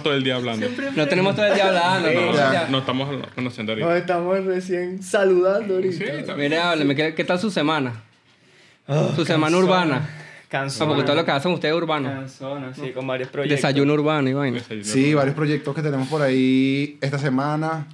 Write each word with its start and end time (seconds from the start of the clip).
No 0.00 0.02
tenemos 0.02 0.02
todo 0.02 0.14
el 0.14 0.24
día 0.24 0.36
hablando. 0.36 0.66
No 0.96 1.08
tenemos 1.08 1.34
todo 1.36 1.46
el 1.46 1.54
día 1.54 1.66
hablando. 1.68 2.10
No, 2.12 2.32
no, 2.32 2.68
no 2.70 2.78
estamos 2.78 3.08
conociendo 3.34 3.74
Nos 3.76 3.82
ahorita. 3.84 3.98
estamos 3.98 4.44
recién 4.44 5.02
saludando 5.02 5.74
ahorita. 5.74 6.04
Sí. 6.26 6.32
Mire, 6.36 6.58
hábleme, 6.58 6.94
¿qué, 6.94 7.14
qué 7.14 7.24
tal 7.24 7.38
su 7.38 7.50
semana? 7.50 8.02
Oh, 8.86 9.12
Su 9.14 9.24
semana 9.24 9.56
cansona. 9.56 9.64
urbana. 9.64 10.10
Cansona. 10.48 10.88
porque 10.88 11.04
todo 11.04 11.14
lo 11.14 11.24
que 11.24 11.30
hacen 11.30 11.52
ustedes 11.52 11.72
es 11.74 11.80
urbano. 11.80 12.08
Cansona, 12.10 12.74
sí, 12.74 12.90
con 12.92 13.06
varios 13.06 13.28
proyectos. 13.28 13.56
Desayuno 13.58 13.92
urbano 13.94 14.28
y 14.28 14.32
vaina. 14.32 14.58
Desayuno. 14.58 14.84
Sí, 14.84 15.14
varios 15.14 15.36
proyectos 15.36 15.74
que 15.74 15.82
tenemos 15.82 16.08
por 16.08 16.22
ahí 16.22 16.98
esta 17.00 17.18
semana. 17.18 17.86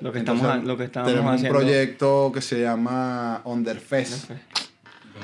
Lo 0.00 0.10
que 0.10 0.18
estamos, 0.20 0.42
Entonces, 0.42 0.66
lo 0.68 0.76
que 0.78 0.84
estamos 0.84 1.10
tenemos 1.10 1.34
haciendo. 1.34 1.58
un 1.58 1.64
proyecto 1.64 2.32
que 2.34 2.40
se 2.40 2.60
llama 2.62 3.40
Underfest. 3.44 4.30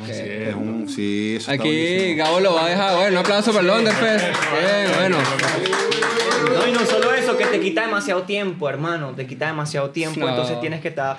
Sí, 0.06 0.12
Es 0.12 0.54
un, 0.54 0.88
sí, 0.88 1.34
eso 1.36 1.50
Aquí. 1.50 2.14
Gabo 2.14 2.40
lo 2.40 2.54
va 2.54 2.66
a 2.66 2.68
dejar. 2.68 2.96
Bueno, 2.96 3.10
un 3.12 3.16
aplauso 3.18 3.52
para 3.52 3.64
el 3.64 3.70
Underfest. 3.80 4.24
Bien, 4.26 4.90
bueno. 4.98 5.16
No, 6.54 6.66
y 6.68 6.72
no 6.72 6.84
solo 6.86 7.12
eso, 7.14 7.36
que 7.36 7.46
te 7.46 7.60
quita 7.60 7.82
demasiado 7.82 8.22
tiempo, 8.22 8.68
hermano. 8.68 9.12
Te 9.14 9.26
quita 9.26 9.46
demasiado 9.46 9.90
tiempo. 9.90 10.20
No. 10.20 10.28
Entonces 10.28 10.60
tienes 10.60 10.80
que 10.80 10.88
estar 10.88 11.18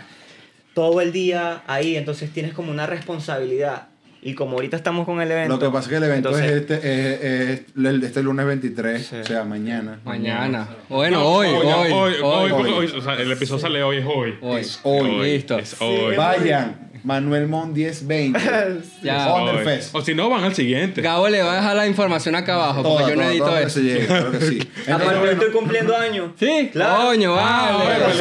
todo 0.73 1.01
el 1.01 1.11
día 1.11 1.63
ahí. 1.67 1.95
Entonces 1.95 2.31
tienes 2.31 2.53
como 2.53 2.71
una 2.71 2.85
responsabilidad. 2.87 3.87
Y 4.21 4.33
como 4.33 4.55
ahorita 4.57 4.75
estamos 4.75 5.05
con 5.05 5.21
el 5.21 5.31
evento. 5.31 5.53
Lo 5.55 5.59
que 5.61 5.69
pasa 5.69 5.85
es 5.85 5.87
que 5.91 5.95
el 5.95 6.03
evento 6.03 6.29
entonces- 6.29 6.51
es, 6.51 6.61
este, 6.61 7.53
es, 7.53 8.03
este 8.03 8.21
lunes 8.21 8.45
23, 8.45 9.05
Sí. 9.05 9.15
o 9.15 9.23
sea, 9.23 9.45
mañana. 9.45 9.99
Mañana. 10.03 10.67
Bueno, 10.89 11.19
No, 11.19 11.25
hoy, 11.25 11.47
hoy, 11.47 11.65
hoy, 11.65 11.91
hoy, 12.21 12.51
hoy. 12.51 12.71
hoy, 12.73 12.93
O 12.97 13.01
sea, 13.01 13.13
el 13.13 13.31
episodio 13.31 13.61
sale 13.61 13.81
hoy, 13.81 13.97
es 13.99 14.05
hoy. 14.05 14.35
Hoy. 14.41 14.59
Es 14.59 14.79
hoy. 14.83 15.21
Listo. 15.21 15.57
Es 15.57 15.77
hoy. 15.79 16.17
Vayan, 16.17 16.88
Manuel 17.03 17.47
Mon 17.47 17.73
1020. 17.73 18.39
Ya. 19.03 19.33
Underfest. 19.33 19.95
O 19.95 20.01
si 20.01 20.13
no, 20.13 20.29
van 20.29 20.43
al 20.43 20.53
siguiente. 20.55 21.01
Gabo 21.01 21.27
le 21.29 21.41
va 21.41 21.53
a 21.53 21.55
dejar 21.57 21.75
la 21.75 21.87
información 21.87 22.35
acá 22.35 22.55
abajo 22.55 22.83
porque 22.83 23.03
Toda, 23.03 23.09
yo 23.09 23.15
no 23.15 23.21
toda, 23.21 23.31
edito 23.31 23.45
toda 23.45 23.59
que 23.59 23.65
eso. 23.65 23.73
se 23.79 23.81
llegue, 23.83 24.05
claro 24.07 24.31
que 24.31 24.41
sí. 24.41 24.69
Aparte, 24.91 25.15
yo 25.25 25.31
estoy 25.31 25.51
cumpliendo 25.51 25.95
años. 25.97 26.31
Sí, 26.39 26.69
Claro. 26.73 27.05
coño, 27.07 27.35
Ah, 27.37 27.77
vale. 27.77 27.99
bueno, 27.99 28.13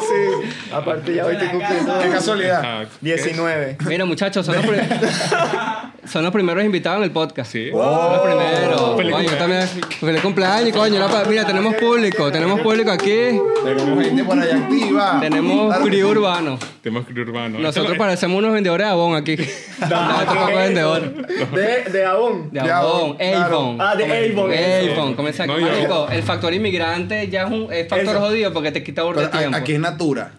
Sí. 0.00 0.72
Aparte, 0.72 1.14
ya 1.14 1.24
hoy 1.26 1.34
estoy 1.34 1.48
cumpliendo 1.48 1.98
qué 2.02 2.08
casualidad. 2.10 2.58
Exacto. 2.82 2.96
19. 3.00 3.76
Mira, 3.86 4.04
muchachos, 4.04 4.44
son 4.44 4.56
los, 4.56 4.64
son 6.06 6.22
los 6.24 6.32
primeros 6.32 6.64
invitados 6.64 6.98
en 6.98 7.04
el 7.04 7.10
podcast. 7.10 7.50
Sí. 7.52 7.70
Son 7.70 8.12
los 8.12 8.20
primeros. 8.20 8.96
Feliz 8.96 9.12
Coño, 9.14 9.28
cumpleaños. 9.28 9.38
también. 9.38 9.68
Feliz 10.00 10.20
cumpleaños, 10.22 10.76
coño. 10.76 10.98
la 11.00 11.08
pa- 11.08 11.24
Mira, 11.28 11.46
tenemos 11.46 11.74
público. 11.74 12.30
Tenemos 12.32 12.60
público 12.60 12.90
aquí. 12.90 13.38
Tenemos 13.64 14.04
gente 14.04 14.24
por 14.24 14.38
allá 14.38 14.56
activa. 14.56 15.18
Tenemos 15.20 15.66
Claro 15.66 15.84
que 15.84 15.90
crew 15.90 16.06
sí. 16.06 16.12
urbano. 16.18 16.58
Tenemos 16.82 17.06
que 17.06 17.20
urbano. 17.20 17.58
Nosotros 17.58 17.86
Esto- 17.92 17.98
parecemos 17.98 18.38
unos 18.38 18.52
vendedores 18.52 18.86
de 18.86 18.90
Avon 18.92 19.16
aquí. 19.16 19.36
No, 19.36 19.88
tampoco 19.88 20.46
¿qué 20.46 20.52
es 20.52 20.58
vendedores. 20.58 21.10
De, 21.52 21.90
de 21.92 22.04
Avon. 22.04 22.50
De 22.50 22.60
De 22.60 22.70
Avon, 22.70 22.94
Avon, 23.00 23.16
claro. 23.16 23.56
Avon. 23.56 23.76
Ah, 23.80 23.96
de 23.96 24.04
Avon. 24.04 24.52
Avon, 24.98 25.14
comienza 25.14 25.46
No, 25.46 25.54
aquí. 25.54 25.62
yo- 25.62 25.68
Marico, 25.68 26.08
el 26.10 26.22
factor 26.22 26.54
inmigrante 26.54 27.28
ya 27.28 27.42
es 27.44 27.50
un 27.50 27.72
es 27.72 27.88
factor 27.88 28.14
Eso. 28.16 28.20
jodido 28.20 28.52
porque 28.52 28.72
te 28.72 28.82
quita 28.82 29.02
burda 29.02 29.22
de 29.22 29.26
Pero 29.28 29.36
a- 29.36 29.40
tiempo. 29.40 29.56
aquí 29.58 29.72
es 29.74 29.80
Natura. 29.80 30.32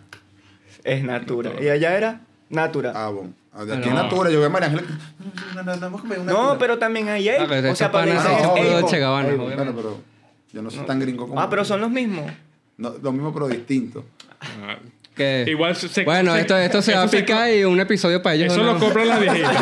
Es 0.83 1.03
Natura. 1.03 1.51
¿Y 1.61 1.67
allá 1.69 1.97
era? 1.97 2.21
Natura. 2.49 2.91
Ah. 2.95 3.11
Aquí 3.55 3.87
es 3.89 3.93
Natura. 3.93 4.29
Yo 4.29 4.37
voy 4.39 4.47
a 4.47 4.49
María 4.49 4.67
Ángela. 4.69 4.83
No, 6.25 6.57
pero 6.57 6.77
también 6.77 7.07
hay 7.09 7.29
Ah, 7.29 7.47
O 7.71 7.75
sea, 7.75 7.91
para 7.91 8.05
Bueno, 8.05 9.73
pero 9.75 9.99
yo 10.51 10.61
no 10.61 10.69
soy 10.71 10.85
tan 10.85 10.99
gringo 10.99 11.27
como. 11.27 11.39
Ah, 11.39 11.49
pero 11.49 11.63
son 11.65 11.81
los 11.81 11.89
mismos. 11.89 12.31
No, 12.77 12.93
lo 13.01 13.11
mismo, 13.11 13.33
pero 13.33 13.47
distinto. 13.47 14.05
Ah, 14.41 14.77
Que- 15.15 15.45
Igual 15.47 15.73
se- 15.77 16.03
bueno, 16.03 16.33
se- 16.33 16.41
esto, 16.41 16.57
esto 16.57 16.81
se 16.81 16.93
va 16.93 17.03
a 17.03 17.07
picar 17.07 17.49
y 17.53 17.63
un 17.63 17.79
episodio 17.79 18.21
para 18.21 18.35
ellos. 18.35 18.51
Eso 18.51 18.61
¿no? 18.63 18.73
lo 18.73 18.79
compran 18.79 19.07
las 19.07 19.21
viejitas. 19.21 19.53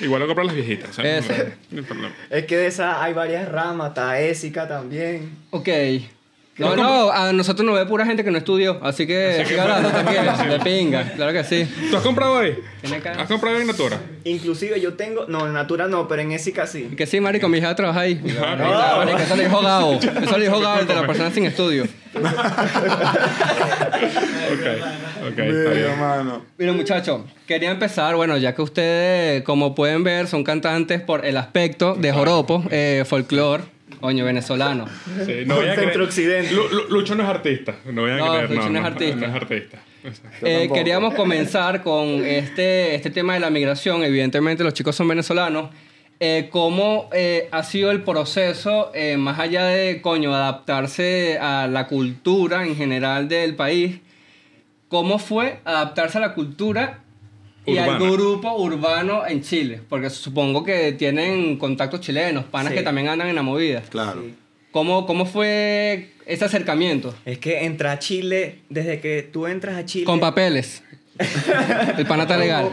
Igual 0.00 0.20
lo 0.22 0.26
compran 0.26 0.46
las 0.48 0.56
viejitas. 0.56 0.90
o 0.90 0.92
sea, 0.94 1.18
Eso. 1.18 1.32
no- 1.32 1.44
no 1.70 1.78
hay 1.78 1.82
problema. 1.84 2.14
Es 2.30 2.46
que 2.46 2.56
de 2.56 2.66
esa 2.66 3.00
hay 3.00 3.12
varias 3.14 3.48
ramas. 3.48 3.90
Está 3.90 4.20
Ésica 4.20 4.66
también. 4.66 5.30
Ok. 5.50 5.68
No, 6.60 6.76
no, 6.76 7.10
a 7.10 7.32
nosotros 7.32 7.64
nos 7.66 7.74
ve 7.74 7.86
pura 7.86 8.04
gente 8.04 8.22
que 8.22 8.30
no 8.30 8.36
estudió, 8.36 8.78
así 8.82 9.06
que 9.06 9.14
de 9.14 10.60
pinga, 10.62 11.10
claro 11.14 11.32
que 11.32 11.42
sí. 11.42 11.66
¿Tú 11.90 11.96
has 11.96 12.02
comprado 12.02 12.38
ahí? 12.38 12.54
¿Has 13.18 13.28
comprado 13.28 13.58
en 13.58 13.66
Natura? 13.66 13.98
Inclusive 14.24 14.78
yo 14.80 14.94
tengo... 14.94 15.24
No, 15.26 15.46
en 15.46 15.54
Natura 15.54 15.88
no, 15.88 16.06
pero 16.06 16.20
en 16.20 16.32
Ésica 16.32 16.66
sí. 16.66 16.90
Que 16.96 17.06
sí, 17.06 17.20
marico, 17.20 17.48
mi 17.48 17.58
hija 17.58 17.74
trabaja 17.74 18.00
ahí. 18.00 18.20
No. 18.22 18.56
No, 18.56 18.96
marico, 18.98 19.18
eso 19.18 19.36
le 19.36 19.44
dijo 19.44 19.60
Gabo, 19.62 19.92
eso 20.22 20.38
le 20.38 20.44
dijo 20.44 20.60
Gabo, 20.60 20.80
el 20.80 20.86
de 20.86 20.94
la 20.94 21.06
persona 21.06 21.30
sin 21.30 21.46
estudio. 21.46 21.84
Ok, 22.12 22.22
ok, 25.30 25.36
Mira, 25.38 25.92
hermano. 25.92 26.42
Mira, 26.58 26.72
muchachos, 26.72 27.22
quería 27.46 27.70
empezar, 27.70 28.16
bueno, 28.16 28.36
ya 28.36 28.54
que 28.54 28.62
ustedes, 28.62 29.42
como 29.44 29.74
pueden 29.74 30.04
ver, 30.04 30.26
son 30.26 30.44
cantantes 30.44 31.00
por 31.00 31.24
el 31.24 31.36
aspecto 31.36 31.94
de 31.94 32.12
joropo, 32.12 32.64
eh, 32.70 33.04
folclore, 33.06 33.64
coño, 34.00 34.24
venezolano. 34.24 34.86
Sí, 35.26 35.44
no. 35.46 35.60
Lu- 35.60 36.68
Lu- 36.68 36.88
Lucho 36.88 37.14
no 37.14 37.22
es 37.22 37.28
artista. 37.28 37.74
No 37.92 38.02
voy 38.02 38.10
a 38.12 38.16
No, 38.16 38.32
creer. 38.32 38.50
Lucho 38.50 38.68
no 38.70 38.78
es 38.78 38.84
artista. 38.84 39.16
No 39.16 39.26
es 39.26 39.32
artista. 39.34 39.78
Eh, 40.42 40.70
queríamos 40.72 41.14
comenzar 41.14 41.82
con 41.82 42.24
este, 42.24 42.94
este 42.94 43.10
tema 43.10 43.34
de 43.34 43.40
la 43.40 43.50
migración. 43.50 44.02
Evidentemente 44.02 44.64
los 44.64 44.72
chicos 44.74 44.96
son 44.96 45.08
venezolanos. 45.08 45.70
Eh, 46.22 46.48
¿Cómo 46.50 47.08
eh, 47.12 47.48
ha 47.50 47.62
sido 47.62 47.90
el 47.90 48.02
proceso, 48.02 48.90
eh, 48.94 49.16
más 49.16 49.38
allá 49.38 49.64
de, 49.66 50.02
coño, 50.02 50.34
adaptarse 50.34 51.38
a 51.40 51.66
la 51.66 51.86
cultura 51.86 52.66
en 52.66 52.76
general 52.76 53.28
del 53.28 53.54
país? 53.56 54.00
¿Cómo 54.88 55.18
fue 55.18 55.60
adaptarse 55.64 56.18
a 56.18 56.20
la 56.20 56.34
cultura 56.34 57.00
y 57.66 57.76
al 57.78 57.88
Urbana. 57.96 58.10
grupo 58.12 58.54
urbano 58.56 59.26
en 59.26 59.42
Chile? 59.42 59.80
Porque 59.88 60.10
supongo 60.10 60.64
que 60.64 60.92
tienen 60.92 61.56
contactos 61.58 62.00
chilenos, 62.00 62.44
panas 62.44 62.72
Sí. 62.72 62.78
que 62.78 62.84
también 62.84 63.08
andan 63.08 63.28
en 63.28 63.34
la 63.34 63.42
movida. 63.42 63.82
Claro. 63.88 64.22
Sí. 64.24 64.34
¿Cómo, 64.72 65.04
¿Cómo 65.06 65.26
fue 65.26 66.10
ese 66.26 66.44
acercamiento? 66.44 67.14
Es 67.24 67.38
que 67.38 67.64
entrar 67.64 67.96
a 67.96 67.98
Chile, 67.98 68.58
desde 68.68 69.00
que 69.00 69.22
tú 69.30 69.46
entras 69.48 69.76
a 69.76 69.84
Chile... 69.84 70.04
Con 70.04 70.20
papeles. 70.20 70.82
El 71.98 72.06
pana 72.06 72.22
está 72.22 72.36
legal. 72.38 72.70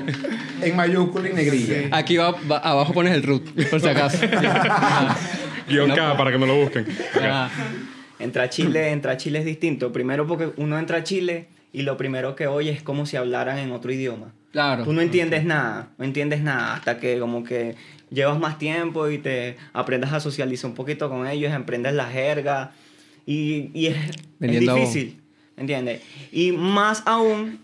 En 0.62 0.76
mayúscula 0.76 1.30
y 1.30 1.34
negrilla. 1.34 1.90
Aquí 1.92 2.16
va, 2.18 2.32
va- 2.50 2.60
abajo 2.60 2.94
pones 2.94 3.14
el 3.14 3.24
root, 3.24 3.44
por 3.70 3.82
si 3.82 3.88
acaso. 3.90 4.20
Guión. 5.68 5.92
K 5.94 6.16
para 6.16 6.32
que 6.32 6.38
me 6.38 6.48
lo 6.48 6.56
busquen. 6.56 6.86
Ah, 7.22 7.50
Entrar 8.20 8.46
a 8.46 8.50
Chile, 8.50 8.90
entrar 8.92 9.16
a 9.16 9.18
Chile 9.18 9.40
es 9.40 9.46
distinto. 9.46 9.92
Primero 9.92 10.26
porque 10.26 10.50
uno 10.58 10.80
entra 10.80 10.98
a 11.00 11.04
Chile 11.04 11.48
y 11.74 11.82
lo 11.84 11.98
primero 11.98 12.36
que 12.36 12.48
oye 12.48 12.72
es 12.72 12.82
como 12.82 13.06
si 13.06 13.18
hablaran 13.18 13.58
en 13.60 13.72
otro 13.72 13.92
idioma. 13.92 14.34
claro. 14.52 14.84
Tú 14.84 14.94
no 14.94 15.02
entiendes 15.02 15.44
nada, 15.46 15.90
no 15.98 16.06
entiendes 16.06 16.42
nada 16.42 16.74
hasta 16.74 17.00
que 17.00 17.20
como 17.20 17.44
que 17.44 17.76
llevas 18.10 18.40
más 18.40 18.58
tiempo 18.58 19.10
y 19.10 19.18
te 19.18 19.58
aprendas 19.74 20.14
a 20.14 20.20
socializar 20.20 20.70
un 20.70 20.76
poquito 20.76 21.10
con 21.10 21.28
ellos, 21.28 21.52
aprendes 21.54 21.94
la 21.94 22.06
jerga 22.06 22.72
y, 23.26 23.70
y 23.74 23.88
es, 23.88 23.98
es 24.40 24.60
difícil, 24.60 25.20
¿entiendes? 25.58 26.02
Y 26.32 26.52
más 26.54 27.04
aún 27.06 27.60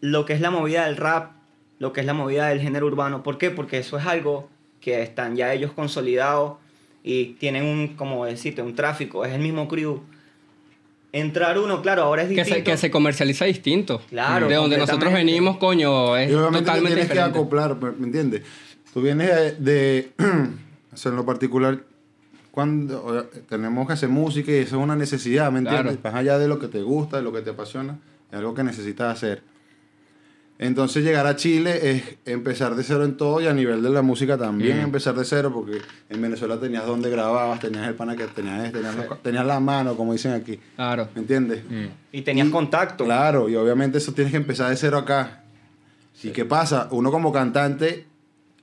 lo 0.00 0.26
que 0.26 0.32
es 0.32 0.40
la 0.40 0.50
movida 0.50 0.86
del 0.86 0.96
rap, 0.96 1.30
lo 1.78 1.92
que 1.92 2.00
es 2.00 2.06
la 2.06 2.14
movida 2.14 2.48
del 2.48 2.60
género 2.60 2.86
urbano. 2.86 3.22
¿Por 3.22 3.38
qué? 3.38 3.50
Porque 3.50 3.78
eso 3.78 3.96
es 3.96 4.06
algo 4.06 4.50
que 4.80 5.00
están 5.02 5.36
ya 5.36 5.54
ellos 5.54 5.72
consolidados 5.72 6.58
y 7.04 7.34
tienen 7.34 7.64
un, 7.64 7.88
como 7.96 8.26
decirte, 8.26 8.62
un 8.62 8.74
tráfico, 8.74 9.24
es 9.24 9.32
el 9.32 9.40
mismo 9.40 9.68
crew. 9.68 10.02
Entrar 11.12 11.58
uno, 11.58 11.82
claro, 11.82 12.04
ahora 12.04 12.22
es 12.22 12.28
Que 12.28 12.36
distinto. 12.36 12.54
se, 12.58 12.64
que 12.64 12.76
se 12.78 12.90
comercializa 12.90 13.44
distinto. 13.44 14.00
Claro, 14.08 14.48
De 14.48 14.54
donde 14.54 14.78
nosotros 14.78 15.12
venimos, 15.12 15.58
coño, 15.58 16.16
es 16.16 16.30
Y 16.30 16.34
obviamente 16.34 16.58
te 16.60 16.64
totalmente 16.64 16.94
tienes 16.96 17.12
que 17.12 17.20
acoplar, 17.20 17.76
¿me 17.98 18.06
entiendes? 18.06 18.42
Tú 18.94 19.02
vienes 19.02 19.28
de, 19.28 19.52
de- 19.58 20.12
o 20.92 20.96
sea, 20.96 21.10
en 21.10 21.16
lo 21.16 21.26
particular, 21.26 21.80
cuando 22.50 23.04
o- 23.04 23.22
tenemos 23.48 23.86
que 23.86 23.92
hacer 23.92 24.08
música 24.08 24.50
y 24.52 24.56
eso 24.56 24.76
es 24.78 24.82
una 24.82 24.96
necesidad, 24.96 25.52
¿me 25.52 25.58
entiendes? 25.58 25.98
Claro. 25.98 26.00
Más 26.02 26.14
allá 26.14 26.38
de 26.38 26.48
lo 26.48 26.58
que 26.58 26.68
te 26.68 26.80
gusta, 26.82 27.18
de 27.18 27.22
lo 27.22 27.32
que 27.32 27.42
te 27.42 27.50
apasiona, 27.50 27.98
es 28.30 28.38
algo 28.38 28.54
que 28.54 28.62
necesitas 28.64 29.14
hacer. 29.14 29.42
Entonces 30.58 31.02
llegar 31.02 31.26
a 31.26 31.34
Chile 31.34 31.90
es 31.90 32.02
empezar 32.24 32.76
de 32.76 32.84
cero 32.84 33.04
en 33.04 33.16
todo 33.16 33.40
y 33.40 33.46
a 33.48 33.52
nivel 33.52 33.82
de 33.82 33.90
la 33.90 34.02
música 34.02 34.38
también 34.38 34.78
empezar 34.78 35.14
de 35.14 35.24
cero 35.24 35.50
porque 35.52 35.78
en 36.08 36.22
Venezuela 36.22 36.58
tenías 36.60 36.86
donde 36.86 37.10
grababas, 37.10 37.58
tenías 37.58 37.88
el 37.88 37.94
pana 37.94 38.14
que 38.16 38.26
tenías, 38.28 38.70
tenías, 38.72 38.94
la- 38.94 39.16
tenías 39.16 39.44
la 39.46 39.58
mano, 39.58 39.96
como 39.96 40.12
dicen 40.12 40.32
aquí, 40.32 40.60
Claro. 40.76 41.08
¿me 41.14 41.22
entiendes? 41.22 41.62
Y 42.12 42.22
tenías 42.22 42.46
Y- 42.46 42.50
contacto. 42.50 43.04
Claro, 43.04 43.48
y 43.48 43.56
obviamente 43.56 43.98
eso 43.98 44.12
tienes 44.12 44.30
que 44.30 44.36
empezar 44.36 44.70
de 44.70 44.76
cero 44.76 44.98
acá. 44.98 45.42
¿Y 46.22 46.30
qué 46.30 46.44
pasa? 46.44 46.86
Uno 46.92 47.10
como 47.10 47.32
cantante 47.32 48.06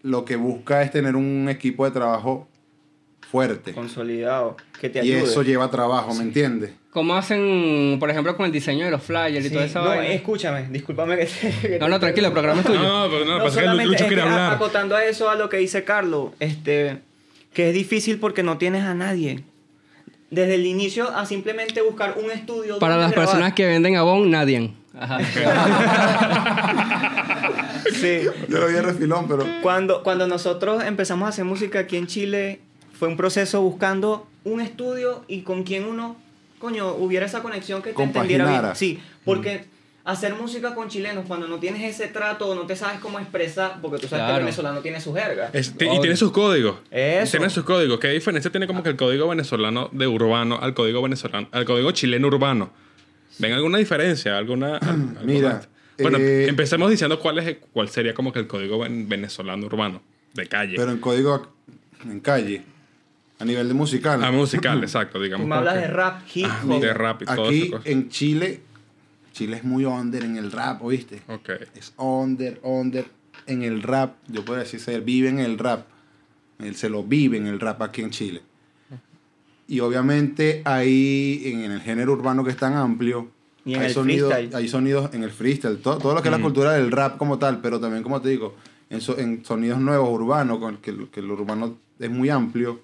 lo 0.04 0.24
que 0.24 0.38
busca 0.38 0.82
es 0.84 0.92
tener 0.92 1.18
un 1.18 1.48
equipo 1.50 1.84
de 1.84 1.92
trabajo 1.92 2.48
fuerte. 3.32 3.74
consolidado, 3.74 4.58
que 4.80 4.90
te 4.90 5.00
Y 5.00 5.14
ayude. 5.14 5.24
eso 5.24 5.44
lleva 5.44 5.70
trabajo, 5.70 6.14
¿me 6.14 6.24
entiendes? 6.24 6.72
¿Cómo 6.92 7.14
hacen, 7.16 7.98
por 8.00 8.10
ejemplo, 8.10 8.36
con 8.36 8.48
el 8.48 8.52
diseño 8.52 8.86
de 8.86 8.92
los 8.92 9.04
flyers 9.04 9.46
y 9.46 9.50
toda 9.52 9.66
esa 9.66 9.80
no, 9.82 9.90
vaina? 9.90 10.08
escúchame, 10.08 10.68
discúlpame 10.70 11.18
que 11.18 11.26
te- 11.26 11.68
que 11.70 11.80
No, 11.80 11.88
no, 11.88 12.00
tranquilo, 12.00 12.28
el 12.28 12.34
programa 12.34 12.62
es 12.62 12.68
tuyo. 12.68 12.80
No, 12.82 13.08
pero 13.12 13.26
no, 13.26 13.38
No, 13.38 13.44
pasa 13.44 13.58
que 13.60 13.66
solamente 13.66 13.92
Lucho 13.92 14.08
quiere 14.08 14.22
hablar. 14.24 14.54
acotando 14.54 14.96
a 14.96 15.06
eso 15.06 15.30
a 15.30 15.36
lo 15.36 15.50
que 15.50 15.58
dice 15.58 15.84
Carlos, 15.84 16.32
este, 16.40 16.98
que 17.54 17.70
es 17.70 17.74
difícil 17.76 18.18
porque 18.20 18.42
no 18.42 18.58
tienes 18.58 18.84
a 18.84 18.96
nadie. 18.96 19.44
Desde 20.32 20.56
el 20.56 20.66
inicio 20.66 21.10
a 21.16 21.26
simplemente 21.26 21.82
buscar 21.82 22.16
un 22.24 22.30
estudio. 22.32 22.78
Para 22.80 22.98
las 22.98 23.12
grabar. 23.12 23.28
personas 23.28 23.54
que 23.54 23.66
venden 23.68 23.96
Avon, 23.96 24.30
nadie. 24.32 24.72
Ajá. 25.00 25.20
Sí. 27.94 28.20
Yo 28.48 28.60
lo 28.60 28.68
vi 28.68 28.76
en 28.78 28.84
refilón, 28.84 29.28
pero. 29.28 29.46
Cuando, 29.62 30.04
cuando 30.04 30.28
nosotros 30.28 30.84
empezamos 30.84 31.26
a 31.26 31.30
hacer 31.30 31.46
música 31.46 31.80
aquí 31.80 31.98
en 31.98 32.08
Chile, 32.08 32.60
fue 33.00 33.08
un 33.08 33.16
proceso 33.18 33.62
buscando 33.62 34.28
un 34.44 34.60
estudio 34.62 35.24
y 35.30 35.42
con 35.44 35.64
quien 35.64 35.86
uno, 35.86 36.18
coño, 36.60 36.94
hubiera 36.96 37.26
esa 37.26 37.42
conexión 37.42 37.82
que 37.82 37.94
te 37.94 38.04
entendiera 38.04 38.46
bien. 38.62 38.76
Sí, 38.76 39.00
porque 39.24 39.66
hacer 40.04 40.36
música 40.36 40.76
con 40.76 40.90
chilenos 40.90 41.26
cuando 41.28 41.48
no 41.48 41.60
tienes 41.60 41.84
ese 41.84 42.08
trato, 42.08 42.54
no 42.56 42.66
te 42.66 42.76
sabes 42.76 43.00
cómo 43.00 43.20
expresar, 43.20 43.80
porque 43.82 43.98
tú 44.00 44.08
sabes 44.08 44.24
que 44.24 44.28
Claro. 44.28 44.38
el 44.38 44.44
venezolano 44.46 44.80
tiene 44.82 45.00
su 45.00 45.14
jerga. 45.14 45.50
Es- 45.54 45.70
y 45.80 46.00
tiene 46.02 46.16
sus 46.18 46.32
códigos. 46.32 46.78
Eso. 46.92 47.32
Tiene 47.38 47.50
sus 47.50 47.64
códigos. 47.64 48.00
¿Qué 48.00 48.10
diferencia 48.10 48.52
tiene 48.52 48.68
como 48.68 48.84
que 48.84 48.90
el 48.90 48.96
código 48.98 49.28
venezolano 49.30 49.90
de 49.94 50.08
urbano 50.08 50.60
al 50.62 50.74
código 50.74 51.02
venezolano, 51.02 51.48
al 51.52 51.64
código 51.66 51.92
chileno 51.92 52.28
urbano? 52.28 52.72
¿Ven 53.38 53.54
alguna 53.54 53.78
diferencia? 53.78 54.38
¿Alguna, 54.38 54.78
al- 54.78 54.90
alguna- 54.90 55.22
Mira, 55.24 55.62
Bueno, 56.02 56.18
eh, 56.18 56.48
empecemos 56.50 56.90
diciendo 56.90 57.20
cuál, 57.20 57.40
es, 57.40 57.58
cuál 57.72 57.88
sería 57.90 58.14
como 58.14 58.34
que 58.34 58.40
el 58.40 58.48
código 58.48 58.80
ven- 58.80 59.08
venezolano 59.08 59.66
urbano, 59.66 60.02
de 60.34 60.48
calle. 60.48 60.74
Pero 60.78 60.92
en 60.92 60.98
código 61.00 61.48
en 62.10 62.20
calle, 62.22 62.64
a 63.40 63.46
nivel 63.46 63.68
de 63.68 63.74
musical. 63.74 64.24
ah, 64.24 64.32
musical, 64.32 64.84
exacto, 64.84 65.20
digamos. 65.20 65.48
me 65.48 65.56
hablas 65.56 65.76
que- 65.76 65.80
de 65.82 65.88
rap, 65.88 66.22
hip 66.34 66.46
Ah, 66.50 66.62
hop. 66.68 66.82
de 66.82 66.94
rap 66.94 67.22
y 67.22 67.26
todo 67.26 67.48
Aquí 67.48 67.62
eso. 67.64 67.82
en 67.86 68.10
Chile, 68.10 68.62
Chile 69.34 69.58
es 69.58 69.64
muy 69.64 69.86
under 69.86 70.24
en 70.24 70.36
el 70.38 70.52
rap, 70.52 70.84
¿oíste? 70.84 71.22
Ok. 71.28 71.50
Es 71.76 71.94
under, 71.98 72.60
under 72.64 73.06
en 73.48 73.64
el 73.64 73.82
rap. 73.82 74.16
Yo 74.28 74.44
puedo 74.46 74.60
decir, 74.60 74.80
se 74.80 75.00
vive 75.00 75.30
en 75.30 75.40
el 75.40 75.58
rap. 75.58 75.86
Él 76.60 76.76
se 76.76 76.90
lo 76.90 77.04
vive 77.04 77.38
en 77.38 77.48
el 77.48 77.60
rap 77.60 77.82
aquí 77.82 78.02
en 78.02 78.10
Chile. 78.12 78.42
Y 79.68 79.80
obviamente 79.82 80.62
ahí 80.66 81.44
en, 81.46 81.72
el 81.72 81.80
género 81.82 82.14
urbano 82.14 82.44
que 82.44 82.50
es 82.50 82.58
tan 82.58 82.74
amplio, 82.76 83.30
Y 83.66 83.76
en 83.76 83.82
hay, 83.82 83.88
el 83.88 83.94
sonidos, 83.94 84.34
freestyle. 84.34 84.56
hay 84.56 84.68
sonidos 84.68 85.14
en 85.14 85.24
el 85.24 85.30
freestyle, 85.32 85.78
todo, 85.78 86.00
todo 86.00 86.16
lo 86.16 86.22
que 86.24 86.30
es 86.30 86.36
la 86.36 86.42
cultura 86.42 86.74
del 86.74 86.92
rap 86.92 87.18
como 87.18 87.38
tal, 87.38 87.62
pero 87.62 87.80
también 87.80 88.02
como 88.04 88.20
te 88.20 88.30
digo, 88.30 88.56
en, 88.90 89.00
so- 89.00 89.18
en 89.20 89.46
sonidos 89.46 89.80
nuevos 89.80 90.10
urbanos, 90.10 90.58
con 90.58 90.78
que, 90.78 91.08
que 91.12 91.20
el 91.20 91.30
urbano 91.30 91.78
es 92.00 92.10
muy 92.10 92.30
amplio, 92.30 92.82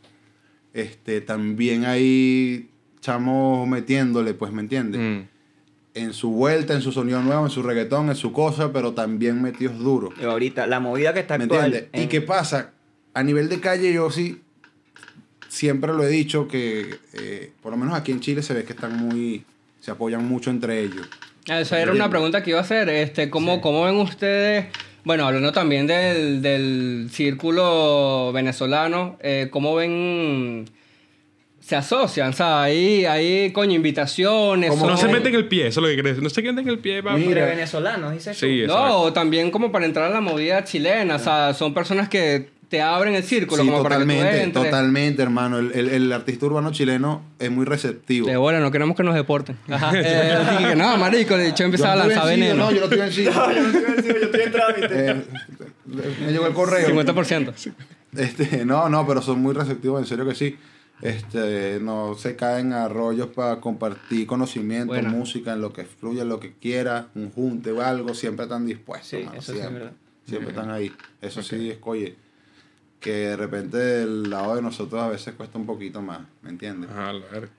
este, 0.76 1.22
también 1.22 1.86
hay 1.86 2.70
chamos 3.02 3.68
metiéndole, 3.68 4.34
pues, 4.36 4.52
¿me 4.52 4.62
entiendes? 4.62 5.02
Mm. 5.02 5.28
en 5.96 6.14
su 6.14 6.30
vuelta, 6.32 6.74
en 6.74 6.82
su 6.82 6.92
sonido 6.92 7.22
nuevo, 7.22 7.46
en 7.46 7.50
su 7.50 7.64
reggaetón, 7.64 8.10
en 8.10 8.16
su 8.16 8.34
cosa, 8.34 8.74
pero 8.74 8.94
también 8.94 9.42
metidos 9.42 9.80
duros. 9.80 10.14
Y 10.22 10.26
ahorita, 10.26 10.68
la 10.68 10.82
movida 10.82 11.14
que 11.14 11.22
está 11.22 11.38
¿Me 11.38 11.46
actual. 11.46 11.74
entiendes? 11.74 12.04
¿Y 12.04 12.08
qué 12.08 12.20
pasa? 12.22 12.74
A 13.14 13.24
nivel 13.24 13.48
de 13.48 13.62
calle 13.62 13.94
yo 13.94 14.12
sí 14.12 14.42
siempre 15.48 15.94
lo 15.94 16.04
he 16.04 16.10
dicho 16.10 16.50
que 16.50 17.00
eh, 17.14 17.52
por 17.62 17.72
lo 17.72 17.78
menos 17.78 17.96
aquí 17.96 18.12
en 18.12 18.20
Chile 18.20 18.42
se 18.42 18.54
ve 18.54 18.66
que 18.66 18.74
están 18.74 18.98
muy 18.98 19.46
se 19.80 19.92
apoyan 19.92 20.28
mucho 20.28 20.50
entre 20.50 20.82
ellos. 20.82 21.08
Ah, 21.48 21.62
Esa 21.62 21.80
era 21.80 21.92
una 21.94 22.10
pregunta 22.10 22.44
que 22.44 22.50
iba 22.50 22.60
a 22.60 22.64
hacer. 22.64 22.90
Este, 22.90 23.30
¿cómo, 23.30 23.62
¿Cómo 23.62 23.86
ven 23.86 23.96
ustedes, 23.96 24.66
bueno, 25.06 25.26
hablando 25.26 25.52
también 25.54 25.88
del, 25.88 26.42
del 26.42 27.08
círculo 27.12 28.32
venezolano, 28.34 29.18
eh, 29.22 29.48
cómo 29.52 29.76
ven, 29.76 30.66
se 31.62 31.76
asocian, 31.76 32.30
o 32.30 32.34
sea, 32.34 32.64
hay, 32.64 33.06
hay 33.06 33.52
coño, 33.52 33.74
invitaciones. 33.76 34.70
Como- 34.72 34.88
No 34.88 34.98
se 34.98 35.08
meten 35.08 35.34
el 35.34 35.48
pie, 35.48 35.68
eso 35.68 35.80
es 35.80 35.84
lo 35.84 35.96
que 35.96 36.02
crees. 36.02 36.22
No 36.22 36.30
se 36.30 36.42
meten 36.42 36.68
el 36.68 36.80
pie. 36.80 36.98
Entre 36.98 37.42
venezolanos, 37.46 38.14
dices 38.14 38.38
tú. 38.38 38.46
Sí. 38.46 38.64
No, 38.68 39.14
también 39.14 39.50
como 39.52 39.72
para 39.72 39.86
entrar 39.86 40.06
a 40.06 40.10
la 40.14 40.22
movida 40.22 40.64
chilena, 40.64 41.16
o 41.16 41.20
sea, 41.20 41.54
son 41.54 41.74
personas 41.74 42.10
que 42.10 42.50
te 42.70 42.82
abren 42.82 43.16
el 43.16 43.24
círculo 43.24 43.62
Sí, 43.64 43.70
como 43.70 43.84
para 43.84 43.98
que 43.98 44.04
tú 44.04 44.08
totalmente, 44.10 44.44
entres. 44.44 44.64
totalmente, 44.66 45.22
hermano. 45.22 45.60
El, 45.60 45.72
el- 45.74 45.90
el 45.90 46.12
artista 46.14 46.46
urbano 46.46 46.72
chileno 46.72 47.22
es 47.40 47.50
muy 47.52 47.66
receptivo. 47.66 48.28
De 48.28 48.38
bola, 48.38 48.60
no 48.60 48.72
queremos 48.72 48.96
que 48.98 49.04
nos 49.04 49.16
deporten. 49.16 49.58
Ajá. 49.70 49.92
Eh, 49.96 50.70
que 50.70 50.76
no, 50.76 50.98
marico, 50.98 51.38
de 51.38 51.50
hecho 51.50 51.60
Yo 51.60 51.66
empezaba 51.66 51.94
a 51.94 51.96
lanzar 52.08 52.26
veneno. 52.28 52.56
No, 52.56 52.72
yo 52.72 52.78
no 52.80 52.84
estoy 52.86 53.00
vencido. 53.00 53.32
No, 53.36 53.52
yo 53.54 53.62
no 53.62 53.68
estoy 53.70 53.82
vencido, 53.94 54.16
yo 54.18 54.26
estoy 54.26 54.42
en 54.42 54.52
trámite. 54.52 54.88
Eh, 55.12 55.24
me 56.26 56.32
llegó 56.32 56.48
el 56.48 56.54
correo. 56.54 56.88
50%. 56.90 57.54
Este, 58.18 58.66
no, 58.66 58.88
no, 58.90 59.06
pero 59.08 59.22
son 59.22 59.42
muy 59.42 59.54
receptivos, 59.54 60.00
en 60.02 60.08
serio 60.08 60.26
que 60.28 60.36
sí. 60.36 60.58
Este, 61.02 61.80
no 61.82 62.16
se 62.16 62.36
caen 62.38 62.72
a 62.72 62.88
rollos 62.88 63.28
para 63.28 63.60
compartir 63.60 64.26
conocimiento, 64.26 64.88
Buena. 64.94 65.10
música, 65.10 65.54
en 65.54 65.62
lo 65.62 65.74
que 65.74 65.84
fluya, 65.84 66.22
en 66.22 66.30
lo 66.30 66.40
que 66.40 66.54
quiera, 66.54 67.08
un 67.16 67.30
junte 67.32 67.72
o 67.72 67.82
algo, 67.82 68.14
siempre 68.14 68.46
están 68.46 68.66
dispuestos. 68.66 69.10
Sí, 69.10 69.18
hermano, 69.18 69.38
eso 69.40 69.52
sí 69.52 69.58
es 69.58 69.64
siempre. 69.64 69.84
verdad. 69.84 69.98
Siempre 70.26 70.50
están 70.50 70.72
ahí. 70.72 70.92
Eso 71.22 71.44
sí 71.44 71.70
es, 71.72 71.78
oye, 71.82 72.16
que 73.00 73.12
de 73.12 73.36
repente 73.38 73.78
del 73.78 74.30
lado 74.30 74.56
de 74.56 74.62
nosotros 74.62 75.02
a 75.02 75.10
veces 75.10 75.34
cuesta 75.36 75.58
un 75.58 75.66
poquito 75.66 76.02
más, 76.02 76.22
¿me 76.42 76.50
entiendes? 76.50 76.90
Ajá. 76.90 77.12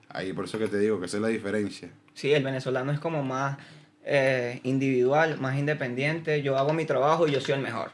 Ahí 0.09 0.33
por 0.33 0.45
eso 0.47 0.59
que 0.59 0.67
te 0.67 0.79
digo 0.79 0.99
que 0.99 1.07
esa 1.07 1.19
es 1.19 1.23
la 1.23 1.29
diferencia. 1.29 1.89
Sí, 2.15 2.33
el 2.33 2.43
venezolano 2.43 2.91
es 2.93 2.99
como 2.99 3.23
más 3.23 3.59
eh, 4.05 4.61
individual, 4.65 5.39
más 5.39 5.59
independiente. 5.59 6.43
Yo 6.43 6.57
hago 6.57 6.73
mi 6.73 6.85
trabajo 6.85 7.29
y 7.29 7.33
yo 7.33 7.41
soy 7.41 7.55
el 7.55 7.61
mejor. 7.61 7.91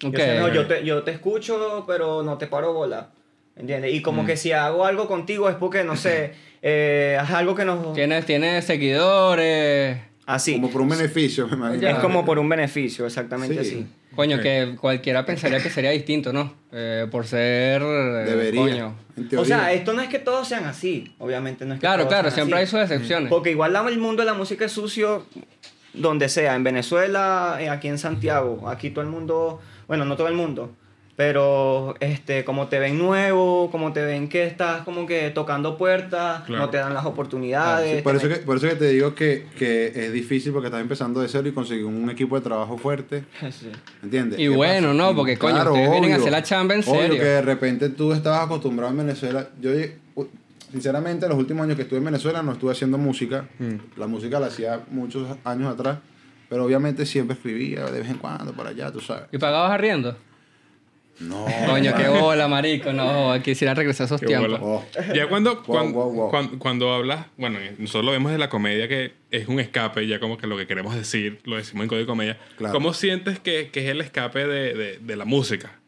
Yo, 0.00 0.08
Ok. 0.08 0.16
soy 0.16 0.24
el 0.24 0.34
mejor. 0.36 0.52
Yo 0.52 0.66
te, 0.66 0.84
yo 0.84 1.02
te 1.02 1.10
escucho, 1.12 1.84
pero 1.86 2.22
no 2.22 2.36
te 2.38 2.46
paro 2.46 2.72
bola. 2.72 3.10
¿Entiendes? 3.54 3.92
Y 3.94 4.00
Mm. 4.00 4.02
como 4.02 4.26
que 4.26 4.36
si 4.36 4.52
hago 4.52 4.84
algo 4.86 5.06
contigo 5.06 5.48
es 5.50 5.56
porque, 5.56 5.84
no 5.84 5.94
sé, 5.94 6.32
eh, 6.62 7.16
haz 7.20 7.30
algo 7.32 7.54
que 7.54 7.64
nos... 7.66 7.92
Tienes, 7.92 8.24
tienes 8.26 8.64
seguidores. 8.64 9.98
Así. 10.26 10.54
Como 10.54 10.70
por 10.70 10.80
un 10.82 10.88
beneficio, 10.88 11.46
me 11.48 11.56
imagino. 11.56 11.88
Es 11.88 11.98
como 11.98 12.24
por 12.24 12.38
un 12.38 12.48
beneficio, 12.48 13.06
exactamente 13.06 13.64
Sí. 13.64 13.70
así. 13.76 13.86
Coño, 14.14 14.38
que 14.40 14.76
cualquiera 14.80 15.24
pensaría 15.24 15.58
que 15.62 15.70
sería 15.70 15.90
distinto, 15.90 16.32
¿no? 16.34 16.54
Eh, 16.70 17.06
por 17.10 17.26
ser. 17.26 17.80
eh, 17.82 18.24
Debería. 18.26 18.60
Coño. 18.60 18.94
O 19.38 19.44
sea, 19.44 19.72
esto 19.72 19.94
no 19.94 20.02
es 20.02 20.08
que 20.08 20.18
todos 20.18 20.46
sean 20.48 20.64
así, 20.66 21.14
obviamente 21.18 21.64
no 21.64 21.74
es 21.74 21.80
que 21.80 21.86
Claro, 21.86 22.02
todos 22.02 22.08
claro, 22.12 22.28
sean 22.30 22.46
siempre 22.46 22.62
así. 22.62 22.76
hay 22.76 22.82
sus 22.82 22.90
excepciones. 22.92 23.30
Porque 23.30 23.50
igual 23.50 23.74
el 23.88 23.98
mundo 23.98 24.22
de 24.22 24.26
la 24.26 24.34
música 24.34 24.64
es 24.66 24.72
sucio 24.72 25.26
donde 25.94 26.28
sea, 26.28 26.54
en 26.56 26.64
Venezuela, 26.64 27.56
eh, 27.60 27.68
aquí 27.68 27.88
en 27.88 27.98
Santiago, 27.98 28.68
aquí 28.68 28.90
todo 28.90 29.02
el 29.04 29.10
mundo, 29.10 29.60
bueno, 29.88 30.04
no 30.04 30.16
todo 30.16 30.28
el 30.28 30.34
mundo, 30.34 30.74
pero 31.14 31.94
este, 32.00 32.42
como 32.44 32.68
te 32.68 32.78
ven 32.78 32.96
nuevo, 32.98 33.70
como 33.70 33.92
te 33.92 34.02
ven 34.02 34.28
que 34.28 34.44
estás 34.46 34.80
como 34.82 35.06
que 35.06 35.30
tocando 35.30 35.76
puertas, 35.76 36.42
Claro. 36.44 36.64
no 36.64 36.70
te 36.70 36.78
dan 36.78 36.94
las 36.94 37.04
oportunidades. 37.04 37.96
Sí, 37.98 38.02
por, 38.02 38.16
eso 38.16 38.28
que, 38.28 38.36
por 38.36 38.56
eso 38.56 38.68
que 38.68 38.76
te 38.76 38.88
digo 38.88 39.14
que, 39.14 39.46
que 39.58 39.92
es 39.94 40.12
difícil 40.12 40.52
porque 40.52 40.68
estás 40.68 40.80
empezando 40.80 41.20
de 41.20 41.28
cero 41.28 41.46
y 41.48 41.52
conseguir 41.52 41.84
un 41.84 42.08
equipo 42.10 42.34
de 42.36 42.40
trabajo 42.42 42.78
fuerte, 42.78 43.24
Sí. 43.50 43.70
¿entiendes? 44.02 44.38
Y 44.38 44.44
¿Qué 44.44 44.48
bueno, 44.48 44.88
pasa? 44.88 44.98
¿no? 45.10 45.14
Porque, 45.14 45.36
coño, 45.36 45.58
ustedes 45.58 45.90
vienen 45.90 46.12
a 46.12 46.16
hacer 46.16 46.32
la 46.32 46.42
chamba 46.42 46.74
en 46.74 46.80
obvio 46.80 46.94
serio. 46.94 47.18
que 47.18 47.24
de 47.24 47.42
repente 47.42 47.88
tú 47.90 48.12
estabas 48.12 48.44
acostumbrado 48.46 48.90
en 48.92 48.98
Venezuela. 48.98 49.48
Yo, 49.60 49.70
sinceramente, 50.70 51.28
los 51.28 51.36
últimos 51.38 51.64
años 51.64 51.76
que 51.76 51.82
estuve 51.82 51.98
en 51.98 52.06
Venezuela 52.06 52.42
no 52.42 52.52
estuve 52.52 52.72
haciendo 52.72 52.96
música. 52.98 53.44
Mm. 53.58 53.98
La 54.00 54.06
música 54.06 54.40
la 54.40 54.46
hacía 54.46 54.80
muchos 54.90 55.28
años 55.44 55.72
atrás, 55.72 55.98
pero 56.48 56.64
obviamente 56.64 57.04
siempre 57.04 57.36
escribía 57.36 57.84
de 57.84 58.00
vez 58.00 58.08
en 58.10 58.16
cuando 58.16 58.52
por 58.52 58.66
allá, 58.66 58.90
tú 58.90 59.00
sabes. 59.00 59.24
¿Y 59.30 59.38
pagabas 59.38 59.70
arriendo? 59.72 60.16
No. 61.22 61.46
Coño, 61.66 61.94
qué 61.96 62.08
bola, 62.08 62.48
marico. 62.48 62.92
No, 62.92 63.32
quisiera 63.42 63.74
regresar 63.74 64.04
a 64.04 64.06
esos 64.06 64.20
Qué 64.20 64.26
tiempos. 64.26 64.60
bola. 64.60 64.62
Oh. 64.62 64.84
Ya 65.14 65.28
cuando, 65.28 65.62
cuando, 65.62 65.92
wow, 65.98 66.12
wow. 66.12 66.30
cuan- 66.30 66.58
cuando 66.58 66.92
hablas, 66.92 67.26
bueno, 67.36 67.58
nosotros 67.78 68.04
lo 68.04 68.12
vemos 68.12 68.32
de 68.32 68.38
la 68.38 68.48
comedia 68.48 68.88
que 68.88 69.12
es 69.30 69.48
un 69.48 69.60
escape, 69.60 70.06
ya 70.06 70.18
como 70.20 70.36
que 70.38 70.46
lo 70.46 70.56
que 70.56 70.66
queremos 70.66 70.94
decir, 70.94 71.40
lo 71.44 71.56
decimos 71.56 71.82
en 71.84 71.88
código 71.88 72.02
de 72.02 72.06
comedia. 72.06 72.38
Claro. 72.56 72.72
¿Cómo 72.74 72.92
sientes 72.92 73.38
que, 73.38 73.70
que 73.72 73.84
es 73.84 73.90
el 73.90 74.00
escape 74.00 74.46
de, 74.46 74.74
de, 74.74 74.98
de 74.98 75.16
la 75.16 75.24
música? 75.24 75.78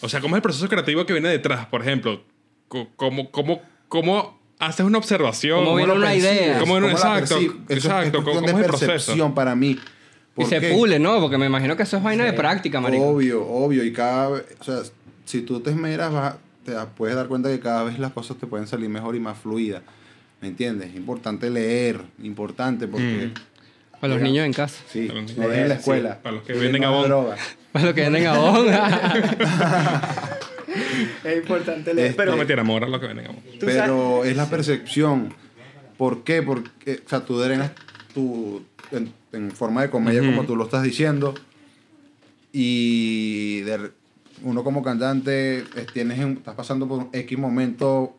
O 0.00 0.08
sea, 0.08 0.20
¿cómo 0.20 0.36
es 0.36 0.38
el 0.38 0.42
proceso 0.42 0.68
creativo 0.68 1.04
que 1.06 1.12
viene 1.12 1.28
detrás? 1.28 1.66
Por 1.66 1.80
ejemplo, 1.82 2.22
¿cómo, 2.96 3.30
cómo, 3.30 3.62
cómo 3.88 4.38
haces 4.58 4.84
una 4.86 4.98
observación? 4.98 5.64
¿Cómo 5.64 5.76
viene 5.76 5.92
una 5.92 6.14
idea? 6.14 6.58
¿Cómo 6.58 6.74
viene- 6.74 6.88
la 6.88 6.92
exacto, 6.94 7.38
es- 7.38 7.76
exacto, 7.78 8.18
Es 8.18 8.24
¿cómo- 8.24 8.36
cómo 8.36 8.46
de 8.46 8.52
es 8.52 8.58
el 8.58 8.64
proceso? 8.66 8.90
percepción 8.92 9.34
para 9.34 9.54
mí. 9.54 9.78
Y 10.36 10.40
¿Por 10.40 10.46
se 10.46 10.60
qué? 10.60 10.72
pule, 10.72 10.98
¿no? 10.98 11.20
Porque 11.20 11.38
me 11.38 11.46
imagino 11.46 11.76
que 11.76 11.84
eso 11.84 11.96
es 11.96 12.02
vaina 12.02 12.24
de 12.24 12.32
práctica, 12.32 12.80
marico. 12.80 13.04
Obvio, 13.06 13.46
obvio. 13.46 13.84
Y 13.84 13.92
cada 13.92 14.30
vez, 14.30 14.44
o 14.60 14.64
sea, 14.64 14.78
si 15.24 15.42
tú 15.42 15.60
te 15.60 15.70
esmeras, 15.70 16.12
vas 16.12 16.34
a- 16.34 16.38
te 16.64 16.72
puedes 16.96 17.14
dar 17.14 17.28
cuenta 17.28 17.48
que 17.50 17.60
cada 17.60 17.84
vez 17.84 17.98
las 17.98 18.12
cosas 18.12 18.36
te 18.38 18.46
pueden 18.46 18.66
salir 18.66 18.88
mejor 18.88 19.14
y 19.14 19.20
más 19.20 19.38
fluidas. 19.38 19.82
¿Me 20.40 20.48
entiendes? 20.48 20.90
Es 20.90 20.96
importante 20.96 21.48
leer, 21.50 22.00
importante 22.22 22.88
porque... 22.88 23.30
Para 24.00 24.14
los 24.14 24.22
niños 24.22 24.44
en 24.44 24.52
casa. 24.52 24.82
Sí, 24.90 25.06
Para 25.06 25.20
los 25.22 25.36
no 25.36 25.48
dejen 25.48 25.68
la 25.68 25.74
sí, 25.76 25.80
escuela. 25.80 26.18
para 26.22 26.34
los 26.36 26.44
que 26.44 26.54
Y 26.54 26.58
venden 26.58 26.82
droga. 26.82 27.36
Para 27.72 27.84
los 27.86 27.94
que 27.94 28.00
venden 28.02 28.26
abón. 28.26 28.66
Es 31.24 31.36
importante 31.38 31.94
leer. 31.94 32.14
pero 32.16 32.32
no 32.36 32.44
me 32.44 32.52
amor 32.60 32.84
a 32.84 32.88
lo 32.88 33.00
que 33.00 33.06
ven. 33.06 33.24
Tú 33.58 33.66
Pero 33.66 34.24
es 34.24 34.36
la 34.36 34.46
percepción. 34.50 35.32
¿Por 35.96 36.24
qué? 36.24 36.42
Porque, 36.42 37.00
o 37.06 37.08
sea, 37.08 37.20
tú 37.20 37.38
drenas 37.38 37.70
tu, 38.12 38.62
en, 39.34 39.50
forma 39.50 39.82
de 39.82 39.90
comedia 39.90 40.20
como 40.20 40.44
tú 40.44 40.56
lo 40.56 40.64
estás 40.64 40.82
diciendo. 40.82 41.34
Y 42.52 43.60
de- 43.62 43.90
uno 44.42 44.64
como 44.64 44.82
cantante 44.82 45.64
tienes 45.92 46.18
estás 46.18 46.54
pasando 46.54 46.86
por 46.88 46.98
un 47.00 47.08
X 47.12 47.38
momento 47.38 48.16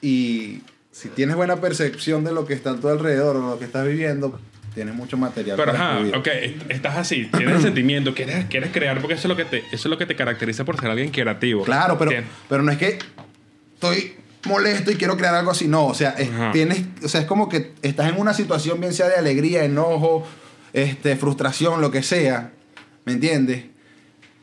y 0.00 0.60
si 0.90 1.08
tienes 1.08 1.36
buena 1.36 1.56
percepción 1.56 2.24
de 2.24 2.32
lo 2.32 2.46
que 2.46 2.54
está 2.54 2.70
a 2.70 2.76
tu 2.76 2.88
alrededor 2.88 3.36
o 3.36 3.50
lo 3.50 3.58
que 3.58 3.64
estás 3.64 3.86
viviendo, 3.86 4.38
tienes 4.74 4.94
mucho 4.94 5.16
material 5.16 5.56
Pero 5.56 5.72
para 5.72 5.98
ajá, 5.98 6.18
ok, 6.18 6.26
est- 6.26 6.70
estás 6.70 6.96
así, 6.96 7.26
tienes 7.36 7.62
sentimiento, 7.62 8.14
quieres, 8.14 8.44
quieres 8.46 8.70
crear, 8.72 9.00
porque 9.00 9.14
eso 9.14 9.22
es 9.22 9.28
lo 9.28 9.36
que 9.36 9.44
te, 9.44 9.58
eso 9.58 9.74
es 9.76 9.86
lo 9.86 9.98
que 9.98 10.06
te 10.06 10.14
caracteriza 10.16 10.64
por 10.64 10.78
ser 10.80 10.90
alguien 10.90 11.10
creativo. 11.10 11.64
Claro, 11.64 11.98
pero, 11.98 12.10
Tien- 12.10 12.24
pero 12.48 12.62
no 12.62 12.70
es 12.72 12.78
que 12.78 12.98
estoy 13.74 14.14
molesto 14.46 14.90
y 14.90 14.94
quiero 14.96 15.16
crear 15.16 15.34
algo 15.34 15.50
así. 15.50 15.68
No, 15.68 15.86
o 15.86 15.94
sea, 15.94 16.10
es, 16.10 16.30
tienes, 16.52 16.82
o 17.02 17.08
sea, 17.08 17.20
es 17.22 17.26
como 17.26 17.48
que 17.48 17.72
estás 17.82 18.08
en 18.12 18.20
una 18.20 18.34
situación, 18.34 18.80
bien 18.80 18.92
sea 18.92 19.08
de 19.08 19.16
alegría, 19.16 19.64
enojo, 19.64 20.24
este, 20.72 21.16
frustración, 21.16 21.80
lo 21.80 21.90
que 21.90 22.02
sea, 22.02 22.52
¿me 23.04 23.12
entiendes? 23.12 23.64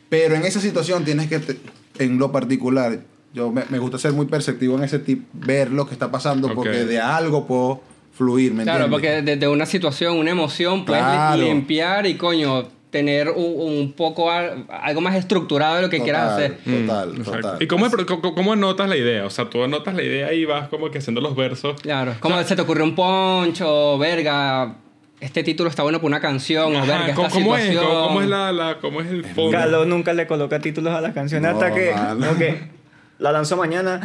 Pero 0.10 0.36
en 0.36 0.44
esa 0.44 0.60
situación 0.60 1.04
tienes 1.06 1.28
que, 1.28 1.40
te- 1.40 1.60
en 2.00 2.18
lo 2.18 2.32
particular, 2.32 3.00
yo 3.34 3.52
me, 3.52 3.64
me 3.70 3.80
gusta 3.80 3.98
ser 3.98 4.12
muy 4.14 4.26
perceptivo 4.26 4.78
en 4.78 4.84
ese 4.84 5.00
tipo, 5.00 5.24
ver 5.34 5.72
lo 5.72 5.86
que 5.88 5.94
está 5.94 6.12
pasando, 6.12 6.54
porque 6.54 6.86
de 6.86 7.00
algo 7.00 7.48
puedo 7.48 7.82
fluir, 8.14 8.54
¿me 8.54 8.64
Claro, 8.64 8.86
entiendes? 8.86 9.12
porque 9.22 9.32
desde 9.32 9.48
una 9.48 9.66
situación, 9.66 10.18
una 10.18 10.32
emoción, 10.32 10.84
puedes 10.86 11.02
Claro. 11.04 11.42
limpiar 11.42 12.06
y 12.08 12.16
coño, 12.16 12.68
tener 12.92 13.30
un, 13.30 13.54
un 13.58 13.94
poco 13.94 14.30
al- 14.30 14.66
algo 14.70 15.02
más 15.02 15.16
estructurado 15.16 15.78
de 15.78 15.82
lo 15.84 15.90
que 15.90 16.02
quieras 16.04 16.36
Total, 16.36 16.44
hacer. 16.44 16.58
Total, 16.86 17.10
Mm, 17.14 17.24
total. 17.24 17.58
¿Y 17.64 17.68
cómo, 17.68 17.88
cómo, 18.36 18.54
anotas 18.54 18.88
la 18.90 18.98
idea? 18.98 19.26
O 19.26 19.30
sea, 19.30 19.50
tú 19.50 19.64
anotas 19.64 19.96
la 19.96 20.04
idea 20.04 20.34
y 20.34 20.44
vas 20.46 20.68
como 20.68 20.92
que 20.92 20.98
haciendo 21.00 21.22
los 21.22 21.36
versos. 21.36 21.80
Claro, 21.82 22.16
como 22.20 22.42
se 22.44 22.56
te 22.56 22.62
ocurrió 22.62 22.84
un 22.84 22.94
poncho, 22.94 23.98
verga, 23.98 24.76
este 25.22 25.42
título 25.44 25.70
está 25.70 25.84
bueno 25.84 26.00
para 26.00 26.08
una 26.08 26.20
canción, 26.20 26.76
o 26.76 26.80
Ajá, 26.80 26.86
verga, 27.00 27.14
¿cómo, 27.16 27.28
esta 27.28 27.40
cómo 27.40 27.56
es? 27.56 27.64
situación. 27.64 27.94
¿Cómo, 27.94 28.08
cómo 28.08 28.22
es 28.22 28.28
la, 28.28 28.52
la- 28.52 28.78
cómo 28.80 29.02
es 29.02 29.08
el 29.10 29.24
fondo? 29.24 29.52
Carlos 29.52 29.88
nunca 29.88 30.14
le 30.14 30.28
coloca 30.28 30.60
títulos 30.60 30.94
a 30.94 31.00
las 31.02 31.14
canciones 31.14 31.50
No, 31.50 31.58
hasta 31.58 31.74
que, 31.74 31.94
que 32.38 32.60
la 33.20 33.32
lanzó 33.32 33.56
mañana. 33.56 34.02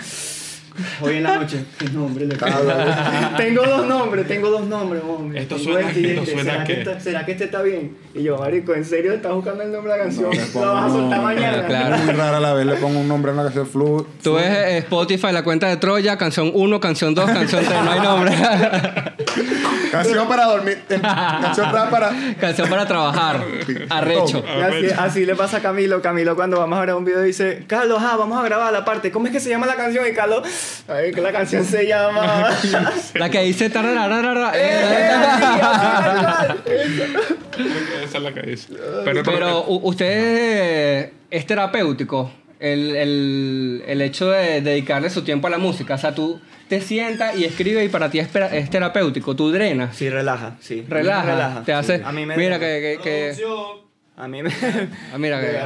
Hoy 1.01 1.17
en 1.17 1.23
la 1.23 1.39
noche. 1.39 1.65
¿Qué 1.79 1.89
nombre 1.91 2.27
le. 2.27 2.37
Tengo 2.37 3.63
dos 3.65 3.87
nombres, 3.87 4.27
tengo 4.27 4.51
dos 4.51 4.67
nombres, 4.67 5.03
hombre. 5.07 5.41
Esto 5.43 5.57
Tengo 5.57 5.73
suena- 5.73 5.93
siguiente. 5.93 6.21
esto 6.23 6.33
suena 6.35 6.53
¿Será, 6.53 6.65
que- 6.65 6.73
esta- 6.81 7.01
¿Será 7.01 7.27
que 7.27 7.33
este 7.33 7.45
está 7.45 7.63
bien? 7.63 7.97
Y 8.15 8.23
yo, 8.23 8.39
marico, 8.39 8.75
¿en 8.75 8.85
serio 8.85 9.13
estás 9.13 9.33
buscando 9.33 9.63
el 9.63 9.73
nombre 9.73 9.93
de 9.93 9.99
la 9.99 10.05
canción? 10.05 10.31
No, 10.31 10.43
pongo 10.53 10.67
¿La 10.67 10.73
vas 10.73 10.85
a 10.85 10.95
soltar 10.95 11.23
mañana? 11.23 11.67
Claro. 11.67 11.99
Muy 11.99 12.13
rara 12.15 12.41
la 12.41 12.55
vez 12.55 12.67
le 12.67 12.75
pongo 12.75 13.01
un 13.01 13.09
nombre 13.09 13.31
a 13.31 13.35
una 13.35 13.43
canción 13.45 13.67
flu. 13.67 14.07
Tú 14.23 14.35
ves 14.35 14.45
eh, 14.47 14.79
Spotify, 14.79 15.29
la 15.33 15.43
cuenta 15.45 15.69
de 15.69 15.77
Troya, 15.77 16.17
canción 16.17 16.51
1, 16.55 16.81
canción 16.81 17.15
2, 17.15 17.25
canción 17.31 17.65
3, 17.65 17.85
no 17.85 17.91
hay 17.93 18.01
nombre. 18.01 18.33
Canción 19.91 20.29
para 20.29 20.45
dormir. 20.47 20.83
eh, 20.89 21.01
Canción 21.01 21.71
para. 21.71 21.91
para 21.91 22.11
canción 22.41 22.69
para 22.69 22.87
trabajar, 22.87 23.45
arrecho. 23.91 24.45
Y 24.59 24.61
así, 24.63 24.87
así 24.99 25.27
le 25.27 25.35
pasa 25.35 25.59
a 25.59 25.61
Camilo. 25.61 26.01
Camilo 26.03 26.35
cuando 26.37 26.59
vamos 26.59 26.79
a 26.79 26.83
grabar 26.83 26.99
un 26.99 27.05
video 27.05 27.23
dice, 27.23 27.65
Carlos, 27.67 27.99
ah, 28.03 28.17
vamos 28.17 28.39
a 28.39 28.43
grabar 28.45 28.73
la 28.73 28.85
parte. 28.85 29.11
¿Cómo 29.11 29.27
es 29.27 29.33
que 29.33 29.41
se 29.41 29.49
llama 29.49 29.67
la 29.67 29.75
canción? 29.77 30.07
Y 30.07 30.13
Carlos, 30.13 30.43
ay, 30.89 31.13
que 31.13 31.21
la 31.21 31.33
canción 31.33 31.65
se 31.65 31.87
llama... 31.87 32.51
La 33.15 33.31
que 33.31 33.41
dice 33.43 33.71
tarararara, 33.71 34.53
Eh, 34.55 34.61
eh, 36.67 38.05
Esa 38.05 38.19
es 38.19 38.23
la 38.23 38.33
que 38.35 38.43
dice. 38.43 38.69
Pero, 39.05 39.23
Pero 39.23 39.65
u- 39.67 39.89
usted 39.89 40.07
eh, 40.09 41.13
es 41.31 41.47
terapéutico 41.47 42.31
el, 42.61 42.97
el, 42.97 43.83
el 43.87 44.01
hecho 44.03 44.31
de 44.31 44.61
dedicarle 44.61 45.11
su 45.11 45.23
tiempo 45.23 45.47
a 45.47 45.51
la 45.51 45.59
música. 45.59 45.95
O 45.95 45.99
sea, 45.99 46.15
tú 46.15 46.41
te 46.69 46.81
sientas 46.81 47.37
y 47.37 47.45
escribes 47.45 47.85
y 47.85 47.89
para 47.89 48.11
ti 48.11 48.19
es, 48.19 48.29
es 48.53 48.71
terapéutico. 48.71 49.37
Tú 49.37 49.51
drenas, 49.51 49.97
Sí, 49.97 50.09
relaja, 50.11 50.57
sí. 50.61 50.85
relaja, 50.89 51.23
Relaja. 51.33 51.63
te 51.65 51.73
hace... 51.73 52.03
A 52.05 52.13
mí 52.13 52.27
me... 52.27 52.37
mira 52.37 52.59
que... 52.59 52.99
que, 53.03 53.03
que- 53.03 53.37
A 54.17 54.27
mí 54.29 54.43
me... 54.43 54.51
ah, 55.13 55.19
mira 55.19 55.41
que... 55.41 55.59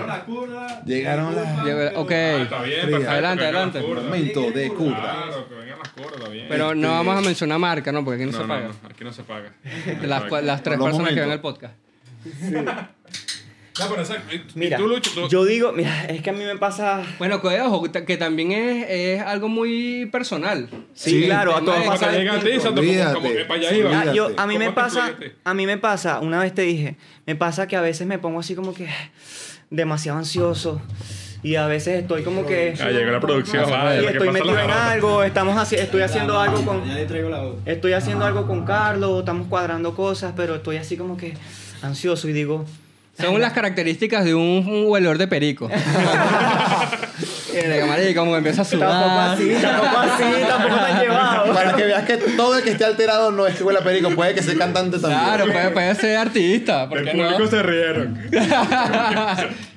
Llegaron 0.85 1.35
las. 1.37 1.65
Llega- 1.65 1.93
Ok. 1.97 2.11
Ah, 2.13 2.43
está 2.43 2.63
bien, 2.63 2.81
perfecto. 2.81 3.11
Adelante, 3.11 3.45
adelante. 3.45 3.79
las 3.79 3.87
curdas. 3.87 4.05
Momento 4.05 4.51
de 4.51 4.69
curda. 4.71 5.01
Claro, 5.01 5.49
que 5.49 5.55
vengan 5.55 5.79
las 5.79 5.89
curdas, 5.91 6.31
bien. 6.33 6.47
Pero 6.49 6.75
no 6.75 6.89
vamos 6.91 7.17
a 7.17 7.21
mencionar 7.21 7.59
marca, 7.61 7.93
¿no? 7.93 8.05
Porque 8.05 8.25
aquí 8.25 8.33
no, 8.33 8.37
no, 8.39 8.43
se 8.43 8.49
paga. 8.49 8.69
no, 8.83 8.89
aquí 8.89 9.05
no 9.05 9.13
se 9.13 9.23
paga. 9.23 9.53
Las, 10.03 10.31
las 10.45 10.63
tres 10.65 10.79
personas 10.81 11.13
que 11.15 11.21
ven 11.21 11.31
el 11.31 11.41
podcast. 11.41 11.75
No, 13.79 13.89
pero 13.89 14.03
exacto. 14.03 14.35
Y- 14.35 14.43
Mira, 14.55 14.77
tú, 14.77 14.89
Lucho, 14.89 15.11
tú- 15.15 15.29
yo 15.29 15.45
digo, 15.45 15.73
mira, 15.73 16.05
es 16.07 16.21
que 16.23 16.31
a 16.31 16.33
mí 16.33 16.45
me 16.45 16.57
pasa... 16.57 17.03
Bueno, 17.19 17.41
que 17.41 17.61
ojo, 17.61 17.83
que 17.85 18.17
también 18.17 18.53
es, 18.53 18.87
es 18.89 19.23
algo 19.23 19.49
muy 19.49 20.07
personal. 20.13 20.69
Sí, 20.93 21.25
claro, 21.27 21.53
a 21.53 21.61
tema 21.61 21.73
todos 21.75 21.87
pasa 21.87 21.99
cuando 22.07 22.19
llega 22.19 22.33
a 22.35 22.41
ti, 22.41 22.51
distinto. 22.51 22.69
exacto, 22.69 22.81
como, 22.81 22.89
Olvídate. 22.91 23.15
como 23.15 23.29
que 23.33 23.45
para 23.45 23.61
allá 23.61 23.71
Sí, 23.71 23.77
iba. 23.79 24.01
Ah, 24.01 24.13
yo, 24.13 24.27
a 24.37 24.47
mí 24.47 24.55
¿Cómo 24.55 24.67
me 24.67 24.73
pasa, 24.73 25.09
influye 25.11 25.33
a 25.45 25.55
mí 25.55 25.67
me 25.67 25.79
pasa, 25.79 26.19
una 26.21 26.41
vez 26.41 26.55
te 26.55 26.63
dije, 26.63 26.97
me 27.27 27.37
pasa 27.37 27.67
que 27.69 27.77
a 27.77 27.81
veces 27.81 28.07
me 28.07 28.19
pongo 28.19 28.41
así 28.41 28.55
como 28.55 28.75
que 28.75 28.89
demasiado 29.71 30.19
ansioso 30.19 30.81
y 31.43 31.55
a 31.55 31.67
veces 31.67 32.03
estoy 32.03 32.23
como 32.23 32.45
que 32.45 32.75
Ah, 32.81 32.91
llegó 32.91 33.13
la 33.13 33.21
producción. 33.21 33.71
Vale, 33.71 34.03
y 34.03 34.07
¿qué 34.07 34.13
estoy 34.13 34.31
metido 34.31 34.59
en 34.59 34.71
algo, 34.71 35.23
estamos 35.23 35.57
haci- 35.57 35.79
estoy 35.79 36.03
haciendo 36.03 36.39
algo 36.39 36.63
con 36.65 36.85
Ya 36.87 36.95
le 36.95 37.07
traigo 37.07 37.31
la 37.31 37.43
voz. 37.43 37.57
estoy 37.65 37.93
haciendo 37.93 38.27
algo 38.27 38.47
con 38.47 38.65
Carlos, 38.67 39.21
estamos 39.21 39.47
cuadrando 39.49 39.95
cosas, 39.95 40.33
pero 40.37 40.57
estoy 40.57 40.77
así 40.77 40.97
como 40.97 41.17
que 41.17 41.35
ansioso 41.83 42.29
y 42.29 42.33
digo, 42.33 42.67
Son 43.19 43.41
las 43.41 43.53
características 43.53 44.25
de 44.25 44.35
un, 44.35 44.67
un 44.67 44.85
huelor 44.87 45.19
de 45.19 45.29
perico. 45.29 45.69
Mira, 47.53 47.85
marico, 47.87 48.21
como 48.21 48.37
empieza 48.37 48.63
a 48.63 48.65
tampoco 48.65 48.93
sudar. 48.93 49.33
así, 49.33 49.55
tampoco 49.61 49.99
así, 49.99 50.25
tampoco 50.49 50.77
tan 50.77 51.01
llevado. 51.03 51.53
Para 51.55 51.77
que 51.77 51.85
veas 51.85 52.05
que 52.05 52.17
todo 52.17 52.57
el 52.59 52.65
que 52.65 52.71
esté 52.71 52.85
alterado 52.85 53.31
no 53.33 53.47
es 53.47 53.57
que 53.57 53.65
huele 53.65 53.81
a 53.81 53.83
perico, 53.83 54.11
puede 54.11 54.35
que 54.35 54.43
sea 54.43 54.55
cantante 54.57 54.99
también. 54.99 55.21
Claro, 55.21 55.47
puede, 55.47 55.71
puede 55.71 55.95
ser 55.97 56.17
artista. 56.17 56.89
¿por 56.89 56.99
El 56.99 57.05
qué 57.05 57.11
público 57.11 57.39
no? 57.39 57.47
se 57.49 57.63
rieron. 57.63 58.19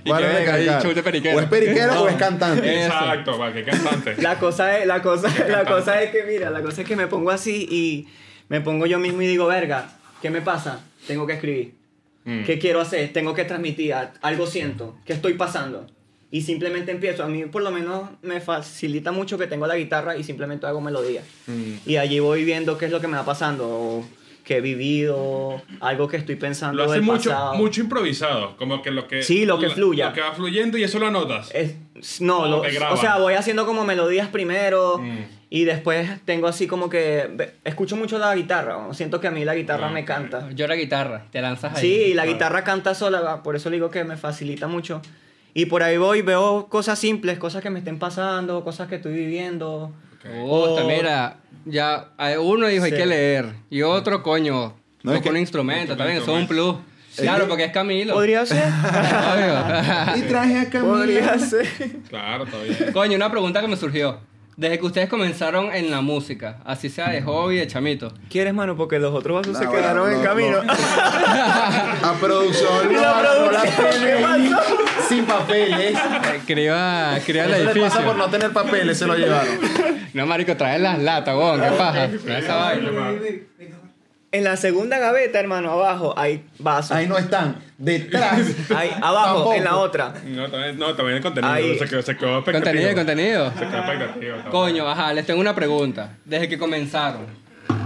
Y 0.05 0.09
Vale 0.09 0.27
que 0.27 0.51
venga, 0.51 0.81
chute 0.81 1.01
periquero. 1.01 1.37
O 1.37 1.39
es 1.39 1.47
periquero 1.47 2.01
o 2.01 2.09
es 2.09 2.15
cantante. 2.15 2.83
Exacto, 2.83 3.39
va, 3.39 3.53
que 3.53 3.63
cantante. 3.63 4.21
La 4.21 4.37
cosa 4.37 4.77
es, 4.77 4.85
la 4.85 5.01
cosa, 5.01 5.29
la 5.47 5.63
cosa 5.63 6.01
es 6.01 6.11
que, 6.11 6.23
mira, 6.23 6.49
la 6.49 6.61
cosa 6.61 6.81
es 6.81 6.87
que 6.87 6.97
me 6.97 7.07
pongo 7.07 7.31
así 7.31 7.65
y 7.71 8.07
me 8.49 8.59
pongo 8.59 8.85
yo 8.85 8.99
mismo 8.99 9.21
y 9.21 9.27
digo, 9.27 9.47
verga, 9.47 9.85
¿qué 10.21 10.29
me 10.29 10.41
pasa? 10.41 10.81
Tengo 11.07 11.25
que 11.25 11.33
escribir. 11.33 11.75
Mm. 12.25 12.43
¿Qué 12.43 12.57
quiero 12.59 12.79
hacer? 12.81 13.11
Tengo 13.13 13.33
que 13.33 13.43
transmitir. 13.45 13.93
Algo 14.21 14.47
siento. 14.47 14.95
¿Qué 15.05 15.13
estoy 15.13 15.33
pasando? 15.33 15.85
Y 16.31 16.41
simplemente 16.41 16.91
empiezo. 16.91 17.23
A 17.23 17.27
mí 17.27 17.45
por 17.45 17.61
lo 17.61 17.69
menos 17.71 18.09
me 18.21 18.41
facilita 18.41 19.11
mucho 19.11 19.37
que 19.37 19.45
tengo 19.47 19.67
la 19.67 19.75
guitarra 19.75 20.17
y 20.17 20.23
simplemente 20.23 20.65
hago 20.65 20.81
melodía. 20.81 21.21
Mm. 21.47 21.73
Y 21.89 21.97
allí 21.97 22.19
voy 22.19 22.43
viendo 22.43 22.77
qué 22.77 22.85
es 22.85 22.91
lo 22.91 22.99
que 23.01 23.07
me 23.07 23.17
va 23.17 23.25
pasando. 23.25 23.67
o 23.67 24.05
qué 24.45 24.57
he 24.57 24.61
vivido, 24.61 25.61
algo 25.79 26.09
que 26.09 26.17
estoy 26.17 26.35
pensando 26.35 26.79
Lo 26.79 26.83
hace 26.83 26.95
del 26.95 27.03
mucho, 27.03 27.29
pasado. 27.29 27.53
mucho 27.55 27.79
improvisado. 27.79 28.57
Como 28.57 28.81
que 28.81 28.91
lo 28.91 29.07
que. 29.07 29.23
Sí, 29.23 29.45
lo 29.45 29.57
que 29.57 29.69
fluya. 29.69 30.07
Lo 30.09 30.13
que 30.13 30.19
va 30.19 30.33
fluyendo 30.33 30.77
y 30.77 30.83
eso 30.83 30.99
lo 30.99 31.07
anotas. 31.07 31.49
Es- 31.53 31.75
no, 32.19 32.39
O 32.39 32.47
lo- 32.47 32.61
o 32.91 32.97
sea, 32.97 33.19
voy 33.19 33.35
haciendo 33.35 33.65
como 33.65 33.85
melodías 33.85 34.27
primero 34.27 34.97
Mm. 34.97 35.17
Y 35.55 35.65
después 35.65 36.09
tengo 36.25 36.47
así 36.47 36.65
como 36.65 36.89
que 36.89 37.51
escucho 37.63 37.95
mucho 37.95 38.17
la 38.17 38.33
guitarra, 38.35 38.75
siento 38.93 39.19
que 39.21 39.27
a 39.27 39.31
mí 39.31 39.45
la 39.45 39.53
guitarra 39.53 39.89
Ah, 39.89 39.91
me 39.91 40.03
canta. 40.03 40.49
Yo 40.55 40.65
la 40.65 40.75
guitarra, 40.75 41.27
te 41.31 41.41
lanzas 41.41 41.75
ahí. 41.75 41.81
Sí, 41.81 41.93
y 42.07 42.13
la 42.15 42.23
Claro. 42.23 42.33
guitarra 42.33 42.63
canta 42.63 42.95
sola, 42.95 43.43
por 43.43 43.55
eso 43.55 43.69
le 43.69 43.75
digo 43.75 43.91
que 43.91 44.03
me 44.03 44.17
facilita 44.17 44.65
mucho. 44.67 44.99
Y 45.53 45.67
por 45.67 45.83
ahí 45.83 45.97
voy, 45.97 46.23
veo 46.23 46.65
cosas 46.69 46.97
simples, 46.97 47.37
cosas 47.37 47.61
que 47.61 47.69
me 47.69 47.77
estén 47.77 47.99
pasando, 47.99 48.63
cosas 48.63 48.87
que 48.87 48.95
estoy 48.95 49.13
viviendo. 49.13 49.91
Puta, 50.23 50.85
mira, 50.85 51.35
ya 51.65 52.07
hay 52.17 52.37
uno 52.37 52.65
dijo 52.65 52.85
hay 52.85 52.91
Sí. 52.91 52.97
que 52.97 53.05
leer 53.05 53.53
y 53.69 53.83
otro, 53.83 54.23
coño, 54.23 54.73
No, 55.03 55.11
es 55.11 55.17
toca 55.19 55.21
que- 55.21 55.29
un 55.29 55.37
instrumento, 55.37 55.95
también, 55.95 56.17
eso 56.17 56.35
es 56.35 56.41
un 56.41 56.47
plus. 56.47 56.77
Claro, 57.15 57.47
porque 57.47 57.65
es 57.65 57.71
Camilo. 57.71 58.15
Podría 58.15 58.43
ser. 58.43 58.63
Y 60.17 60.21
traje 60.23 60.57
a 60.57 60.69
Camila. 60.69 60.93
Podría 60.93 61.37
ser. 61.37 61.67
Claro, 62.09 62.45
está 62.45 62.57
bien. 62.63 62.91
Coño, 62.91 63.15
una 63.17 63.29
pregunta 63.29 63.61
que 63.61 63.67
me 63.67 63.75
surgió. 63.75 64.17
Desde 64.55 64.77
que 64.79 64.85
ustedes 64.85 65.09
comenzaron 65.09 65.73
en 65.73 65.89
la 65.89 66.01
música, 66.01 66.59
así 66.63 66.87
sea 66.89 67.09
de 67.09 67.23
hobby, 67.23 67.57
de 67.57 67.65
chamito, 67.67 68.13
¿Quieres, 68.29 68.53
mano? 68.53 68.75
Porque 68.77 68.99
los 68.99 69.13
otros 69.13 69.41
vasos 69.41 69.57
se 69.57 69.65
No, 69.65 69.71
quedaron 69.71 70.11
en 70.11 70.17
no, 70.19 70.23
camino. 70.23 70.63
no. 70.63 70.73
A 70.73 72.15
producción. 72.19 72.93
No, 72.93 73.01
la 73.01 73.61
producción. 73.61 74.57
Sin 75.09 75.25
papeles. 75.25 75.97
escriba, 76.35 77.17
escriba 77.17 77.45
el 77.45 77.51
Eso 77.53 77.59
le 77.61 77.65
pasa 77.65 77.79
edificio. 77.79 78.05
por 78.05 78.15
no 78.15 78.29
tener 78.29 78.51
papeles, 78.51 78.97
se 78.97 79.07
lo 79.07 79.15
llevaron. 79.15 79.57
No, 80.13 80.25
marico, 80.27 80.55
trae 80.55 80.77
las 80.77 80.99
latas, 80.99 81.35
weón, 81.35 81.59
qué 81.59 81.69
paja. 81.71 82.07
Trae 82.23 82.39
esa 82.39 82.55
vaina. 82.55 82.89
En 84.33 84.43
la 84.43 84.57
segunda 84.57 84.97
gaveta, 84.97 85.39
hermano, 85.39 85.71
abajo 85.71 86.15
hay 86.17 86.43
vasos. 86.57 86.91
Ahí 86.91 87.05
no 87.05 87.19
están. 87.19 87.57
Detrás. 87.77 88.39
Ahí, 88.75 88.89
abajo, 88.99 89.25
Tampoco. 89.35 89.53
en 89.53 89.63
la 89.63 89.77
otra. 89.77 90.13
No, 90.25 90.49
también, 90.49 90.79
no, 90.79 90.95
también 90.95 91.17
el 91.17 91.23
contenido. 91.23 91.53
Ahí. 91.53 91.77
Se 91.77 91.85
quedó, 91.85 92.01
se 92.01 92.17
quedó 92.17 92.37
expectativa. 92.39 92.71
Contenido, 92.71 92.95
contenido. 92.95 93.51
Se 93.51 93.59
quedó 93.59 93.77
expectativa. 93.77 94.37
está 94.37 94.49
Coño, 94.49 94.89
ajá, 94.89 95.13
les 95.13 95.25
tengo 95.27 95.39
una 95.39 95.53
pregunta. 95.53 96.17
Desde 96.25 96.49
que 96.49 96.57
comenzaron, 96.57 97.27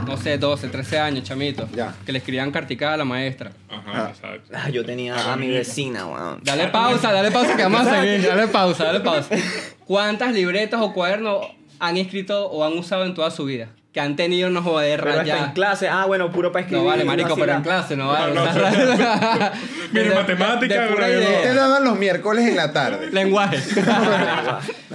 no 0.08 0.16
sé, 0.16 0.38
12, 0.38 0.70
13 0.70 1.00
años, 1.00 1.24
chamitos, 1.25 1.70
Ya. 1.74 1.94
que 2.06 2.13
le 2.13 2.20
escribían 2.20 2.50
carticada 2.51 2.94
a 2.94 2.98
la 2.98 3.04
maestra. 3.06 3.51
Ajá, 3.70 4.12
exacto. 4.12 4.50
Ah, 4.54 4.70
yo 4.70 4.86
tenía 4.86 5.34
a 5.34 5.36
mi 5.36 5.50
vecina, 5.50 6.06
weón. 6.08 6.39
Dale 6.44 6.70
pausa, 6.70 7.12
dale 7.12 7.30
pausa 7.30 7.58
que 7.58 7.63
vamos 7.63 7.86
a 7.86 8.00
seguir. 8.01 8.25
Dale 8.25 8.48
pausa, 8.48 8.86
dale 8.86 9.01
pausa. 9.01 9.36
¿Cuántas 9.86 10.32
libretas 10.34 10.80
o 10.82 10.94
cuadernos 10.94 11.46
han 11.80 11.98
escrito 11.98 12.48
o 12.50 12.63
han 12.63 12.77
usado 12.77 13.04
en 13.04 13.13
toda 13.13 13.32
su 13.32 13.44
vida? 13.44 13.68
Que 13.98 14.01
han 14.01 14.16
tenido 14.16 14.51
no 14.51 14.62
joder 14.62 15.00
Pero 15.04 15.22
hasta 15.22 15.46
en 15.46 15.51
clase, 15.54 15.89
ah, 15.89 16.06
bueno, 16.06 16.32
puro 16.32 16.51
para 16.51 16.62
escribir. 16.66 16.84
No 16.84 16.88
vale, 16.92 17.04
marico, 17.04 17.36
pero 17.36 17.54
en 17.54 17.63
clase 17.63 17.96
no 17.98 18.10
vale. 18.10 18.32
No, 18.32 18.46
no, 18.46 18.51
matemática, 20.16 20.86
idea. 20.86 21.30
Ustedes 21.38 21.56
lo 21.56 21.68
dan 21.68 21.84
los 21.84 21.98
miércoles 21.98 22.46
en 22.48 22.56
la 22.58 22.72
tarde. 22.72 23.10
Lenguaje. 23.12 23.58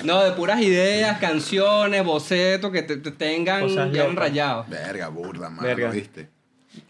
no, 0.04 0.22
de 0.22 0.30
puras 0.30 0.60
ideas, 0.60 1.18
canciones, 1.18 2.04
bocetos 2.04 2.70
que 2.70 2.82
te, 2.82 2.96
te 2.96 3.10
tengan 3.10 3.66
ya 3.66 3.86
locas. 3.86 4.14
rayados. 4.14 4.68
Verga, 4.68 5.08
burda, 5.08 5.50
mano, 5.50 5.66
Verga. 5.66 5.90
¿viste? 5.90 6.28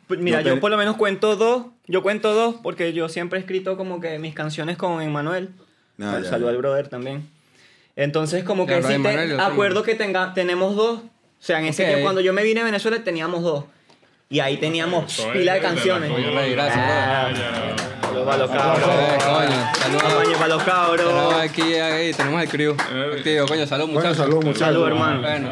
Pues 0.06 0.20
Mira, 0.20 0.36
No, 0.36 0.42
pero- 0.44 0.54
yo 0.56 0.60
por 0.60 0.70
lo 0.70 0.76
menos 0.76 0.96
cuento 0.96 1.36
dos. 1.36 1.64
Yo 1.86 2.02
cuento 2.02 2.34
dos 2.34 2.56
porque 2.62 2.92
yo 2.92 3.08
siempre 3.08 3.38
he 3.38 3.40
escrito 3.40 3.78
como 3.78 4.02
que 4.02 4.18
mis 4.18 4.34
canciones 4.34 4.76
con 4.76 5.00
Emmanuel. 5.00 5.48
Ah, 5.98 6.16
Un 6.18 6.24
ya, 6.24 6.28
saludo 6.28 6.48
ya. 6.48 6.50
al 6.50 6.58
brother 6.58 6.88
también. 6.88 7.26
Entonces, 7.96 8.44
como 8.44 8.66
que 8.66 8.74
hay 8.74 8.82
te- 8.82 9.40
acuerdo 9.40 9.82
que 9.82 9.94
tenga, 9.94 10.34
tenemos 10.34 10.76
dos. 10.76 11.00
O 11.42 11.44
sea, 11.44 11.58
en 11.58 11.64
ese 11.66 11.82
Ok. 11.82 11.88
tiempo, 11.88 12.04
cuando 12.04 12.20
yo 12.20 12.32
me 12.32 12.44
vine 12.44 12.60
a 12.60 12.64
Venezuela, 12.64 13.02
teníamos 13.02 13.42
dos. 13.42 13.64
Y 14.30 14.38
ahí 14.40 14.58
teníamos 14.58 15.18
es 15.18 15.26
pila 15.26 15.54
de 15.54 15.60
canciones. 15.60 16.08
tuya. 16.14 16.30
Rey, 16.30 16.52
gracias, 16.52 16.78
Ah, 16.80 17.28
Saludos 18.00 18.24
para 18.26 18.38
los 18.38 18.50
cabros. 18.50 18.90
Saludos. 19.78 20.02
Coño, 20.02 20.32
para 20.38 20.48
los 20.48 20.64
Tenemos 20.64 20.64
cabros. 20.64 21.34
aquí, 21.42 21.74
ahí, 21.74 22.12
tenemos 22.14 22.42
el 22.42 22.48
crew. 22.48 22.76
Eh. 22.94 23.14
Activo, 23.18 23.46
coño, 23.46 23.66
salud, 23.66 23.84
Bueno, 23.86 23.98
muchachos. 24.00 24.16
salud, 24.18 24.36
muchachos. 24.36 24.58
Salud, 24.58 24.86
hermano. 24.86 25.20
Bueno, 25.20 25.48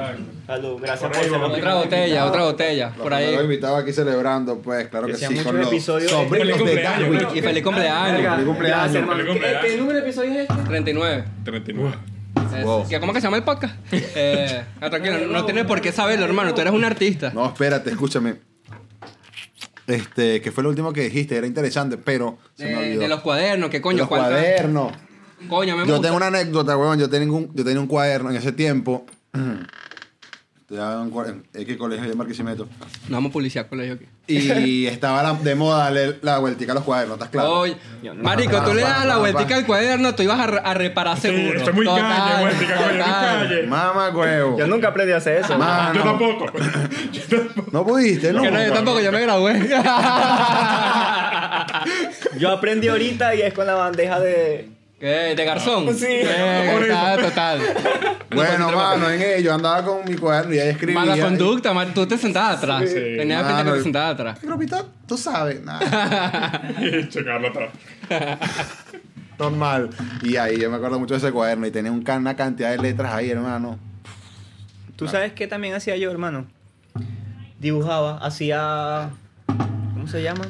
Salud, 0.46 0.78
gracias 0.80 1.10
Por 1.10 1.28
por 1.40 1.50
otra 1.52 1.74
botella, 1.74 2.26
otra 2.26 2.42
botella. 2.44 2.90
Por 2.96 3.12
ahí. 3.14 3.32
Los 3.34 3.44
invitados 3.44 3.82
aquí 3.82 3.92
celebrando, 3.92 4.58
pues, 4.58 4.88
claro 4.88 5.06
que, 5.06 5.12
Que 5.12 5.18
sea 5.18 5.28
sí. 5.28 5.38
Con 5.38 5.56
los 5.60 5.68
sobrinos 5.82 6.28
Feliz 6.30 6.46
de 6.46 6.52
cumpleaños, 6.58 7.00
Darwin. 7.00 7.38
Y 7.38 7.42
feliz 7.42 7.62
cumpleaños. 7.64 8.20
Feliz 8.22 8.46
cumpleaños. 8.46 8.78
gracias, 8.78 8.94
hermano. 8.96 9.12
Feliz 9.18 9.26
¿Qué, 9.26 9.32
cumpleaños. 9.32 9.62
qué 9.64 9.76
número 9.76 9.98
de 9.98 10.04
episodio 10.04 10.30
es 10.32 10.36
este? 10.38 10.54
39. 10.66 11.24
39. 11.44 11.96
Es- 12.56 12.64
Wow. 12.64 12.86
¿qué- 12.88 13.00
¿Cómo 13.00 13.12
que 13.12 13.20
se 13.20 13.26
llama 13.26 13.36
el 13.38 13.42
podcast? 13.44 13.74
Eh, 13.92 14.64
ah, 14.80 14.90
tranquilo, 14.90 15.26
no, 15.28 15.44
tienes 15.44 15.64
por 15.64 15.80
qué 15.80 15.92
saberlo, 15.92 16.24
hermano. 16.24 16.54
Tú 16.54 16.60
eres 16.60 16.72
un 16.72 16.84
artista. 16.84 17.30
No, 17.34 17.46
espérate, 17.46 17.90
escúchame. 17.90 18.36
Este, 19.86 20.40
que 20.40 20.52
fue 20.52 20.62
lo 20.62 20.68
último 20.68 20.92
que 20.92 21.02
dijiste, 21.02 21.36
era 21.36 21.46
interesante, 21.46 21.96
pero 21.98 22.38
se 22.54 22.64
me 22.66 22.72
Eh, 22.72 22.76
olvidó. 22.76 23.00
de 23.00 23.08
los 23.08 23.20
cuadernos, 23.20 23.70
¿qué 23.70 23.78
De 23.78 23.82
coño? 23.82 23.98
los 23.98 24.08
¿Cuántas- 24.08 24.30
cuadernos. 24.32 24.92
Coño, 25.48 25.76
me 25.76 25.86
Yo 25.86 25.94
gusta. 25.94 26.02
tengo 26.02 26.16
una 26.16 26.26
anécdota, 26.26 26.76
weón. 26.76 26.98
Yo 26.98 27.08
tenía 27.08 27.32
un, 27.32 27.50
yo 27.54 27.64
tenía 27.64 27.80
un 27.80 27.86
cuaderno 27.86 28.30
en 28.30 28.36
ese 28.36 28.52
tiempo. 28.52 29.06
Estudiaba 30.70 31.02
en, 31.02 31.42
X 31.52 31.76
colegio 31.76 32.08
de 32.08 32.14
Marquisimeto. 32.14 32.68
No 33.08 33.16
vamos 33.16 33.30
a 33.30 33.32
publicidad 33.32 33.66
colegio 33.68 33.94
aquí. 33.94 34.06
Y 34.28 34.86
estaba 34.86 35.20
la- 35.20 35.32
de 35.34 35.56
moda 35.56 35.82
darle 35.90 36.18
la 36.22 36.38
vueltica 36.38 36.70
a 36.70 36.76
los 36.76 36.84
cuadernos, 36.84 37.16
¿estás 37.16 37.30
claro? 37.30 37.58
Oye, 37.58 37.76
no- 38.04 38.14
marico, 38.14 38.62
tú 38.62 38.72
le 38.74 38.82
das 38.82 39.04
la 39.04 39.16
vueltica 39.16 39.56
al 39.56 39.66
cuaderno, 39.66 40.14
tú 40.14 40.22
ibas 40.22 40.38
a, 40.38 40.46
re- 40.46 40.60
a 40.62 40.72
reparar 40.74 41.18
seguro. 41.18 41.58
esto 41.58 41.70
es 41.70 41.76
muy 41.76 41.84
Total, 41.86 42.02
calle, 42.06 42.42
vueltica, 42.44 42.76
coño, 42.76 43.04
calle. 43.04 43.66
Mamá, 43.66 44.10
huevo. 44.10 44.58
Yo 44.60 44.66
nunca 44.68 44.86
aprendí 44.88 45.12
a 45.12 45.16
hacer 45.16 45.38
eso. 45.38 45.58
Mano. 45.58 45.92
Yo 45.98 46.04
tampoco. 46.04 46.46
Yo 47.12 47.20
tampoco. 47.38 47.70
No 47.72 47.84
pudiste, 47.84 48.32
¿no? 48.32 48.42
Que 48.42 48.50
no, 48.52 48.64
yo 48.64 48.72
tampoco, 48.72 49.00
yo 49.00 49.10
me 49.10 49.20
gradué. 49.22 49.68
Yo 52.38 52.50
aprendí 52.50 52.88
ahorita 52.88 53.34
y 53.34 53.42
es 53.42 53.52
con 53.54 53.66
la 53.66 53.74
bandeja 53.74 54.20
de. 54.20 54.68
¿Qué? 55.00 55.34
¿De 55.34 55.44
garzón? 55.46 55.94
Sí. 55.96 56.04
Eh, 56.08 56.76
total, 56.78 57.22
total. 57.22 57.60
Bueno, 58.32 58.70
mano, 58.70 59.10
en 59.10 59.20
ello 59.20 59.52
andaba 59.52 59.82
con 59.82 60.04
mi 60.08 60.14
cuaderno 60.14 60.54
y 60.54 60.60
ahí 60.60 60.68
escribía. 60.68 61.00
Mala 61.00 61.20
conducta, 61.20 61.74
tú 61.92 62.06
te 62.06 62.16
sentabas 62.16 62.58
atrás. 62.58 62.84
Sí. 62.88 62.94
Tenías 62.94 63.42
Mano, 63.42 63.56
pinta 63.56 63.64
que 63.64 63.78
te 63.78 63.82
sentabas 63.82 64.14
atrás. 64.14 64.40
Grupito, 64.40 64.88
tú 65.08 65.18
sabes, 65.18 65.60
nada. 65.64 66.62
Checarlo 67.08 67.48
atrás. 67.48 67.70
Normal. 69.38 69.90
Y 70.22 70.36
ahí 70.36 70.60
yo 70.60 70.70
me 70.70 70.76
acuerdo 70.76 71.00
mucho 71.00 71.14
de 71.14 71.18
ese 71.18 71.32
cuaderno 71.32 71.66
y 71.66 71.72
tenía 71.72 71.90
una 71.90 72.36
cantidad 72.36 72.70
de 72.70 72.78
letras 72.78 73.12
ahí, 73.12 73.30
hermano. 73.30 73.80
¿Tú 74.94 75.08
sabes 75.08 75.32
qué 75.32 75.48
también 75.48 75.74
hacía 75.74 75.96
yo, 75.96 76.08
hermano? 76.12 76.46
Dibujaba, 77.58 78.18
hacía. 78.18 79.10
¿Cómo 79.46 80.06
se 80.06 80.22
llama? 80.22 80.46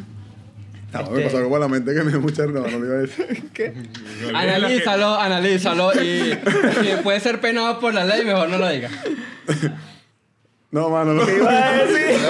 No, 0.92 1.00
Este- 1.00 1.12
me 1.14 1.20
pasó 1.22 1.36
algo 1.38 1.50
por 1.50 1.60
la 1.60 1.68
mente 1.68 1.94
que 1.94 2.02
me 2.02 2.10
dio 2.10 2.20
mucha 2.20 2.46
no, 2.46 2.60
no 2.66 2.78
me 2.78 2.86
iba 2.86 2.96
a 2.96 2.98
decir. 2.98 3.44
¿Qué? 3.54 3.72
Analízalo, 4.34 5.14
analízalo. 5.20 5.92
Y 6.02 6.32
si 6.82 7.02
puede 7.02 7.20
ser 7.20 7.40
penado 7.40 7.78
por 7.80 7.94
la 7.94 8.04
ley, 8.04 8.24
mejor 8.24 8.48
no 8.48 8.58
lo 8.58 8.68
digas. 8.68 8.92
No, 10.72 10.88
mano, 10.88 11.14
no. 11.14 11.26
¿Qué 11.26 11.36
iba 11.36 11.50
a 11.68 11.72
decir? 11.84 12.20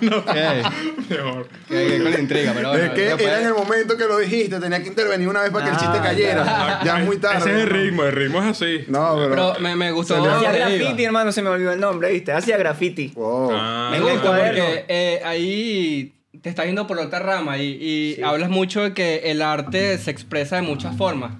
¿Qué? 0.00 1.14
Mejor. 1.14 1.48
Que- 1.68 1.86
que 1.86 2.02
con 2.02 2.10
la 2.12 2.18
intriga, 2.18 2.52
pero 2.52 2.70
bueno. 2.70 2.84
Es 2.86 2.90
que 2.90 3.00
después- 3.02 3.22
era 3.28 3.40
en 3.40 3.46
el 3.46 3.54
momento 3.54 3.96
que 3.96 4.04
lo 4.06 4.18
dijiste, 4.18 4.58
tenía 4.58 4.82
que 4.82 4.88
intervenir 4.88 5.28
una 5.28 5.42
vez 5.42 5.50
para 5.52 5.66
que 5.66 5.70
el 5.70 5.76
chiste 5.76 5.98
Ah, 5.98 6.02
cayera. 6.02 6.80
Ya, 6.84 6.98
es 6.98 7.06
muy 7.06 7.18
tarde. 7.18 7.38
Ese 7.38 7.50
es 7.56 7.62
el 7.62 7.70
ritmo, 7.70 8.02
el 8.02 8.12
ritmo 8.12 8.38
es 8.42 8.46
así. 8.46 8.84
No, 8.88 9.14
pero. 9.16 9.30
Pero 9.30 9.54
me, 9.60 9.76
me 9.76 9.92
gustó. 9.92 10.16
Hacía 10.28 10.50
graffiti, 10.50 11.04
hermano, 11.04 11.30
se 11.30 11.40
me 11.40 11.50
olvidó 11.50 11.70
el 11.72 11.78
nombre, 11.80 12.10
¿viste? 12.12 12.32
Hacía 12.32 12.56
graffiti. 12.56 13.12
Wow. 13.14 13.50
Ah, 13.52 13.88
Me 13.92 13.98
En 13.98 14.02
el 14.02 14.10
gusta 14.12 14.26
cuaderno. 14.28 14.64
porque 14.64 14.84
eh, 14.88 15.20
ahí 15.24 16.12
te 16.42 16.48
está 16.50 16.64
yendo 16.64 16.86
por 16.86 16.98
otra 16.98 17.18
rama 17.18 17.58
y, 17.58 17.66
y 17.80 18.14
Sí. 18.16 18.22
hablas 18.22 18.50
mucho 18.50 18.82
de 18.82 18.94
que 18.94 19.30
el 19.30 19.42
arte 19.42 19.98
se 19.98 20.10
expresa 20.10 20.56
de 20.56 20.62
muchas 20.62 20.96
formas. 20.96 21.32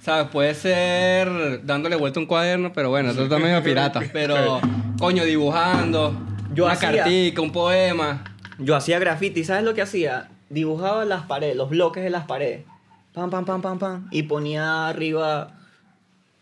¿Sabes? 0.00 0.28
Puede 0.28 0.54
ser 0.54 1.64
dándole 1.66 1.96
vuelta 1.96 2.20
a 2.20 2.22
un 2.22 2.26
cuaderno, 2.26 2.72
pero 2.72 2.90
bueno, 2.90 3.10
eso 3.10 3.24
está 3.24 3.38
medio 3.38 3.60
pirata. 3.62 4.00
Pero, 4.12 4.60
coño, 5.00 5.24
dibujando, 5.24 6.16
Yo 6.54 6.64
una 6.64 6.74
hacía- 6.74 6.92
cartica, 6.92 7.42
un 7.42 7.50
poema. 7.50 8.22
Yo 8.58 8.76
hacía 8.76 8.98
graffiti, 9.00 9.42
¿sabes 9.44 9.64
lo 9.64 9.74
que 9.74 9.82
hacía? 9.82 10.28
Dibujaba 10.48 11.04
las 11.04 11.22
paredes, 11.22 11.56
los 11.56 11.68
bloques 11.70 12.04
de 12.04 12.10
las 12.10 12.24
paredes. 12.24 12.62
Pam, 13.14 13.30
pam, 13.30 13.44
pam, 13.44 13.60
pam, 13.62 13.78
pam. 13.80 14.08
Y 14.12 14.22
ponía 14.24 14.86
arriba 14.88 15.54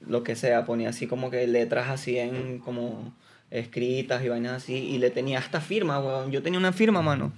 lo 0.07 0.23
que 0.23 0.37
sea, 0.37 0.67
ponía 0.67 0.91
así 0.91 1.07
como 1.07 1.31
que 1.31 1.47
letras 1.47 1.89
así 1.89 2.19
en 2.19 2.59
como 2.59 3.15
escritas 3.51 4.23
y 4.23 4.29
vainas 4.29 4.53
así. 4.63 4.75
Y 4.75 4.99
le 4.99 5.09
tenía 5.11 5.39
hasta 5.39 5.63
firma, 5.63 5.99
weón. 6.01 6.31
Yo 6.31 6.43
tenía 6.43 6.59
una 6.59 6.73
firma, 6.73 7.01
mano. 7.01 7.33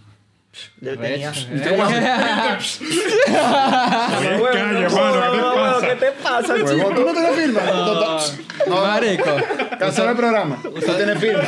Le 0.81 0.97
tenía. 0.97 1.31
Recho, 1.31 1.47
¿Y 1.53 1.59
eh. 1.59 1.62
qué 1.62 1.71
te 4.81 4.90
pasa? 4.90 5.87
¿Qué 5.87 5.95
te 5.97 6.11
pasa, 6.12 6.55
Huevón, 6.55 6.77
chico? 6.77 6.90
¿Tú 6.90 7.05
no 7.05 7.12
tienes 7.12 7.37
firma? 7.37 7.61
No, 8.66 8.83
marico. 8.83 9.37
Cancela 9.79 10.11
el 10.11 10.16
programa. 10.16 10.59
No 10.64 10.95
tienes 10.95 11.19
firma. 11.19 11.42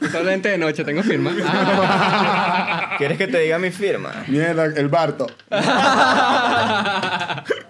Uso 0.00 0.22
lente 0.22 0.48
de 0.50 0.58
noche, 0.58 0.84
tengo 0.84 1.02
firma. 1.02 1.32
¿Quieres 2.98 3.18
que 3.18 3.26
te 3.26 3.40
diga 3.40 3.58
mi 3.58 3.70
firma? 3.70 4.24
Mierda, 4.26 4.64
el 4.64 4.88
Barto. 4.88 5.26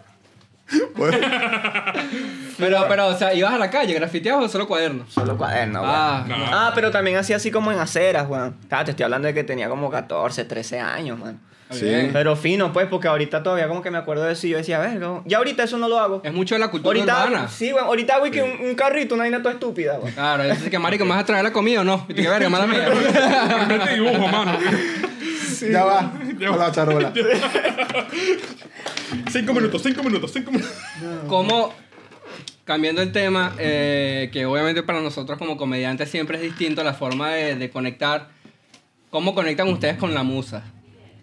Bueno, 0.97 1.19
Pero, 2.59 2.87
pero, 2.89 3.07
o 3.09 3.15
sea, 3.17 3.35
¿ibas 3.35 3.53
a 3.53 3.59
la 3.59 3.71
calle, 3.71 3.93
grafiteabas 3.95 4.45
o 4.47 4.49
solo 4.49 4.67
cuadernos? 4.67 5.13
Solo 5.13 5.37
cuaderno, 5.37 5.83
weón. 5.83 5.95
Ah, 5.95 6.25
No. 6.27 6.37
Ah, 6.51 6.73
pero 6.75 6.91
también 6.91 7.17
hacía 7.19 7.37
así 7.37 7.51
como 7.51 7.71
en 7.71 7.79
aceras, 7.79 8.27
weón. 8.29 8.57
Ah, 8.71 8.83
te 8.85 8.93
estoy 8.93 9.05
hablando 9.05 9.29
de 9.29 9.35
que 9.35 9.45
tenía 9.45 9.69
como 9.69 9.91
14, 9.91 10.45
13 10.45 10.81
años, 10.81 11.19
man. 11.19 11.39
está 11.69 11.85
Sí. 11.85 12.11
Pero 12.13 12.35
fino, 12.35 12.73
pues, 12.73 12.87
porque 12.87 13.09
ahorita 13.09 13.43
todavía 13.43 13.69
como 13.69 13.83
que 13.83 13.91
me 13.91 13.99
acuerdo 13.99 14.25
de 14.25 14.33
eso 14.33 14.47
y 14.47 14.51
yo 14.51 14.57
decía, 14.57 14.79
verga, 14.79 15.21
ya 15.27 15.37
ahorita 15.39 15.65
eso 15.65 15.77
no 15.77 15.89
lo 15.89 15.99
hago. 16.01 16.23
Es 16.25 16.33
mucho 16.33 16.55
de 16.55 16.61
la 16.61 16.69
cultura 16.69 16.99
Ahorita, 16.99 17.27
urbana. 17.27 17.49
sí, 17.49 17.73
weón, 17.75 17.85
ahorita 17.87 18.15
hago 18.15 18.31
que 18.31 18.43
un, 18.43 18.67
un 18.67 18.75
carrito, 18.75 19.15
una 19.17 19.25
vaina 19.25 19.43
toda 19.43 19.53
estúpida, 19.55 19.99
weón. 19.99 20.13
Claro, 20.15 20.43
es 20.45 20.63
que 20.63 20.79
marico, 20.79 21.05
¿me 21.05 21.11
vas 21.11 21.21
a 21.21 21.27
traer 21.27 21.45
la 21.45 21.53
comida 21.53 21.83
o 21.83 21.85
no? 21.85 22.07
Y 22.09 22.15
te 22.15 22.23
que 22.23 22.29
verga, 22.29 22.49
mala 22.49 22.67
mía. 22.67 22.89
Realmente 23.49 23.95
dibujo, 23.95 24.29
mano. 24.29 24.53
ya 25.61 25.85
va. 25.85 25.99
A 26.01 26.57
la 26.57 26.73
charola. 26.73 27.13
Cinco 29.31 29.55
minutos, 29.55 29.83
cinco 29.83 30.03
minutos, 30.03 30.33
cinco 30.33 30.51
minutos. 30.51 30.75
¿Cómo, 31.29 31.73
cambiando 32.65 33.03
el 33.03 33.13
tema, 33.13 33.55
eh, 33.59 34.31
que 34.33 34.47
obviamente 34.47 34.83
para 34.83 35.01
nosotros 35.01 35.39
como 35.39 35.57
comediantes 35.57 36.11
siempre 36.11 36.39
es 36.39 36.43
distinto 36.43 36.83
la 36.83 36.95
forma 36.95 37.31
de, 37.31 37.55
de 37.55 37.71
conectar, 37.71 38.31
¿cómo 39.11 39.35
conectan 39.35 39.69
ustedes 39.69 39.97
con 39.97 40.13
la 40.15 40.23
musa? 40.23 40.65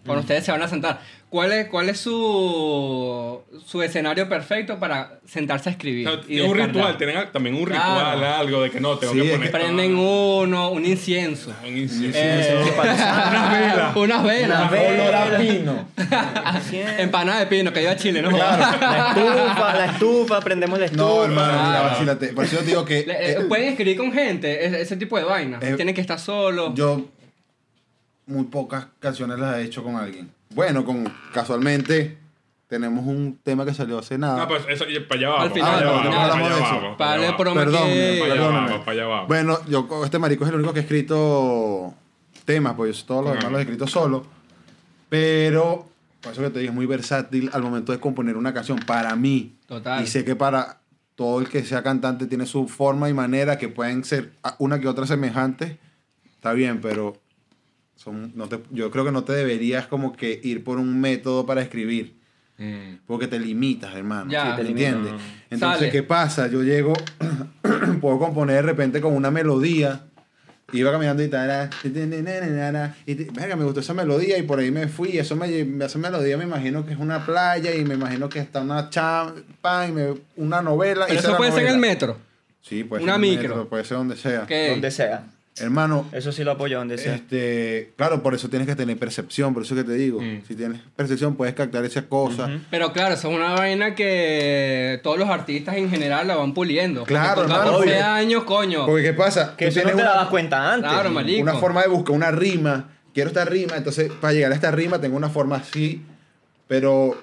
Cuando 0.05 0.21
ustedes 0.21 0.45
se 0.45 0.51
van 0.51 0.61
a 0.61 0.67
sentar. 0.67 1.01
¿Cuál 1.33 1.51
es, 1.51 1.67
cuál 1.67 1.89
es 1.89 1.97
su, 1.99 3.41
su 3.65 3.81
escenario 3.81 4.29
perfecto 4.29 4.77
para 4.79 5.19
sentarse 5.27 5.67
a 5.69 5.71
escribir? 5.71 6.07
Y 6.27 6.39
es 6.39 6.47
un 6.47 6.55
ritual, 6.55 6.95
tienen 6.95 7.31
también 7.31 7.55
un 7.55 7.65
Claro. 7.65 8.11
ritual, 8.11 8.23
algo 8.23 8.61
de 8.61 8.69
que 8.69 8.79
no, 8.79 8.99
tengo 8.99 9.13
Sí, 9.13 9.19
que 9.21 9.31
poner. 9.31 9.47
que 9.47 9.49
Prenden 9.57 9.95
uno, 9.95 10.69
un 10.69 10.85
incienso. 10.85 11.51
Un 11.67 11.75
incienso. 11.75 12.19
Eh, 12.19 12.63
Unas 13.25 13.51
velas. 13.51 13.95
Unas 13.95 14.23
velas. 14.23 14.59
Unas 14.59 14.71
velas. 14.71 15.09
Olor 15.09 15.15
a 15.15 15.37
pino. 15.39 15.87
Empanada 16.99 17.39
de 17.39 17.47
pino, 17.47 17.73
que 17.73 17.81
iba 17.81 17.91
a 17.91 17.95
Chile, 17.95 18.21
¿no? 18.21 18.29
La 18.37 19.07
estufa, 19.15 19.73
la 19.75 19.85
estufa, 19.87 20.39
prendemos 20.41 20.77
la 20.77 20.85
estufa. 20.85 21.03
No, 21.03 21.23
hermano, 21.23 21.51
mira, 21.53 21.63
Claro. 21.79 21.87
vacílate. 21.89 22.27
Por 22.27 22.45
eso 22.45 22.61
digo 22.61 22.85
que. 22.85 23.05
Le- 23.07 23.13
eh, 23.13 23.31
eh, 23.39 23.45
Pueden 23.47 23.69
escribir 23.69 23.97
con 23.97 24.11
gente, 24.13 24.67
ese, 24.67 24.81
ese 24.81 24.97
tipo 24.97 25.17
de 25.17 25.23
vaina. 25.23 25.57
Eh, 25.63 25.73
Tienen 25.77 25.95
que 25.95 26.01
estar 26.01 26.19
solos. 26.19 26.73
Yo 26.75 27.05
muy 28.27 28.43
pocas 28.45 28.85
canciones 28.99 29.39
las 29.39 29.57
he 29.57 29.63
hecho 29.63 29.83
con 29.83 29.95
alguien. 29.95 30.29
Bueno, 30.53 30.85
con 30.85 31.11
casualmente 31.33 32.17
tenemos 32.67 33.05
un 33.05 33.39
tema 33.43 33.65
que 33.65 33.73
salió 33.73 33.99
hace 33.99 34.17
nada. 34.17 34.43
Ah, 34.43 34.47
pues 34.47 34.63
eso, 34.67 34.85
y 34.89 34.99
para 35.01 35.19
allá 35.19 35.29
vamos. 35.29 35.43
Al 35.45 35.51
final, 35.51 35.71
para 35.71 35.77
allá 35.77 35.89
al 35.89 35.95
vamos, 35.95 36.01
final. 36.01 36.17
para 36.17 36.33
Hablamos 36.33 36.49
de 36.49 36.77
eso. 36.77 36.97
Para 36.97 37.55
Perdón, 37.55 37.83
aquí. 37.83 38.79
Para 38.79 38.91
allá 38.91 39.05
vamos. 39.05 39.27
Bueno, 39.27 39.59
yo 39.67 39.87
este 40.03 40.19
marico 40.19 40.43
es 40.43 40.49
el 40.49 40.55
único 40.55 40.73
que 40.73 40.79
he 40.79 40.83
escrito 40.83 41.93
temas, 42.45 42.73
pues 42.73 43.05
todos 43.05 43.25
los 43.25 43.33
demás 43.35 43.51
los 43.51 43.59
he 43.59 43.61
escrito 43.61 43.87
solo. 43.87 44.25
Pero, 45.09 45.87
por 46.21 46.31
eso 46.31 46.41
que 46.41 46.49
te 46.49 46.59
digo, 46.59 46.71
es 46.71 46.75
muy 46.75 46.87
versátil 46.87 47.49
al 47.53 47.61
momento 47.61 47.91
de 47.91 47.99
componer 47.99 48.37
una 48.37 48.53
canción. 48.53 48.79
Para 48.79 49.15
mí. 49.15 49.55
Total. 49.67 50.03
Y 50.03 50.07
sé 50.07 50.25
que 50.25 50.35
para 50.35 50.79
todo 51.15 51.39
el 51.41 51.49
que 51.49 51.63
sea 51.63 51.83
cantante 51.83 52.25
tiene 52.25 52.47
su 52.47 52.67
forma 52.67 53.07
y 53.09 53.13
manera 53.13 53.59
que 53.59 53.67
pueden 53.69 54.03
ser 54.03 54.31
una 54.57 54.79
que 54.79 54.87
otra 54.87 55.05
semejantes. 55.05 55.77
Está 56.35 56.53
bien, 56.53 56.81
pero 56.81 57.15
son, 58.03 58.31
no 58.35 58.47
te, 58.49 58.59
yo 58.71 58.91
creo 58.91 59.05
que 59.05 59.11
no 59.11 59.23
te 59.23 59.33
deberías 59.33 59.87
como 59.87 60.13
que 60.15 60.39
ir 60.43 60.63
por 60.63 60.77
un 60.77 60.99
método 60.99 61.45
para 61.45 61.61
escribir. 61.61 62.15
Mm. 62.57 62.97
Porque 63.07 63.27
te 63.27 63.39
limitas, 63.39 63.95
hermano. 63.95 64.29
Ya. 64.31 64.43
¿sí? 64.43 64.49
te 64.51 64.57
¿Te 64.57 64.63
limitas. 64.69 64.93
entiendes? 64.93 65.21
Entonces, 65.49 65.79
Sale. 65.79 65.91
¿qué 65.91 66.03
pasa? 66.03 66.47
Yo 66.47 66.61
llego, 66.63 66.93
puedo 68.01 68.19
componer 68.19 68.57
de 68.57 68.61
repente 68.63 69.01
con 69.01 69.13
una 69.15 69.31
melodía 69.31 70.03
Iba 70.71 70.91
caminando 70.91 71.21
y 71.21 71.27
tal, 71.27 71.69
y 71.83 73.13
verga, 73.25 73.55
me 73.55 73.63
gustó 73.63 73.81
esa 73.81 73.93
melodía 73.93 74.39
y 74.39 74.41
por 74.43 74.57
ahí 74.57 74.71
me 74.71 74.87
fui. 74.87 75.19
Eso 75.19 75.35
me, 75.35 75.67
esa 75.85 75.99
melodía 75.99 76.35
me 76.35 76.45
imagino 76.45 76.83
que 76.83 76.93
es 76.93 76.99
una 76.99 77.23
playa 77.27 77.75
y 77.75 77.85
me 77.85 77.93
imagino 77.93 78.27
que 78.27 78.39
está 78.39 78.61
una 78.61 78.89
chapa 78.89 79.87
y 79.87 79.91
me- 79.91 80.15
una 80.35 80.63
novela. 80.63 81.05
Pero 81.07 81.15
y 81.19 81.23
eso 81.23 81.37
puede 81.37 81.51
ser 81.51 81.61
en 81.63 81.67
el 81.67 81.75
novela. 81.75 81.93
metro. 81.93 82.17
Sí, 82.61 82.83
puede 82.85 83.03
Una 83.03 83.15
ser 83.17 83.23
el 83.23 83.29
micro. 83.29 83.49
metro, 83.49 83.69
puede 83.69 83.83
ser 83.83 83.97
donde 83.97 84.15
sea. 84.15 84.47
¿Qué? 84.47 84.69
Donde 84.71 84.89
sea. 84.89 85.27
Hermano, 85.59 86.07
Eso 86.11 86.31
sí 86.31 86.43
lo 86.43 86.51
apoyo 86.51 86.79
donde 86.79 86.97
sea. 86.97 87.13
este, 87.13 87.93
claro, 87.95 88.23
por 88.23 88.33
eso 88.33 88.49
tienes 88.49 88.67
que 88.67 88.75
tener 88.75 88.97
percepción, 88.97 89.53
por 89.53 89.63
eso 89.63 89.75
que 89.75 89.83
te 89.83 89.93
digo. 89.93 90.19
Mm. 90.19 90.41
Si 90.47 90.55
tienes 90.55 90.81
percepción, 90.95 91.35
puedes 91.35 91.53
captar 91.53 91.85
esas 91.85 92.05
cosas. 92.05 92.49
Pero 92.71 92.91
claro, 92.91 93.13
eso 93.13 93.29
es 93.29 93.35
una 93.35 93.53
vaina 93.53 93.93
que 93.95 94.99
todos 95.03 95.19
los 95.19 95.29
artistas 95.29 95.75
en 95.77 95.89
general 95.89 96.27
la 96.27 96.35
van 96.35 96.53
puliendo. 96.55 97.03
Claro, 97.03 97.43
14 97.47 97.71
porque- 97.77 97.95
años, 97.97 98.43
coño. 98.45 98.85
Porque, 98.87 99.03
¿qué 99.03 99.13
pasa? 99.13 99.55
Que 99.55 99.65
Tú 99.65 99.69
eso 99.79 99.81
no 99.83 99.89
te 99.89 99.95
una- 99.95 100.03
dabas 100.05 100.27
cuenta 100.29 100.73
antes. 100.73 100.89
Claro, 100.91 101.11
marico. 101.11 101.43
una 101.43 101.55
forma 101.55 101.81
de 101.83 101.87
buscar 101.89 102.15
una 102.15 102.31
rima. 102.31 102.89
Quiero 103.13 103.27
esta 103.29 103.45
rima, 103.45 103.77
entonces 103.77 104.11
para 104.19 104.33
llegar 104.33 104.51
a 104.51 104.55
esta 104.55 104.71
rima 104.71 104.99
tengo 104.99 105.15
una 105.15 105.29
forma 105.29 105.57
así, 105.57 106.01
pero 106.67 107.15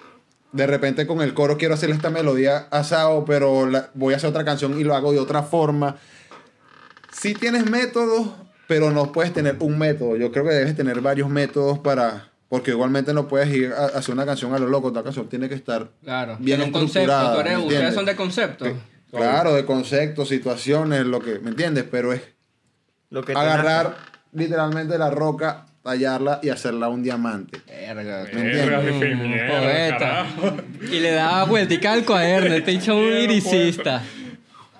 de 0.53 0.67
repente 0.67 1.07
con 1.07 1.21
el 1.21 1.35
coro 1.35 1.57
quiero 1.59 1.75
hacerle 1.75 1.97
esta 1.97 2.11
melodía 2.11 2.69
asado, 2.71 3.25
pero 3.25 3.67
la- 3.69 3.91
voy 3.95 4.15
a 4.15 4.19
hacer 4.19 4.31
otra 4.31 4.45
canción 4.45 4.79
y 4.79 4.85
lo 4.85 4.95
hago 4.95 5.11
de 5.13 5.19
otra 5.19 5.43
forma. 5.43 5.97
Si 7.21 7.35
tienes 7.35 7.69
métodos, 7.69 8.29
pero 8.67 8.91
no 8.91 9.13
puedes 9.13 9.33
tener 9.33 9.57
un 9.61 9.79
método. 9.79 10.17
Yo 10.17 10.31
creo 10.33 10.45
que 10.45 10.51
debes 10.55 10.75
tener 10.77 11.01
varios 11.01 11.29
métodos 11.29 11.79
para... 11.79 12.29
Porque 12.49 12.71
igualmente 12.73 13.13
no 13.13 13.29
puedes 13.29 13.49
ir 13.55 13.73
a 13.73 13.87
hacer 13.99 14.13
una 14.15 14.25
canción 14.27 14.55
a 14.55 14.59
lo 14.59 14.67
loco, 14.69 14.91
la 14.91 15.03
canción 15.05 15.29
tiene 15.29 15.49
que 15.49 15.55
estar 15.55 15.89
Claro. 16.03 16.37
bien 16.41 16.59
Tiene 16.59 16.65
un 16.65 16.73
concepto. 16.73 17.13
estructurada, 17.13 17.35
Tú 17.35 17.41
eres- 17.41 17.59
¿me 17.59 17.65
ustedes 17.67 17.95
son 17.95 18.05
de 18.07 18.17
concepto. 18.17 18.65
Que- 18.65 18.75
Claro, 19.13 19.55
de 19.55 19.65
conceptos, 19.65 20.29
situaciones, 20.29 21.05
lo 21.05 21.21
que, 21.21 21.39
¿me 21.41 21.51
entiendes? 21.51 21.85
Pero 21.91 22.13
es 22.13 22.23
Lo 23.11 23.23
que 23.23 23.35
te 23.35 23.39
agarrar 23.39 23.97
literalmente 24.33 24.97
la 24.99 25.11
roca, 25.11 25.67
tallarla 25.83 26.39
y 26.43 26.49
hacerla 26.49 26.89
un 26.89 27.03
diamante. 27.03 27.61
Verga. 27.67 28.25
¿Me 28.33 28.41
entiendes? 28.41 29.17
Mm, 29.17 29.49
poeta. 29.49 30.27
Y 30.91 31.01
le 31.01 31.11
daba 31.13 31.45
vueltica 31.45 31.93
al 31.93 32.05
cuaderno. 32.05 32.55
Este 32.55 32.71
dicho 32.71 32.95
un 32.97 33.03
Mierda, 33.05 33.21
iricista. 33.25 34.03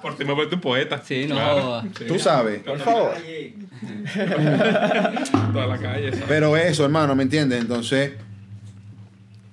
Por 0.03 0.17
ti 0.17 0.25
me 0.25 0.33
he 0.33 0.35
vuelto 0.35 0.57
un 0.57 0.61
poeta. 0.61 1.03
Sí, 1.05 1.27
no 1.27 1.35
Claro. 1.37 1.63
joda. 1.63 1.83
Sí. 1.97 2.05
Tú 2.07 2.19
sabes. 2.19 2.63
Por 2.63 2.79
favor. 2.79 3.15
Toda 5.53 5.67
la 5.67 5.79
calle. 5.79 6.11
¿sabes? 6.13 6.25
Pero 6.29 6.57
eso, 6.57 6.85
hermano, 6.85 7.15
¿me 7.15 7.23
entiendes? 7.25 7.61
Entonces, 7.61 8.13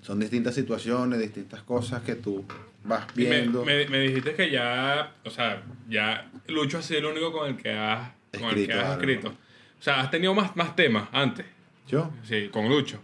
son 0.01 0.19
distintas 0.19 0.55
situaciones, 0.55 1.19
distintas 1.19 1.61
cosas 1.63 2.01
que 2.01 2.15
tú 2.15 2.45
vas 2.83 3.05
me, 3.15 3.25
viendo. 3.25 3.65
me, 3.65 3.87
me 3.87 3.99
dijiste 3.99 4.33
que 4.35 4.49
ya, 4.51 5.11
o 5.25 5.29
sea, 5.29 5.61
ya 5.89 6.29
Lucho 6.47 6.77
ha 6.77 6.81
sido 6.81 6.99
el 6.99 7.05
único 7.07 7.31
con 7.31 7.49
el 7.49 7.57
que 7.57 7.71
has, 7.71 8.09
con 8.31 8.43
el 8.43 8.49
Escrito 8.59 8.73
que 8.73 8.79
has 8.79 8.91
escrito. 8.91 9.27
O 9.29 9.83
sea, 9.83 10.01
has 10.01 10.11
tenido 10.11 10.33
más, 10.33 10.55
más 10.55 10.75
temas 10.75 11.07
antes. 11.11 11.45
¿Yo? 11.87 12.11
Sí, 12.23 12.49
con 12.51 12.69
Lucho. 12.69 12.99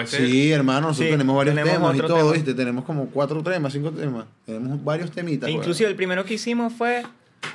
Este 0.00 0.26
Sí, 0.26 0.50
hermano, 0.52 0.88
nosotros 0.88 1.06
Sí, 1.06 1.12
tenemos 1.12 1.36
varios 1.36 1.54
tenemos 1.54 1.74
temas 1.74 1.96
y 1.96 2.00
todo, 2.00 2.16
tema. 2.18 2.32
¿viste? 2.32 2.54
Tenemos 2.54 2.84
como 2.84 3.06
cuatro 3.06 3.42
temas, 3.42 3.72
cinco 3.72 3.90
temas. 3.90 4.26
Tenemos 4.44 4.82
varios 4.84 5.10
temitas. 5.10 5.48
E. 5.48 5.52
Inclusive 5.52 5.88
el 5.90 5.96
primero 5.96 6.24
que 6.24 6.34
hicimos 6.34 6.72
fue 6.72 7.02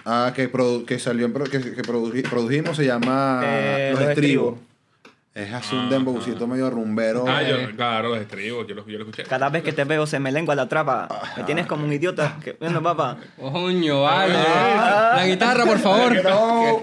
Ah, 0.05 0.31
que, 0.35 0.51
produ- 0.51 0.85
que 0.85 0.97
salió, 0.99 1.25
en 1.25 1.33
pro- 1.33 1.43
que, 1.45 1.59
que 1.59 1.81
produji- 1.81 2.27
produjimos, 2.29 2.77
se 2.77 2.85
llama 2.85 3.41
Eh, 3.43 3.89
Los 3.91 3.99
Los 4.01 4.09
Estribos. 4.09 4.55
Es 5.33 5.53
así 5.53 5.77
un 5.77 5.89
dembowcito 5.89 6.45
medio 6.45 6.69
rumbero. 6.69 7.23
Ah, 7.25 7.41
yo, 7.41 7.55
claro, 7.77 8.09
los 8.09 8.19
estribos, 8.19 8.67
yo 8.67 8.75
lo, 8.75 8.85
yo 8.85 8.97
lo 8.97 9.05
escuché. 9.05 9.23
cada 9.23 9.47
vez 9.47 9.63
que 9.63 9.71
te 9.71 9.85
veo 9.85 10.05
se 10.05 10.19
me 10.19 10.29
lengua 10.29 10.55
la 10.55 10.67
trapa. 10.67 11.07
Me 11.37 11.43
tienes 11.45 11.67
como 11.67 11.85
un 11.85 11.93
idiota. 11.93 12.35
Que, 12.43 12.57
bueno, 12.59 12.83
papá. 12.83 13.15
Coño, 13.39 14.01
vale. 14.01 14.35
Ah. 14.37 15.13
La 15.15 15.25
guitarra, 15.25 15.63
por 15.63 15.79
favor. 15.79 16.21
No. 16.21 16.81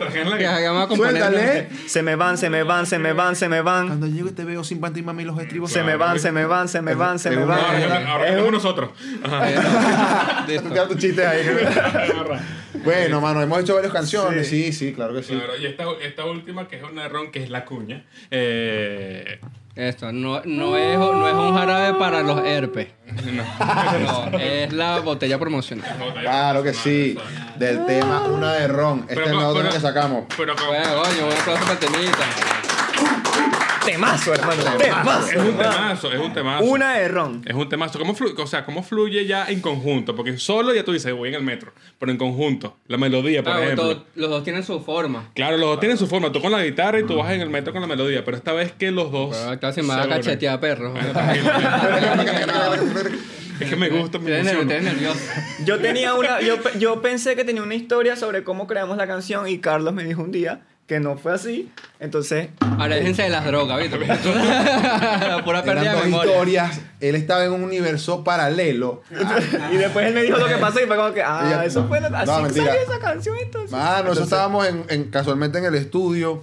Suéltale. 0.96 1.68
Se 1.86 2.02
me 2.02 2.16
van, 2.16 2.38
se 2.38 2.48
me 2.48 2.62
van, 2.62 2.86
se 2.86 2.98
me 2.98 3.12
van, 3.12 3.36
se 3.36 3.50
me 3.50 3.60
van. 3.60 3.86
Cuando 3.88 4.06
llego 4.06 4.28
y 4.28 4.32
te 4.32 4.44
veo 4.46 4.64
sin 4.64 4.80
panty 4.80 5.02
mami 5.02 5.24
los 5.24 5.38
estribos. 5.38 5.70
Se 5.70 5.82
me 5.82 5.96
van, 5.96 6.18
se 6.18 6.32
me 6.32 6.46
van, 6.46 6.68
se 6.68 6.80
me 6.80 6.94
van, 6.94 7.18
se 7.18 7.28
me 7.30 7.44
van. 7.44 7.60
Ahora, 8.06 8.42
un- 8.44 8.52
nosotros. 8.52 8.90
Ajá. 9.24 10.46
Listo. 10.48 10.70
Queda 10.70 10.88
tu 10.88 10.94
chiste 10.94 11.26
ahí. 11.26 11.44
bueno, 12.74 13.20
mano, 13.20 13.40
hemos 13.42 13.60
hecho 13.60 13.74
varias 13.74 13.92
canciones. 13.92 14.48
Sí, 14.48 14.72
sí, 14.72 14.92
claro 14.92 15.14
que 15.14 15.22
sí. 15.22 15.34
Claro, 15.34 15.56
y 15.56 15.66
esta, 15.66 15.84
esta 16.02 16.24
última, 16.24 16.68
que 16.68 16.76
es 16.76 16.82
un 16.82 16.98
errón, 16.98 17.30
que 17.30 17.42
es 17.42 17.50
la 17.50 17.64
cuña. 17.64 18.04
Eh, 18.30 19.40
Esto 19.74 20.12
no, 20.12 20.42
no, 20.44 20.76
es, 20.76 20.98
no 20.98 21.28
es 21.28 21.34
un 21.34 21.56
jarabe 21.56 21.98
para 21.98 22.22
los 22.22 22.44
herpes. 22.44 22.88
no. 23.32 24.30
No, 24.30 24.38
es 24.38 24.72
la 24.72 24.98
botella 25.00 25.38
promocional. 25.38 25.88
Claro 26.20 26.62
que 26.62 26.74
sí. 26.74 27.16
Del 27.56 27.86
tema 27.86 28.22
Una 28.26 28.54
de 28.54 28.68
Ron. 28.68 29.00
Este 29.08 29.14
Pero 29.14 29.20
es 29.22 29.26
el 29.26 29.32
con- 29.34 29.42
nuevo 29.42 29.52
tema 29.54 29.68
pero- 29.70 29.74
que 29.74 29.80
sacamos. 29.80 30.24
Pero 30.36 30.54
Bueno, 30.66 31.02
coño, 31.02 31.26
un 31.26 31.32
aplauso 31.32 31.62
para 31.62 31.72
el 31.72 31.78
temita. 31.78 32.67
Temazo, 33.92 34.34
hermano. 34.34 34.62
Temazo. 34.78 35.30
es 35.30 35.36
un 35.36 35.56
temazo, 35.56 36.12
es 36.12 36.20
un 36.20 36.32
temazo. 36.34 36.64
Una 36.64 36.94
de 36.96 37.08
ron. 37.08 37.42
Es 37.46 37.54
un 37.54 37.68
temazo. 37.68 37.98
¿Cómo 37.98 38.14
fluye, 38.14 38.34
o 38.40 38.46
sea, 38.46 38.64
¿cómo 38.64 38.82
fluye 38.82 39.24
ya 39.26 39.46
en 39.48 39.60
conjunto? 39.60 40.14
Porque 40.14 40.36
solo 40.38 40.74
ya 40.74 40.84
tú 40.84 40.92
dices, 40.92 41.12
voy 41.14 41.30
en 41.30 41.34
el 41.36 41.42
metro. 41.42 41.72
Pero 41.98 42.12
en 42.12 42.18
conjunto, 42.18 42.76
la 42.86 42.98
melodía, 42.98 43.42
por 43.42 43.52
Claro, 43.52 43.62
ejemplo. 43.64 43.84
todos- 43.84 44.02
los 44.14 44.30
dos 44.30 44.44
tienen 44.44 44.62
su 44.62 44.80
forma. 44.80 45.30
Claro, 45.34 45.56
los 45.56 45.68
dos 45.70 45.80
tienen 45.80 45.96
su 45.98 46.06
forma. 46.06 46.30
Tú 46.32 46.40
con 46.40 46.52
la 46.52 46.62
guitarra 46.64 47.00
y 47.00 47.04
tú 47.04 47.16
vas 47.16 47.32
en 47.32 47.40
el 47.40 47.50
metro 47.50 47.72
con 47.72 47.80
la 47.80 47.88
melodía. 47.88 48.24
Pero 48.24 48.36
esta 48.36 48.52
vez 48.52 48.72
que 48.72 48.90
los 48.90 49.10
dos. 49.10 49.36
Pero 49.36 49.60
casi 49.60 49.82
me 49.82 49.88
va 49.88 50.02
a 50.02 50.08
cachetear, 50.08 50.60
perro. 50.60 50.94
Es 53.60 53.68
que 53.70 53.74
me 53.76 53.88
gusta, 53.88 54.18
me 54.20 54.40
nervioso. 54.42 55.18
Yo 55.64 55.80
tenía 55.80 56.14
una, 56.14 56.40
yo, 56.40 56.56
yo 56.78 57.02
pensé 57.02 57.34
que 57.34 57.44
tenía 57.44 57.62
una 57.62 57.74
historia 57.74 58.14
sobre 58.14 58.44
cómo 58.44 58.68
creamos 58.68 58.96
la 58.96 59.08
canción 59.08 59.48
y 59.48 59.58
Carlos 59.58 59.92
me 59.94 60.04
dijo 60.04 60.22
un 60.22 60.30
día 60.30 60.60
que 60.88 60.98
no 61.00 61.16
fue 61.18 61.32
así. 61.34 61.70
Entonces, 62.00 62.48
Aléjense 62.78 63.22
de 63.22 63.28
las 63.28 63.44
drogas, 63.44 63.78
¿viste? 63.78 63.98
La 64.06 65.42
pura 65.44 65.62
pérdida 65.62 65.82
Eran 65.92 65.96
de 65.98 66.02
memoria. 66.06 66.32
historias. 66.32 66.80
Él 67.00 67.14
estaba 67.14 67.44
en 67.44 67.52
un 67.52 67.62
universo 67.62 68.24
paralelo. 68.24 69.02
y 69.70 69.76
después 69.76 70.06
él 70.06 70.14
me 70.14 70.22
dijo 70.22 70.38
lo 70.38 70.46
que 70.48 70.56
pasó 70.56 70.80
y 70.82 70.86
fue 70.86 70.96
como 70.96 71.12
que, 71.12 71.22
ah, 71.22 71.42
Ella- 71.46 71.64
eso 71.64 71.86
fue, 71.86 72.00
No, 72.00 72.06
así 72.16 72.42
mentira. 72.42 72.66
salió 72.66 72.80
esa 72.80 72.98
canción 72.98 73.36
entonces. 73.38 73.70
Mano, 73.70 73.84
nosotros 73.86 74.00
Entonces, 74.08 74.24
estábamos 74.24 74.66
en, 74.66 74.84
en- 74.88 75.04
casualmente 75.10 75.58
en 75.58 75.66
el 75.66 75.74
estudio. 75.74 76.42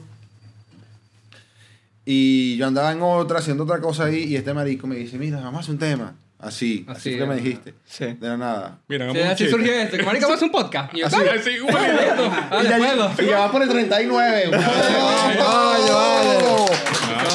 Y 2.06 2.56
yo 2.58 2.68
andaba 2.68 2.92
en 2.92 3.02
otra, 3.02 3.40
haciendo 3.40 3.64
otra 3.64 3.80
cosa 3.82 4.06
ahí. 4.06 4.26
Y 4.26 4.36
este 4.36 4.54
marico 4.54 4.86
me 4.86 4.96
dice: 4.96 5.18
Mira, 5.18 5.38
vamos 5.40 5.56
a 5.56 5.60
hacer 5.62 5.72
un 5.74 5.80
tema. 5.80 6.14
Así, 6.46 6.86
así, 6.88 7.10
Así, 7.10 7.18
que 7.18 7.26
me 7.26 7.36
dijiste. 7.36 7.74
Sí. 7.86 8.06
De 8.06 8.28
la 8.28 8.38
nada. 8.38 8.80
Mira, 8.88 9.12
Sí, 9.12 9.20
así 9.20 9.50
surgió 9.50 9.74
esto. 9.74 9.98
Marico, 10.06 10.28
vamos 10.28 10.32
a 10.32 10.34
hacer 10.36 10.46
un 10.46 10.52
podcast. 10.52 10.94
Y 10.94 11.00
yo, 11.00 11.08
Así. 11.08 11.16
Así. 11.16 11.52
Ah, 11.74 12.62
y, 12.64 12.68
ya, 12.68 12.78
puedo. 12.78 13.12
y 13.20 13.26
ya 13.26 13.40
va 13.40 13.52
por 13.52 13.62
el 13.64 13.70
39. 13.70 14.52
Ay, 14.54 15.86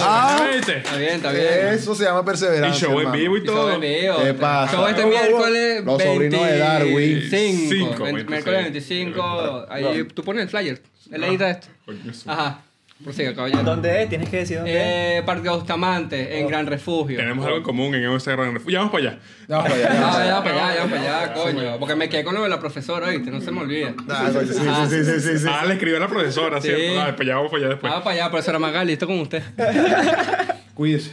Ah, 0.03 0.49
¿viste? 0.55 0.79
Está 0.79 0.97
bien, 0.97 1.15
está 1.17 1.33
bien. 1.33 1.47
Eso 1.73 1.95
se 1.95 2.05
llama 2.05 2.21
Y 2.21 2.25
perseverancia. 2.25 2.89
show 2.89 3.01
en 3.01 3.13
vivo 3.13 3.37
y 3.37 3.41
Y 3.41 3.45
show 3.45 3.55
todo. 3.55 3.73
en 3.75 3.81
vivo. 3.81 4.17
¿Qué 4.23 4.35
pasa? 4.35 4.73
Show 4.77 4.87
este 4.87 5.07
miércoles 5.07 5.85
Los 5.85 6.03
sobrinos 6.03 6.47
de 6.47 6.59
Darwin. 6.59 6.95
25. 7.31 7.69
Cinco, 7.71 8.05
Ven- 8.05 8.15
26. 8.17 8.29
Miércoles 8.29 8.63
25. 8.63 9.67
Ahí 9.69 10.05
tú 10.15 10.23
pones 10.25 10.45
el 10.45 10.49
flyer. 10.49 10.83
Él 11.11 11.25
edita 11.25 11.51
esto. 11.51 11.67
Su- 12.13 12.31
Ajá. 12.31 12.63
Prosiga, 13.03 13.35
caballero. 13.35 13.63
¿Dónde 13.63 14.03
es? 14.03 14.09
Tienes 14.11 14.29
que 14.29 14.37
decir 14.39 14.57
dónde 14.59 14.73
es. 14.73 15.21
Eh, 15.21 15.23
Parque 15.25 15.49
Bustamante, 15.49 16.39
en 16.39 16.47
Gran 16.49 16.67
Refugio. 16.67 17.17
Tenemos 17.17 17.45
algo 17.47 17.57
en 17.59 17.63
común 17.63 17.95
en 17.95 18.11
ese 18.13 18.33
gran 18.33 18.53
refugio. 18.53 18.73
Ya 18.73 18.79
vamos 18.81 18.93
para 18.93 19.05
allá. 19.09 19.19
Vamos 19.49 19.65
para 19.71 19.75
allá, 19.75 19.89
vamos 20.01 20.01
ya, 20.17 20.23
allá. 20.23 20.43
para 20.45 20.67
allá, 20.69 20.75
ya, 20.85 20.91
para 20.91 21.21
allá, 21.23 21.33
coño. 21.35 21.79
Porque 21.79 21.95
me 21.97 22.09
quedé 22.11 22.25
con 22.25 22.35
lo 22.35 22.43
de 22.43 22.51
la 22.51 22.61
profesora, 22.61 23.09
¿viste? 23.09 23.31
No 23.31 23.41
se 23.41 23.51
me 23.53 23.61
olvida. 23.63 23.95
Ah, 24.11 24.31
sí, 24.31 24.47
sí, 24.47 24.55
sí, 24.55 25.05
sí, 25.05 25.21
sí, 25.21 25.39
sí. 25.39 25.47
Ah, 25.51 25.65
le 25.65 25.73
escribió 25.75 25.97
a 25.97 26.01
la 26.01 26.09
profesora, 26.09 26.61
Sí. 26.61 26.69
¿cierto? 26.69 27.01
Ah, 27.01 27.15
pues 27.17 27.27
ya 27.27 27.37
vamos 27.37 27.51
para 27.51 27.63
allá 27.63 27.69
después. 27.71 27.91
Ah, 27.97 28.05
para 28.05 28.17
allá, 28.17 28.31
profesora 28.31 28.59
Magali, 28.59 28.93
esto 28.93 29.07
con 29.07 29.19
usted. 29.21 29.43
Cuídese. 30.75 31.13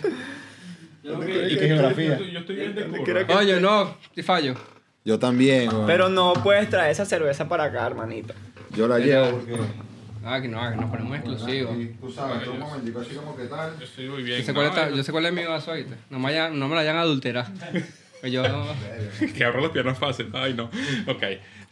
¿Y 1.03 1.57
qué 1.57 1.67
geografía? 1.67 2.19
Yo 2.19 2.39
estoy 2.39 2.55
bien 2.57 2.75
de 2.75 2.81
¿Dónde 2.81 2.97
curva. 2.99 3.23
quiera 3.25 3.39
Oye, 3.39 3.61
no, 3.61 3.95
te 4.13 4.23
fallo. 4.23 4.55
Yo 5.05 5.17
también. 5.17 5.69
Pero 5.85 6.09
no 6.09 6.33
puedes 6.33 6.69
traer 6.69 6.91
esa 6.91 7.05
cerveza 7.05 7.47
para 7.47 7.63
acá, 7.63 7.87
hermanito. 7.87 8.33
Yo 8.75 8.89
la 8.89 8.99
llevo 8.99 9.31
porque. 9.39 9.55
Ah, 10.29 10.41
que 10.41 10.47
no, 10.49 10.69
que 10.69 10.75
nos 10.75 10.89
ponemos 10.89 11.15
exclusivos. 11.17 11.77
Y 11.77 11.85
Tú 11.99 12.11
sabes, 12.11 12.43
tú 12.43 12.51
un 12.51 12.59
momentico 12.59 12.99
así 12.99 13.15
como 13.15 13.35
que 13.35 13.45
tal. 13.45 13.77
Yo 13.79 13.85
estoy 13.85 14.09
muy 14.09 14.23
bien. 14.23 14.39
Yo 14.39 14.45
sé 14.45 14.53
cuál, 14.53 14.65
No, 14.67 14.71
está- 14.73 14.89
yo 14.89 15.03
sé 15.03 15.11
cuál 15.13 15.25
es 15.27 15.33
mi 15.33 15.43
vaso, 15.45 15.73
¿viste? 15.73 15.95
No 16.09 16.19
me, 16.19 16.29
hayan- 16.29 16.59
no 16.59 16.67
me 16.67 16.75
la 16.75 16.81
hayan 16.81 16.97
adulterado. 16.97 17.49
Pues 18.19 18.33
yo... 18.33 18.41
Que 19.35 19.45
abro 19.45 19.61
las 19.61 19.69
piernas 19.69 19.95
fácil. 19.99 20.31
Ay, 20.33 20.55
no. 20.55 20.63
Ok. 21.05 21.23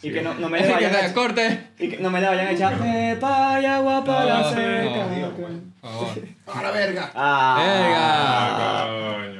Y 0.03 0.11
que 0.11 0.21
no, 0.21 0.35
no 0.35 0.47
me 0.47 0.61
le 0.61 0.71
vayan 0.71 0.95
a 0.95 1.11
corte. 1.11 1.69
Y 1.79 1.89
que 1.89 1.97
no 1.97 2.11
me 2.11 2.21
le 2.21 2.27
vayan 2.27 2.47
a 2.47 2.51
echar. 2.51 2.73
Eh, 2.85 3.17
paya, 3.19 3.79
guapa, 3.79 4.23
la 4.25 4.41
No, 4.41 4.49
seca. 4.51 5.31
Por 5.81 5.89
favor. 5.91 6.07
¡A 6.53 6.61
la 6.61 6.69
verga! 6.71 7.11
Ah. 7.15 7.57
Verga. 9.25 9.34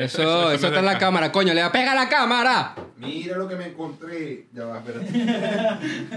Eso, 0.04 0.50
eso 0.52 0.66
está 0.68 0.78
en 0.80 0.86
la 0.86 0.98
cámara, 0.98 1.30
coño. 1.30 1.52
Le 1.52 1.60
da 1.60 1.70
pega 1.70 1.92
a 1.92 1.94
la 1.94 2.08
cámara. 2.08 2.74
Mira 2.96 3.36
lo 3.36 3.46
que 3.48 3.56
me 3.56 3.66
encontré. 3.66 4.46
Ya 4.52 4.64
va, 4.64 4.78
espérate. 4.78 5.10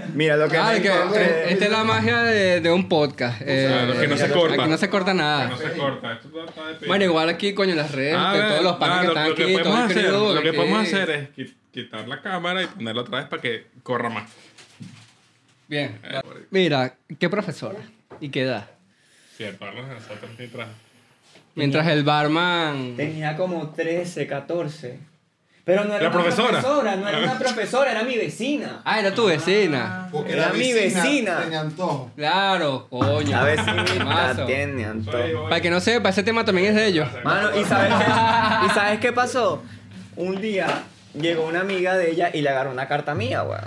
Mira 0.14 0.36
lo 0.36 0.48
que 0.48 0.56
Ay, 0.56 0.76
me 0.76 0.82
que, 0.82 0.88
encontré. 0.94 1.22
eh, 1.24 1.44
esta 1.52 1.64
es 1.66 1.70
la 1.70 1.84
magia 1.84 2.22
de, 2.22 2.60
de 2.60 2.72
un 2.72 2.88
podcast. 2.88 3.42
Eh, 3.44 3.66
Claro, 3.68 4.00
que 4.00 4.08
no 4.08 4.16
se 4.16 4.30
corta. 4.30 4.62
Aquí 4.62 4.70
no 4.70 4.78
se 4.78 4.88
corta 4.90 5.12
Que 5.12 5.18
nada. 5.18 5.48
no 5.48 5.56
se 5.58 5.72
corta. 5.72 6.12
Esto 6.14 6.44
está 6.46 6.66
de 6.80 6.86
Bueno, 6.86 7.04
igual 7.04 7.28
aquí, 7.28 7.52
coño, 7.52 7.74
las 7.74 7.90
redes, 7.92 8.14
Ah, 8.18 8.34
todos 8.48 8.62
los 8.64 8.76
panes 8.76 8.96
ah, 8.96 9.00
que 9.00 9.06
lo- 9.06 9.12
están 9.12 9.28
lo 9.30 9.34
que 9.34 9.42
aquí, 9.44 9.62
todo 9.62 9.74
hacer, 9.76 10.12
Lo 10.12 10.42
que 10.42 10.48
aquí. 10.48 10.56
podemos 10.56 10.82
hacer 10.82 11.10
es 11.10 11.28
qui- 11.36 11.54
quitar 11.72 12.08
la 12.08 12.22
cámara 12.22 12.62
y 12.62 12.66
ponerla 12.66 13.02
otra 13.02 13.18
vez 13.18 13.28
para 13.28 13.42
que 13.42 13.66
corra 13.82 14.08
más. 14.08 14.30
Bien. 15.68 15.98
Mira, 16.50 16.94
qué 17.18 17.28
profesora. 17.28 17.78
¿Y 18.20 18.28
qué 18.30 18.42
edad? 18.42 18.66
Cierto, 19.36 19.64
de 19.66 19.72
nosotros 19.72 20.30
mientras. 20.38 20.68
Mientras 21.54 21.86
el 21.88 22.02
barman... 22.04 22.94
Tenía 22.96 23.36
como 23.36 23.68
13, 23.70 24.26
14. 24.26 24.98
Pero 25.64 25.84
no 25.84 25.94
era 25.94 26.02
¿La 26.02 26.08
una 26.10 26.18
profesora? 26.18 26.60
no 26.96 27.08
era 27.08 27.18
una 27.22 27.38
profesora, 27.38 27.90
era 27.92 28.02
mi 28.02 28.16
vecina. 28.18 28.82
Ah, 28.84 29.00
era 29.00 29.14
tu 29.14 29.26
vecina. 29.26 30.08
Porque 30.12 30.32
Era 30.34 30.52
mi 30.52 30.72
vecina. 30.72 31.38
Tenía 31.40 31.60
antojo. 31.60 32.10
Claro, 32.16 32.86
coño. 32.90 33.30
La 33.30 33.44
vecina 33.44 33.84
Mazo. 34.04 34.44
tiene 34.44 34.84
antojo. 34.84 35.44
Para 35.48 35.60
que 35.62 35.70
no 35.70 35.80
sepa, 35.80 36.10
ese 36.10 36.22
tema 36.22 36.44
también 36.44 36.68
es 36.68 36.74
de 36.74 36.86
ellos. 36.86 37.08
Mano, 37.24 37.48
¿y 37.58 37.64
sabes, 37.64 37.92
qué, 37.94 38.66
¿y 38.66 38.68
sabes 38.70 39.00
qué 39.00 39.12
pasó? 39.12 39.62
Un 40.16 40.38
día 40.40 40.66
llegó 41.18 41.46
una 41.46 41.60
amiga 41.60 41.96
de 41.96 42.10
ella 42.10 42.30
y 42.34 42.42
le 42.42 42.50
agarró 42.50 42.70
una 42.70 42.86
carta 42.86 43.14
mía, 43.14 43.42
weón. 43.42 43.62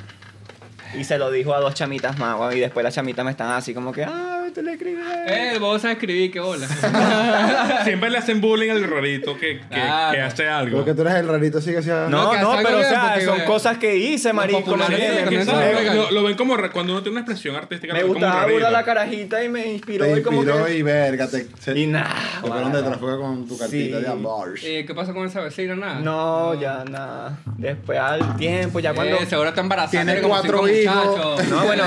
Y 0.97 1.03
se 1.03 1.17
lo 1.17 1.31
dijo 1.31 1.53
a 1.55 1.59
dos 1.59 1.73
chamitas 1.73 2.19
más, 2.19 2.39
weón. 2.39 2.55
Y 2.55 2.59
después 2.59 2.83
las 2.83 2.93
chamitas 2.93 3.25
me 3.25 3.31
están 3.31 3.49
así 3.51 3.73
como 3.73 3.91
que, 3.91 4.03
ah, 4.03 4.46
tú 4.53 4.61
le 4.61 4.73
escribes. 4.73 5.03
Eh, 5.27 5.57
vos 5.59 5.81
sabes 5.81 5.97
escribir, 5.97 6.31
qué 6.31 6.39
bola. 6.39 6.67
Siempre 7.83 8.09
le 8.09 8.17
hacen 8.17 8.41
bullying 8.41 8.69
al 8.71 8.83
rarito 8.89 9.37
que, 9.37 9.59
que, 9.59 9.67
Claro. 9.69 10.11
que 10.15 10.21
hace 10.21 10.47
algo. 10.47 10.77
Porque 10.77 10.93
tú 10.93 11.01
eres 11.01 11.15
el 11.15 11.27
rarito 11.27 11.57
así 11.59 11.71
que 11.71 11.77
hacía... 11.79 12.07
No, 12.09 12.31
que 12.31 12.39
no, 12.39 12.55
pero 12.63 12.79
o 12.79 12.83
sea, 12.83 13.09
porque, 13.13 13.25
son 13.25 13.41
eh, 13.41 13.45
cosas 13.45 13.77
que 13.77 13.95
hice, 13.97 14.33
marico. 14.33 14.59
populares 14.61 15.21
también 15.23 15.45
son 15.45 15.55
lo- 15.55 15.61
legales. 15.61 15.95
lo, 15.95 16.11
lo 16.11 16.23
ven 16.23 16.35
como 16.35 16.57
ra- 16.57 16.71
cuando 16.71 16.93
uno 16.93 17.01
tiene 17.01 17.17
una 17.17 17.21
expresión 17.21 17.55
artística. 17.55 17.93
Me 17.93 18.01
lo 18.01 18.05
ven 18.07 18.13
como 18.15 18.25
gustaba 18.27 18.51
burda 18.51 18.71
la 18.71 18.83
carajita 18.83 19.43
y 19.43 19.49
me 19.49 19.67
inspiró. 19.67 20.05
Te 20.05 20.19
y 20.19 20.23
como 20.23 20.43
inspiró 20.43 20.65
que... 20.65 20.77
y 20.77 20.81
verga, 20.81 21.27
te, 21.27 21.47
se- 21.59 21.77
Y 21.77 21.87
nada. 21.87 22.15
te 22.41 22.47
fueron 22.47 22.71
de 22.71 22.81
trafuga 22.83 23.17
con 23.17 23.47
tu 23.47 23.57
cartita 23.57 23.97
Sí. 23.97 24.03
de 24.03 24.07
amor. 24.09 24.53
Eh, 24.63 24.83
¿Qué 24.85 24.93
pasa 24.95 25.13
con 25.13 25.25
esa 25.25 25.41
vecina? 25.41 25.75
Nada. 25.75 25.99
No, 25.99 26.53
ya 26.59 26.83
nada. 26.89 27.37
Después 27.57 27.99
al 27.99 28.35
tiempo, 28.37 28.79
ya 28.79 28.93
cuando... 28.93 29.15
Eh, 29.17 29.25
seguro 29.27 29.49
está 29.49 29.61
embarazada. 29.61 30.03
Tiene 30.03 30.21
como 30.21 30.33
cuatro 30.33 30.57
cinco 30.65 30.69
hijos. 30.69 31.17
muchachos. 31.17 31.47
No, 31.49 31.63
bueno, 31.65 31.83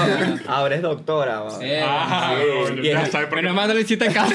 ahora 0.49 0.75
es 0.75 0.83
doctora. 0.83 1.43
Eh, 1.61 1.81
Ah, 1.85 2.35
Sí, 2.37 2.45
bueno, 2.59 2.83
y 2.83 2.87
ya 2.89 3.03
es- 3.03 3.11
sabes 3.13 3.27
por 3.29 3.37
qué. 3.39 3.43
Menos 3.43 3.57
mal 3.57 3.69
no 3.69 3.75
le 3.75 3.81
hiciste 3.83 4.13
caso. 4.13 4.35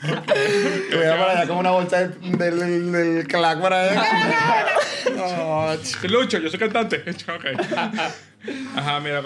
Te 0.00 0.96
voy 0.96 1.06
a 1.06 1.16
para 1.18 1.32
allá 1.32 1.46
como 1.46 1.60
una 1.60 1.70
bolsa 1.70 2.00
del, 2.08 2.38
del, 2.38 2.92
del 2.92 3.26
clac 3.26 3.60
para 3.60 3.82
allá. 3.90 4.04
No, 5.16 5.74
ch- 5.74 6.08
Lucho, 6.08 6.38
yo 6.38 6.48
soy 6.48 6.58
cantante. 6.58 7.04
Ok. 7.28 7.44
Ajá, 8.76 9.00
mira. 9.00 9.22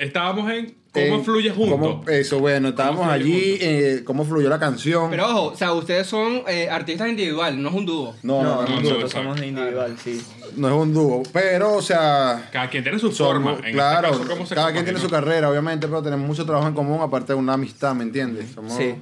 Estábamos 0.00 0.50
en 0.50 0.74
cómo 0.92 1.16
Eh, 1.16 1.22
fluye 1.22 1.50
juntos. 1.50 1.78
cómo- 1.78 2.04
eso, 2.08 2.38
bueno, 2.40 2.68
estábamos 2.70 3.06
allí, 3.06 3.58
eh, 3.60 4.02
cómo 4.04 4.24
fluyó 4.24 4.48
la 4.48 4.58
canción. 4.58 5.10
Pero 5.10 5.26
ojo, 5.28 5.42
o 5.52 5.56
sea, 5.56 5.72
ustedes 5.74 6.06
son 6.06 6.42
eh, 6.48 6.68
artistas 6.70 7.08
individuales, 7.08 7.58
no 7.58 7.68
es 7.68 7.74
un 7.74 7.84
dúo. 7.86 8.16
no, 8.22 8.42
no, 8.42 8.42
No, 8.42 8.62
no, 8.62 8.68
no, 8.68 8.76
nosotros 8.80 9.04
exacto. 9.04 9.28
somos 9.28 9.42
individual, 9.42 9.96
sí. 10.02 10.22
no 10.56 10.68
es 10.68 10.74
un 10.74 10.94
dúo. 10.94 11.22
Pero, 11.32 11.74
o 11.74 11.82
sea, 11.82 12.48
Cada 12.50 12.68
quien 12.70 12.82
tiene 12.82 12.98
su 12.98 13.12
somos- 13.12 13.18
forma. 13.54 13.66
En 13.68 13.74
claro, 13.74 14.08
este 14.08 14.20
caso, 14.22 14.30
¿cómo 14.34 14.46
se 14.46 14.54
cada 14.54 14.72
quien 14.72 14.84
tiene 14.84 14.98
su 14.98 15.08
carrera, 15.10 15.50
obviamente, 15.50 15.86
pero 15.86 16.02
tenemos 16.02 16.26
mucho 16.26 16.44
trabajo 16.46 16.66
en 16.66 16.74
común, 16.74 17.00
aparte 17.02 17.34
de 17.34 17.38
una 17.38 17.52
amistad, 17.52 17.94
¿me 17.94 18.02
entiendes? 18.04 18.50
Somos, 18.54 18.72
Sí. 18.76 18.94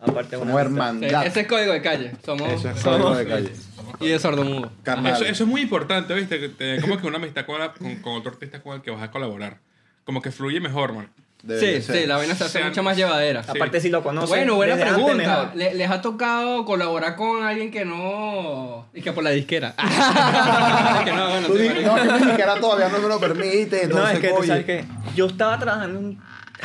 Aparte 0.00 0.36
somos 0.36 0.52
una 0.52 0.62
Eh, 0.62 0.64
hermandad. 0.64 1.26
Ese 1.26 1.40
es 1.42 1.46
código 1.46 1.72
de 1.72 1.80
calle. 1.82 2.12
Somos 2.24 2.50
Eso 2.50 2.70
es 2.70 2.80
somos- 2.80 3.00
código 3.02 3.16
de 3.18 3.26
calle. 3.28 3.52
y 4.00 4.08
de 4.08 4.18
sordomudo. 4.18 4.72
Carnal. 4.82 5.12
Eso, 5.14 5.24
eso 5.24 5.44
es 5.44 5.48
muy 5.48 5.60
importante, 5.60 6.12
¿viste? 6.14 6.50
Como 6.80 6.98
que 6.98 7.06
una 7.06 7.18
amistad 7.18 7.46
con, 7.46 7.60
la- 7.60 7.72
con, 7.72 7.94
con 7.96 8.14
otro 8.14 8.32
artista 8.32 8.60
con 8.60 8.74
el 8.74 8.82
que 8.82 8.90
vas 8.90 9.02
a 9.02 9.10
colaborar. 9.12 9.58
Como 10.04 10.20
que 10.22 10.30
fluye 10.30 10.60
mejor, 10.60 10.92
man. 10.92 11.08
Debería 11.42 11.80
Sí, 11.80 11.86
ser. 11.86 11.96
sí, 12.02 12.06
la 12.06 12.16
vaina 12.18 12.36
se 12.36 12.44
hace 12.44 12.58
Sean- 12.60 12.68
mucho 12.68 12.84
más 12.84 12.96
llevadera. 12.96 13.42
Sí. 13.42 13.50
Aparte 13.50 13.80
si 13.80 13.88
lo 13.90 14.02
conoces. 14.04 14.28
Bueno, 14.28 14.54
buena 14.54 14.76
desde 14.76 14.88
antes, 14.90 15.04
pregunta. 15.04 15.28
mejor. 15.28 15.56
Le- 15.56 15.74
¿Les 15.74 15.90
ha 15.90 16.00
tocado 16.00 16.64
colaborar 16.64 17.16
con 17.16 17.42
alguien 17.42 17.72
que 17.72 17.84
no. 17.84 18.86
y 18.94 19.02
que 19.02 19.12
por 19.12 19.24
la 19.24 19.30
disquera? 19.30 19.74
que 21.04 21.12
no, 21.12 21.28
bueno, 21.30 21.46
Tú 21.48 21.56
sí, 21.56 21.62
di- 21.62 21.68
marico. 21.68 21.96
no, 21.96 22.02
que 22.02 22.10
mi 22.20 22.26
disquera 22.26 22.54
todavía 22.60 22.88
no 22.90 22.98
me 23.00 23.08
lo 23.08 23.18
permite, 23.18 23.76
No, 23.88 23.96
entonces, 23.96 24.14
es 24.14 24.20
que 24.20 24.28
tú 24.28 24.34
oye, 24.36 24.46
sabes 24.48 24.64
que 24.66 24.84
yo 25.16 25.26
estaba 25.26 25.58
trabajando 25.58 25.98
en 25.98 26.04
un... 26.04 26.22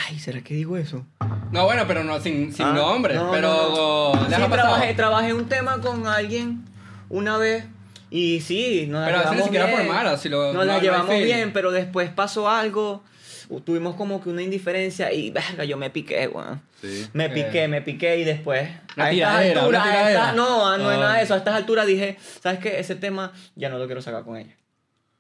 Ay, 0.08 0.20
¿será 0.20 0.42
que 0.42 0.54
digo 0.54 0.78
eso? 0.78 1.04
No, 1.52 1.66
bueno, 1.66 1.86
pero 1.88 2.04
no 2.04 2.20
sin, 2.22 2.54
sin 2.54 2.68
Ah, 2.68 2.74
nombre. 2.74 3.16
no, 3.16 3.32
pero. 3.32 3.48
no, 3.50 4.14
no. 4.14 4.28
¿les 4.28 4.36
Sí, 4.38 4.44
ha 4.44 4.48
pasado? 4.48 4.70
trabajé, 4.70 4.94
trabajé 4.94 5.34
un 5.34 5.50
tema 5.50 5.80
con 5.82 6.06
alguien 6.06 6.64
una 7.10 7.38
vez 7.38 7.66
y 8.12 8.42
sí, 8.42 8.86
nos 8.88 9.00
la 9.02 9.06
Pero 9.08 9.18
a 9.18 9.22
veces 9.22 9.32
ni 9.32 9.38
llevamos 9.38 9.44
siquiera 9.46 9.66
bien. 9.66 9.88
por 9.88 9.96
mala, 9.96 10.18
si 10.18 10.30
lo- 10.30 10.44
Nos 10.46 10.54
no- 10.54 10.60
la 10.66 10.66
no 10.66 10.74
hay 10.74 10.82
llevamos 10.82 11.08
feeling. 11.08 11.26
bien, 11.26 11.52
pero 11.54 11.72
después 11.72 12.12
pasó 12.12 12.48
algo, 12.48 13.02
tuvimos 13.66 13.96
como 13.96 14.22
que 14.22 14.30
una 14.30 14.42
indiferencia 14.42 15.12
y, 15.14 15.32
verga, 15.32 15.64
yo 15.66 15.78
me 15.78 15.90
piqué, 15.90 16.28
weón. 16.28 16.62
Sí. 16.82 17.08
Me 17.14 17.26
Eh. 17.26 17.30
piqué, 17.30 17.68
me 17.68 17.82
piqué 17.82 18.18
y 18.18 18.24
después. 18.24 18.70
Una 18.96 19.06
a 19.06 19.12
estas 19.12 19.12
tiradera, 19.12 19.60
alturas, 19.62 19.84
una 19.86 20.30
a 20.30 20.34
no, 20.34 20.68
ah, 20.68 20.78
no 20.78 20.92
es 20.92 20.98
Oh. 20.98 21.02
nada 21.02 21.18
de 21.18 21.24
eso. 21.24 21.34
A 21.34 21.38
estas 21.38 21.56
alturas 21.56 21.88
dije, 21.88 22.18
¿sabes 22.42 22.60
qué? 22.60 22.80
Ese 22.80 22.96
tema 22.96 23.32
ya 23.56 23.70
no 23.70 23.78
lo 23.80 23.86
quiero 23.86 24.02
sacar 24.02 24.24
con 24.24 24.38
ella. 24.38 24.56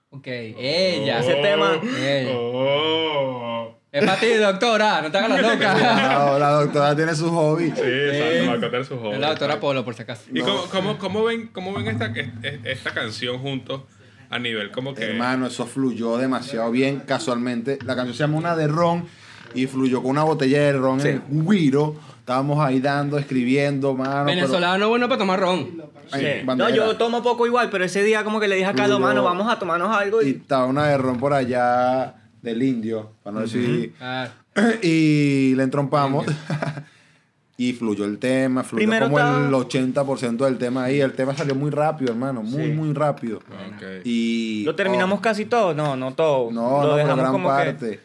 Ok, 0.10 0.28
ella. 0.28 1.20
Ese 1.20 1.36
tema- 1.36 1.80
Ella. 2.00 2.32
Oh. 2.34 3.74
Es 3.92 4.06
para 4.06 4.20
ti, 4.20 4.28
doctora, 4.34 5.02
no 5.02 5.10
te 5.12 5.18
hagas 5.18 5.30
la 5.30 5.42
loca. 5.42 5.74
No, 6.30 6.40
la 6.40 6.50
doctora 6.52 6.96
tiene 6.96 7.16
su 7.16 7.30
hobby. 7.32 7.72
Sí, 7.72 7.82
exacto. 7.82 8.48
Va 8.48 8.54
a 8.54 8.60
contar 8.60 8.86
su 8.86 8.94
Es 8.96 9.00
joven. 9.00 9.22
la 9.22 9.30
doctora 9.30 9.60
Polo, 9.60 9.84
por 9.86 9.96
si 9.96 10.02
acaso. 10.04 10.24
¿Y 10.34 10.42
cómo, 10.42 10.63
cómo, 10.70 10.98
cómo 10.98 11.24
ven, 11.24 11.48
cómo 11.48 11.74
ven 11.74 11.88
esta, 11.88 12.08
es- 12.08 12.60
esta 12.66 12.94
canción 12.94 13.40
juntos 13.40 13.82
a 14.30 14.40
nivel 14.40 14.72
como 14.72 14.94
que... 14.94 15.04
Hermano, 15.06 15.48
eso 15.48 15.66
fluyó 15.66 16.18
demasiado 16.18 16.70
bien 16.72 17.02
casualmente. 17.06 17.80
La 17.86 17.96
canción 17.96 18.13
se 18.16 18.24
llama 18.24 18.38
Una 18.38 18.56
de 18.56 18.68
Ron 18.68 19.06
y 19.54 19.68
fluyó 19.68 20.02
con 20.02 20.12
una 20.12 20.24
botella 20.24 20.60
de 20.62 20.74
ron 20.74 21.00
Sí. 21.00 21.08
en 21.10 21.24
un 21.30 21.48
guiro. 21.50 21.96
Estábamos 22.20 22.60
ahí 22.60 22.82
dando, 22.82 23.18
escribiendo, 23.18 23.94
mano. 23.94 24.26
pero- 24.26 24.36
Venezolano 24.36 24.90
bueno 24.90 25.08
para 25.08 25.20
tomar 25.20 25.40
ron. 25.40 25.82
Ay. 26.12 26.44
No, 26.58 26.70
yo 26.70 26.98
tomo 26.98 27.24
poco 27.24 27.48
igual, 27.48 27.70
pero 27.70 27.86
ese 27.86 28.04
día 28.04 28.24
como 28.26 28.40
que 28.42 28.48
le 28.50 28.56
dije 28.58 28.68
a 28.68 28.74
Carlos, 28.74 28.98
Fluyó. 28.98 29.08
mano, 29.08 29.24
vamos 29.24 29.50
a 29.50 29.58
tomarnos 29.58 29.96
algo 29.96 30.22
Y 30.22 30.28
y... 30.28 30.30
estaba 30.32 30.66
una 30.66 30.88
de 30.88 30.98
ron 30.98 31.18
por 31.18 31.34
allá 31.34 32.16
del 32.42 32.62
indio, 32.63 33.13
para 33.24 33.36
no 33.36 33.42
decir. 33.42 33.94
Ah, 34.02 34.28
y 34.84 35.54
le 35.56 35.63
entrompamos. 35.63 36.26
y 37.60 37.74
fluyó 37.74 38.06
el 38.06 38.20
tema, 38.20 38.63
fluyó 38.63 38.78
Primero 38.82 39.06
como 39.08 39.17
estaba- 39.17 39.48
el 39.48 39.54
80% 39.54 40.46
del 40.46 40.58
tema 40.60 40.84
ahí. 40.86 41.02
El 41.02 41.13
tema 41.13 41.36
salió 41.36 41.56
muy 41.56 41.72
rápido, 41.72 42.12
hermano, 42.12 42.43
muy, 42.43 42.65
Sí. 42.67 42.72
muy 42.72 42.93
rápido. 42.93 43.38
Ok. 43.38 43.84
Y 44.06 44.63
¿Lo 44.63 44.76
terminamos 44.76 45.20
casi 45.22 45.46
todo? 45.46 45.74
No, 45.74 45.96
no 45.96 46.13
todo. 46.13 46.52
No, 46.52 46.62
Lo 46.62 46.70
no, 46.78 46.82
pero 46.84 46.96
dejamos 46.98 47.17
gran 47.20 47.32
como 47.32 47.50
que- 47.50 47.56
parte. 47.56 48.00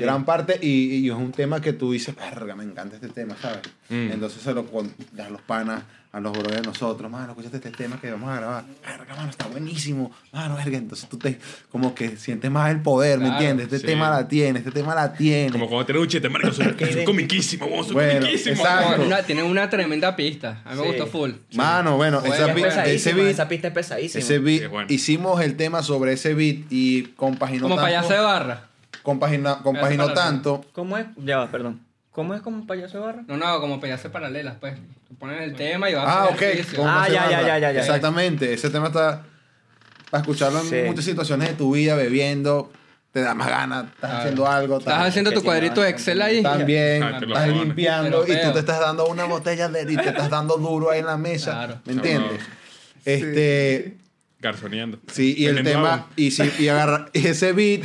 Gran 0.00 0.24
parte, 0.26 0.58
y, 0.60 0.96
y 0.96 1.08
es 1.08 1.14
un 1.16 1.32
tema 1.32 1.60
que 1.62 1.72
tú 1.72 1.92
dices, 1.92 2.14
verga, 2.14 2.54
me 2.54 2.62
encanta 2.62 2.96
este 2.96 3.08
tema, 3.08 3.34
¿sabes? 3.40 3.60
Mm. 3.88 4.12
Entonces 4.12 4.42
se 4.42 4.52
lo 4.52 4.66
con 4.66 4.92
a 5.18 5.30
los 5.30 5.40
panas, 5.40 5.82
a 6.18 6.20
los 6.20 6.32
brothers 6.32 6.56
de 6.60 6.66
nosotros, 6.66 7.10
mano, 7.10 7.30
escúchate 7.32 7.56
este 7.56 7.70
tema 7.70 8.00
que 8.00 8.10
vamos 8.10 8.28
a 8.30 8.36
grabar. 8.36 8.64
Verga, 8.86 9.14
mano, 9.16 9.30
está 9.30 9.46
buenísimo. 9.46 10.10
Mano, 10.32 10.56
verga, 10.56 10.76
entonces 10.78 11.08
tú 11.08 11.16
te, 11.18 11.38
como 11.70 11.94
que 11.94 12.16
sientes 12.16 12.50
más 12.50 12.70
el 12.70 12.80
poder, 12.82 13.18
¿me 13.18 13.28
entiendes? 13.28 13.64
Este 13.66 13.78
sí. 13.78 13.86
tema 13.86 14.10
la 14.10 14.28
tiene, 14.28 14.58
este 14.58 14.70
tema 14.70 14.94
la 14.94 15.12
tiene. 15.14 15.50
Como 15.52 15.68
cuando 15.68 15.86
tienes 15.86 16.02
un 16.02 16.08
chiste, 16.08 16.28
marico, 16.28 16.52
soy, 16.52 16.74
soy 16.92 17.04
comiquísimo, 17.04 17.66
vos, 17.68 17.86
soy 17.86 17.94
Bueno, 17.94 18.20
comiquísimo. 18.20 18.56
exacto. 18.56 19.02
una- 19.02 19.22
tiene 19.22 19.42
una 19.42 19.70
tremenda 19.70 20.14
pista. 20.16 20.60
A 20.64 20.74
mí 20.74 20.80
me 20.80 20.86
gustó 20.88 21.06
full. 21.06 21.30
Mano, 21.54 21.96
bueno, 21.96 22.20
esa 22.24 22.48
Es 22.48 22.54
pi- 22.54 22.62
ese 22.90 23.14
beat, 23.14 23.28
esa 23.28 23.48
pista 23.48 23.68
es 23.68 23.74
pesadísima. 23.74 24.22
ese 24.22 24.38
beat, 24.38 24.58
Sí, 24.58 24.64
es 24.64 24.70
bueno. 24.70 24.86
hicimos 24.92 25.40
el 25.40 25.56
tema 25.56 25.82
sobre 25.82 26.12
ese 26.12 26.34
beat 26.34 26.58
y 26.70 27.04
compaginó 27.16 27.62
Como 27.62 27.76
tanto, 27.76 27.86
payaso 27.86 28.12
de 28.12 28.18
barra. 28.20 28.64
compagina- 29.02 29.58
compaginó 29.62 30.12
tanto 30.12 30.64
¿Cómo 30.72 30.96
es? 30.98 31.06
Ya 31.16 31.38
va, 31.38 31.50
perdón. 31.50 31.80
¿Cómo 32.18 32.34
es 32.34 32.42
como 32.42 32.66
payaso 32.66 32.98
de 32.98 33.04
barra? 33.04 33.22
No, 33.28 33.36
no, 33.36 33.60
como 33.60 33.80
payaso 33.80 34.10
paralelas, 34.10 34.56
pues. 34.58 34.74
Tú 35.06 35.14
pones 35.14 35.40
el 35.40 35.54
tema 35.54 35.88
y 35.88 35.94
vas 35.94 36.04
Ah, 36.04 36.22
a 36.22 36.24
ok. 36.26 36.32
hacer 36.32 36.48
ejercicio. 36.50 36.78
¿Cómo 36.78 36.90
Ah, 36.90 37.06
ya, 37.08 37.30
ya, 37.30 37.42
ya, 37.42 37.58
ya, 37.60 37.70
ya. 37.70 37.80
Exactamente. 37.80 38.52
Ese 38.52 38.70
tema 38.70 38.88
está 38.88 39.22
para 40.10 40.22
escucharlo 40.22 40.58
en 40.58 40.66
Sí. 40.66 40.76
muchas 40.84 41.04
situaciones 41.04 41.48
de 41.50 41.54
tu 41.54 41.74
vida, 41.76 41.94
bebiendo, 41.94 42.72
te 43.12 43.20
da 43.20 43.34
más 43.36 43.46
ganas, 43.48 43.84
estás 43.94 44.14
haciendo 44.14 44.48
algo. 44.48 44.78
Estás 44.78 45.06
haciendo 45.06 45.30
que 45.30 45.36
tu 45.36 45.44
cuadrito 45.44 45.80
de 45.80 45.90
Excel 45.90 46.20
ahí. 46.20 46.42
También, 46.42 46.98
lo 47.02 47.08
estás 47.08 47.46
pones. 47.50 47.64
limpiando 47.66 48.24
y 48.26 48.32
tú 48.40 48.52
te 48.52 48.58
estás 48.58 48.80
dando 48.80 49.06
una 49.06 49.24
botella 49.26 49.68
de 49.68 49.82
y 49.92 49.96
te 49.96 50.08
estás 50.08 50.28
dando 50.28 50.56
duro 50.56 50.90
ahí 50.90 50.98
en 50.98 51.06
la 51.06 51.16
mesa. 51.18 51.52
Claro. 51.52 51.80
¿Me 51.84 51.92
entiendes? 51.92 52.40
Este, 53.04 53.96
Garzoneando. 54.40 54.98
sí, 55.12 55.34
y 55.38 55.46
el 55.46 55.54
Vendiendo 55.54 55.82
tema, 55.84 55.94
agua. 55.94 56.08
y, 56.16 56.30
si, 56.32 56.50
y 56.58 56.68
agarra, 56.68 57.10
y 57.12 57.26
ese 57.28 57.52
beat, 57.52 57.82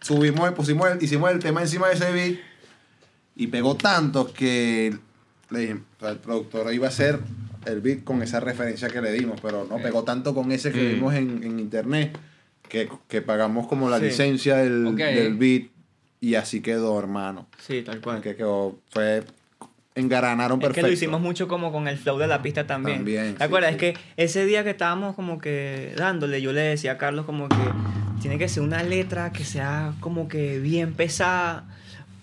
subimos, 0.00 0.50
pusimos 0.54 0.90
el, 0.90 1.02
hicimos 1.02 1.30
el 1.30 1.38
tema 1.38 1.60
encima 1.62 1.88
de 1.88 1.94
ese 1.94 2.10
beat 2.12 2.49
y 3.42 3.46
pegó 3.48 3.74
tanto 3.76 4.32
que 4.32 4.94
le 5.50 5.58
dije, 5.58 5.74
o 5.74 6.00
sea, 6.00 6.10
el 6.10 6.18
productor 6.18 6.72
iba 6.74 6.86
a 6.86 6.90
hacer 6.90 7.18
el 7.66 7.80
beat 7.80 8.04
con 8.04 8.22
esa 8.22 8.38
referencia 8.40 8.88
que 8.88 9.00
le 9.00 9.12
dimos, 9.12 9.40
pero 9.40 9.66
no 9.68 9.78
pegó 9.78 10.04
tanto 10.04 10.34
con 10.34 10.52
ese 10.52 10.70
que 10.72 10.82
Mm. 10.82 10.88
vimos 10.94 11.14
en, 11.14 11.42
en 11.42 11.58
internet 11.58 12.16
que, 12.68 12.88
que 13.08 13.20
pagamos 13.22 13.66
como 13.66 13.90
la 13.90 13.98
Sí. 13.98 14.04
licencia 14.04 14.56
del, 14.56 14.86
Ok. 14.86 14.96
del 14.96 15.34
beat 15.34 15.64
y 16.20 16.34
así 16.36 16.60
quedó, 16.60 16.98
hermano. 16.98 17.46
Sí, 17.66 17.82
tal 17.82 18.00
cual. 18.00 18.20
Que 18.20 18.36
quedó, 18.36 18.78
fue, 18.90 19.24
engaranaron 19.94 20.58
Es 20.60 20.66
perfecto. 20.68 20.86
que 20.86 20.90
lo 20.90 20.94
hicimos 20.94 21.20
mucho 21.20 21.48
como 21.48 21.72
con 21.72 21.88
el 21.88 21.98
flow 21.98 22.18
de 22.18 22.26
la 22.26 22.42
pista 22.42 22.66
también. 22.66 22.98
También, 22.98 23.32
¿Te 23.32 23.38
sí, 23.38 23.42
acuerdas? 23.44 23.70
sí. 23.70 23.74
Es 23.76 23.80
que 23.80 23.98
ese 24.16 24.46
día 24.46 24.62
que 24.64 24.70
estábamos 24.70 25.16
como 25.16 25.38
que 25.40 25.94
dándole, 25.96 26.40
yo 26.40 26.52
le 26.52 26.60
decía 26.60 26.92
a 26.92 26.98
Carlos 26.98 27.26
como 27.26 27.48
que 27.48 27.56
tiene 28.20 28.38
que 28.38 28.48
ser 28.48 28.62
una 28.62 28.82
letra 28.82 29.32
que 29.32 29.44
sea 29.44 29.94
como 30.00 30.28
que 30.28 30.58
bien 30.60 30.92
pesada 30.94 31.64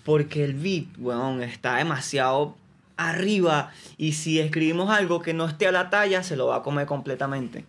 porque 0.08 0.46
el 0.46 0.54
beat, 0.54 0.86
weón, 0.98 1.44
está 1.44 1.76
demasiado 1.76 2.56
arriba 2.96 3.72
y 3.98 4.14
si 4.14 4.40
escribimos 4.40 4.90
algo 4.90 5.22
que 5.22 5.34
no 5.34 5.46
esté 5.46 5.68
a 5.68 5.72
la 5.74 5.90
talla 5.90 6.24
se 6.24 6.38
lo 6.38 6.48
va 6.48 6.56
a 6.56 6.64
comer 6.64 6.88
completamente. 6.88 7.66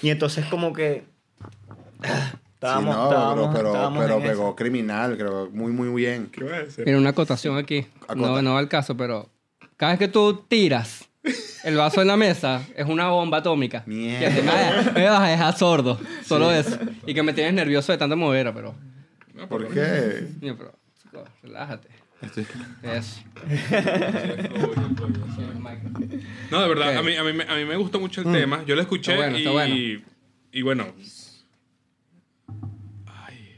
Y 0.00 0.10
entonces 0.10 0.46
como 0.46 0.72
que 0.72 1.02
Estábamos, 2.54 2.94
sí, 2.94 3.00
no, 3.00 3.04
estábamos, 3.10 3.34
pero, 3.48 3.52
pero, 3.56 3.68
estábamos 3.70 4.02
pero 4.04 4.14
en 4.16 4.22
eso. 4.22 4.30
pegó 4.30 4.56
criminal, 4.56 5.16
creo, 5.16 5.50
muy, 5.52 5.72
muy 5.72 5.88
bien. 6.00 6.28
¿Qué 6.30 6.44
voy 6.44 6.52
a 6.52 6.62
decir? 6.62 6.84
Mira, 6.86 6.96
una 6.98 7.10
acotación 7.10 7.56
aquí. 7.58 7.86
Acota. 8.02 8.14
No, 8.16 8.40
no 8.42 8.52
va 8.54 8.60
al 8.60 8.68
caso, 8.68 8.96
pero 8.96 9.28
cada 9.76 9.92
vez 9.92 9.98
que 9.98 10.08
tú 10.08 10.44
tiras 10.46 11.08
el 11.64 11.76
vaso 11.76 12.00
en 12.02 12.06
la 12.06 12.16
mesa, 12.16 12.62
es 12.76 12.86
una 12.86 13.08
bomba 13.08 13.38
atómica. 13.38 13.82
Mierda. 13.86 14.28
Que 14.28 14.34
te 14.36 14.42
me, 14.42 14.92
me 14.92 15.08
vas 15.08 15.20
a 15.22 15.26
dejar 15.26 15.58
sordo. 15.58 15.98
Solo 16.24 16.52
eso. 16.52 16.78
Y 17.06 17.14
que 17.14 17.22
me 17.24 17.32
tienes 17.32 17.52
nervioso 17.54 17.90
de 17.92 17.98
tanta 17.98 18.14
movera, 18.14 18.54
pero. 18.54 18.74
No, 19.34 19.48
¿Por 19.48 19.66
pero- 19.66 19.74
qué? 19.74 20.28
Pero. 20.40 20.79
Relájate. 21.42 21.88
Estoy- 22.22 22.46
Eso. 22.82 23.20
No, 26.50 26.60
de 26.62 26.68
verdad, 26.68 26.96
a, 26.98 27.02
mí, 27.02 27.16
a, 27.16 27.22
mí, 27.24 27.32
me- 27.32 27.44
a 27.44 27.54
mí 27.54 27.64
me 27.64 27.76
gustó 27.76 27.98
mucho 28.00 28.20
el 28.20 28.26
Mm. 28.28 28.32
tema. 28.32 28.64
Yo 28.66 28.74
lo 28.74 28.82
escuché 28.82 29.12
Está 29.12 29.22
bueno, 29.24 29.36
y, 29.38 29.40
está 29.40 29.50
bueno. 29.52 29.74
y 30.52 30.62
bueno, 30.62 30.86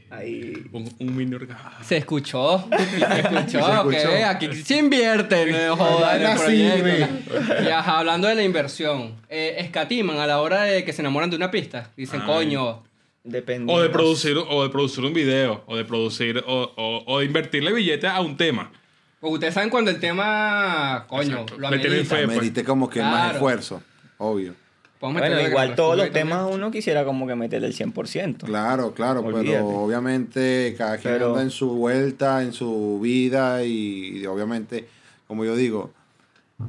Ahí. 0.09 0.53
un, 0.71 0.89
un 0.99 1.15
mini 1.15 1.33
orgasmo. 1.35 1.71
Se 1.83 1.97
escuchó. 1.97 2.67
Se 2.69 3.19
escuchó, 3.19 3.45
Se 3.49 3.57
ok. 3.59 3.93
escuchó. 3.93 4.25
Aquí 4.29 4.53
se 4.63 4.77
invierte 4.77 5.67
no 5.67 5.75
joda, 5.75 6.15
el 6.15 6.39
proyecto. 6.39 7.63
Y 7.63 7.67
ajá, 7.69 7.99
hablando 7.99 8.27
de 8.27 8.35
la 8.35 8.43
inversión, 8.43 9.15
eh, 9.27 9.55
escatiman 9.57 10.17
a 10.19 10.27
la 10.27 10.39
hora 10.39 10.61
de 10.63 10.85
que 10.85 10.93
se 10.93 11.01
enamoran 11.01 11.29
de 11.31 11.35
una 11.35 11.49
pista. 11.49 11.89
Dicen, 11.97 12.21
Ay. 12.21 12.27
coño, 12.27 12.83
Dependiendo. 13.23 13.73
O 13.73 13.81
de 13.81 13.89
producir, 13.89 14.35
o 14.37 14.63
de 14.63 14.69
producir 14.69 15.03
un 15.05 15.13
video, 15.13 15.63
o 15.67 15.77
de 15.77 15.85
producir, 15.85 16.43
o, 16.45 16.71
o, 16.75 17.03
o 17.07 17.19
de 17.19 17.25
invertirle 17.25 17.71
billetes 17.71 18.09
a 18.09 18.19
un 18.21 18.35
tema. 18.37 18.71
Porque 19.19 19.35
ustedes 19.35 19.53
saben 19.53 19.69
cuando 19.69 19.91
el 19.91 19.99
tema, 19.99 21.05
coño, 21.07 21.21
Exacto. 21.31 21.53
lo 21.57 21.69
Le 21.69 21.77
amerita. 21.77 22.15
fe. 22.17 22.27
Merite 22.27 22.63
como 22.65 22.89
que 22.89 23.01
más 23.01 23.11
Claro. 23.13 23.33
esfuerzo, 23.35 23.81
obvio. 24.17 24.55
Bueno, 24.99 25.41
igual 25.41 25.75
todos 25.75 25.97
los 25.97 26.05
también. 26.07 26.27
temas 26.29 26.47
uno 26.49 26.71
quisiera 26.71 27.03
como 27.03 27.27
que 27.27 27.35
meterle 27.35 27.67
el 27.67 27.73
100%. 27.73 28.45
Claro, 28.45 28.93
claro, 28.93 29.19
Olvídate. 29.19 29.49
pero 29.57 29.67
obviamente 29.67 30.75
cada 30.77 30.97
quien 30.97 31.13
Pero- 31.15 31.29
anda 31.31 31.41
en 31.41 31.49
su 31.51 31.69
vuelta, 31.71 32.41
en 32.41 32.53
su 32.53 32.99
vida 33.01 33.63
y, 33.65 34.19
y 34.19 34.25
obviamente, 34.25 34.87
como 35.27 35.43
yo 35.43 35.57
digo, 35.57 35.91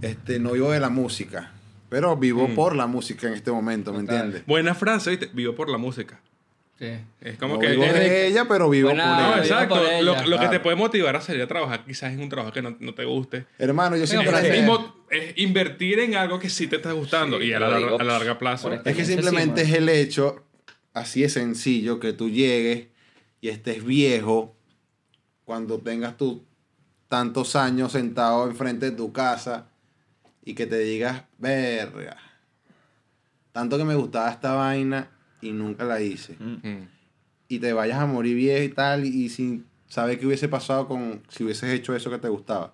este 0.02 0.40
no 0.40 0.52
vivo 0.52 0.72
de 0.72 0.80
la 0.80 0.88
música, 0.88 1.52
pero 1.88 2.16
vivo 2.16 2.48
Mm. 2.48 2.54
por 2.56 2.74
la 2.74 2.88
música 2.88 3.28
en 3.28 3.34
este 3.34 3.52
momento, 3.52 3.92
¿me 3.92 4.00
Total. 4.00 4.14
entiendes? 4.16 4.46
Buena 4.46 4.74
frase, 4.74 5.10
¿viste? 5.10 5.30
Vivo 5.32 5.54
por 5.54 5.68
la 5.68 5.78
música. 5.78 6.20
Sí. 6.78 6.88
Es 7.20 7.38
como 7.38 7.54
no 7.54 7.60
que... 7.60 7.68
vivo 7.68 7.84
es- 7.84 7.94
de 7.94 8.26
ella, 8.26 8.46
pero 8.48 8.68
vivo 8.68 8.88
por 8.88 8.96
no, 8.98 9.04
Ah, 9.04 9.16
ella. 9.18 9.30
vivo 9.34 9.42
exacto. 9.44 9.74
por 9.76 10.28
Lo, 10.28 10.38
que 10.40 10.48
te 10.48 10.60
puede 10.60 10.76
motivar 10.76 11.14
a 11.16 11.20
salir 11.20 11.42
a 11.42 11.46
trabajar 11.46 11.84
quizás 11.84 12.12
en 12.12 12.20
un 12.20 12.28
trabajo 12.28 12.52
que 12.52 12.62
no, 12.62 12.76
no 12.80 12.94
te 12.94 13.04
guste. 13.04 13.46
Hermano, 13.58 13.96
yo 13.96 14.06
siempre... 14.06 14.36
Es, 14.38 14.68
es 15.10 15.38
invertir 15.38 16.00
en 16.00 16.16
algo 16.16 16.38
que 16.40 16.50
sí 16.50 16.66
te 16.66 16.76
está 16.76 16.90
gustando 16.92 17.38
Sí, 17.38 17.46
y 17.46 17.52
a 17.52 17.60
la, 17.60 17.76
digo, 17.78 17.94
a 18.00 18.02
la 18.02 18.14
larga 18.14 18.38
plazo. 18.38 18.72
Es 18.72 18.96
que 18.96 19.04
simplemente 19.04 19.64
sí, 19.64 19.70
es 19.70 19.76
el 19.78 19.88
hecho, 19.88 20.42
así 20.92 21.22
es 21.22 21.34
sencillo, 21.34 22.00
que 22.00 22.12
tú 22.12 22.28
llegues 22.28 22.88
y 23.40 23.48
estés 23.50 23.84
viejo 23.84 24.56
cuando 25.44 25.78
tengas 25.78 26.16
tus 26.16 26.38
tantos 27.08 27.54
años 27.54 27.92
sentado 27.92 28.48
enfrente 28.48 28.90
de 28.90 28.96
tu 28.96 29.12
casa 29.12 29.68
y 30.44 30.54
que 30.54 30.66
te 30.66 30.78
digas, 30.78 31.22
verga, 31.38 32.16
tanto 33.52 33.78
que 33.78 33.84
me 33.84 33.94
gustaba 33.94 34.30
esta 34.30 34.54
vaina 34.54 35.10
y 35.44 35.52
nunca 35.52 35.84
la 35.84 36.00
hice. 36.00 36.36
Mm. 36.38 36.86
Y 37.48 37.58
te 37.58 37.72
vayas 37.72 37.98
a 38.00 38.06
morir 38.06 38.34
viejo 38.36 38.62
y 38.64 38.68
tal 38.70 39.04
y 39.04 39.28
sin 39.28 39.66
saber 39.88 40.18
qué 40.18 40.26
hubiese 40.26 40.48
pasado 40.48 40.88
con 40.88 41.22
si 41.28 41.44
hubieses 41.44 41.70
hecho 41.72 41.94
eso 41.94 42.10
que 42.10 42.18
te 42.18 42.28
gustaba. 42.28 42.72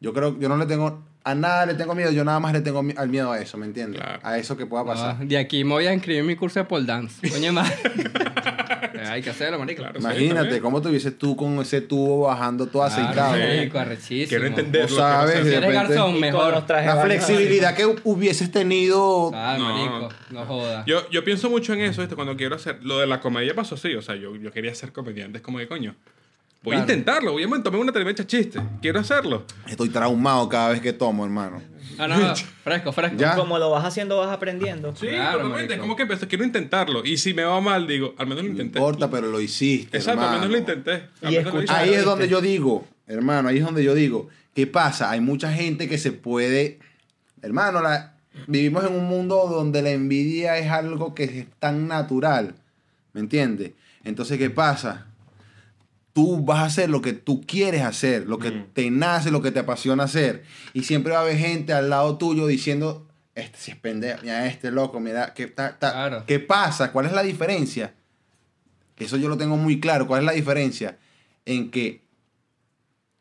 Yo 0.00 0.12
creo, 0.12 0.38
yo 0.38 0.48
no 0.48 0.56
le 0.56 0.66
tengo, 0.66 1.02
a 1.24 1.34
nada 1.34 1.64
le 1.66 1.74
tengo 1.74 1.94
miedo, 1.94 2.10
yo 2.10 2.24
nada 2.24 2.40
más 2.40 2.52
le 2.52 2.60
tengo 2.60 2.82
mi- 2.82 2.94
al 2.96 3.08
miedo 3.08 3.32
a 3.32 3.40
eso, 3.40 3.56
¿me 3.56 3.66
entiendes? 3.66 4.00
Claro. 4.00 4.20
A 4.22 4.36
eso 4.38 4.56
que 4.56 4.66
pueda 4.66 4.84
pasar. 4.84 5.26
De 5.26 5.38
aquí 5.38 5.64
me 5.64 5.70
voy 5.70 5.86
a 5.86 5.94
inscribir 5.94 6.20
en 6.20 6.26
mi 6.26 6.36
curso 6.36 6.58
de 6.60 6.64
pole 6.66 6.84
dance. 6.86 7.28
Coño, 7.30 7.52
madre. 7.52 7.72
Eh, 9.02 9.08
Hay 9.08 9.22
que 9.22 9.30
hacerlo, 9.30 9.58
marico. 9.58 9.82
Claro. 9.82 9.98
Imagínate 9.98 10.60
cómo 10.60 10.80
te 10.82 10.88
huvieses 10.88 11.16
tú 11.18 11.36
con 11.36 11.58
ese 11.60 11.80
tubo 11.80 12.26
bajando 12.26 12.66
todo 12.66 12.82
aceitado. 12.84 13.34
sí. 13.34 13.40
Marico, 13.40 13.78
arrechísimo. 13.78 14.28
Quiero 14.28 14.46
entender 14.46 14.86
Tú 14.86 14.94
lo 14.94 14.96
que 14.96 15.02
vas 15.02 15.12
a 15.14 15.18
sabes, 15.20 15.44
de 15.44 15.56
eres 15.56 15.70
repente- 15.72 16.20
mejor. 16.20 16.64
La 16.68 16.96
flexibilidad 17.02 17.74
que 17.74 17.86
hubieses 18.04 18.50
tenido. 18.50 19.30
Ah, 19.34 19.56
No. 19.58 19.64
marico. 19.74 20.08
No 20.30 20.46
jodas. 20.46 20.86
Yo, 20.86 21.08
yo 21.10 21.24
pienso 21.24 21.50
mucho 21.50 21.72
en 21.74 21.80
eso, 21.80 22.00
¿viste? 22.00 22.14
Cuando 22.16 22.36
quiero 22.36 22.56
hacer... 22.56 22.78
Lo 22.82 22.98
de 22.98 23.06
la 23.06 23.20
comedia 23.20 23.54
pasó 23.54 23.74
así. 23.74 23.94
O 23.94 24.02
sea, 24.02 24.16
yo, 24.16 24.36
yo 24.36 24.50
quería 24.52 24.74
ser 24.74 24.92
comediante. 24.92 25.38
Es 25.38 25.42
como 25.44 25.58
que, 25.58 25.68
coño, 25.68 25.94
voy 26.62 26.74
a 26.74 26.78
Claro. 26.78 26.92
intentarlo. 26.92 27.32
Voy 27.32 27.42
a 27.44 27.62
tomar 27.62 27.80
una 27.80 27.92
tremenda 27.92 28.26
chiste. 28.26 28.60
Quiero 28.80 29.00
hacerlo. 29.00 29.44
Estoy 29.68 29.88
traumado 29.88 30.48
cada 30.48 30.70
vez 30.70 30.80
que 30.80 30.92
tomo, 30.92 31.24
hermano. 31.24 31.60
Ah, 32.04 32.08
no, 32.08 32.18
no. 32.18 32.34
Fresco, 32.64 32.92
fresco. 32.92 33.16
Ya. 33.16 33.34
Como 33.36 33.58
lo 33.58 33.70
vas 33.70 33.84
haciendo, 33.84 34.18
vas 34.18 34.30
aprendiendo. 34.30 34.94
Sí, 34.96 35.06
Claro, 35.08 35.42
totalmente. 35.42 35.74
Es 35.74 35.80
como 35.80 35.96
que 35.96 36.02
empecé, 36.02 36.26
quiero 36.26 36.44
intentarlo. 36.44 37.04
Y 37.04 37.16
si 37.18 37.32
me 37.34 37.44
va 37.44 37.60
mal, 37.60 37.86
digo, 37.86 38.14
al 38.18 38.26
menos 38.26 38.42
lo 38.44 38.48
No 38.48 38.52
intenté. 38.54 38.78
importa, 38.78 39.10
pero 39.10 39.28
lo 39.30 39.40
hiciste. 39.40 39.96
Exacto, 39.96 40.20
al 40.22 40.26
menos 40.40 40.44
hermano. 40.46 40.52
lo 40.52 40.58
intenté. 40.58 40.92
Al 41.22 41.32
Y 41.32 41.36
menos 41.38 41.52
lo 41.54 41.60
escuchar- 41.60 41.78
Ahí 41.80 41.94
es 41.94 42.04
donde 42.04 42.28
yo 42.28 42.40
digo, 42.40 42.86
hermano, 43.06 43.48
ahí 43.48 43.58
es 43.58 43.64
donde 43.64 43.84
yo 43.84 43.94
digo, 43.94 44.28
¿qué 44.54 44.66
pasa? 44.66 45.10
Hay 45.10 45.20
mucha 45.20 45.52
gente 45.52 45.88
que 45.88 45.98
se 45.98 46.12
puede, 46.12 46.78
hermano, 47.42 47.80
la- 47.82 48.14
vivimos 48.46 48.84
en 48.84 48.94
un 48.94 49.04
mundo 49.04 49.46
donde 49.50 49.82
la 49.82 49.90
envidia 49.90 50.56
es 50.58 50.70
algo 50.70 51.14
que 51.14 51.24
es 51.24 51.46
tan 51.58 51.86
natural, 51.88 52.54
¿me 53.12 53.20
entiendes? 53.20 53.72
Entonces, 54.04 54.38
¿qué 54.38 54.50
pasa? 54.50 55.06
Tú 56.12 56.44
vas 56.44 56.58
a 56.60 56.64
hacer 56.66 56.90
lo 56.90 57.00
que 57.00 57.12
tú 57.14 57.40
quieres 57.46 57.82
hacer, 57.82 58.26
lo 58.28 58.38
que 58.38 58.50
Mm. 58.50 58.66
te 58.74 58.90
nace, 58.90 59.30
lo 59.30 59.40
que 59.40 59.50
te 59.50 59.60
apasiona 59.60 60.04
hacer. 60.04 60.44
Y 60.74 60.82
siempre 60.84 61.12
va 61.12 61.20
a 61.20 61.22
haber 61.22 61.38
gente 61.38 61.72
al 61.72 61.88
lado 61.88 62.18
tuyo 62.18 62.46
diciendo, 62.46 63.06
este 63.34 63.56
si 63.58 63.70
es 63.70 63.76
pendejo, 63.78 64.20
mira 64.22 64.46
este 64.46 64.70
loco, 64.70 65.00
mira, 65.00 65.32
¿qué, 65.32 65.46
ta- 65.46 65.78
ta- 65.78 65.92
Claro. 65.92 66.24
¿qué 66.26 66.38
pasa? 66.38 66.92
¿Cuál 66.92 67.06
es 67.06 67.12
la 67.12 67.22
diferencia? 67.22 67.94
Eso 68.98 69.16
yo 69.16 69.28
lo 69.28 69.38
tengo 69.38 69.56
muy 69.56 69.80
claro. 69.80 70.06
¿Cuál 70.06 70.20
es 70.20 70.26
la 70.26 70.32
diferencia? 70.32 70.98
En 71.46 71.70
que 71.70 72.02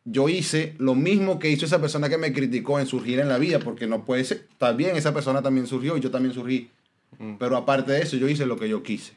yo 0.04 0.28
hice 0.30 0.76
lo 0.80 0.94
mismo 0.96 1.40
que 1.40 1.50
hizo 1.50 1.66
esa 1.66 1.80
persona 1.80 2.10
que 2.10 2.18
me 2.18 2.34
criticó 2.34 2.80
en 2.80 2.88
surgir 2.88 3.20
en 3.20 3.30
la 3.30 3.38
vida, 3.38 3.60
porque 3.60 3.88
no 3.88 4.04
puede 4.04 4.24
ser, 4.26 4.48
está 4.52 4.74
bien, 4.74 4.96
esa 4.98 5.14
persona 5.14 5.42
también 5.42 5.66
surgió 5.68 5.96
y 5.96 6.02
yo 6.02 6.12
también 6.12 6.34
surgí. 6.34 6.70
Mm. 7.20 7.36
Pero 7.36 7.56
aparte 7.56 7.92
de 7.94 8.02
eso, 8.02 8.18
yo 8.18 8.28
hice 8.28 8.46
lo 8.46 8.58
que 8.58 8.68
yo 8.68 8.84
quise, 8.84 9.14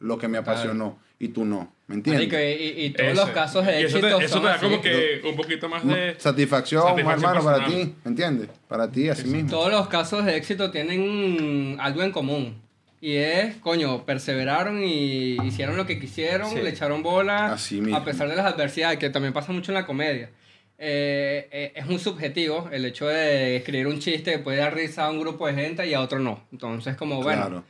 lo 0.00 0.18
que 0.18 0.28
me 0.28 0.38
Claro. 0.42 0.52
apasionó, 0.52 0.98
y 1.18 1.28
tú 1.28 1.44
no, 1.44 1.72
¿me 1.88 1.94
entiendes? 1.96 2.28
Marico, 2.28 2.36
y, 2.38 2.84
y 2.86 2.90
todos 2.90 3.08
Ese. 3.10 3.16
los 3.20 3.30
casos 3.30 3.66
de 3.66 3.80
Y 3.80 3.84
eso 3.84 3.98
éxito 3.98 4.18
te, 4.18 4.24
eso 4.24 4.34
son 4.34 4.42
te 4.42 4.48
da 4.48 4.54
así. 4.54 4.64
como 4.66 4.80
que 4.82 5.20
un 5.24 5.36
poquito 5.36 5.68
más 5.68 5.86
de... 5.86 6.14
Satisfacción, 6.18 6.82
Satisfacción 6.82 7.30
hermano, 7.30 7.44
para 7.44 7.56
personal. 7.64 7.86
ti, 7.86 7.94
¿me 8.04 8.10
entiendes? 8.10 8.48
Para 8.68 8.90
ti, 8.90 9.08
así 9.08 9.26
mismo. 9.28 9.50
Todos 9.50 9.70
los 9.72 9.88
casos 9.88 10.24
de 10.24 10.36
éxito 10.36 10.70
tienen 10.70 11.76
algo 11.80 12.02
en 12.02 12.12
común. 12.12 12.60
Y 13.00 13.14
es, 13.16 13.56
coño, 13.56 14.04
perseveraron 14.04 14.82
y 14.82 15.36
hicieron 15.46 15.76
lo 15.76 15.86
que 15.86 16.00
quisieron, 16.00 16.50
Sí. 16.50 16.56
le 16.56 16.70
echaron 16.70 17.02
bola 17.02 17.52
Así 17.52 17.80
mismo. 17.80 17.96
a 17.96 18.04
pesar 18.04 18.28
de 18.28 18.34
las 18.36 18.46
adversidades, 18.46 18.98
que 18.98 19.10
también 19.10 19.32
pasa 19.34 19.52
mucho 19.52 19.70
en 19.70 19.74
la 19.74 19.86
comedia. 19.86 20.30
Eh, 20.78 21.48
eh, 21.52 21.72
es 21.74 21.86
muy 21.86 21.98
subjetivo 21.98 22.68
el 22.72 22.84
hecho 22.84 23.06
de 23.06 23.56
escribir 23.56 23.86
un 23.86 23.98
chiste 23.98 24.32
que 24.32 24.38
puede 24.38 24.58
dar 24.58 24.74
risa 24.74 25.06
a 25.06 25.10
un 25.10 25.20
grupo 25.20 25.46
de 25.46 25.54
gente 25.54 25.86
y 25.86 25.94
a 25.94 26.00
otro 26.00 26.18
no. 26.18 26.42
Entonces, 26.52 26.96
como, 26.96 27.22
bueno, 27.22 27.42
Claro. 27.42 27.64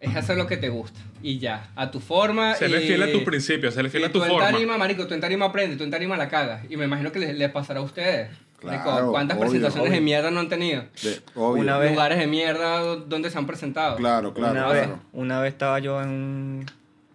Es 0.00 0.14
hacer 0.16 0.36
lo 0.36 0.46
que 0.46 0.56
te 0.56 0.68
gusta 0.68 1.00
y 1.22 1.38
ya, 1.38 1.70
a 1.74 1.90
tu 1.90 2.00
forma. 2.00 2.54
Serle 2.54 2.84
y- 2.84 2.86
fiel 2.86 3.02
a 3.02 3.10
tus 3.12 3.22
principios, 3.22 3.74
serle 3.74 3.90
fiel 3.90 4.02
y 4.04 4.06
a 4.06 4.12
tu 4.12 4.18
tú 4.18 4.24
en 4.24 4.30
forma. 4.30 4.50
tarima, 4.50 4.76
marico, 4.78 5.06
tú 5.06 5.14
en 5.14 5.20
tarima 5.20 5.46
aprendes, 5.46 5.78
tú 5.78 5.84
en 5.84 5.90
tarima 5.90 6.16
la 6.16 6.28
cagas. 6.28 6.62
Y 6.70 6.76
me 6.76 6.84
imagino 6.84 7.10
que 7.12 7.18
les, 7.18 7.34
les 7.36 7.50
pasará 7.50 7.80
a 7.80 7.82
ustedes. 7.82 8.30
Claro, 8.58 9.10
¿Cuántas 9.10 9.36
obvio, 9.36 9.48
presentaciones 9.50 9.92
de 9.92 10.00
mierda 10.00 10.30
no 10.30 10.40
han 10.40 10.48
tenido? 10.48 10.82
De- 11.02 11.20
obvio. 11.34 11.62
Una 11.62 11.78
vez- 11.78 11.90
Lugares 11.92 12.18
de 12.18 12.26
mierda 12.26 12.78
donde 12.96 13.30
se 13.30 13.38
han 13.38 13.46
presentado. 13.46 13.96
Claro, 13.96 14.32
claro, 14.34 14.52
una, 14.52 14.64
claro. 14.70 14.88
vez, 14.90 14.98
una 15.12 15.40
vez 15.40 15.52
estaba 15.52 15.78
yo 15.78 16.00
en 16.02 16.08
un... 16.08 16.66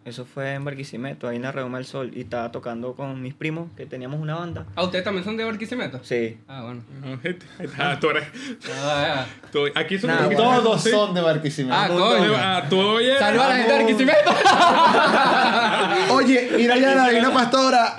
Eso 0.04 0.26
fue 0.26 0.56
en 0.56 0.66
Barquisimeto, 0.66 1.28
ahí 1.28 1.36
en 1.36 1.44
la 1.44 1.52
Redoma 1.52 1.78
del 1.78 1.86
Sol, 1.86 2.12
y 2.16 2.22
estaba 2.22 2.52
tocando 2.52 2.96
con 2.96 3.22
mis 3.22 3.36
primos, 3.36 3.70
que 3.78 3.86
teníamos 3.86 4.20
una 4.20 4.34
banda. 4.34 4.66
¿Ah, 4.76 4.82
ustedes 4.84 5.04
también 5.04 5.24
son 5.24 5.38
de 5.38 5.44
Barquisimeto? 5.44 6.00
Sí. 6.04 6.40
Ah, 6.48 6.64
bueno. 6.64 6.82
Ah, 7.78 7.98
tú 8.02 8.10
eres... 8.10 8.24
Ah, 8.84 9.26
tú- 9.52 9.68
aquí 9.76 10.00
son 10.00 10.10
Nah, 10.10 10.28
Todos 10.36 10.82
sí. 10.82 10.90
son 10.90 11.14
de 11.14 11.22
Barquisimeto. 11.22 11.76
Ah, 11.80 11.88
coño. 11.88 12.34
Ah, 12.36 12.64
tú 12.68 12.80
oyes... 12.80 13.20
¡Saludos 13.20 13.46
a 13.46 13.50
la 13.50 13.56
gente 13.58 13.72
de 13.74 13.78
Barquisimeto! 13.78 14.32
Oye, 16.16 16.50
mira 16.58 16.78
ya 16.78 16.96
la 16.96 17.08
divina 17.10 17.32
pastora. 17.32 17.96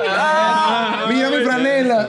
mira 1.08 1.30
mi 1.30 1.44
franela. 1.44 2.08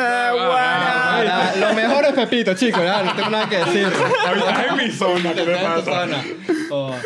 Ah, 0.00 1.22
la- 1.24 1.68
lo 1.68 1.74
mejor 1.74 2.04
es 2.06 2.12
Pepito, 2.12 2.54
chicos, 2.54 2.82
ya, 2.82 3.02
no 3.04 3.14
tengo 3.14 3.30
nada 3.30 3.48
que 3.48 3.58
decir. 3.58 3.86
Ahorita 4.26 4.64
es 4.64 4.70
en 4.72 4.76
mi 4.76 4.90
zona, 4.90 5.32
¿qué 5.34 5.44
me 5.44 5.52
Está 5.54 5.74
en 5.76 5.84
tu 5.84 5.90
pasa? 5.90 6.98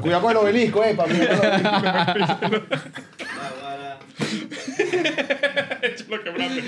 Cuidado 0.00 0.22
con 0.22 0.30
el 0.32 0.36
obelisco, 0.38 0.82
eh, 0.84 0.94
para 0.94 1.12
mí. 1.12 1.20
Lo 6.08 6.22
quebraste. 6.22 6.62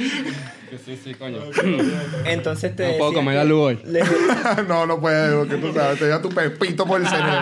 Sí, 0.85 0.99
sí, 1.03 1.15
coño. 1.15 1.39
Entonces 2.25 2.77
te 2.77 2.93
No 2.93 2.99
puedo 2.99 3.13
comer 3.15 3.35
que 3.35 3.39
la 3.39 3.45
luz 3.45 3.61
hoy. 3.61 3.79
le- 3.87 4.03
no, 4.69 4.87
no 4.87 5.01
puedes, 5.01 5.35
porque 5.35 5.57
tú 5.57 5.73
sabes, 5.73 5.99
te 5.99 6.09
da 6.09 6.21
tu 6.23 6.29
pepito 6.29 6.87
por 6.87 7.01
el 7.01 7.07
cerebro. 7.09 7.41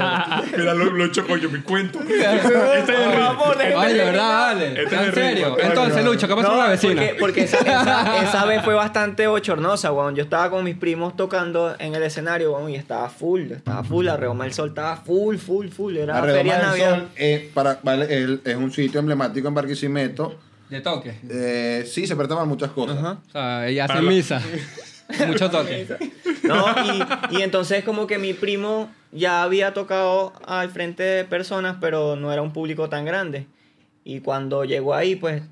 Mira, 0.57 0.75
lo, 0.75 0.85
lo 0.87 1.05
he 1.05 1.09
hecho 1.09 1.27
coño, 1.27 1.49
mi 1.49 1.61
cuento. 1.61 1.99
Este 2.09 2.25
es 2.25 2.45
el 2.45 2.97
Oye, 3.37 3.57
terminar. 3.57 4.07
¿verdad? 4.07 4.29
Vale. 4.55 4.83
Este 4.83 4.95
es 4.95 5.03
¿En 5.03 5.15
serio? 5.15 5.57
Entonces, 5.61 6.05
Lucho, 6.05 6.27
¿qué 6.29 6.35
pasó 6.35 6.49
No, 6.49 6.55
con 6.55 6.65
la 6.65 6.71
vecina? 6.71 7.03
Porque, 7.03 7.17
porque 7.19 7.41
esa, 7.43 7.59
esa, 7.61 8.23
esa 8.23 8.45
vez 8.47 8.63
fue 8.65 8.75
bastante 8.75 9.27
bochornosa, 9.27 9.93
weón. 9.93 10.15
Yo 10.15 10.23
estaba 10.23 10.51
con 10.51 10.65
mis 10.65 10.77
primos 10.77 11.17
tocando 11.17 11.75
en 11.79 11.95
el 11.95 12.03
escenario, 12.03 12.53
weón, 12.53 12.71
y 12.71 12.77
estaba 12.77 13.09
full, 13.11 13.51
estaba 13.53 13.85
full. 13.85 14.07
La 14.07 14.17
Reoma 14.17 14.45
del 14.45 14.53
Sol 14.55 14.69
estaba 14.69 14.97
full, 14.97 15.37
full, 15.37 15.69
full. 15.69 15.97
Era 15.97 16.21
La 16.21 16.33
feria 16.33 16.59
navidad. 16.63 16.91
Sol 16.99 17.09
eh, 17.17 17.51
para, 17.53 17.79
vale, 17.83 18.07
el- 18.15 18.41
es 18.45 18.57
un 18.57 18.73
sitio 18.73 19.01
emblemático 19.01 19.49
en 19.49 19.55
Barquisimeto. 19.55 20.35
De 20.71 20.81
toque. 20.81 21.15
Eh, 21.31 21.85
sí, 21.87 22.07
se 22.07 22.15
para 22.17 22.45
muchas 22.45 22.71
cosas. 22.71 22.99
Ajá. 22.99 23.19
O 23.27 23.31
sea, 23.31 23.67
ella 23.69 23.85
hace 23.85 23.93
Para 23.95 24.03
la- 24.03 24.11
misa. 24.11 24.43
Mucho 25.27 25.51
toque. 25.51 25.87
No, 26.43 26.67
y, 27.33 27.37
y 27.39 27.43
entonces 27.43 27.83
como 27.83 28.07
que 28.07 28.19
mi 28.19 28.35
primo 28.35 28.91
ya 29.11 29.43
había 29.43 29.73
tocado 29.73 30.35
al 30.47 30.69
frente 30.71 31.03
de 31.03 31.25
personas, 31.25 31.79
pero 31.81 32.15
no 32.17 32.31
era 32.33 32.43
un 32.43 32.53
público 32.53 32.91
tan 32.91 33.07
grande. 33.07 33.47
Y 34.05 34.21
cuando 34.21 34.65
llegó 34.67 34.95
ahí, 34.95 35.17
pues, 35.17 35.43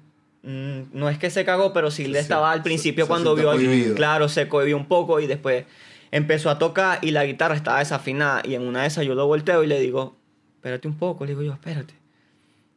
mm, 0.43 0.81
no 0.93 1.09
es 1.09 1.17
que 1.19 1.31
se 1.31 1.47
cagó, 1.47 1.73
pero 1.73 1.91
sí 1.91 2.07
le 2.07 2.19
estaba 2.19 2.53
al 2.53 2.59
se- 2.59 2.65
principio 2.65 3.07
se 3.07 3.09
cuando 3.09 3.35
vio, 3.35 3.51
cohibido. 3.53 3.95
claro, 3.95 4.29
se 4.29 4.47
cohibió 4.49 4.77
un 4.77 4.87
poco 4.89 5.21
y 5.21 5.27
después 5.27 5.65
empezó 6.11 6.51
a 6.51 6.59
tocar 6.59 6.99
y 7.03 7.11
la 7.13 7.25
guitarra 7.25 7.55
estaba 7.55 7.79
desafinada. 7.79 8.43
Y 8.45 8.55
en 8.57 8.63
una 8.63 8.83
de 8.83 8.89
esas 8.89 9.07
yo 9.07 9.15
lo 9.15 9.27
volteo 9.27 9.65
y 9.65 9.67
le 9.69 9.81
digo, 9.81 10.17
espérate 10.57 10.87
un 10.87 10.99
poco, 10.99 11.25
le 11.25 11.31
digo 11.31 11.43
yo, 11.43 11.55
espérate. 11.55 11.95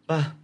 Va. 0.10 0.36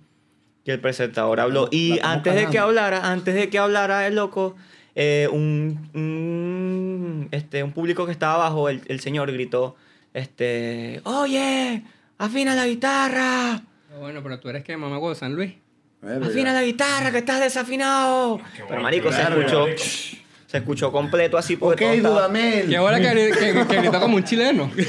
Y 0.65 0.71
el 0.71 0.79
presentador 0.79 1.39
habló. 1.39 1.69
Y 1.71 1.99
antes 2.01 2.33
de 2.35 2.47
que 2.47 2.57
hablara, 2.59 3.11
antes 3.11 3.35
de 3.35 3.49
que 3.49 3.59
hablara 3.59 4.07
el 4.07 4.15
loco, 4.15 4.55
eh, 4.95 5.29
un, 5.31 5.89
un, 5.93 7.27
este, 7.31 7.61
un 7.63 7.71
público 7.71 8.05
que 8.05 8.11
estaba 8.11 8.33
abajo, 8.35 8.67
el, 8.67 8.81
el 8.87 8.99
señor 8.99 9.31
gritó, 9.31 9.75
este, 10.13 11.01
oye, 11.03 11.83
afina 12.17 12.55
la 12.55 12.65
guitarra, 12.65 13.61
Bueno, 13.99 14.23
pero 14.23 14.39
tú 14.39 14.49
eres 14.49 14.63
que 14.63 14.75
mamá 14.75 14.99
de 15.07 15.15
San 15.15 15.35
Luis. 15.35 15.53
Verga. 16.01 16.27
afina 16.27 16.53
la 16.53 16.63
guitarra, 16.63 17.11
que 17.11 17.19
estás 17.19 17.39
desafinado. 17.39 18.39
Pero 18.53 18.67
bueno, 18.67 18.83
marico, 18.83 19.11
se 19.11 19.21
escuchó. 19.21 19.65
Se 20.55 20.59
escuchó 20.59 20.91
completo 20.91 21.37
así 21.37 21.57
porque 21.57 21.85
Ok, 21.85 21.97
Dudamel. 22.01 22.69
Qué 22.69 22.79
bola 22.79 22.97
que, 22.99 23.09
que, 23.39 23.65
que 23.67 23.77
gritó 23.81 23.99
como 23.99 24.15
un 24.15 24.23
chileno. 24.23 24.71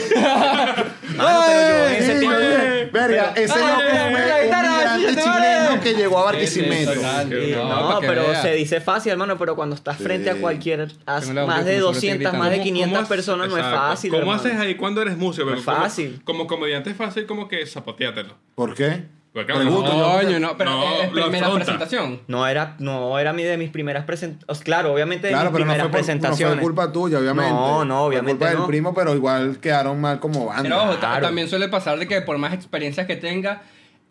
Mano, 1.17 1.41
pero 1.47 1.79
yo 1.79 1.87
en 1.89 1.95
ese 1.95 2.13
¡Ey! 2.13 2.21
tiro- 2.21 2.39
¡Ey! 2.41 2.91
Verga, 2.93 3.33
pero- 3.35 3.45
ese 3.47 3.55
¡Ay, 3.55 3.61
loco 3.61 3.83
ay, 3.83 4.49
fue 4.49 4.59
un 4.59 4.73
migrante 4.77 5.23
chileno 5.23 5.81
que 5.83 5.95
llegó 5.95 6.19
a 6.19 6.25
Barquisimeto. 6.25 6.93
Sí. 6.93 7.01
Sí, 7.01 7.53
No, 7.57 7.93
no, 7.95 8.01
pero 8.01 8.29
vea. 8.29 8.43
se 8.43 8.53
dice 8.55 8.81
fácil, 8.81 9.13
hermano, 9.13 9.37
pero 9.39 9.57
cuando 9.57 9.75
estás 9.75 9.97
frente 9.99 10.31
a 10.31 10.37
cualquier, 10.37 10.89
a 11.07 11.15
más 11.15 11.25
de 11.25 11.41
audífono, 11.41 11.47
solo 11.47 11.71
estoy 11.71 11.79
200, 11.81 12.33
más 12.35 12.51
de 12.51 12.57
gritando. 12.59 12.63
500 12.65 12.99
haces- 12.99 13.09
personas, 13.09 13.49
no 13.49 13.57
es 13.57 13.65
exacto. 13.65 13.89
fácil. 13.89 14.11
¿Cómo 14.11 14.21
hermano. 14.23 14.41
haces 14.41 14.57
ahí 14.61 14.75
cuando 14.77 15.03
eres 15.03 15.17
músico? 15.17 15.51
No 15.51 15.57
es 15.57 15.65
Como- 15.65 15.77
fácil. 15.79 16.21
Como, 16.25 16.47
comediante 16.47 16.91
es 16.91 16.97
fácil 16.97 17.27
como 17.27 17.49
que 17.49 17.67
zapateátelo. 17.67 18.35
¿Por 18.55 18.75
qué? 18.75 19.05
Porque, 19.37 19.53
claro, 19.53 19.61
Pregunto 19.69 19.93
yo. 19.93 20.19
Coño, 20.27 20.41
no, 20.41 20.57
pero 20.57 20.71
No, 20.71 21.03
es 21.03 21.13
lo 21.13 21.23
primera 21.25 21.53
presentación. 21.53 22.21
No 22.27 22.47
era, 22.47 22.75
no 22.79 23.19
era 23.19 23.35
mi 23.35 23.43
de 23.43 23.59
mis 23.59 23.69
primeras 23.69 24.05
presentaciones. 24.07 24.65
Claro, 24.65 24.95
obviamente 24.95 25.27
de 25.27 25.35
Claro, 25.35 25.51
mis 25.51 25.53
pero 25.53 25.65
no 25.67 25.73
fue, 25.73 25.79
por, 25.83 25.87
no 25.89 25.93
presentaciones. 25.93 26.55
fue 26.55 26.63
culpa 26.63 26.91
tuya, 26.91 27.19
obviamente. 27.19 27.51
No, 27.53 27.85
no, 27.85 27.97
Fue 27.99 28.07
obviamente 28.07 28.47
culpa 28.47 28.59
del 28.61 28.67
primo, 28.67 28.95
pero 28.95 29.15
igual 29.15 29.59
quedaron 29.59 30.01
mal 30.01 30.21
como 30.21 30.47
banda. 30.47 30.63
Pero 30.63 30.83
ojo, 30.83 30.93
ta- 30.95 31.01
Claro. 31.01 31.27
también 31.27 31.49
suele 31.49 31.69
pasar 31.69 31.99
de 31.99 32.09
que 32.09 32.23
por 32.23 32.39
más 32.39 32.55
experiencias 32.55 33.07
que 33.07 33.17
tenga, 33.17 33.61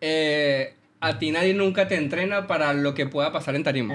eh, 0.00 0.74
a 1.00 1.18
ti 1.18 1.32
nadie 1.32 1.54
nunca 1.54 1.88
te 1.88 1.96
entrena 1.96 2.46
para 2.46 2.72
lo 2.72 2.94
que 2.94 3.06
pueda 3.06 3.32
pasar 3.32 3.56
en 3.56 3.64
tarima. 3.64 3.94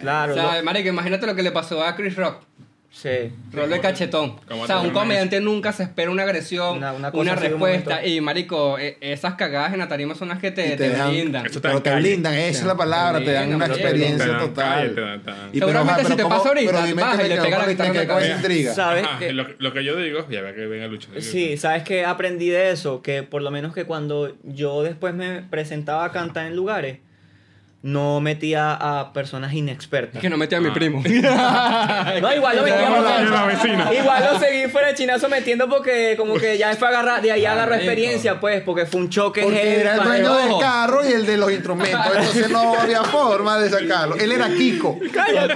Claro, 0.00 0.32
O 0.32 0.34
sea, 0.34 0.62
lo- 0.62 0.78
imagínate 0.88 1.26
lo 1.26 1.36
que 1.36 1.44
le 1.44 1.52
pasó 1.52 1.84
a 1.84 1.94
Chris 1.94 2.16
Rock. 2.16 2.42
Sí. 2.90 3.32
Rol 3.52 3.70
de 3.70 3.80
cachetón. 3.80 4.36
¿Cómo 4.48 4.62
O 4.62 4.66
sea, 4.66 4.80
te 4.80 4.86
un 4.88 4.92
comediante 4.92 5.40
nunca 5.40 5.72
se 5.72 5.84
espera 5.84 6.10
una 6.10 6.24
agresión, 6.24 6.82
Una- 7.12 7.34
respuesta. 7.34 8.04
Y, 8.04 8.20
marico, 8.20 8.78
e- 8.78 8.96
esas 9.00 9.34
cagadas 9.34 9.72
en 9.72 9.78
la 9.78 9.88
tarima 9.88 10.14
son 10.14 10.28
las 10.28 10.38
que 10.38 10.50
te, 10.50 10.76
te 10.76 10.90
te 10.90 11.02
brindan. 11.08 11.46
Eso 11.46 11.56
está 11.58 11.68
Pero 11.68 11.82
te 11.82 11.94
blindan, 11.96 12.34
esa 12.34 12.60
es 12.60 12.66
la 12.66 12.76
palabra, 12.76 13.18
te 13.24 13.32
dan 13.32 13.46
blindan, 13.48 13.56
una 13.56 13.74
te- 13.74 13.80
experiencia 13.80 14.24
te 14.26 14.30
dan 14.32 14.40
total. 14.40 14.74
calle, 14.80 14.88
te 14.94 15.00
dan- 15.00 15.22
te 15.22 15.30
dan. 15.30 15.38
Y 15.38 15.52
pero, 15.52 15.66
Seguramente 15.66 15.90
ajá, 15.92 16.00
si 16.00 16.04
pero 16.04 16.16
te 16.16 16.22
¿cómo- 16.22 16.36
pasa 16.36 16.48
ahorita, 16.48 16.70
pero 16.72 16.86
dime 16.86 17.02
baja 17.02 17.18
que 17.18 17.24
y 17.24 17.28
le 17.28 17.36
pega 17.40 17.58
la 17.58 17.66
guitarra 17.68 18.06
con 18.06 18.24
intriga. 18.30 18.74
¿Sabes? 18.74 19.04
Ajá, 19.04 19.18
qué? 19.18 19.32
lo, 19.32 19.46
lo 19.58 19.72
que 19.72 19.84
yo 19.84 19.96
digo, 19.96 20.26
ya 20.28 20.40
ve 20.42 20.54
que 20.54 20.66
venga 20.66 20.86
Lucho. 20.86 21.08
Sí, 21.20 21.56
¿sabes 21.56 21.82
qué? 21.84 22.04
Aprendí 22.04 22.48
de 22.48 22.70
eso, 22.70 23.02
que 23.02 23.22
por 23.22 23.42
lo 23.42 23.50
menos 23.50 23.72
que 23.74 23.84
cuando 23.84 24.36
yo 24.44 24.82
después 24.82 25.14
me 25.14 25.42
presentaba 25.42 26.04
a 26.04 26.12
cantar 26.12 26.46
en 26.46 26.56
lugares, 26.56 26.98
no 27.82 28.20
metía 28.20 28.74
a 28.74 29.12
personas 29.14 29.52
Es 29.52 29.56
inexpertas. 29.58 30.20
que 30.20 30.28
no 30.28 30.36
metí 30.36 30.54
a 30.54 30.60
mi 30.60 30.68
Ah. 30.68 30.74
primo. 30.74 31.02
No, 32.20 32.34
igual 32.34 32.56
lo 32.56 32.62
metía 32.62 33.42
a 33.42 33.46
vecina. 33.46 33.90
Igual 33.94 34.28
lo 34.32 34.38
seguí 34.38 34.68
fuera 34.68 34.88
de 34.88 34.94
chinazo 34.94 35.28
metiendo 35.28 35.68
porque 35.68 36.14
como 36.18 36.34
que 36.34 36.58
ya 36.58 36.74
fue 36.76 36.88
agarrar, 36.88 37.22
de 37.22 37.32
ahí 37.32 37.46
agarró 37.46 37.74
experiencia, 37.74 38.38
pues, 38.40 38.62
porque 38.62 38.84
fue 38.86 39.00
un 39.00 39.08
choque 39.08 39.42
Porque 39.42 39.56
heavy 39.58 39.80
era 39.80 39.94
el 39.94 40.02
dueño 40.02 40.34
del 40.34 40.58
carro 40.60 41.08
y 41.08 41.12
el 41.12 41.24
de 41.24 41.36
los 41.38 41.50
instrumentos, 41.50 42.00
entonces 42.14 42.50
no 42.50 42.74
había 42.78 43.02
forma 43.04 43.58
de 43.58 43.70
sacarlo. 43.70 44.16
Él 44.16 44.32
era 44.32 44.48
Kiko. 44.48 44.98
Cállate. 45.12 45.54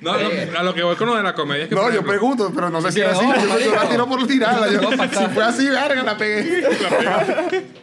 No, 0.00 0.16
lo- 0.16 0.58
a 0.58 0.62
lo 0.62 0.74
que 0.74 0.82
voy 0.82 0.96
con 0.96 1.08
lo 1.08 1.16
de 1.16 1.22
la 1.22 1.34
comedia 1.34 1.64
es 1.64 1.68
que. 1.68 1.74
No, 1.74 1.82
yo 1.82 1.88
ejemplo, 1.88 2.10
pregunto, 2.12 2.52
pero 2.54 2.70
no 2.70 2.80
sé 2.80 2.92
si 2.92 3.00
era 3.00 3.12
así. 3.12 3.24
Yo, 3.64 3.74
la 3.74 3.88
tiro 3.88 4.06
por 4.06 4.26
tirarla. 4.26 4.70
Yo, 4.70 4.90
si 4.90 5.26
fue 5.34 5.44
así, 5.44 5.68
verga, 5.68 6.02
la 6.02 6.16
pegué. 6.16 6.62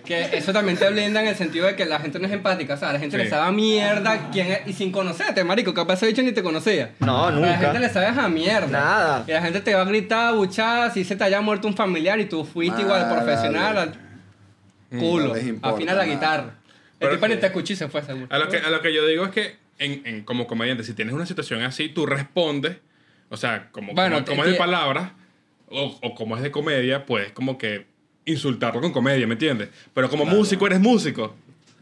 Que 0.05 0.37
eso 0.37 0.53
también 0.53 0.77
te 0.77 0.89
blinda 0.89 1.21
en 1.21 1.27
el 1.27 1.35
sentido 1.35 1.65
de 1.65 1.75
que 1.75 1.85
la 1.85 1.99
gente 1.99 2.19
no 2.19 2.27
es 2.27 2.33
empática. 2.33 2.75
O 2.75 2.77
sea, 2.77 2.89
a 2.91 2.93
la 2.93 2.99
gente 2.99 3.17
Sí. 3.17 3.23
le 3.23 3.29
sabe 3.29 3.47
a 3.47 3.51
mierda 3.51 4.29
quién 4.31 4.51
es, 4.51 4.59
y 4.67 4.73
sin 4.73 4.91
conocerte, 4.91 5.43
marico. 5.43 5.73
Capaz 5.73 5.95
ese 5.95 6.07
bicho 6.07 6.21
ni 6.21 6.31
te 6.31 6.43
conocía. 6.43 6.91
No, 6.99 7.25
A 7.27 7.31
la 7.31 7.37
nunca. 7.37 7.57
gente 7.57 7.79
le 7.79 7.89
sabes 7.89 8.17
a 8.17 8.29
mierda. 8.29 8.67
Nada. 8.67 9.23
Y 9.27 9.31
la 9.31 9.41
gente 9.41 9.59
te 9.61 9.73
va 9.73 9.81
a 9.81 9.85
gritar, 9.85 10.33
buchar, 10.35 10.93
si 10.93 11.03
se 11.03 11.15
te 11.15 11.23
haya 11.23 11.41
muerto 11.41 11.67
un 11.67 11.75
familiar 11.75 12.19
y 12.19 12.25
tú 12.25 12.45
fuiste 12.45 12.81
igual 12.81 13.09
profesional 13.11 13.77
al 13.77 13.93
culo. 14.99 15.33
no 15.35 15.67
afina 15.69 15.93
la 15.93 16.05
guitarra. 16.05 16.43
El 16.99 16.99
Pero 17.09 17.11
tipo 17.15 17.27
ni 17.27 17.33
que- 17.35 17.39
te 17.41 17.47
escuchó 17.47 17.73
y 17.73 17.75
se 17.75 17.87
fue 17.89 18.01
seguro. 18.03 18.27
A 18.29 18.37
lo 18.37 18.47
que, 18.47 18.57
a 18.57 18.69
lo 18.69 18.81
que 18.81 18.93
yo 18.93 19.05
digo 19.05 19.25
es 19.25 19.31
que, 19.31 19.57
en, 19.79 20.01
en- 20.05 20.23
como 20.23 20.47
comediante, 20.47 20.83
si 20.83 20.93
tienes 20.93 21.13
una 21.13 21.25
situación 21.25 21.61
así, 21.63 21.89
tú 21.89 22.05
respondes. 22.05 22.77
O 23.29 23.37
sea, 23.37 23.69
como, 23.71 23.93
Bueno, 23.93 24.15
como, 24.17 24.25
como 24.27 24.43
es 24.45 24.51
de 24.51 24.57
palabras, 24.57 25.11
o, 25.69 25.97
o 26.01 26.15
como 26.15 26.37
es 26.37 26.43
de 26.43 26.51
comedia, 26.51 27.05
puedes 27.05 27.31
como 27.31 27.57
que 27.57 27.85
insultarlo 28.25 28.81
con 28.81 28.91
comedia, 28.91 29.25
¿me 29.27 29.33
entiendes? 29.33 29.69
Pero 29.93 30.09
como 30.09 30.25
músico 30.25 30.65
eres 30.67 30.79
músico. 30.79 31.35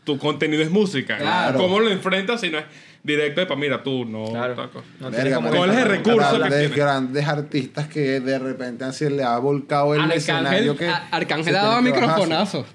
Tu 0.06 0.18
contenido 0.18 0.62
es 0.64 0.70
música. 0.70 1.18
Claro. 1.18 1.58
¿Cómo 1.60 1.80
lo 1.80 1.90
enfrentas 1.90 2.42
si 2.42 2.50
no 2.50 2.58
es 2.60 2.66
directo 3.04 3.40
de, 3.42 3.48
pa, 3.48 3.56
mira, 3.56 3.82
tú 3.84 4.04
no. 4.04 4.26
Claro. 4.26 4.70
No 5.00 5.10
Verga, 5.12 5.36
como 5.38 5.50
¿Cuál 5.50 5.70
es 5.72 5.78
el 5.78 5.86
recurso 5.88 6.42
que 6.44 6.50
de 6.50 6.60
tiene? 6.68 6.76
grandes 6.76 7.26
artistas 7.28 7.88
que 7.88 8.20
de 8.20 8.38
repente 8.40 8.92
se 8.92 9.10
le 9.10 9.24
ha 9.24 9.38
volcado 9.38 9.96
el 9.96 10.12
escenario 10.12 10.72
Arcángel, 10.74 10.78
que 10.78 10.88
a- 10.88 11.08
Arcángel 11.12 11.56
ha 11.56 11.62
dado 11.64 11.74
tiene 11.82 11.94
que 11.94 12.02
bajarse. 12.02 12.22
microfonazo. 12.22 12.66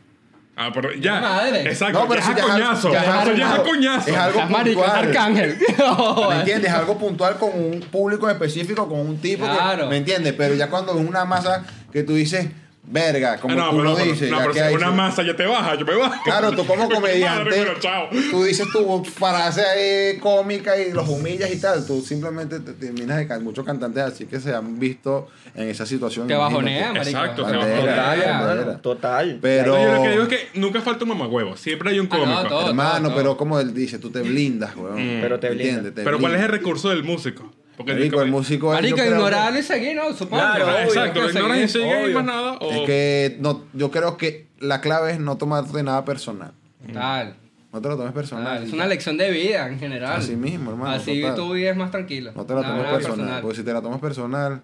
Ah, 0.60 0.70
pero 0.74 0.92
ya. 0.94 1.20
Madre. 1.20 1.62
Exacto. 1.70 2.00
No, 2.00 2.08
pero 2.08 2.20
ya 2.20 2.26
si 2.26 2.32
es 2.32 2.38
a 2.38 2.40
ya 2.40 2.44
es- 2.46 2.50
coñazo. 2.52 2.92
ya 2.92 3.20
algo- 3.22 3.34
ya 3.36 3.46
es 3.54 3.58
a 3.58 3.62
coñazo. 3.62 4.10
es 4.10 4.16
algo 4.16 4.42
marico, 4.46 4.80
es 4.84 4.90
puntual. 4.90 5.06
Arcángel. 5.08 5.58
¿Me 6.30 6.34
entiendes? 6.40 6.72
Algo 6.72 6.98
puntual 6.98 7.36
con 7.38 7.50
un 7.54 7.80
público 7.80 8.28
específico, 8.28 8.88
con 8.88 8.98
un 9.00 9.18
tipo 9.18 9.44
Claro. 9.44 9.84
que. 9.84 9.90
¿Me 9.90 9.96
entiendes? 9.98 10.34
Pero 10.36 10.54
ya 10.54 10.68
cuando 10.68 10.98
es 10.98 11.08
una 11.08 11.24
masa 11.24 11.64
que 11.92 12.02
tú 12.02 12.14
dices, 12.14 12.48
verga, 12.90 13.36
como 13.38 13.54
Ah, 13.54 13.56
no, 13.56 13.70
tú 13.70 13.76
pero, 13.78 13.90
lo 13.90 13.96
pero- 13.96 14.10
dices. 14.12 14.30
no, 14.30 14.38
pero 14.38 14.52
si 14.54 14.58
hay- 14.60 14.74
una 14.74 14.90
masa 14.90 15.22
ya 15.22 15.36
te 15.36 15.46
baja, 15.46 15.74
yo 15.76 15.84
me 15.84 15.94
bajo. 15.94 16.22
Claro, 16.24 16.52
tú 16.52 16.66
como 16.66 16.82
Madre, 16.84 16.94
comediante, 16.96 17.50
pero 17.50 17.78
chao. 17.80 18.08
tú 18.30 18.44
dices 18.44 18.66
tu 18.72 19.04
frase 19.04 19.62
eh, 19.76 20.18
cómica 20.20 20.76
y 20.78 20.92
los 20.92 21.08
humillas 21.08 21.50
y 21.52 21.60
tal. 21.60 21.86
Tú 21.86 22.00
simplemente 22.00 22.60
te 22.60 22.72
terminas 22.72 23.18
de 23.18 23.26
caer. 23.26 23.42
Muchos 23.42 23.64
cantantes 23.64 24.02
así 24.02 24.26
que 24.26 24.40
se 24.40 24.54
han 24.54 24.78
visto 24.78 25.28
en 25.54 25.68
esa 25.68 25.86
situación. 25.86 26.26
Te 26.28 26.34
bajonea, 26.34 26.92
marico. 26.92 27.18
Exacto, 27.18 27.44
Te 27.46 27.56
bajonea. 27.56 28.78
Total. 28.82 29.38
Pero. 29.40 29.74
No, 29.76 29.82
yo 29.84 29.92
lo 29.94 30.02
que 30.02 30.10
digo 30.10 30.22
es 30.24 30.28
que 30.28 30.48
nunca 30.54 30.80
falta 30.80 31.04
un 31.04 31.10
mamagüevo. 31.10 31.56
Siempre 31.56 31.90
hay 31.90 32.00
un 32.00 32.08
Ah, 32.10 32.16
no, 32.16 32.24
cómico. 32.24 32.48
todo. 32.48 32.68
Hermano, 32.68 33.12
pero 33.14 33.36
como 33.36 33.58
él 33.60 33.74
dice, 33.74 33.98
tú 33.98 34.10
te 34.10 34.22
blindas, 34.22 34.74
weón. 34.76 34.96
Pero 35.20 35.38
te 35.38 35.48
¿Me 35.50 35.54
blindas. 35.56 35.74
entiendes? 35.76 35.94
Te 35.94 36.02
Pero 36.04 36.18
¿cuál 36.18 36.34
es 36.34 36.40
el 36.42 36.48
recurso 36.48 36.88
del 36.88 37.04
músico? 37.04 37.50
Porque 37.78 37.92
Marico, 37.94 38.20
el 38.20 38.30
músico 38.30 38.74
es, 38.74 38.80
Marico, 38.82 38.96
yo 38.98 39.02
creo 39.04 39.08
que- 39.14 39.16
ignorarlo 39.18 39.58
y 39.58 39.62
seguir, 39.62 39.96
¿no? 39.96 40.12
Supongo. 40.12 40.42
Claro, 40.42 40.64
obvio, 40.66 40.78
Exacto, 40.80 41.20
lo 41.20 41.26
hay 41.26 41.32
que 41.32 41.38
ignoras 41.38 41.56
y 41.56 41.68
seguir, 41.68 41.68
sigues 41.88 42.00
y 42.00 42.04
obvio. 42.04 42.14
más 42.16 42.24
nada. 42.24 42.52
O... 42.60 42.70
Es 42.72 42.80
que 42.86 43.36
no, 43.40 43.64
yo 43.72 43.90
creo 43.90 44.16
que 44.18 44.48
la 44.58 44.80
clave 44.82 45.12
es 45.12 45.20
no 45.20 45.38
tomarte 45.38 45.82
nada 45.82 46.04
personal. 46.04 46.52
Tal. 46.92 47.36
No 47.72 47.80
te 47.80 47.88
lo 47.88 47.96
tomes 47.96 48.12
personal. 48.12 48.44
tal. 48.58 48.66
Es 48.66 48.72
una 48.72 48.86
lección 48.86 49.16
de 49.16 49.30
vida 49.30 49.68
en 49.68 49.78
general. 49.78 50.16
Así 50.18 50.34
mismo, 50.36 50.70
hermano. 50.72 50.90
Así 50.92 51.20
total. 51.20 51.36
tu 51.36 51.52
vida 51.52 51.70
es 51.70 51.76
más 51.76 51.90
tranquila. 51.90 52.32
No 52.34 52.44
te 52.44 52.54
la 52.54 52.60
Nada, 52.62 52.72
tomes 52.74 52.86
nada 52.86 52.98
personal, 52.98 53.42
Porque 53.42 53.56
si 53.56 53.62
te 53.62 53.72
la 53.72 53.80
tomas 53.82 54.00
personal, 54.00 54.62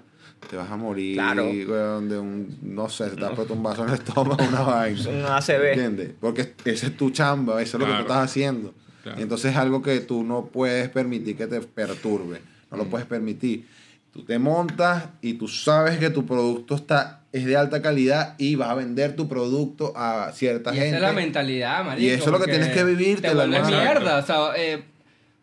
te 0.51 0.57
vas 0.57 0.71
a 0.71 0.77
morir. 0.77 1.15
Claro. 1.15 1.45
weón, 1.45 2.09
de 2.09 2.19
un, 2.19 2.59
no 2.63 2.89
sé, 2.89 3.11
se 3.11 3.17
te 3.17 3.25
ha 3.25 3.31
puesto 3.31 3.55
un 3.55 3.63
vaso 3.63 3.83
en 3.85 3.91
el 3.91 3.95
estómago, 3.95 4.43
una 4.49 4.61
vaina. 4.63 5.09
Un 5.09 5.25
ACB. 5.27 5.65
¿Entiendes? 5.73 6.11
Porque 6.21 6.55
ese 6.65 6.87
es 6.87 6.97
tu 6.97 7.11
chamba, 7.11 7.63
eso 7.63 7.77
es 7.77 7.81
lo 7.81 7.87
que 7.87 7.93
Claro. 7.93 8.07
tú 8.07 8.13
estás 8.13 8.25
haciendo. 8.31 8.75
Claro. 9.03 9.21
Y 9.21 9.23
entonces 9.23 9.53
es 9.53 9.57
algo 9.59 9.83
que 9.83 10.01
tú 10.01 10.25
no 10.25 10.47
puedes 10.47 10.89
permitir 10.89 11.37
que 11.37 11.47
te 11.47 11.61
perturbe. 11.61 12.41
No 12.77 12.83
Mm. 12.83 12.87
lo 12.87 12.91
puedes 12.91 13.07
permitir. 13.07 13.67
Tú 14.13 14.23
te 14.25 14.39
montas 14.39 15.05
y 15.23 15.35
tú 15.35 15.49
sabes 15.49 15.99
que 15.99 16.09
tu 16.11 16.25
producto 16.25 16.77
está, 16.77 17.23
es 17.33 17.45
de 17.47 17.57
alta 17.57 17.83
calidad 17.83 18.35
y 18.39 18.55
vas 18.55 18.71
a 18.71 18.75
vender 18.75 19.17
tu 19.17 19.29
producto 19.29 19.93
a 19.97 20.31
cierta 20.33 20.71
Y 20.73 20.75
gente. 20.75 20.89
esa 20.89 20.97
es 20.99 21.03
la 21.03 21.13
mentalidad, 21.13 21.85
marico. 21.85 22.03
Y 22.07 22.11
eso 22.11 22.27
es 22.27 22.31
lo 22.31 22.39
que 22.39 22.51
tienes 22.51 22.69
que 22.69 22.85
vivírtela, 22.85 23.45
Te 23.45 23.57
hermano. 23.57 23.77
mierda. 23.77 24.19
O 24.19 24.23
sea, 24.27 24.37
eh, 24.57 24.83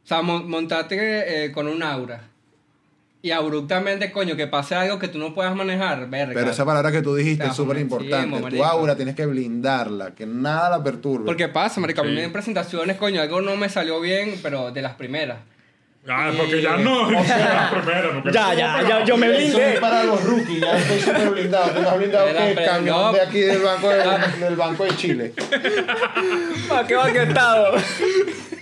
O 0.04 0.08
sea, 0.08 0.22
mon- 0.24 0.50
montarte 0.50 1.46
eh, 1.46 1.52
con 1.52 1.68
un 1.68 1.84
aura. 1.84 2.24
Y 3.22 3.30
abruptamente, 3.30 4.12
coño, 4.12 4.36
que 4.36 4.48
pase 4.48 4.74
algo 4.74 4.98
que 4.98 5.08
tú 5.08 5.20
no 5.20 5.36
puedas 5.36 5.56
manejar, 5.56 6.10
verga. 6.10 6.34
Pero 6.34 6.50
esa 6.50 6.66
palabra 6.66 6.92
que 6.92 7.04
tú 7.04 7.14
dijiste 7.14 7.44
Te 7.44 7.50
es 7.52 7.56
súper 7.56 7.78
importante. 7.78 8.50
Tu 8.50 8.64
aura 8.64 8.96
tienes 8.96 9.16
que 9.16 9.28
blindarla, 9.28 10.16
que 10.16 10.26
nada 10.26 10.72
la 10.72 10.84
perturbe. 10.84 11.26
Porque 11.28 11.48
pasa, 11.50 11.80
marico, 11.80 12.02
a 12.02 12.04
mí 12.04 12.10
Sí. 12.10 12.16
me 12.16 12.24
en 12.24 12.32
presentaciones, 12.34 12.98
coño, 12.98 13.22
algo 13.22 13.42
no 13.42 13.56
me 13.58 13.70
salió 13.70 14.02
bien, 14.02 14.40
pero 14.42 14.72
de 14.72 14.82
las 14.82 14.96
primeras. 14.96 15.38
Ah, 16.08 16.32
porque 16.36 16.62
ya 16.62 16.78
no. 16.78 17.08
O 17.20 17.24
sea, 17.24 17.70
primero, 17.72 18.14
porque- 18.14 18.32
Ya, 18.32 18.54
ya, 18.54 18.82
ya, 18.88 19.04
yo 19.06 19.18
me 19.18 19.30
blindé. 19.30 19.74
es 19.76 19.80
para 19.80 20.04
los 20.04 20.24
rookies, 20.24 20.60
ya 20.62 20.78
estoy 20.78 21.00
súper 21.00 21.30
blindado. 21.30 21.70
Tengo 21.72 21.92
blindado 21.98 22.28
Era 22.28 22.40
que 22.42 22.52
el 22.52 22.66
camión 22.66 22.98
no. 22.98 23.12
de 23.14 23.22
aquí 23.22 23.40
del 23.40 23.62
banco 23.62 23.90
de, 23.90 24.04
del 24.46 24.56
banco 24.56 24.84
de 24.86 24.96
Chile. 24.96 25.34
¿Para 26.68 26.88
qué 26.88 26.96
va 26.96 27.12
que 27.12 27.24
estado? 27.24 27.76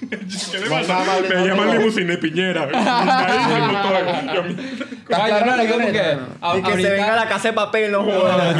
¿Qué 0.10 0.58
le 0.60 0.70
Más 0.70 0.88
pasa? 0.88 1.02
amable, 1.04 1.30
Me 1.30 1.36
no, 1.36 1.46
llaman 1.48 1.70
y 2.14 2.18
piñera. 2.18 2.64
Ahí 2.74 3.62
mismo 3.62 3.82
todo. 3.82 4.34
Yo, 4.34 4.42
¿Estás 5.10 5.20
Coño, 5.22 5.28
claro, 5.44 5.46
no, 5.46 6.48
a- 6.48 6.58
Y 6.58 6.62
que 6.62 6.68
se 6.68 6.72
ahorita- 6.72 6.90
venga 6.92 7.14
a 7.14 7.16
la 7.16 7.28
casa 7.28 7.48
de 7.50 7.54
papel, 7.54 7.92
no 7.92 8.04
jodas. 8.06 8.56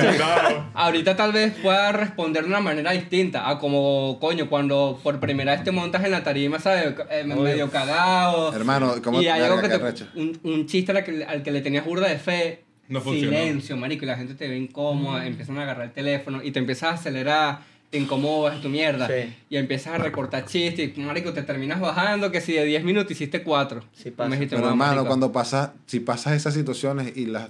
Ahorita 0.74 1.16
tal 1.16 1.32
vez 1.32 1.54
pueda 1.62 1.92
responder 1.92 2.44
de 2.44 2.50
una 2.50 2.60
manera 2.60 2.92
distinta 2.92 3.50
a 3.50 3.60
como, 3.60 4.18
coño, 4.20 4.50
cuando 4.50 5.00
por 5.04 5.20
primera 5.20 5.52
vez 5.54 5.64
te 5.64 5.72
montas 5.72 6.04
en 6.04 6.12
la 6.12 6.24
tarima, 6.24 6.60
¿sabes? 6.60 6.96
Eh, 7.12 7.24
medio 7.26 7.70
cagado. 7.70 8.54
Hermano, 8.56 8.96
¿cómo 9.04 9.22
Y 9.22 9.28
hay 9.28 9.42
algo 9.44 9.62
que 9.62 9.70
te, 9.70 9.76
arrecho. 9.76 10.08
un, 10.16 10.40
un 10.44 10.66
chiste 10.66 10.92
al 10.92 11.04
que, 11.04 11.24
al 11.24 11.44
que 11.44 11.52
le 11.52 11.62
tenías 11.62 11.86
burda 11.86 12.08
de 12.08 12.18
fe. 12.18 12.64
No 12.88 13.02
funcionó. 13.02 13.38
Silencio, 13.38 13.78
marico, 13.78 14.06
y 14.06 14.08
la 14.08 14.18
gente 14.18 14.34
te 14.34 14.48
ve 14.48 14.58
incómoda, 14.58 15.28
empiezan 15.28 15.60
a 15.60 15.62
agarrar 15.64 15.86
el 15.86 15.92
teléfono 15.92 16.42
y 16.42 16.50
te 16.52 16.58
empiezas 16.58 16.90
a 16.90 16.94
acelerar, 16.96 17.60
te 17.90 17.98
incomodas, 17.98 18.62
tu 18.62 18.70
mierda. 18.70 19.08
Sí. 19.08 19.34
Y 19.50 19.58
empiezas 19.58 19.96
a 19.96 19.98
recortar 19.98 20.46
chistes 20.46 20.96
y, 20.96 21.02
marico, 21.02 21.34
te 21.34 21.44
terminas 21.44 21.80
bajando 21.80 22.32
que 22.32 22.42
si 22.42 22.54
de 22.54 22.66
10 22.66 22.84
minutos 22.84 23.12
hiciste 23.12 23.44
4. 23.44 23.84
Sí 23.94 24.12
pasa. 24.12 24.38
Pero 24.38 24.70
hermano, 24.70 25.06
cuando 25.06 25.32
pasas, 25.32 25.72
si 25.86 26.00
pasas 26.00 26.34
esas 26.34 26.54
situaciones 26.54 27.18
y 27.18 27.26
las, 27.26 27.50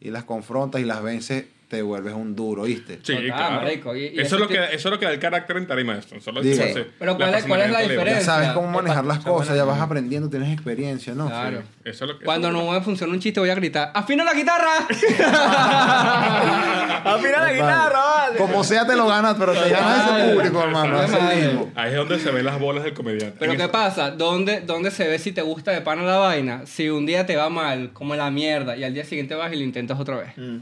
y 0.00 0.10
las 0.10 0.24
confrontas 0.24 0.80
y 0.80 0.84
las 0.84 1.02
vences, 1.02 1.44
te 1.68 1.82
vuelves 1.82 2.14
un 2.14 2.34
duro, 2.36 2.62
¿oíste? 2.62 3.00
Sí, 3.02 3.14
Total, 3.14 3.26
claro. 3.26 3.54
marico, 3.62 3.96
y- 3.96 4.06
y 4.06 4.20
eso, 4.20 4.36
es 4.36 4.40
lo 4.42 4.48
que, 4.48 4.56
eso 4.56 4.74
es 4.74 4.84
lo 4.86 4.98
que 4.98 5.06
da 5.06 5.12
el 5.12 5.18
carácter 5.18 5.56
en 5.56 5.66
tarima 5.66 5.96
esto. 5.96 6.20
Solo 6.20 6.40
hace 6.40 6.86
Pero 6.98 7.16
¿cuál 7.16 7.34
es- 7.34 7.44
cuál 7.44 7.60
es 7.62 7.70
la. 7.70 7.82
Ya 7.82 7.88
diferencia? 7.88 8.24
sabes 8.24 8.48
cómo 8.50 8.68
manejar 8.68 9.04
las 9.04 9.18
cosas, 9.20 9.56
ya 9.56 9.64
vas 9.64 9.80
aprendiendo, 9.80 10.28
tienes 10.30 10.52
experiencia, 10.52 11.14
¿no? 11.14 11.26
Claro. 11.28 11.62
Eso 11.84 12.04
es 12.04 12.10
lo 12.10 12.18
que, 12.18 12.24
Cuando 12.24 12.48
eso 12.48 12.56
no 12.56 12.70
me 12.72 12.80
funciona 12.80 13.12
un 13.12 13.20
chiste 13.20 13.40
voy 13.40 13.50
a 13.50 13.54
gritar, 13.54 13.90
¡afina 13.94 14.24
la 14.24 14.34
guitarra! 14.34 14.86
Afina 17.04 17.40
la 17.44 17.52
guitarra, 17.52 17.98
vale. 17.98 18.38
Como 18.38 18.64
sea 18.64 18.86
te 18.86 18.96
lo 18.96 19.06
ganas, 19.06 19.36
pero 19.38 19.52
te 19.52 19.70
ganas 19.70 20.18
ese 20.20 20.34
público, 20.34 20.62
hermano. 20.62 20.98
Ahí 21.74 21.90
es 21.90 21.96
donde 21.96 22.18
se 22.18 22.30
ven 22.30 22.44
las 22.44 22.58
bolas 22.58 22.84
del 22.84 22.94
comediante. 22.94 23.36
Pero 23.38 23.56
¿qué 23.56 23.68
pasa? 23.68 24.10
¿Dónde, 24.10 24.60
¿Dónde 24.60 24.90
se 24.90 25.06
ve 25.08 25.18
si 25.18 25.32
te 25.32 25.42
gusta 25.42 25.70
de 25.72 25.80
pana 25.82 26.02
la 26.02 26.16
vaina? 26.16 26.62
Si 26.66 26.88
un 26.88 27.04
día 27.06 27.26
te 27.26 27.36
va 27.36 27.50
mal, 27.50 27.90
como 27.92 28.14
la 28.16 28.30
mierda, 28.30 28.76
y 28.76 28.84
al 28.84 28.94
día 28.94 29.04
siguiente 29.04 29.34
vas 29.34 29.52
y 29.52 29.56
lo 29.56 29.62
intentas 29.62 29.98
otra 30.00 30.16
vez. 30.16 30.28
Mm. 30.36 30.58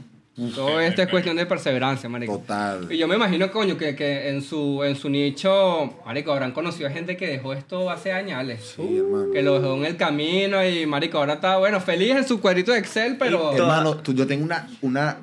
Todo 0.55 0.79
esto 0.79 1.03
es 1.03 1.09
cuestión 1.09 1.35
de 1.37 1.45
perseverancia, 1.45 2.09
marico. 2.09 2.39
Total. 2.39 2.91
Y 2.91 2.97
yo 2.97 3.07
me 3.07 3.15
imagino, 3.15 3.51
coño, 3.51 3.77
que, 3.77 3.95
que 3.95 4.29
en, 4.29 4.41
su, 4.41 4.83
en 4.83 4.95
su 4.95 5.07
nicho, 5.07 5.93
marico, 6.07 6.31
habrán 6.31 6.53
conocido 6.53 6.87
a 6.89 6.91
gente 6.91 7.15
que 7.15 7.27
dejó 7.27 7.53
esto 7.53 7.89
hace 7.91 8.11
años. 8.13 8.39
Sí, 8.75 8.97
hermano. 8.97 9.31
Que 9.31 9.43
lo 9.43 9.59
dejó 9.59 9.75
en 9.75 9.85
el 9.85 9.95
camino 9.95 10.65
y, 10.67 10.87
marico, 10.87 11.19
ahora 11.19 11.33
está, 11.33 11.57
bueno, 11.57 11.79
feliz 11.79 12.15
en 12.15 12.27
su 12.27 12.41
cuadrito 12.41 12.71
de 12.71 12.79
Excel, 12.79 13.17
pero... 13.19 13.53
Y 13.53 13.57
Hermano, 13.57 13.97
tú- 13.97 14.13
yo 14.15 14.25
tengo 14.25 14.43
una, 14.43 14.67
una 14.81 15.19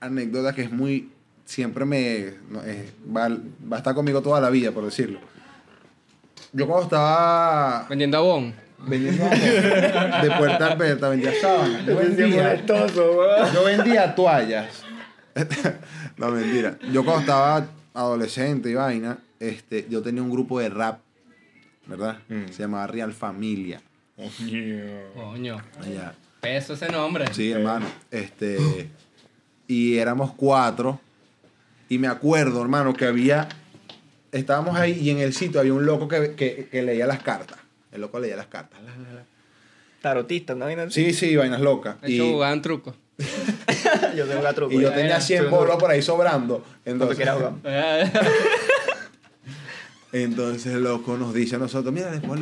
anécdota 0.00 0.54
que 0.54 0.62
es 0.62 0.70
muy. 0.70 1.08
Siempre 1.44 1.84
me. 1.84 2.34
no, 2.50 2.62
eh, 2.64 2.90
va, 3.14 3.28
va 3.30 3.76
a 3.76 3.78
estar 3.78 3.94
conmigo 3.94 4.20
toda 4.22 4.40
la 4.40 4.48
vida, 4.50 4.70
por 4.72 4.84
decirlo. 4.84 5.18
Yo 6.52 6.66
cuando 6.66 6.84
estaba 6.84 7.86
Vendiendo 7.88 8.18
abón. 8.18 8.54
Vendiendo 8.86 9.24
de 9.28 10.30
puerta 10.38 10.72
a 10.72 10.76
puerta, 10.76 11.08
vendía 11.08 11.32
sábanas. 11.40 11.86
Yo 11.86 11.96
vendía, 11.96 12.64
yo 12.66 13.64
vendía 13.64 14.14
toallas. 14.14 14.82
no, 16.16 16.30
mentira. 16.30 16.76
Yo 16.92 17.04
cuando 17.04 17.20
estaba 17.22 17.66
adolescente 17.94 18.70
y 18.70 18.74
vaina, 18.74 19.18
este, 19.40 19.86
yo 19.88 20.02
tenía 20.02 20.22
un 20.22 20.30
grupo 20.30 20.60
de 20.60 20.68
rap, 20.68 21.00
¿verdad? 21.86 22.18
Mm. 22.28 22.48
Se 22.50 22.62
llamaba 22.62 22.86
Real 22.86 23.12
Familia. 23.12 23.80
Coño. 24.16 24.80
Coño, 25.14 25.62
Allá. 25.80 26.14
peso 26.40 26.74
ese 26.74 26.88
nombre. 26.88 27.24
Sí, 27.32 27.50
hermano. 27.50 27.86
Este. 28.10 28.88
Y 29.66 29.96
éramos 29.96 30.32
cuatro. 30.34 31.00
Y 31.88 31.98
me 31.98 32.08
acuerdo, 32.08 32.60
hermano, 32.62 32.92
que 32.94 33.06
había. 33.06 33.48
Estábamos 34.32 34.76
ahí 34.76 34.92
y 35.00 35.10
en 35.10 35.18
el 35.18 35.32
sitio 35.34 35.60
había 35.60 35.74
un 35.74 35.84
loco 35.84 36.08
que, 36.08 36.34
que- 36.34 36.68
que 36.70 36.82
leía 36.82 37.06
las 37.06 37.22
cartas. 37.22 37.58
El 37.92 38.00
loco 38.00 38.18
leía 38.18 38.36
las 38.36 38.46
cartas. 38.46 38.80
La, 38.82 38.90
la, 38.96 39.12
la. 39.12 39.24
Tarotista, 40.00 40.54
¿no? 40.54 40.66
Sí, 40.90 41.12
sí, 41.12 41.36
vainas 41.36 41.60
locas. 41.60 42.00
De 42.00 42.10
Y, 42.10 42.14
hecho, 42.16 42.30
jugaban 42.32 42.60
truco. 42.62 42.96
yo 44.16 44.26
tengo 44.26 44.46
un 44.48 44.54
truco. 44.54 44.72
y 44.72 44.76
yo 44.76 44.88
ya. 44.88 44.94
tenía 44.94 45.20
100 45.20 45.48
bolos 45.50 45.76
por 45.76 45.90
ahí 45.90 46.02
sobrando. 46.02 46.64
Entonces, 46.84 47.16
quieras 47.16 47.36
jugar. 47.36 47.52
entonces 50.12 50.74
el 50.74 50.82
loco 50.82 51.16
nos 51.16 51.32
dice 51.32 51.56
a 51.56 51.58
nosotros: 51.58 51.92
Mira, 51.94 52.10
después 52.10 52.40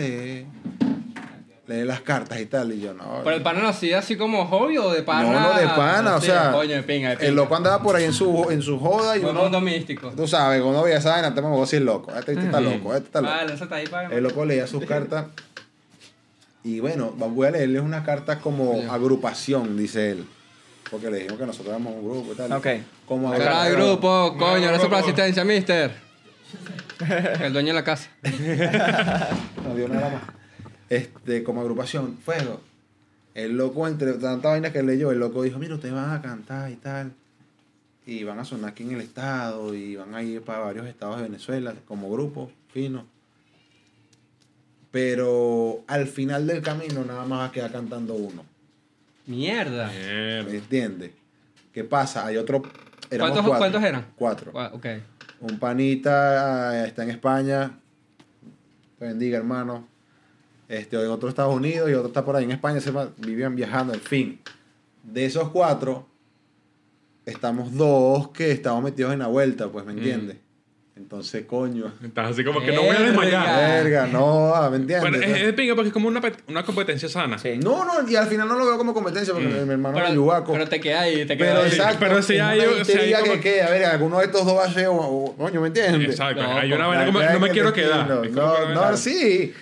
lee, 1.70 1.80
lee 1.80 1.84
las 1.84 2.00
cartas 2.00 2.40
y 2.40 2.46
tal. 2.46 2.72
Y 2.72 2.80
yo, 2.80 2.92
no. 2.94 3.20
Pero 3.24 3.36
el 3.36 3.42
pana 3.42 3.60
lo 3.60 3.68
hacía 3.68 3.98
así 4.00 4.16
como 4.16 4.46
hobby 4.46 4.78
o 4.78 4.90
de 4.90 5.02
pana. 5.02 5.30
no, 5.32 5.40
no, 5.40 5.58
de 5.60 5.66
pana, 5.68 6.16
o 6.16 6.20
Sí, 6.20 6.26
sea. 6.26 6.52
Coño, 6.52 6.74
de 6.74 6.82
pinga, 6.82 7.10
de 7.10 7.16
pinga. 7.16 7.28
El 7.28 7.34
loco 7.36 7.54
andaba 7.56 7.82
por 7.82 7.96
ahí 7.96 8.04
en 8.04 8.12
su, 8.12 8.48
en 8.50 8.62
su 8.62 8.78
joda 8.78 9.16
y 9.16 9.20
Fue 9.20 9.30
uno. 9.30 9.42
mundo 9.42 9.60
místico. 9.60 10.10
Tú 10.10 10.26
sabes, 10.26 10.60
cuando 10.62 10.82
veía 10.82 10.98
esa 10.98 11.10
vaina, 11.12 11.34
te 11.34 11.40
me 11.42 11.48
voy 11.48 11.58
a 11.58 11.60
decir 11.62 11.82
loco. 11.82 12.12
Este, 12.14 12.32
este 12.32 12.44
está 12.46 12.60
loco, 12.60 12.94
este 12.94 13.06
está 13.06 13.20
loco. 13.20 13.34
Vale, 13.34 13.54
eso 13.54 13.64
está 13.64 13.76
ahí 13.76 13.86
para. 13.86 14.14
El 14.14 14.22
loco 14.22 14.44
leía 14.44 14.66
sus 14.66 14.84
cartas. 14.84 15.26
Y 16.62 16.80
bueno, 16.80 17.12
voy 17.16 17.46
a 17.46 17.50
leerles 17.52 17.80
una 17.82 18.04
carta 18.04 18.38
como 18.40 18.92
agrupación, 18.92 19.76
dice 19.78 20.10
él. 20.10 20.26
Porque 20.90 21.08
le 21.10 21.18
dijimos 21.18 21.38
que 21.38 21.46
nosotros 21.46 21.68
éramos 21.68 21.94
un 21.94 22.04
grupo 22.04 22.32
y 22.32 22.36
tal. 22.36 22.52
Ok. 22.52 22.66
Como 23.06 23.32
agrupación. 23.32 23.76
grupo, 23.76 24.36
coño, 24.38 24.62
gracias 24.66 24.82
por 24.88 24.92
la 24.92 24.98
asistencia, 24.98 25.44
mister. 25.44 25.92
El 27.40 27.52
dueño 27.52 27.68
de 27.68 27.74
la 27.74 27.84
casa. 27.84 28.10
No 29.64 29.74
dio 29.74 29.88
nada 29.88 30.10
más. 30.10 30.22
Este, 30.90 31.42
como 31.42 31.62
agrupación, 31.62 32.18
fuego. 32.18 32.60
El 33.34 33.56
loco, 33.56 33.86
entre 33.88 34.12
tanta 34.14 34.48
vaina 34.50 34.72
que 34.72 34.82
leyó, 34.82 35.10
el 35.12 35.18
loco 35.20 35.42
dijo, 35.42 35.58
mira, 35.58 35.74
ustedes 35.76 35.94
van 35.94 36.10
a 36.12 36.20
cantar 36.20 36.70
y 36.70 36.76
tal. 36.76 37.12
Y 38.06 38.24
van 38.24 38.38
a 38.40 38.44
sonar 38.44 38.70
aquí 38.72 38.82
en 38.82 38.90
el 38.92 39.00
estado 39.00 39.72
y 39.74 39.94
van 39.96 40.14
a 40.14 40.22
ir 40.22 40.42
para 40.42 40.58
varios 40.58 40.86
estados 40.86 41.16
de 41.18 41.22
Venezuela 41.22 41.74
como 41.86 42.10
grupo, 42.10 42.50
fino. 42.72 43.06
Pero 44.90 45.84
al 45.86 46.08
final 46.08 46.46
del 46.46 46.62
camino 46.62 47.04
nada 47.04 47.24
más 47.24 47.40
va 47.40 47.44
a 47.46 47.52
quedar 47.52 47.70
cantando 47.70 48.14
uno. 48.14 48.44
Mierda. 49.26 49.86
¿Me 49.88 50.56
entiendes? 50.56 51.12
¿Qué 51.72 51.84
pasa? 51.84 52.26
Hay 52.26 52.36
otro... 52.36 52.62
¿Cuántos, 52.62 53.42
cuatro. 53.42 53.58
¿Cuántos 53.58 53.82
eran? 53.84 54.06
Cuatro. 54.16 54.52
Gua- 54.52 54.70
Ok. 54.72 54.86
Un 55.40 55.58
panita 55.58 56.84
eh, 56.84 56.88
está 56.88 57.04
en 57.04 57.10
España. 57.10 57.78
Te 58.98 59.04
bendiga, 59.06 59.38
hermano. 59.38 59.86
Este, 60.70 60.96
otro 60.96 61.26
en 61.26 61.30
Estados 61.30 61.54
Unidos 61.54 61.90
y 61.90 61.94
otro 61.94 62.06
está 62.08 62.24
por 62.24 62.36
ahí 62.36 62.44
en 62.44 62.52
España. 62.52 62.80
Se 62.80 62.92
vivían 63.18 63.56
viajando, 63.56 63.92
en 63.92 64.00
fin. 64.00 64.40
De 65.02 65.24
esos 65.24 65.48
cuatro, 65.50 66.06
estamos 67.26 67.74
dos 67.74 68.28
que 68.28 68.52
estamos 68.52 68.82
metidos 68.82 69.12
en 69.12 69.18
la 69.18 69.26
vuelta, 69.26 69.68
pues, 69.68 69.84
¿me 69.84 69.92
entiendes? 69.92 70.36
Entonces, 70.96 71.46
coño. 71.46 71.92
Estás 72.04 72.32
así 72.32 72.44
como 72.44 72.60
que 72.60 72.72
no 72.72 72.82
voy 72.82 72.94
a 72.94 73.00
desmayar. 73.00 73.82
Verga, 73.84 74.06
no, 74.06 74.52
¿me 74.70 74.76
entiendes? 74.76 75.00
Bueno, 75.00 75.16
es, 75.16 75.38
es 75.40 75.46
de 75.46 75.52
pinga 75.54 75.74
porque 75.74 75.88
es 75.88 75.92
como 75.94 76.08
una, 76.08 76.20
una 76.46 76.62
competencia 76.62 77.08
sana. 77.08 77.38
Sí. 77.38 77.58
No, 77.58 77.84
no, 77.86 78.08
y 78.08 78.16
al 78.16 78.26
final 78.26 78.46
no 78.46 78.56
lo 78.56 78.66
veo 78.66 78.76
como 78.76 78.92
competencia 78.92 79.32
porque 79.32 79.48
mi, 79.48 79.54
mi 79.64 79.72
hermano 79.72 79.96
es 79.96 80.02
Pero, 80.04 80.14
yubaco. 80.14 80.52
pero 80.52 80.68
te 80.68 80.78
queda 80.78 81.00
ahí, 81.00 81.24
te 81.24 81.36
queda 81.38 81.52
Pero 81.54 81.62
ahí. 81.62 81.68
exacto, 81.70 81.96
pero 82.00 82.22
si 82.22 82.34
es 82.34 82.42
hay- 82.42 82.60
una 82.60 82.84
si 82.84 82.92
hay 82.98 83.12
como- 83.14 83.32
que, 83.32 83.40
que, 83.40 83.62
a 83.62 83.70
ver, 83.70 83.84
alguno 83.86 84.18
de 84.18 84.26
estos 84.26 84.44
dos 84.44 84.56
va 84.58 84.64
a 84.66 84.72
ser, 84.72 84.86
coño, 84.88 85.60
¿me 85.62 85.68
entiendes? 85.68 86.10
Exacto. 86.10 86.42
No, 86.42 86.56
Hay 86.58 86.72
una 86.72 86.86
vaina 86.86 87.06
como 87.06 87.20
no 87.22 87.40
me 87.40 87.50
quiero 87.50 87.72
quedar. 87.72 88.06
No, 88.06 88.22
Es 88.22 88.30
no, 88.32 88.96
sí. 88.96 89.54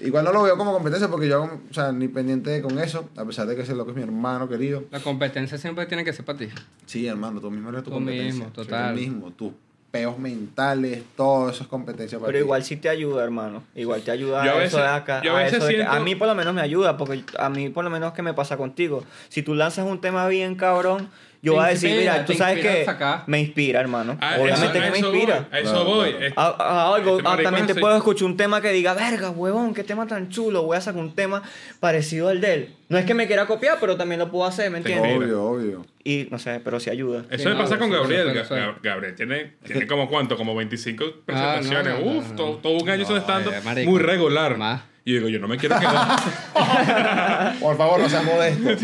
Igual 0.00 0.24
no 0.24 0.32
lo 0.32 0.42
veo 0.42 0.56
como 0.56 0.72
competencia 0.72 1.08
porque 1.08 1.28
yo, 1.28 1.36
hago, 1.36 1.60
o 1.70 1.74
sea, 1.74 1.92
ni 1.92 2.08
pendiente 2.08 2.60
con 2.62 2.78
eso, 2.80 3.08
a 3.16 3.24
pesar 3.24 3.46
de 3.46 3.54
que 3.54 3.62
ese 3.62 3.74
loco 3.74 3.90
es 3.92 3.96
mi 3.96 4.02
hermano 4.02 4.48
querido. 4.48 4.84
La 4.90 5.00
competencia 5.00 5.56
siempre 5.56 5.86
tiene 5.86 6.04
que 6.04 6.12
ser 6.12 6.24
para 6.24 6.38
ti. 6.38 6.48
Sí, 6.86 7.06
hermano, 7.06 7.40
tú 7.40 7.50
mismo 7.50 7.68
eres 7.68 7.82
tu 7.84 7.90
Tú 7.90 7.96
competencia. 7.96 8.32
mismo, 8.32 8.48
total. 8.52 8.94
Tú 8.94 9.00
mismo, 9.00 9.30
tus 9.30 9.52
peos 9.92 10.18
mentales, 10.18 11.04
todo 11.16 11.48
eso 11.50 11.62
es 11.62 11.68
competencia 11.68 12.18
para 12.18 12.26
Pero 12.26 12.38
ti. 12.40 12.44
igual 12.44 12.64
sí 12.64 12.76
te 12.76 12.88
ayuda, 12.88 13.22
hermano. 13.22 13.62
Igual 13.76 14.02
te 14.02 14.10
ayuda 14.10 14.44
Yo 14.44 14.50
a 14.50 14.54
a 14.54 14.64
eso 14.64 14.78
veces- 14.78 14.80
de 14.80 14.86
acá. 14.96 15.22
yo 15.22 15.36
a 15.36 15.38
veces 15.38 15.58
eso 15.58 15.66
de 15.66 15.70
que- 15.70 15.76
siento- 15.82 15.92
a 15.96 16.00
mí 16.00 16.16
por 16.16 16.26
lo 16.26 16.34
menos 16.34 16.52
me 16.52 16.60
ayuda, 16.60 16.96
porque 16.96 17.22
a 17.38 17.48
mí 17.48 17.68
por 17.68 17.84
lo 17.84 17.90
menos 17.90 18.12
que 18.12 18.22
me 18.22 18.34
pasa 18.34 18.56
contigo. 18.56 19.04
Si 19.28 19.42
tú 19.44 19.54
lanzas 19.54 19.86
un 19.86 20.00
tema 20.00 20.26
bien 20.26 20.56
cabrón, 20.56 21.08
yo 21.44 21.54
voy 21.54 21.64
a 21.64 21.68
decir, 21.68 21.90
inspira, 21.90 22.12
mira, 22.14 22.24
tú 22.24 22.32
sabes 22.34 22.60
que 22.60 22.84
a 22.88 23.24
me 23.26 23.40
inspira, 23.40 23.80
hermano. 23.80 24.16
Ah, 24.20 24.36
Obviamente 24.40 24.64
eso- 24.64 24.72
que 24.72 24.90
me 24.90 24.98
inspira. 24.98 25.46
voy, 25.50 25.58
a 25.58 25.60
eso 25.60 25.84
voy. 25.84 26.10
claro. 26.10 26.26
Es- 26.26 26.32
Ah, 26.36 26.56
ah, 26.58 26.94
algo, 26.94 27.18
Este 27.18 27.42
también 27.44 27.66
te 27.66 27.74
puedo 27.74 27.96
escuchar 27.96 28.26
un 28.26 28.36
tema 28.36 28.60
que 28.60 28.72
diga, 28.72 28.94
verga, 28.94 29.30
huevón, 29.30 29.74
qué 29.74 29.84
tema 29.84 30.06
tan 30.06 30.28
chulo, 30.30 30.62
voy 30.64 30.76
a 30.76 30.80
sacar 30.80 31.00
un 31.00 31.14
tema 31.14 31.42
parecido 31.80 32.28
al 32.30 32.40
de 32.40 32.54
él. 32.54 32.74
No 32.88 32.98
es 32.98 33.04
que 33.06 33.14
me 33.14 33.26
quiera 33.26 33.46
copiar, 33.46 33.78
pero 33.80 33.96
también 33.96 34.18
lo 34.20 34.30
puedo 34.30 34.44
hacer, 34.46 34.70
¿me 34.70 34.78
entiendes? 34.78 35.16
Obvio, 35.16 35.42
obvio. 35.44 35.86
Y 36.04 36.28
no 36.30 36.38
sé, 36.38 36.60
pero 36.62 36.78
sí 36.80 36.90
ayuda. 36.90 37.24
Eso 37.30 37.42
Sí, 37.44 37.48
me 37.48 37.54
no, 37.54 37.60
pasa 37.60 37.78
con 37.78 37.90
Gabriel. 37.90 38.42
Gabriel 38.82 39.14
tiene, 39.14 39.54
tiene 39.66 39.86
como 39.86 40.08
cuánto, 40.08 40.36
como 40.36 40.54
25 40.54 41.04
Ah, 41.04 41.08
no, 41.08 41.24
presentaciones. 41.24 42.04
no, 42.04 42.10
Uf, 42.18 42.28
no. 42.30 42.36
todo, 42.36 42.56
todo 42.58 42.72
un 42.82 42.88
año 42.90 43.04
No, 43.08 43.16
estando 43.16 43.52
eh, 43.52 43.60
marico. 43.64 43.90
muy 43.90 44.00
regular. 44.00 44.56
Más. 44.56 44.82
Y 45.06 45.12
digo, 45.12 45.28
yo 45.28 45.38
no 45.38 45.46
me 45.48 45.58
quiero 45.58 45.78
quedar. 45.78 46.18
Por 47.60 47.76
favor, 47.76 48.00
no 48.00 48.08
seas 48.08 48.24
modesto. 48.24 48.74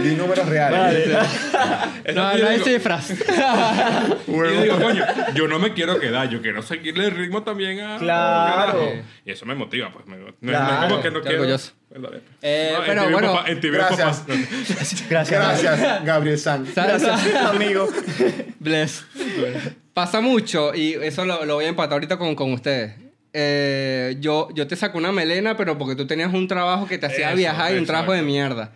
Di 0.00 0.14
números 0.14 0.48
reales. 0.48 1.06
Es 2.04 2.14
No, 2.14 2.34
no 2.36 2.48
hay 2.48 2.58
cifras. 2.60 3.10
Y 4.26 4.32
yo 4.32 4.62
digo, 4.62 4.78
coño, 4.80 5.04
yo 5.34 5.48
no 5.48 5.58
me 5.58 5.74
quiero 5.74 5.98
quedar, 6.00 6.28
yo 6.30 6.40
quiero 6.40 6.62
seguirle 6.62 7.06
el 7.06 7.10
ritmo 7.12 7.42
también 7.42 7.80
a. 7.80 7.98
Claro. 7.98 8.56
carajo. 8.78 8.92
Y 9.26 9.30
eso 9.32 9.44
me 9.44 9.54
motiva, 9.54 9.92
pues. 9.92 10.06
me- 10.06 10.16
no, 10.16 10.22
no 10.24 10.28
es 10.30 10.34
Claro. 10.40 10.88
como 10.88 11.02
que 11.02 11.10
no 11.10 11.20
quiero. 11.20 11.44
Eh, 11.44 12.70
No, 12.72 12.78
en 12.78 12.86
pero 12.86 13.10
bueno, 13.10 13.34
papá- 13.34 13.48
gracias. 13.60 14.24
Gracias. 15.10 15.30
Gracias, 15.40 16.04
Gabriel 16.04 16.38
San. 16.38 16.64
Gracias, 16.74 17.20
amigo. 17.36 17.88
Bless. 18.58 19.04
Pasa 19.92 20.20
mucho 20.22 20.74
y 20.74 20.94
eso 20.94 21.24
lo, 21.26 21.44
lo 21.44 21.56
voy 21.56 21.66
a 21.66 21.68
empatar 21.68 21.94
ahorita 21.94 22.16
con, 22.16 22.34
con 22.34 22.52
ustedes. 22.52 22.94
Eh, 23.32 24.16
yo, 24.20 24.48
yo 24.54 24.66
te 24.66 24.74
saco 24.76 24.98
una 24.98 25.12
melena, 25.12 25.56
pero 25.56 25.78
porque 25.78 25.94
tú 25.94 26.06
tenías 26.06 26.32
un 26.34 26.48
trabajo 26.48 26.86
que 26.86 26.98
te 26.98 27.06
hacía 27.06 27.28
Eso, 27.28 27.36
viajar 27.36 27.74
y 27.74 27.78
un 27.78 27.86
trabajo 27.86 28.12
de 28.12 28.22
mierda. 28.22 28.72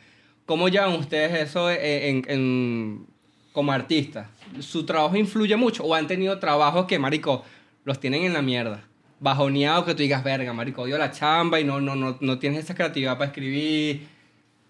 ¿Cómo 0.46 0.68
llevan 0.68 0.92
ustedes 0.92 1.32
eso 1.48 1.70
en, 1.70 2.22
en- 2.28 3.06
como 3.52 3.72
artistas? 3.72 4.26
¿Su 4.60 4.84
trabajo 4.86 5.16
influye 5.16 5.56
mucho 5.56 5.82
o 5.84 5.94
han 5.94 6.06
tenido 6.06 6.38
trabajos 6.38 6.86
que, 6.86 6.98
marico, 6.98 7.44
los 7.84 7.98
tienen 7.98 8.22
en 8.24 8.32
la 8.32 8.42
mierda? 8.42 8.84
Bajoneado 9.20 9.84
que 9.84 9.92
tú 9.94 10.02
digas, 10.02 10.22
verga, 10.22 10.52
marico, 10.52 10.82
odio 10.82 10.98
la 10.98 11.10
chamba 11.10 11.58
y 11.60 11.64
no, 11.64 11.80
no, 11.80 11.96
no, 11.96 12.18
no 12.20 12.38
tienes 12.38 12.60
esa 12.64 12.74
creatividad 12.74 13.14
para 13.16 13.26
escribir. 13.30 14.06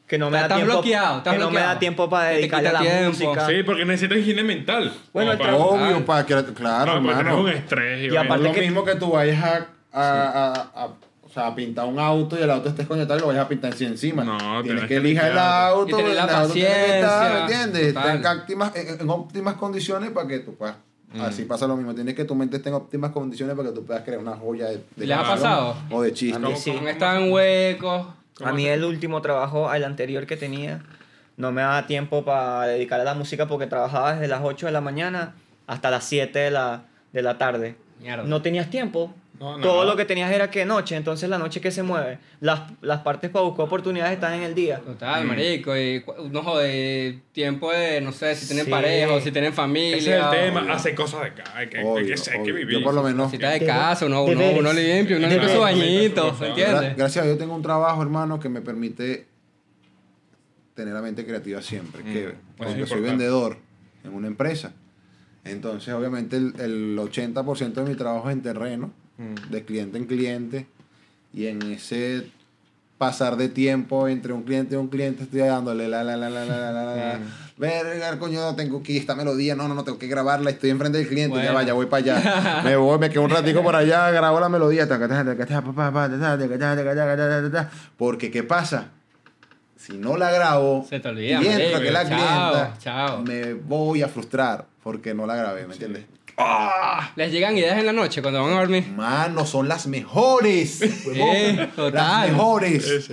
Que 0.07 0.19
no 0.19 0.31
me 0.31 0.39
da 0.39 0.49
tiempo. 0.49 0.67
bloqueado, 0.67 1.23
que 1.23 1.31
no 1.31 1.37
me 1.37 1.41
bloqueado. 1.47 1.67
da 1.75 1.79
tiempo 1.79 2.09
para 2.11 2.29
dedicarle 2.31 2.69
a 2.69 2.73
la 2.75 3.09
música. 3.09 3.47
Sí, 3.49 3.63
porque 3.65 3.85
necesitas 3.87 4.19
higiene 4.19 4.45
mental. 4.45 4.93
Bueno, 5.15 5.33
el 5.33 5.39
trabajo- 5.39 5.71
Obvio, 5.71 6.05
para 6.05 6.27
que, 6.27 6.45
claro, 6.55 7.01
No, 7.01 7.41
un 7.41 7.49
estrés 7.49 8.13
y, 8.13 8.17
aparte 8.17 8.35
es 8.35 8.41
lo 8.49 8.53
que- 8.55 8.61
mismo 8.61 8.85
que 8.85 8.95
tú 8.97 9.11
vayas 9.13 9.43
a, 9.43 9.67
a, 9.95 10.53
a- 10.53 10.85
a- 10.85 10.89
o 11.23 11.29
sea, 11.35 11.47
a 11.49 11.55
pintar 11.55 11.87
un 11.87 11.99
auto 11.99 12.39
y 12.39 12.43
el 12.43 12.51
auto 12.51 12.69
esté 12.69 12.83
escoñetado 12.83 13.17
y 13.19 13.21
lo 13.23 13.27
vayas 13.29 13.45
a 13.47 13.49
pintar 13.49 13.75
encima. 13.83 14.23
No, 14.25 14.37
tienes 14.63 14.63
tienes 14.63 14.85
que 14.87 14.97
elijar 14.97 15.31
el 15.33 15.39
auto, 15.39 15.89
Y 15.99 16.03
tener 16.03 16.15
la 16.17 16.25
el 16.25 16.31
auto 16.31 16.53
tiene 16.53 16.69
que 16.69 16.95
estar, 17.01 17.33
paciencia, 17.33 17.33
¿me 17.33 17.41
entiendes? 17.73 17.97
en 18.15 18.27
óptimas, 18.27 18.77
en, 18.77 19.01
en 19.01 19.11
óptimas 19.11 19.55
condiciones 19.55 20.11
para 20.11 20.29
que 20.29 20.39
tú 20.41 20.55
puedas. 20.55 20.77
Mm. 21.13 21.21
Así 21.23 21.45
pasa 21.45 21.67
lo 21.67 21.77
mismo. 21.77 21.95
Tienes 21.95 22.15
que 22.15 22.25
tu 22.25 22.35
mente 22.35 22.57
esté 22.59 22.69
en 22.69 22.75
óptimas 22.77 23.11
condiciones 23.13 23.57
para 23.57 23.69
que 23.71 23.75
tú 23.75 23.85
puedas 23.85 24.03
crear 24.05 24.21
una 24.21 24.37
joya 24.37 24.67
de, 24.67 24.85
de 24.97 25.07
¿Les 25.07 25.17
ha 25.17 25.23
pasado? 25.23 25.77
O 25.91 26.03
de 26.03 26.13
chiste. 26.13 26.37
A 26.37 26.39
mí 26.41 26.45
¿Cómo- 26.47 26.57
sí. 26.57 26.73
cómo- 26.73 26.89
Están 26.89 27.31
huecos. 27.33 28.07
A 28.45 28.53
mí 28.53 28.67
el 28.67 28.85
último 28.85 29.23
trabajo, 29.23 29.73
el 29.73 29.85
anterior 29.85 30.27
que 30.27 30.37
tenía, 30.37 30.83
no 31.37 31.53
me 31.53 31.63
daba 31.63 31.87
tiempo 31.87 32.25
para 32.25 32.67
dedicar 32.67 33.01
a 33.01 33.05
la 33.05 33.15
música 33.15 33.47
porque 33.49 33.67
trabajaba 33.67 34.15
desde 34.15 34.29
las 34.29 34.41
8 34.43 34.67
de 34.67 34.73
la 34.73 34.81
mañana 34.81 35.35
hasta 35.69 35.91
las 35.91 36.05
7 36.05 36.37
de 36.39 36.51
la, 36.51 36.83
de 37.13 37.23
la 37.23 37.39
tarde. 37.39 37.77
Mierda. 38.01 38.25
No 38.25 38.43
tenías 38.43 38.71
tiempo. 38.71 39.15
No, 39.41 39.59
Todo 39.59 39.85
lo 39.85 39.97
que 39.97 40.05
tenías 40.05 40.31
era 40.31 40.49
que 40.49 40.65
noche, 40.65 40.95
entonces 40.95 41.29
la 41.29 41.39
noche 41.39 41.61
que 41.61 41.73
se 41.73 41.83
mueve. 41.83 42.19
Las, 42.41 42.71
las 42.83 43.01
partes 43.01 43.31
para 43.31 43.45
buscar 43.45 43.67
oportunidades 43.67 44.13
están 44.15 44.33
en 44.35 44.43
el 44.45 44.55
día. 44.55 44.79
Total, 44.79 45.25
marico. 45.27 45.77
Y 45.77 46.05
no 46.31 46.43
tiempo 47.33 47.73
de, 47.73 48.01
no 48.01 48.13
sé, 48.13 48.37
si 48.37 48.47
tienen 48.47 48.67
Sí. 48.67 48.71
pareja 48.71 49.13
o 49.13 49.21
si 49.21 49.33
tienen 49.33 49.53
familia. 49.53 49.97
Ese 49.97 50.17
es 50.19 50.25
el 50.25 50.31
tema, 50.31 50.61
Obvio. 50.63 50.73
hacer 50.73 50.95
cosas 50.95 51.21
de 51.23 51.27
acá. 51.27 51.45
Hay 51.57 51.69
que, 51.69 51.79
hay 51.79 51.85
Obvio, 51.85 52.07
que, 52.07 52.13
hay 52.31 52.37
que 52.37 52.41
obvio. 52.43 52.55
vivir. 52.55 52.79
Yo 52.79 52.85
por 52.85 52.95
lo 52.95 53.03
menos. 53.03 53.31
Si 53.31 53.37
está 53.37 53.51
de 53.51 53.67
casa, 53.67 54.07
uno, 54.07 54.23
uno, 54.23 54.41
uno 54.57 54.73
limpio, 54.73 55.17
uno 55.17 55.27
limpia 55.27 55.49
su 55.49 55.59
bañito, 55.59 56.29
¿entiendes? 56.41 56.93
Gra- 56.93 56.97
gracias 56.97 57.25
a 57.25 57.27
Dios 57.27 57.37
tengo 57.39 57.57
un 57.57 57.63
trabajo, 57.63 58.03
hermano, 58.03 58.39
que 58.39 58.49
me 58.49 58.61
permite 58.61 59.27
tener 60.75 60.95
la 60.95 61.03
mente 61.03 61.27
creativa 61.27 61.61
siempre. 61.61 62.03
Mm, 62.05 62.13
Que, 62.77 62.87
soy 62.87 63.01
vendedor 63.01 63.59
en 64.05 64.15
una 64.15 64.29
empresa. 64.29 64.73
Entonces, 65.45 65.93
obviamente, 65.95 66.37
el, 66.37 66.55
el 66.59 66.99
80% 66.99 67.73
de 67.75 67.83
mi 67.85 67.95
trabajo 67.95 68.29
es 68.31 68.37
en 68.37 68.43
terreno, 68.43 68.91
Mm. 69.17 69.51
de 69.51 69.65
cliente 69.65 69.97
en 69.99 70.07
cliente. 70.07 70.67
Y 71.33 71.47
en 71.47 71.63
ese 71.63 72.27
pasar 72.99 73.37
de 73.37 73.49
tiempo 73.49 74.09
entre 74.09 74.33
un 74.33 74.43
cliente 74.43 74.75
y 74.75 74.79
un 74.79 74.89
cliente 74.89 75.23
estoy 75.25 75.41
dándole 75.41 75.89
la 75.89 76.03
la 76.05 76.17
la 76.17 76.31
la 76.31 76.45
la 76.45 76.57
la 76.59 76.73
la 76.73 76.97
la. 76.97 77.19
Mm. 77.19 77.61
verga 77.61 78.19
coño 78.19 78.55
tengo 78.55 78.83
que 78.83 78.97
esta 78.97 79.15
melodía 79.17 79.55
no 79.57 79.67
no 79.69 79.75
no 79.75 79.83
tengo 79.85 79.99
que 79.99 80.07
grabarla 80.07 80.51
estoy 80.51 80.71
enfrente 80.71 80.99
del 80.99 81.09
cliente 81.09 81.37
ya 81.37 81.43
Bueno. 81.43 81.55
vaya 81.55 81.73
voy 81.75 81.87
para 81.87 82.15
allá 82.17 82.63
me 82.65 82.77
voy 82.77 82.99
me 83.01 83.11
quedo 83.11 83.23
un 83.23 83.31
ratico 83.31 83.63
por 83.65 83.75
allá 83.77 84.11
grabo 84.13 84.39
la 84.41 84.49
melodía 84.49 84.89
porque 87.99 88.31
qué 88.31 88.43
pasa 88.43 88.89
si 89.87 89.93
no 89.99 90.17
la 90.17 90.31
grabo 90.31 90.85
Se 90.89 91.01
te 91.01 91.09
olvida, 91.09 91.43
y 91.43 91.47
entra 91.47 91.59
marico. 91.59 91.81
que 91.81 91.91
la 91.91 92.09
Chao, 92.09 92.09
clienta 92.53 92.75
chao. 92.79 93.23
me 93.23 93.55
voy 93.55 94.03
a 94.03 94.09
frustrar 94.09 94.67
porque 94.83 95.15
no 95.15 95.27
la 95.27 95.37
grabé 95.37 95.67
¿me 95.67 95.75
entiendes? 95.75 96.05
Les 97.17 97.31
llegan 97.31 97.57
ideas 97.57 97.79
en 97.79 97.87
la 97.87 97.93
noche 97.93 98.21
cuando 98.21 98.43
van 98.43 98.53
a 98.55 98.61
dormir. 98.61 98.89
Mano, 98.89 99.47
son 99.47 99.69
las 99.69 99.87
mejores. 99.87 100.81
total. 101.77 101.93
Las 101.95 102.29
mejores. 102.33 103.09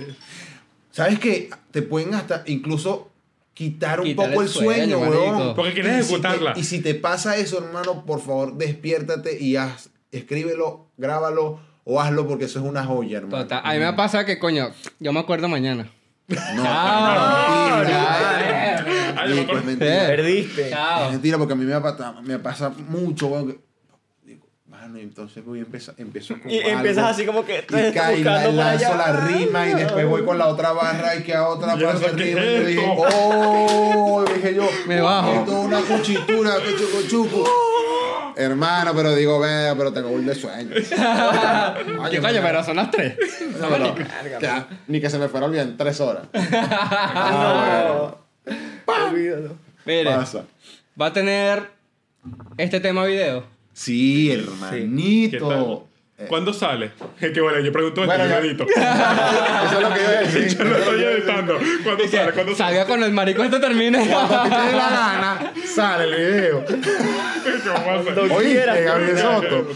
¿Sabes 0.90 1.18
qué? 1.20 1.48
Te 1.70 1.82
pueden 1.82 2.14
hasta 2.14 2.42
incluso 2.46 3.10
quitar 3.54 4.00
un 4.00 4.06
Quitar 4.06 4.26
poco 4.30 4.40
el 4.42 4.48
el 4.48 4.52
sueño, 4.52 4.98
sueño, 4.98 5.00
marico. 5.30 5.54
Porque 5.54 5.72
quieres 5.72 5.92
Y 5.92 6.02
si 6.02 6.14
ejecutarla. 6.14 6.54
te- 6.54 6.60
y 6.60 6.64
si 6.64 6.80
te 6.80 6.94
pasa 6.96 7.36
eso, 7.36 7.58
hermano, 7.64 8.04
por 8.04 8.20
favor, 8.20 8.54
despiértate 8.56 9.40
y 9.40 9.54
haz, 9.56 9.90
escríbelo, 10.10 10.86
grábalo 10.96 11.60
o 11.84 12.00
hazlo 12.00 12.26
porque 12.26 12.46
eso 12.46 12.58
es 12.58 12.64
una 12.64 12.84
joya, 12.84 13.18
hermano. 13.18 13.44
Total. 13.44 13.60
A 13.64 13.72
mí 13.74 13.78
me 13.78 13.92
pasa 13.92 14.24
que, 14.26 14.38
coño, 14.40 14.70
yo 14.98 15.12
me 15.12 15.20
acuerdo 15.20 15.48
mañana. 15.48 15.88
No, 16.28 16.62
Sí, 19.24 19.38
acuerdo. 19.38 19.52
pues 19.52 19.64
mentira. 19.64 20.06
Perdiste. 20.06 20.70
Es 20.70 21.10
mentira 21.10 21.38
porque 21.38 21.52
a 21.52 21.56
mí 21.56 21.64
me 21.64 21.80
pasa, 21.80 22.12
me 22.22 22.38
pasa 22.38 22.70
mucho, 22.70 23.26
weón. 23.28 23.52
que- 23.52 23.60
Digo, 24.24 24.46
mano, 24.66 24.98
y 24.98 25.02
entonces 25.02 25.44
voy 25.44 25.58
a 25.60 25.62
empezar, 25.62 25.94
empiezo 25.98 26.34
con 26.40 26.50
Y 26.50 26.58
algo, 26.60 26.70
empiezas 26.78 27.10
así 27.10 27.26
como 27.26 27.44
que 27.44 27.64
y 27.68 27.72
por 27.72 28.54
lanzo 28.54 28.62
allá. 28.62 28.96
la 28.96 29.12
rima 29.26 29.66
y 29.68 29.74
después 29.74 30.06
voy 30.08 30.24
con 30.24 30.38
la 30.38 30.48
otra 30.48 30.72
barra 30.72 31.14
y 31.16 31.22
que 31.22 31.34
a 31.34 31.48
otra 31.48 31.76
no 31.76 31.98
sé 31.98 32.06
qué 32.06 32.12
rima 32.12 32.40
y 32.44 32.54
yo 32.54 32.64
dije, 32.66 32.94
oh, 32.96 34.24
dije 34.34 34.54
yo, 34.54 34.68
Me 34.86 35.00
bajo. 35.00 35.32
esto 35.32 35.52
es 35.58 35.64
una 35.66 35.80
cuchitura, 35.82 36.54
que 36.62 36.76
chuco 36.76 37.02
chuco. 37.08 37.44
Hermano, 38.36 38.92
pero 38.94 39.14
digo, 39.14 39.38
vea, 39.40 39.74
pero 39.76 39.92
tengo 39.92 40.10
un 40.10 40.26
de 40.26 40.34
sueño. 40.34 40.70
¿Qué 40.74 42.20
coño? 42.20 42.40
Pero 42.42 42.64
son 42.64 42.76
las 42.76 42.90
tres. 42.90 43.16
No, 43.60 43.68
pero, 43.68 43.94
ya, 44.40 44.66
ni 44.86 45.00
que 45.00 45.08
se 45.10 45.18
me 45.18 45.28
fuera 45.28 45.46
olvidar 45.46 45.66
en 45.66 45.76
tres 45.76 46.00
horas. 46.00 46.24
Ah, 46.34 47.84
No. 47.88 48.22
Olvídalo. 49.08 49.56
Mire, 49.84 50.04
Pasa. 50.04 50.44
va 51.00 51.06
a 51.06 51.12
tener 51.12 51.62
este 52.56 52.80
tema 52.80 53.04
video. 53.04 53.44
Sí, 53.72 54.28
¿Qué 54.28 54.34
hermanito. 54.40 55.88
Eh, 56.22 56.26
¿Cuándo 56.28 56.52
sale? 56.52 56.92
Que 57.18 57.40
bueno, 57.40 57.60
yo 57.60 57.72
pregunto 57.72 58.04
Bueno, 58.04 58.26
yo 58.26 58.36
edito. 58.36 58.64
Eso 58.68 59.76
es 59.76 59.80
lo 59.80 59.94
que 59.94 60.00
yo 60.02 60.10
decir. 60.10 60.58
Yo 60.58 60.64
lo 60.64 60.76
estoy 60.76 61.04
editando. 61.04 61.58
¿Cuándo 61.84 62.08
sale? 62.08 62.32
¿Cuándo 62.32 62.54
sale? 62.54 62.70
Sabía 62.70 62.86
cuando 62.86 63.06
el 63.06 63.12
marico 63.12 63.42
esto 63.44 63.60
termine. 63.60 64.08
Cuando 64.08 64.40
a 64.40 64.44
ti 64.44 64.50
te 64.50 64.56
dé 64.56 64.72
la 64.72 64.90
gana, 64.90 65.52
sale 65.64 66.04
el 66.04 66.14
video. 66.14 66.64
Quieras, 68.40 68.80
Gabriel 68.82 69.18
Soto. 69.18 69.66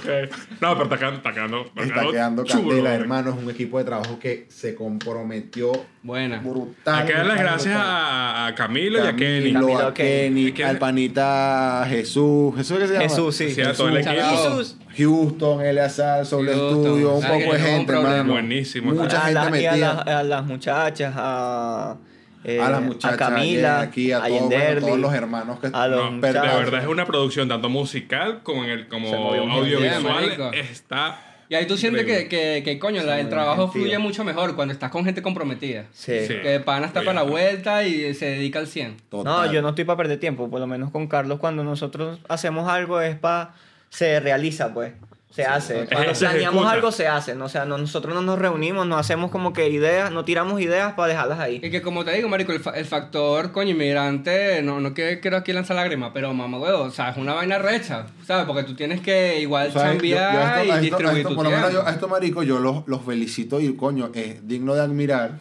No, 0.61 0.73
pero 0.73 0.83
está 0.85 0.99
quedando, 0.99 1.17
está 1.17 1.33
quedando, 1.33 1.71
Está 1.77 2.11
quedando 2.11 2.45
chulo, 2.45 2.69
candela, 2.69 2.95
hermano. 2.95 3.31
Es 3.31 3.37
un 3.37 3.51
equipo 3.51 3.79
de 3.79 3.85
trabajo 3.85 4.19
que 4.19 4.47
se 4.49 4.75
comprometió 4.75 5.73
Buena. 6.07 6.39
brutal. 6.39 6.95
Hay 7.01 7.07
que 7.07 7.13
darle 7.13 7.33
brutal, 7.35 7.47
gracias 7.49 7.77
a, 7.77 8.47
a 8.47 8.55
Camilo, 8.55 9.05
y 9.05 9.07
a 9.07 9.17
Kenny. 9.17 9.53
Camilo, 9.53 9.79
a 9.89 9.93
Kenny, 9.95 10.53
Kenny. 10.53 10.69
al 10.71 10.79
panita 10.79 11.85
Jesús. 11.89 12.55
¿Jesús 12.57 12.79
qué 12.79 12.87
se 12.87 12.93
llama? 12.95 13.03
Jesús, 13.09 13.37
sí. 13.37 13.51
Sí, 13.51 13.61
a 13.63 13.73
todo 13.73 13.89
el 13.89 13.97
Jesús. 14.05 14.13
equipo. 14.15 14.31
Jesús. 14.57 14.77
Houston, 14.97 15.61
Eleazar, 15.61 16.25
Soul 16.25 16.47
Houston. 16.47 16.71
Studio, 16.85 17.15
un 17.17 17.23
poco 17.23 17.53
de 17.53 17.59
gente, 17.59 17.93
hermano. 17.93 18.33
Buenísimo. 18.33 18.93
Mucha 18.93 19.19
a, 19.19 19.21
gente 19.23 19.35
la- 19.35 19.43
y 19.43 19.47
a, 19.47 19.51
metida. 19.73 19.77
las- 19.95 20.07
a 20.07 20.23
las 20.23 20.45
muchachas, 20.47 21.15
a, 21.17 21.97
eh, 22.45 22.61
a 22.61 22.71
las 22.71 22.81
muchachas, 22.83 23.13
a 23.13 23.17
Camila, 23.17 23.81
aquí, 23.81 24.13
a, 24.13 24.19
a 24.19 24.21
todos, 24.29 24.31
bueno, 24.41 24.49
Yenderly, 24.51 24.87
todos 24.87 24.99
los 25.01 25.13
hermanos 25.13 25.59
que 25.61 25.67
a 25.73 25.87
los 25.89 26.13
No, 26.13 26.21
de 26.21 26.33
verdad 26.33 26.81
es 26.83 26.87
una 26.89 27.05
producción 27.05 27.49
tanto 27.49 27.69
musical 27.69 28.41
como 28.45 28.65
en 28.65 28.71
el 28.71 28.89
como 28.89 29.09
audiovisual 29.35 30.25
bien, 30.53 30.55
está 30.65 31.26
Y 31.49 31.55
ahí 31.55 31.67
tú 31.67 31.77
sientes 31.77 32.05
que, 32.05 32.29
que, 32.29 32.63
que, 32.65 32.79
coño, 32.79 33.03
la- 33.05 33.21
el 33.21 33.29
trabajo 33.29 33.69
fluye 33.69 33.99
mucho 33.99 34.25
mejor 34.25 34.57
cuando 34.57 34.73
estás 34.75 34.91
con 34.91 35.05
gente 35.05 35.23
comprometida. 35.23 35.85
Sí. 35.93 36.27
Sí. 36.27 36.35
Que 36.43 36.61
pana 36.61 36.87
está 36.87 37.01
para 37.03 37.15
la 37.15 37.23
vuelta 37.23 37.85
y 37.85 38.15
se 38.15 38.27
dedica 38.27 38.59
al 38.59 38.67
100. 38.67 38.97
No, 39.13 39.53
yo 39.53 39.63
no 39.63 39.69
estoy 39.71 39.85
para 39.85 39.97
perder 39.97 40.19
tiempo, 40.19 40.51
por 40.51 40.59
lo 40.61 40.67
menos 40.67 40.91
con 40.91 41.07
Carlos 41.07 41.39
cuando 41.39 41.63
nosotros 41.65 42.19
hacemos 42.29 42.69
algo 42.69 43.01
es 43.01 43.17
para 43.17 43.55
se 43.91 44.19
realiza 44.21 44.75
pues. 44.75 44.93
Se 45.37 45.45
hace. 45.45 45.87
Cuando 45.93 46.15
Se 46.15 46.21
planeamos 46.25 46.55
ejecuta. 46.63 46.71
algo 46.73 46.93
se 46.93 47.07
hace. 47.07 47.35
No, 47.35 47.45
o 47.45 47.49
sea, 47.51 47.67
no- 47.67 47.77
nosotros 47.77 48.15
no 48.15 48.23
nos 48.23 48.39
reunimos, 48.39 48.87
no 48.87 48.97
hacemos 48.97 49.31
como 49.31 49.53
que 49.53 49.69
ideas, 49.69 50.11
no 50.11 50.25
tiramos 50.25 50.61
ideas 50.63 50.95
para 50.95 51.09
dejarlas 51.09 51.39
ahí. 51.41 51.61
Y 51.63 51.71
que 51.71 51.83
como 51.83 52.07
te 52.07 52.13
digo, 52.13 52.27
marico, 52.31 52.53
el, 52.53 52.61
fa- 52.61 52.71
el 52.71 52.87
factor, 52.87 53.53
coño, 53.53 53.73
inmigrante, 53.73 54.63
no, 54.63 54.81
no 54.81 54.95
que- 54.95 55.21
quiero 55.21 55.37
aquí 55.37 55.53
lanzar 55.53 55.77
lágrimas, 55.77 56.13
pero 56.15 56.33
mamá, 56.33 56.59
huevo, 56.59 56.85
o 56.85 56.91
sea, 56.91 57.11
es 57.11 57.19
una 57.19 57.35
vaina 57.35 57.59
recha, 57.59 58.07
¿sabes? 58.27 58.47
Porque 58.47 58.63
tú 58.63 58.75
tienes 58.75 59.03
que 59.03 59.39
igual 59.41 59.69
O 59.69 59.73
sea, 59.73 59.93
yo- 59.93 60.01
yo 60.03 60.19
a 60.19 60.21
chambear 60.23 60.33
esto- 60.33 60.57
a 60.59 60.65
y 60.65 60.69
esto- 60.71 60.81
distribuir 60.81 61.17
esto, 61.19 61.29
tu 61.29 61.35
por 61.37 61.45
lo 61.45 61.51
menos 61.51 61.73
yo- 61.73 61.87
a 61.87 61.91
estos 61.91 62.09
maricos 62.11 62.47
yo 62.47 62.59
los, 62.59 62.83
los 62.89 63.03
felicito 63.05 63.61
y 63.61 63.77
coño, 63.77 64.11
es 64.15 64.49
digno 64.49 64.75
de 64.75 64.81
admirar. 64.81 65.33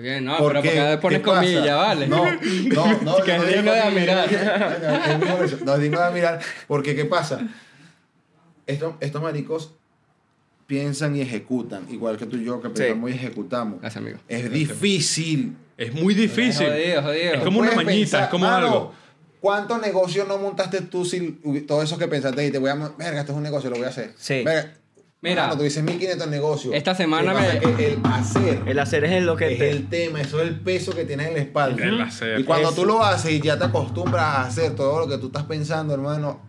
Bien, 0.00 0.24
no, 0.24 0.36
¿Por 0.38 0.52
pero 0.52 0.62
qué? 0.62 0.98
porque 1.02 1.18
pones 1.20 1.20
comillas, 1.46 1.76
¿vale? 1.76 2.06
No, 2.08 2.24
no, 2.24 3.00
no. 3.02 3.16
Que 3.24 3.36
no 3.36 3.42
es 3.44 3.54
digno 3.56 3.72
de 3.72 3.80
admirar. 3.80 4.28
No 5.64 5.74
es 5.74 5.80
digno 5.80 5.98
de 5.98 6.04
admirar. 6.04 6.40
Porque, 6.66 6.94
¿qué 6.96 7.04
pasa? 7.04 7.40
Estos, 8.66 8.94
estos 9.00 9.22
maricos 9.22 9.72
piensan 10.66 11.14
y 11.16 11.20
ejecutan, 11.20 11.86
igual 11.90 12.16
que 12.16 12.26
tú 12.26 12.36
y 12.36 12.44
yo 12.44 12.60
que 12.62 12.70
pensamos 12.70 13.10
y 13.10 13.14
ejecutamos. 13.14 13.80
Gracias, 13.80 14.02
amigo. 14.02 14.18
Es 14.28 14.50
difícil. 14.50 15.56
Es 15.76 15.92
muy 15.92 16.14
difícil. 16.14 16.66
Es 16.66 16.72
jodido, 16.72 17.02
jodido. 17.02 17.34
Es 17.34 17.42
como 17.42 17.60
una 17.60 17.70
Puedes 17.72 17.86
mañita, 17.86 18.00
pensar, 18.04 18.22
es 18.24 18.28
como 18.30 18.46
mano, 18.46 18.66
algo. 18.66 18.92
¿Cuántos 19.40 19.80
negocios 19.82 20.26
no 20.26 20.38
montaste 20.38 20.80
tú 20.82 21.04
sin 21.04 21.66
todo 21.66 21.82
eso 21.82 21.98
que 21.98 22.08
pensaste 22.08 22.46
y 22.46 22.50
te 22.50 22.58
voy 22.58 22.70
a... 22.70 22.74
Verga, 22.76 23.20
esto 23.20 23.32
es 23.32 23.36
un 23.36 23.42
negocio, 23.42 23.68
lo 23.68 23.76
voy 23.76 23.84
a 23.84 23.88
hacer. 23.88 24.12
Sí. 24.16 24.42
Verga, 24.42 24.72
Mira. 25.20 25.42
mano, 25.42 25.58
tú 25.58 25.64
dices 25.64 25.82
1500 25.82 26.28
negocios. 26.28 26.74
Esta 26.74 26.94
semana 26.94 27.34
me- 27.34 27.58
que 27.76 27.88
el 27.92 27.98
hacer 28.04 28.62
El 28.66 28.78
hacer 28.78 29.04
es 29.04 29.22
lo 29.22 29.36
que 29.36 29.52
es 29.52 29.58
te... 29.58 29.70
el 29.70 29.88
tema, 29.90 30.22
eso 30.22 30.40
es 30.40 30.48
el 30.48 30.60
peso 30.60 30.94
que 30.94 31.04
tienes 31.04 31.26
en 31.28 31.34
la 31.34 31.40
espalda. 31.40 31.84
El 31.84 32.00
hacer. 32.00 32.40
Y 32.40 32.44
cuando 32.44 32.68
Eso. 32.68 32.80
tú 32.80 32.86
lo 32.86 33.04
haces 33.04 33.32
y 33.32 33.40
ya 33.42 33.58
te 33.58 33.64
acostumbras 33.66 34.22
a 34.24 34.42
hacer 34.46 34.74
todo 34.74 35.00
lo 35.00 35.08
que 35.08 35.18
tú 35.18 35.26
estás 35.26 35.42
pensando, 35.44 35.92
hermano, 35.92 36.40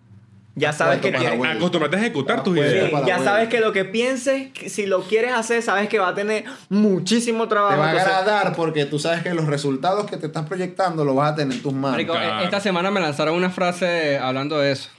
Ya 0.58 0.72
sabes 0.72 1.02
que... 1.02 1.14
Abuela. 1.16 1.56
Acostúmbrate 1.56 1.98
a 1.98 2.00
ejecutar 2.00 2.42
tus 2.44 2.56
Sí, 2.58 2.62
Sí, 2.64 2.70
ideas. 2.78 3.06
ya 3.06 3.20
sabes 3.20 3.50
que 3.50 3.60
lo 3.60 3.74
que 3.74 3.84
pienses, 3.84 4.52
si 4.68 4.86
lo 4.86 5.02
quieres 5.04 5.34
hacer, 5.34 5.62
sabes 5.62 5.90
que 5.90 6.00
va 6.00 6.08
a 6.10 6.16
tener 6.16 6.46
muchísimo 6.70 7.48
trabajo. 7.50 7.74
te 7.76 7.80
va 7.82 7.88
a 7.88 7.92
agradar 7.92 8.56
porque 8.56 8.86
tú 8.86 8.98
sabes 8.98 9.22
que 9.22 9.34
los 9.34 9.48
resultados 9.48 10.10
que 10.10 10.16
te 10.16 10.28
estás 10.28 10.46
proyectando 10.48 11.04
los 11.04 11.14
vas 11.16 11.34
a 11.34 11.36
tener 11.36 11.58
en 11.58 11.62
tus 11.62 11.74
manos. 11.74 11.92
Marico, 11.92 12.14
Claro. 12.14 12.42
e- 12.42 12.46
esta 12.46 12.62
semana 12.62 12.90
me 12.90 13.02
lanzaron 13.02 13.36
una 13.36 13.50
frase 13.50 14.18
hablando 14.18 14.58
de 14.60 14.72
eso. 14.72 14.90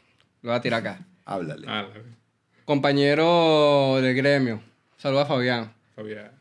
Lo 0.42 0.50
voy 0.50 0.58
a 0.58 0.60
tirar 0.60 0.80
acá. 0.80 1.00
Háblale. 1.24 1.66
Ah, 1.68 1.86
Compañero 2.66 3.98
del 4.02 4.14
gremio. 4.14 4.60
Saluda 4.98 5.22
a 5.22 5.26
Fabián. 5.26 5.72
Fabián. 5.94 6.32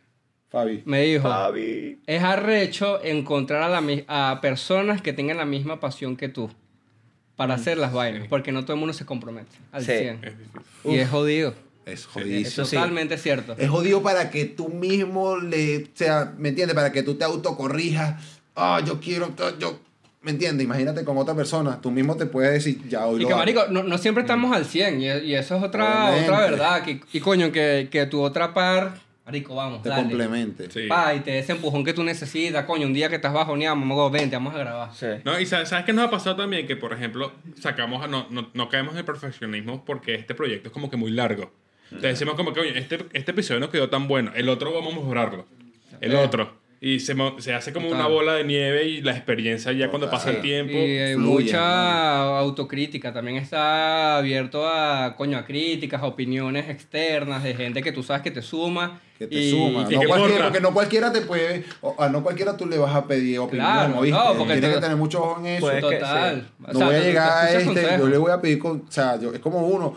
Fabi. 0.49 0.84
Me 0.86 1.01
dijo, 1.03 1.30
Fabi. 1.30 2.01
es 2.05 2.22
arrecho 2.24 3.01
encontrar 3.03 3.61
a, 3.63 3.70
la, 3.70 3.82
a 4.07 4.41
personas 4.41 5.01
que 5.01 5.13
tengan 5.13 5.38
la 5.38 5.45
misma 5.45 5.80
pasión 5.80 6.18
que 6.18 6.28
tú 6.30 6.49
para 7.36 7.55
hacer 7.55 7.77
las 7.77 7.91
vainas, 7.93 8.27
porque 8.27 8.51
no 8.51 8.63
todo 8.63 8.73
el 8.73 8.79
mundo 8.79 8.93
se 8.93 9.05
compromete 9.05 9.51
al 9.71 9.83
Sí. 9.86 9.91
100. 9.97 10.15
Es 10.23 10.38
difícil. 10.38 10.61
Y 10.86 10.97
es 10.99 11.09
jodido. 11.09 11.53
Es 11.86 11.99
Es 12.01 12.05
jodidísimo. 12.07 12.65
Sí. 12.65 12.75
totalmente 12.75 13.17
cierto. 13.17 13.55
Es 13.57 13.69
jodido 13.69 14.01
para 14.01 14.29
que 14.31 14.45
tú 14.45 14.69
mismo 14.69 15.38
le. 15.38 15.83
O 15.83 15.88
sea, 15.93 16.33
¿me 16.38 16.49
entiendes? 16.49 16.73
Para 16.75 16.91
que 16.91 17.03
tú 17.03 17.15
te 17.15 17.23
autocorrijas. 17.25 18.23
Ah, 18.55 18.81
yo 18.86 18.99
quiero. 18.99 19.31
Yo. 19.59 19.79
¿Me 20.21 20.31
entiendes? 20.31 20.65
Imagínate 20.65 21.03
con 21.05 21.15
otra 21.19 21.36
persona. 21.36 21.79
Tú 21.79 21.91
mismo 21.91 22.15
te 22.17 22.25
puedes 22.25 22.51
decir, 22.53 22.81
ya 22.89 23.05
hoy 23.05 23.19
Y 23.19 23.21
lo 23.21 23.27
que, 23.27 23.33
hago. 23.33 23.39
marico, 23.41 23.67
no, 23.69 23.83
no 23.83 23.97
siempre 23.99 24.21
estamos 24.23 24.55
al 24.55 24.65
100 24.65 24.99
y, 25.01 25.05
y 25.05 25.36
eso 25.36 25.57
es 25.57 25.63
otra, 25.63 26.05
Obviamente. 26.09 26.31
otra 26.31 26.41
verdad. 26.49 26.83
Que, 26.83 27.01
y 27.13 27.19
coño, 27.19 27.51
que, 27.51 27.89
que 27.91 28.07
tu 28.07 28.21
otra 28.21 28.51
par, 28.55 28.95
marico, 29.26 29.55
vamos, 29.55 29.82
Te 29.82 29.89
dale. 29.89 30.03
complemente. 30.03 30.69
Sí. 30.69 30.88
Pa, 30.88 31.13
y 31.15 31.19
te 31.21 31.32
dé 31.32 31.39
ese 31.39 31.53
empujón 31.53 31.84
que 31.84 31.93
tú 31.93 32.03
necesitas, 32.03 32.65
coño, 32.65 32.86
un 32.88 32.93
día 32.93 33.09
que 33.09 33.15
estás 33.15 33.34
bajoneado, 33.34 33.76
mamá, 33.76 34.09
vente, 34.09 34.36
vamos 34.36 34.53
a 34.55 34.59
grabar. 34.59 34.93
Sí. 34.93 35.07
No, 35.23 35.39
y 35.39 35.45
sabes, 35.45 35.69
¿sabes 35.69 35.86
qué 35.86 35.93
nos 35.93 36.05
ha 36.07 36.09
pasado 36.11 36.36
también? 36.36 36.67
Que, 36.67 36.76
por 36.76 36.93
ejemplo, 36.93 37.32
sacamos, 37.59 38.03
a- 38.03 38.07
no, 38.07 38.28
no, 38.30 38.49
no 38.53 38.69
caemos 38.69 38.93
en 38.93 38.99
el 38.99 39.05
perfeccionismo 39.05 39.84
porque 39.84 40.15
este 40.15 40.36
proyecto 40.36 40.69
es 40.69 40.73
como 40.73 40.89
que 40.89 40.97
muy 40.97 41.11
largo. 41.11 41.51
Te 41.89 42.07
decimos 42.07 42.36
como 42.36 42.51
que, 42.53 42.59
oye, 42.61 42.78
este, 42.78 43.05
este 43.13 43.32
episodio 43.32 43.59
no 43.59 43.69
quedó 43.69 43.89
tan 43.89 44.07
bueno, 44.07 44.32
el 44.36 44.49
otro 44.49 44.73
vamos 44.73 44.93
a 44.93 44.97
mejorarlo. 44.97 45.45
El 46.01 46.13
Eh. 46.13 46.17
otro. 46.17 46.64
Y 46.82 46.99
se, 46.99 47.15
mo- 47.15 47.39
se 47.39 47.53
hace 47.53 47.71
como 47.73 47.88
Total. 47.88 48.01
una 48.01 48.09
bola 48.09 48.34
de 48.34 48.43
nieve 48.43 48.84
y 48.88 49.01
la 49.01 49.11
experiencia 49.13 49.71
ya 49.71 49.89
cuando 49.89 50.09
pasa 50.09 50.30
el 50.30 50.41
tiempo. 50.41 50.73
Y 50.73 50.76
hay 50.97 51.13
fluye, 51.15 51.43
mucha 51.45 52.38
autocrítica. 52.39 53.13
También 53.13 53.38
está 53.38 54.17
abierto 54.17 54.67
a, 54.67 55.15
coño, 55.15 55.38
a 55.38 55.45
críticas, 55.45 56.01
a 56.01 56.05
opiniones 56.05 56.69
externas 56.69 57.43
de 57.43 57.55
gente 57.55 57.82
que 57.82 57.91
tú 57.91 58.03
sabes 58.03 58.21
que 58.21 58.32
te 58.32 58.41
suma. 58.41 58.99
Que 59.17 59.26
te 59.28 59.36
y- 59.36 59.49
suma. 59.51 59.88
y 59.89 59.95
No 59.95 60.01
que 60.01 60.07
cualquiera, 60.07 60.43
porque 60.43 60.59
no 60.61 60.73
cualquiera 60.73 61.11
te 61.13 61.21
puede. 61.21 61.63
o- 61.82 61.95
a 61.97 62.09
no 62.09 62.21
cualquiera 62.21 62.55
tú 62.57 62.65
le 62.65 62.78
vas 62.78 62.93
a 62.93 63.07
pedir 63.07 63.39
opinión. 63.39 63.65
Claro, 63.65 63.99
¿oíste? 63.99 64.17
no, 64.19 64.26
porque 64.38 64.53
Tienes 64.53 64.69
te- 64.69 64.76
que 64.76 64.82
tener 64.82 64.97
mucho 64.97 65.23
ojo 65.23 65.39
en 65.39 65.45
eso. 65.47 65.61
Pues, 65.67 65.76
que. 65.86 65.95
O 65.95 66.73
no 66.73 66.80
sea, 66.80 66.86
voy 66.88 66.95
a 66.95 66.99
llegar 66.99 67.32
a 67.45 67.51
este, 67.51 67.65
consejos. 67.65 67.97
yo 67.99 68.07
le 68.09 68.17
voy 68.17 68.32
a 68.32 68.41
pedir 68.41 68.59
con, 68.59 68.84
o 68.88 68.91
sea, 68.91 69.19
yo, 69.19 69.34
es 69.34 69.39
como 69.39 69.59
uno, 69.65 69.95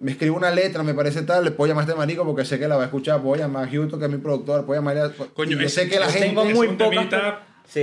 me 0.00 0.12
escribe 0.12 0.30
una 0.36 0.50
letra, 0.50 0.82
me 0.82 0.94
parece 0.94 1.22
tal, 1.22 1.44
le 1.44 1.50
puedo 1.50 1.68
llamar 1.68 1.82
a 1.82 1.86
este 1.88 1.98
marico 1.98 2.24
porque 2.24 2.44
sé 2.44 2.58
que 2.58 2.68
la 2.68 2.76
va 2.76 2.82
a 2.82 2.86
escuchar, 2.86 3.20
puedo 3.20 3.36
llamar 3.40 3.66
a 3.66 3.70
Houston, 3.70 3.98
que 3.98 4.04
es 4.06 4.10
mi 4.12 4.18
productor, 4.18 4.64
puedo 4.64 4.80
llamar 4.80 4.96
a... 4.98 5.10
Coño, 5.34 5.52
y 5.56 5.60
yo 5.60 5.66
es- 5.66 5.74
sé 5.74 5.88
que 5.88 5.98
la 5.98 6.06
gente... 6.06 6.28
tengo 6.28 6.44
muy 6.44 6.68
pocas 6.68 6.90
temita- 7.08 7.38
Sí. 7.66 7.82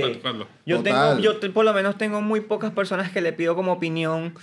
Yo 0.66 0.82
tengo, 0.82 1.18
yo 1.20 1.36
te- 1.36 1.48
por 1.50 1.64
lo 1.64 1.72
menos 1.72 1.96
tengo 1.96 2.20
muy 2.20 2.40
pocas 2.40 2.72
personas 2.72 3.12
que 3.12 3.20
le 3.20 3.32
pido 3.32 3.54
como 3.54 3.72
opinión 3.72 4.34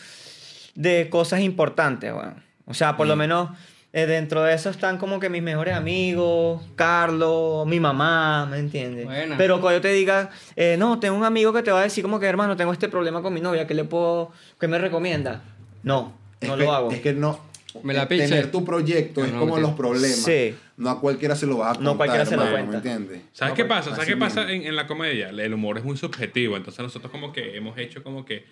de 0.76 1.10
cosas 1.10 1.42
importantes, 1.42 2.14
weón. 2.14 2.42
O 2.66 2.74
sea, 2.74 2.94
Mm. 2.94 2.98
por 2.98 3.08
lo 3.08 3.16
menos 3.18 3.50
eh, 3.92 4.06
dentro 4.08 4.42
de 4.42 4.54
eso 4.56 4.70
están 4.70 4.98
como 4.98 5.20
que 5.20 5.30
mis 5.30 5.44
mejores 5.44 5.76
amigos, 5.76 6.62
Carlos, 6.76 7.68
mi 7.68 7.80
mamá, 7.80 8.48
¿me 8.50 8.58
entiendes? 8.58 9.06
Buena. 9.06 9.38
Pero 9.38 9.60
cuando 9.62 9.78
yo 9.78 9.82
te 9.82 9.90
diga, 9.92 10.30
eh, 10.56 10.78
no, 10.80 11.00
tengo 11.00 11.16
un 11.18 11.26
amigo 11.26 11.52
que 11.54 11.62
te 11.62 11.72
va 11.72 11.82
a 11.82 11.84
decir 11.84 12.04
como 12.04 12.20
que, 12.20 12.26
hermano, 12.26 12.56
tengo 12.56 12.72
este 12.72 12.88
problema 12.90 13.22
con 13.22 13.34
mi 13.34 13.42
novia, 13.42 13.68
¿qué 13.68 13.74
le 13.74 13.84
puedo, 13.84 14.32
qué 14.60 14.68
me 14.68 14.78
recomienda? 14.80 15.42
No, 15.84 16.14
es 16.40 16.48
no 16.50 16.56
que- 16.58 16.64
lo 16.64 16.74
hago. 16.74 16.92
Es 16.92 17.02
que 17.02 17.14
no... 17.14 17.40
Me 17.82 17.94
la 17.94 18.04
eh, 18.04 18.08
piche. 18.08 18.28
Tener 18.28 18.52
tu 18.52 18.64
proyecto 18.64 19.22
No, 19.22 19.28
es 19.28 19.34
como 19.34 19.58
los 19.58 19.72
problemas. 19.72 20.18
Sí. 20.18 20.54
No 20.78 20.90
a 20.90 21.00
cualquiera 21.02 21.36
se 21.36 21.46
lo 21.48 21.58
vas 21.58 21.72
a 21.72 21.74
contar, 21.76 21.84
No 21.92 21.98
cualquiera 21.98 22.26
se 22.26 22.36
lo 22.36 22.44
hermano, 22.44 22.68
cuenta. 22.68 22.88
¿me 22.88 22.94
entiendes? 22.96 23.22
¿Sabes 23.34 23.52
No, 23.54 23.56
qué 23.56 23.66
pues, 23.66 23.80
pasa? 23.80 23.90
¿Sabes 23.92 24.08
qué 24.08 24.18
pasa 24.18 24.52
en, 24.52 24.64
en 24.64 24.76
la 24.76 24.86
comedia? 24.88 25.30
El 25.30 25.54
humor 25.54 25.78
es 25.78 25.84
muy 25.84 25.98
subjetivo. 25.98 26.56
Entonces 26.58 26.84
nosotros 26.84 27.12
como 27.12 27.32
que 27.34 27.56
hemos 27.58 27.78
hecho 27.78 28.04
como 28.04 28.26
que 28.26 28.46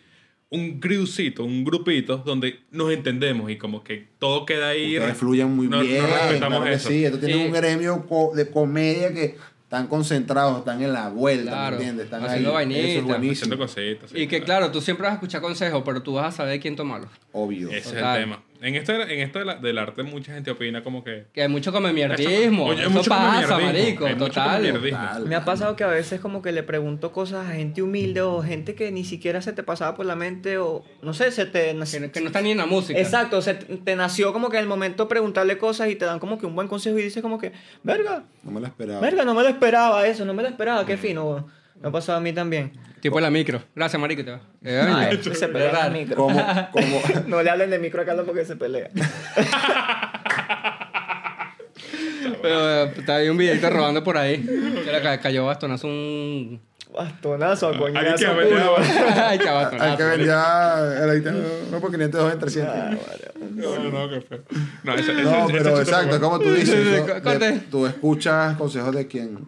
un 0.49 0.79
crewcito, 0.81 1.43
un 1.45 1.63
grupito 1.63 2.17
donde 2.17 2.59
nos 2.71 2.91
entendemos 2.91 3.49
y 3.49 3.57
como 3.57 3.83
que 3.83 4.07
todo 4.19 4.45
queda 4.45 4.69
ahí. 4.69 4.97
Ustedes 4.97 5.17
fluyen 5.17 5.49
muy 5.55 5.67
No- 5.67 5.77
no 5.77 5.83
bien. 5.83 6.03
respetamos 6.03 6.59
claro 6.59 6.75
eso. 6.75 6.89
Sí, 6.89 7.05
esto 7.05 7.19
tiene 7.19 7.35
Sí. 7.35 7.45
un 7.45 7.51
gremio 7.53 8.05
de 8.35 8.49
comedia 8.49 9.13
que 9.13 9.37
están 9.63 9.87
concentrados, 9.87 10.59
están 10.59 10.81
en 10.81 10.91
la 10.91 11.07
vuelta, 11.07 11.51
Claro, 11.51 11.77
¿me 11.77 11.83
entiendes? 11.83 12.05
Están 12.05 12.25
haciendo 12.25 12.57
ahí. 12.57 12.73
Eso 12.75 13.07
es. 13.15 13.31
Haciendo 13.37 13.57
cositas. 13.57 14.09
sí, 14.11 14.17
Y 14.23 14.27
que 14.27 14.41
claro, 14.43 14.69
tú 14.71 14.81
siempre 14.81 15.03
vas 15.05 15.11
a 15.11 15.15
escuchar 15.15 15.39
consejos, 15.41 15.81
pero 15.85 16.03
tú 16.03 16.13
vas 16.15 16.33
a 16.33 16.37
saber 16.37 16.59
quién 16.59 16.75
tomarlos. 16.75 17.09
Obvio. 17.31 17.69
Ese 17.69 17.77
es 17.77 17.85
el 17.93 18.13
tema. 18.13 18.43
En 18.61 18.75
esto, 18.75 18.93
en 18.93 19.19
esto 19.21 19.39
de 19.39 19.45
la- 19.45 19.55
del 19.55 19.77
arte 19.79 20.03
mucha 20.03 20.33
gente 20.33 20.51
opina 20.51 20.83
como 20.83 21.03
que... 21.03 21.25
Que 21.33 21.41
hay 21.41 21.47
mucho 21.47 21.71
come 21.71 21.91
mierdismo. 21.91 22.65
Oye, 22.67 22.81
Eso 22.81 22.89
mucho 22.91 23.09
pasa, 23.09 23.57
marico. 23.57 24.05
Hay 24.05 24.13
Total. 24.15 24.81
Me 25.25 25.35
ha 25.35 25.43
pasado 25.43 25.75
que 25.75 25.83
a 25.83 25.87
veces 25.87 26.19
como 26.21 26.43
que 26.43 26.51
le 26.51 26.61
pregunto 26.61 27.11
cosas 27.11 27.49
a 27.49 27.53
gente 27.53 27.81
humilde 27.81 28.21
o 28.21 28.43
gente 28.43 28.75
que 28.75 28.91
ni 28.91 29.03
siquiera 29.03 29.41
se 29.41 29.51
te 29.53 29.63
pasaba 29.63 29.95
por 29.95 30.05
la 30.05 30.15
mente 30.15 30.59
o 30.59 30.83
no 31.01 31.13
sé, 31.15 31.31
se 31.31 31.45
te... 31.47 31.75
Que, 31.75 32.11
que 32.11 32.21
no 32.21 32.27
está 32.27 32.41
ni 32.41 32.51
en 32.51 32.57
la 32.59 32.67
música. 32.67 32.99
Exacto, 32.99 33.41
se 33.41 33.55
te, 33.55 33.77
te 33.77 33.95
nació 33.95 34.31
como 34.31 34.49
que 34.49 34.57
en 34.57 34.63
el 34.63 34.69
momento 34.69 35.07
preguntarle 35.07 35.57
cosas 35.57 35.89
y 35.89 35.95
te 35.95 36.05
dan 36.05 36.19
como 36.19 36.37
que 36.37 36.45
un 36.45 36.55
buen 36.55 36.67
consejo 36.67 36.99
y 36.99 37.01
dices 37.03 37.23
como 37.23 37.39
que, 37.39 37.53
verga, 37.81 38.25
No 38.43 38.51
me 38.51 38.59
lo 38.61 38.67
esperaba. 38.67 38.99
verga, 39.01 39.25
no 39.25 39.33
me 39.33 39.41
lo 39.41 39.49
esperaba 39.49 40.05
eso, 40.05 40.23
no 40.23 40.33
me 40.35 40.43
lo 40.43 40.49
esperaba, 40.49 40.85
qué 40.85 40.97
fino. 40.97 41.47
Weón". 41.81 41.83
Me 41.83 41.89
ha 41.89 41.91
pasado 41.91 42.17
a 42.17 42.21
mí 42.21 42.33
también. 42.33 42.71
Tipo 43.01 43.19
la 43.19 43.29
micro. 43.31 43.61
Gracias, 43.75 43.99
marico. 43.99 44.23
te 44.23 44.31
va. 44.31 44.41
Eh, 44.63 44.79
Ay, 44.87 45.17
coño. 45.17 45.35
se 45.35 45.47
pelea 45.47 45.87
el 45.87 45.93
micro. 45.93 46.15
Como, 46.17 46.39
como, 46.71 47.01
No 47.27 47.41
le 47.41 47.49
hablen 47.49 47.69
de 47.71 47.79
micro 47.79 48.01
a 48.01 48.05
Carlos 48.05 48.25
porque 48.25 48.45
se 48.45 48.55
pelea. 48.55 48.89
Pero 52.41 52.69
eh, 52.85 52.93
está 52.97 53.15
ahí 53.15 53.29
un 53.29 53.37
videito 53.37 53.69
robando 53.69 54.03
por 54.03 54.17
ahí. 54.17 54.41
Que 54.43 54.91
le 54.91 55.01
ca- 55.01 55.19
cayó 55.19 55.45
bastonazo 55.45 55.87
un. 55.87 56.61
Bastonazo, 56.93 57.67
a 57.67 57.69
Hay 57.69 57.75
que 57.77 57.81
coñazo, 57.81 58.27
haber- 58.31 58.49
culo. 58.49 58.75
Ay, 58.77 59.39
qué 59.39 59.47
hay 59.49 59.95
que 59.97 60.03
vender 60.03 60.31
ahorita 60.31 61.31
no 61.71 61.79
por 61.79 61.89
502 61.91 62.33
en 62.33 62.39
300. 62.39 62.75
No, 63.55 63.79
no, 63.79 63.89
no, 64.07 64.09
qué 64.09 64.21
feo. 64.21 64.39
No, 64.83 65.47
pero 65.47 65.79
exacto, 65.79 66.19
como 66.19 66.39
tú 66.39 66.51
dices, 66.53 67.03
tú 67.69 67.85
escuchas 67.87 68.57
consejos 68.57 68.93
de 68.93 69.07
quien, 69.07 69.39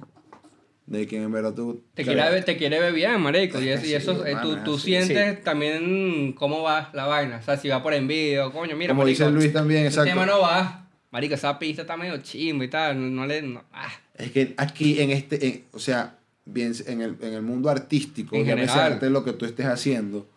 de 0.85 1.07
quien 1.07 1.23
en 1.23 1.31
verdad 1.31 1.53
tú... 1.53 1.81
Te 1.93 2.03
quiere, 2.03 2.41
te 2.41 2.57
quiere 2.57 2.79
ver 2.79 2.93
bien, 2.93 3.21
marico. 3.21 3.61
Y, 3.61 3.69
Es 3.69 3.75
eso, 3.79 3.83
que 3.83 3.89
y 3.89 3.93
eso 3.93 4.13
sí, 4.15 4.19
eh, 4.19 4.31
tú, 4.41 4.49
hermano, 4.51 4.63
tú 4.63 4.77
sí, 4.77 4.85
sientes 4.87 5.43
también 5.43 6.33
cómo 6.33 6.61
va 6.61 6.89
la 6.93 7.05
vaina. 7.05 7.37
O 7.37 7.41
sea, 7.41 7.57
si 7.57 7.69
va 7.69 7.81
por 7.81 7.93
envidia, 7.93 8.49
coño, 8.49 8.75
mira, 8.75 8.89
Como 8.93 9.03
marico, 9.03 9.23
dice 9.25 9.31
Luis 9.33 9.53
también, 9.53 9.85
exacto. 9.85 10.09
tema 10.09 10.25
no 10.25 10.41
va. 10.41 10.87
Marico, 11.11 11.35
esa 11.35 11.57
pista 11.59 11.83
está 11.83 11.95
medio 11.95 12.17
chimbo 12.17 12.63
y 12.63 12.67
tal. 12.69 12.99
No, 12.99 13.21
no 13.21 13.25
le. 13.27 13.41
no, 13.43 13.63
ah. 13.71 13.91
Es 14.17 14.31
que 14.31 14.53
aquí 14.57 14.99
en 14.99 15.11
este, 15.11 15.47
en- 15.47 15.63
o 15.71 15.79
sea, 15.79 16.17
bien 16.45 16.73
en 16.87 17.01
el, 17.01 17.15
en 17.21 17.33
el 17.33 17.41
mundo 17.43 17.69
artístico, 17.69 18.35
En 18.35 18.45
general. 18.45 18.77
arte, 18.93 19.09
lo 19.09 19.23
que 19.23 19.31
tú 19.33 19.45
estés 19.45 19.65
haciendo, 19.67 20.27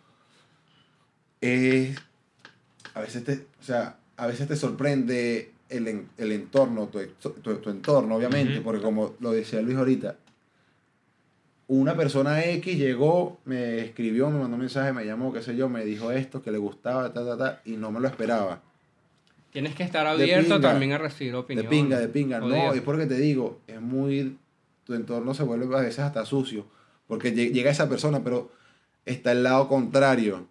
es, 1.41 1.97
a 2.93 3.01
veces 3.01 3.23
te, 3.23 3.33
o 3.59 3.63
sea, 3.63 3.97
a 4.15 4.27
veces 4.27 4.47
te 4.47 4.55
sorprende 4.55 5.51
el, 5.69 6.05
el 6.17 6.31
entorno, 6.31 6.87
tu, 6.87 6.99
tu- 7.21 7.57
tu 7.57 7.69
entorno, 7.69 8.15
obviamente, 8.15 8.55
Ujú. 8.55 8.63
porque 8.63 8.81
como 8.81 9.15
lo 9.19 9.31
decía 9.31 9.61
Luis 9.61 9.77
ahorita, 9.77 10.15
una 11.67 11.95
persona 11.95 12.43
X 12.45 12.77
llegó, 12.77 13.39
me 13.45 13.79
escribió, 13.79 14.29
me 14.29 14.39
mandó 14.39 14.55
un 14.55 14.61
mensaje, 14.61 14.93
me 14.93 15.05
llamó, 15.05 15.33
qué 15.33 15.41
sé 15.41 15.55
yo, 15.55 15.67
me 15.69 15.83
dijo 15.83 16.11
esto, 16.11 16.41
que 16.41 16.51
le 16.51 16.57
gustaba, 16.57 17.11
ta, 17.13 17.25
ta, 17.25 17.37
ta, 17.37 17.61
y 17.65 17.71
no 17.77 17.91
me 17.91 17.99
lo 17.99 18.07
esperaba. 18.07 18.61
Tienes 19.51 19.75
que 19.75 19.83
estar 19.83 20.05
abierto 20.07 20.55
pinga. 20.55 20.69
también 20.69 20.91
a 20.93 20.97
recibir 20.97 21.33
De 21.33 21.39
opinión. 21.39 21.67
pinga, 21.69 21.99
de 21.99 22.07
pinga. 22.09 22.39
No, 22.39 22.73
es 22.73 22.81
porque 22.81 23.05
te 23.05 23.15
digo, 23.15 23.59
es 23.67 23.81
muy. 23.81 24.37
Tu 24.83 24.93
entorno 24.93 25.33
se 25.33 25.43
vuelve 25.43 25.75
a 25.75 25.81
veces 25.81 25.99
hasta 25.99 26.25
sucio. 26.25 26.65
Porque 27.07 27.33
lle- 27.33 27.51
llega 27.51 27.71
esa 27.71 27.89
persona, 27.89 28.23
pero 28.23 28.51
está 29.05 29.31
el 29.31 29.43
lado 29.43 29.67
contrario. 29.67 30.47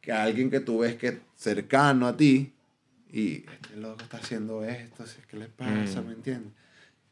Que 0.00 0.12
alguien 0.12 0.50
que 0.50 0.60
tú 0.60 0.78
ves 0.80 0.94
que 0.96 1.08
es 1.08 1.14
cercano 1.36 2.06
a 2.06 2.16
ti. 2.16 2.52
Y 3.12 3.44
este 3.50 3.76
loco 3.76 4.02
está 4.02 4.18
haciendo 4.18 4.64
esto, 4.64 5.04
¿qué 5.30 5.36
le 5.36 5.46
pasa? 5.46 6.02
Mm. 6.02 6.06
¿Me 6.06 6.12
entiendes? 6.12 6.52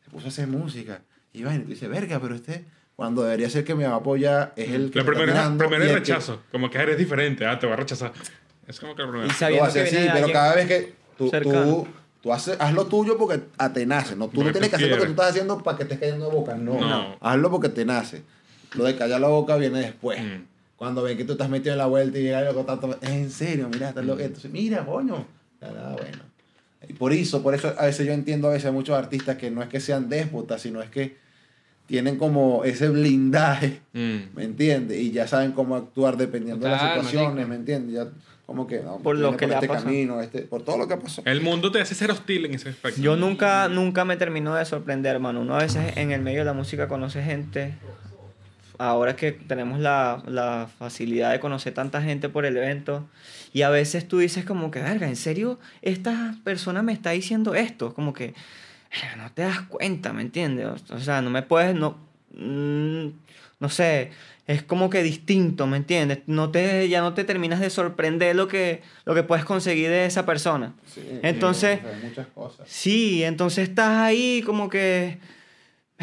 Se 0.04 0.10
puso 0.10 0.26
a 0.26 0.28
hacer 0.28 0.46
música. 0.48 1.00
Y 1.32 1.42
va 1.42 1.54
y 1.54 1.60
tú 1.60 1.68
dices, 1.70 1.88
verga, 1.88 2.20
pero 2.20 2.34
este, 2.34 2.64
cuando 2.96 3.22
debería 3.22 3.48
ser 3.50 3.64
que 3.64 3.74
me 3.74 3.86
va 3.86 3.94
a 3.94 3.96
apoyar, 3.96 4.52
es 4.56 4.70
el 4.70 4.90
que. 4.90 5.02
Me 5.02 5.10
está 5.10 5.26
mirando 5.26 5.58
primero 5.58 5.84
y 5.84 5.86
es 5.86 5.92
el 5.92 6.02
que- 6.02 6.12
rechazo. 6.12 6.42
Como 6.50 6.70
que 6.70 6.78
eres 6.78 6.98
diferente. 6.98 7.46
Ah, 7.46 7.58
te 7.58 7.66
voy 7.66 7.74
a 7.74 7.76
rechazar. 7.76 8.12
Es 8.66 8.78
como 8.78 8.94
que 8.94 9.02
el 9.02 9.08
primero. 9.08 9.26
Y 9.26 9.30
lo 9.30 9.36
sabiendo 9.36 9.64
hace 9.66 9.84
que 9.84 10.00
de 10.00 10.10
pero 10.12 10.32
cada 10.32 10.54
vez 10.54 10.66
que 10.66 10.94
tú, 11.16 11.30
tú 11.30 11.88
Tú 12.22 12.32
haces, 12.32 12.56
haz 12.60 12.72
lo 12.72 12.86
tuyo 12.86 13.18
porque 13.18 13.40
a 13.58 13.72
te 13.72 13.84
nace, 13.84 14.14
¿no? 14.14 14.28
Tú 14.28 14.44
no 14.44 14.52
tienes 14.52 14.70
que 14.70 14.76
hacer 14.76 14.88
lo 14.90 14.96
que 14.96 15.06
tú 15.06 15.10
estás 15.10 15.30
haciendo 15.30 15.60
para 15.60 15.76
que 15.76 15.82
estés 15.82 15.98
cayendo 15.98 16.26
de 16.26 16.32
boca, 16.32 16.54
no. 16.54 16.78
No. 16.78 17.16
Hazlo 17.20 17.50
porque 17.50 17.68
te 17.68 17.84
nace. 17.84 18.22
Lo 18.74 18.84
de 18.84 18.94
callar 18.94 19.20
la 19.20 19.26
boca 19.26 19.56
viene 19.56 19.80
después. 19.80 20.22
Mm. 20.22 20.44
Cuando 20.76 21.02
ven 21.02 21.16
que 21.16 21.24
tú 21.24 21.32
estás 21.32 21.48
metido 21.48 21.72
en 21.72 21.78
la 21.78 21.86
vuelta 21.86 22.18
y 22.18 22.22
llega 22.22 22.38
algo 22.38 22.64
tanto, 22.64 22.96
es 23.02 23.10
en 23.10 23.28
serio, 23.28 23.68
mira, 23.68 23.88
estás 23.88 24.04
loco. 24.04 24.20
Entonces, 24.20 24.52
mira, 24.52 24.86
coño. 24.86 25.26
Ah, 25.60 25.96
bueno. 25.98 26.18
Y 26.88 26.92
por 26.92 27.12
eso, 27.12 27.42
por 27.42 27.56
eso 27.56 27.74
a 27.76 27.86
veces 27.86 28.06
yo 28.06 28.12
entiendo 28.12 28.48
a 28.48 28.52
veces 28.52 28.66
a 28.66 28.72
muchos 28.72 28.96
artistas 28.96 29.36
que 29.36 29.50
no 29.50 29.60
es 29.60 29.68
que 29.68 29.80
sean 29.80 30.08
déspotas, 30.08 30.62
sino 30.62 30.80
es 30.80 30.90
que 30.90 31.16
tienen 31.86 32.16
como 32.16 32.64
ese 32.64 32.88
blindaje, 32.88 33.80
Mm. 33.92 34.34
¿me 34.34 34.44
entiendes? 34.44 34.98
Y 35.00 35.10
ya 35.12 35.26
saben 35.28 35.52
cómo 35.52 35.76
actuar 35.76 36.16
dependiendo 36.16 36.64
de 36.66 36.72
las 36.72 36.80
situaciones, 36.80 37.30
marico. 37.34 37.48
¿me 37.48 37.54
entiendes? 37.56 37.94
Ya 37.94 38.06
como 38.46 38.66
que 38.66 38.80
no, 38.80 38.98
Por 38.98 39.16
lo 39.16 39.36
que 39.36 39.46
le 39.46 39.54
ha 39.54 39.58
este 39.60 39.68
camino, 39.68 40.20
este, 40.20 40.42
por 40.42 40.62
todo 40.62 40.76
lo 40.78 40.88
que 40.88 40.96
pasó. 40.96 41.22
El 41.24 41.40
mundo 41.40 41.70
te 41.72 41.80
hace 41.80 41.94
ser 41.94 42.10
hostil 42.10 42.44
en 42.46 42.54
ese 42.54 42.70
aspecto. 42.70 43.00
Yo 43.00 43.16
nunca, 43.16 43.68
nunca 43.68 44.04
me 44.04 44.16
termino 44.16 44.54
de 44.54 44.64
sorprender, 44.64 45.14
hermano. 45.14 45.40
Uno 45.40 45.54
a 45.54 45.58
veces 45.62 45.96
en 45.96 46.12
el 46.12 46.20
medio 46.22 46.40
de 46.40 46.44
la 46.46 46.52
música 46.52 46.88
conoce 46.88 47.22
gente. 47.22 47.74
Ahora 48.78 49.14
que 49.14 49.32
tenemos 49.32 49.78
la, 49.78 50.22
la 50.26 50.68
facilidad 50.78 51.30
de 51.30 51.40
conocer 51.40 51.72
tanta 51.72 52.02
gente 52.02 52.28
por 52.28 52.44
el 52.44 52.56
evento. 52.56 53.06
Y 53.52 53.62
a 53.62 53.70
veces 53.70 54.08
tú 54.08 54.18
dices 54.18 54.44
como 54.44 54.70
que, 54.70 54.80
verga, 54.80 55.06
¿en 55.06 55.16
serio 55.16 55.58
esta 55.82 56.34
persona 56.42 56.82
me 56.82 56.92
está 56.92 57.10
diciendo 57.10 57.54
esto? 57.54 57.94
Como 57.94 58.12
que, 58.12 58.28
"Verga, 58.28 58.38
no 59.16 59.32
te 59.32 59.42
das 59.42 59.60
cuenta, 59.62 60.12
¿me 60.12 60.22
entiendes? 60.22 60.66
O 60.90 60.98
sea, 60.98 61.22
no 61.22 61.30
me 61.30 61.42
puedes, 61.42 61.74
no... 61.74 61.96
mm, 62.34 63.06
no 63.60 63.68
sé, 63.68 64.10
es 64.46 64.62
como 64.62 64.90
que 64.90 65.02
distinto, 65.02 65.66
¿me 65.66 65.76
entiendes? 65.76 66.20
No 66.26 66.50
te, 66.50 66.88
ya 66.88 67.00
no 67.00 67.14
te 67.14 67.24
terminas 67.24 67.60
de 67.60 67.70
sorprender 67.70 68.34
lo 68.34 68.48
que, 68.48 68.82
lo 69.04 69.14
que 69.14 69.22
puedes 69.22 69.44
conseguir 69.44 69.88
de 69.88 70.04
esa 70.04 70.26
persona. 70.26 70.74
Entonces... 71.22 71.78
Sí, 71.80 71.86
hay 71.86 72.08
muchas 72.08 72.26
cosas. 72.28 72.68
Sí, 72.68 73.24
entonces 73.24 73.68
estás 73.68 73.98
ahí 73.98 74.42
como 74.44 74.68
que, 74.68 75.18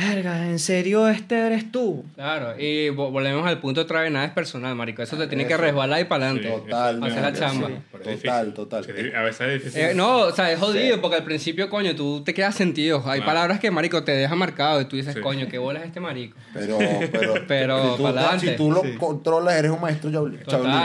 verga, 0.07 0.47
¿en 0.49 0.59
serio 0.59 1.07
este 1.07 1.35
eres 1.39 1.71
tú? 1.71 2.03
Claro, 2.15 2.53
y 2.59 2.89
vo- 2.89 3.11
volvemos 3.11 3.45
al 3.47 3.59
punto 3.59 3.81
otra 3.81 4.01
vez, 4.01 4.11
nada 4.11 4.25
es 4.25 4.31
personal, 4.31 4.75
marico. 4.75 5.01
Eso 5.01 5.17
te 5.17 5.27
tiene 5.27 5.45
que 5.47 5.57
resbalar 5.57 6.01
y 6.01 6.05
para 6.05 6.25
adelante. 6.29 6.49
Total, 6.49 7.03
Hacer 7.03 7.21
la 7.21 7.33
sí, 7.33 7.39
chamba. 7.39 7.67
sí. 7.67 7.73
Total, 8.21 8.53
total. 8.53 8.85
Sí, 8.85 8.91
A 9.15 9.21
veces 9.23 9.41
es 9.41 9.53
difícil. 9.63 9.81
Eh, 9.81 9.93
no, 9.95 10.17
o 10.19 10.31
sea, 10.31 10.51
es 10.51 10.59
jodido 10.59 10.99
porque 11.01 11.17
al 11.17 11.23
principio, 11.23 11.69
coño, 11.69 11.95
tú 11.95 12.23
te 12.23 12.33
quedas 12.33 12.55
sentido. 12.55 12.97
Hay 13.05 13.19
Claro. 13.19 13.25
palabras 13.25 13.59
que, 13.59 13.71
marico, 13.71 14.03
te 14.03 14.11
dejan 14.13 14.37
marcado 14.37 14.81
y 14.81 14.85
tú 14.85 14.95
dices, 14.95 15.13
Sí. 15.15 15.21
coño, 15.21 15.47
qué 15.49 15.57
bola 15.57 15.79
es 15.79 15.85
este 15.87 15.99
marico. 15.99 16.37
Pero, 16.53 16.77
pero, 17.11 17.33
Pero 17.47 17.91
si 17.91 17.97
tú, 17.97 18.03
pa'lante. 18.03 18.49
si 18.51 18.55
tú 18.55 18.71
lo 18.71 18.81
controlas, 18.97 19.55
eres 19.55 19.71
un 19.71 19.81
maestro 19.81 20.11
chaulín, 20.11 20.39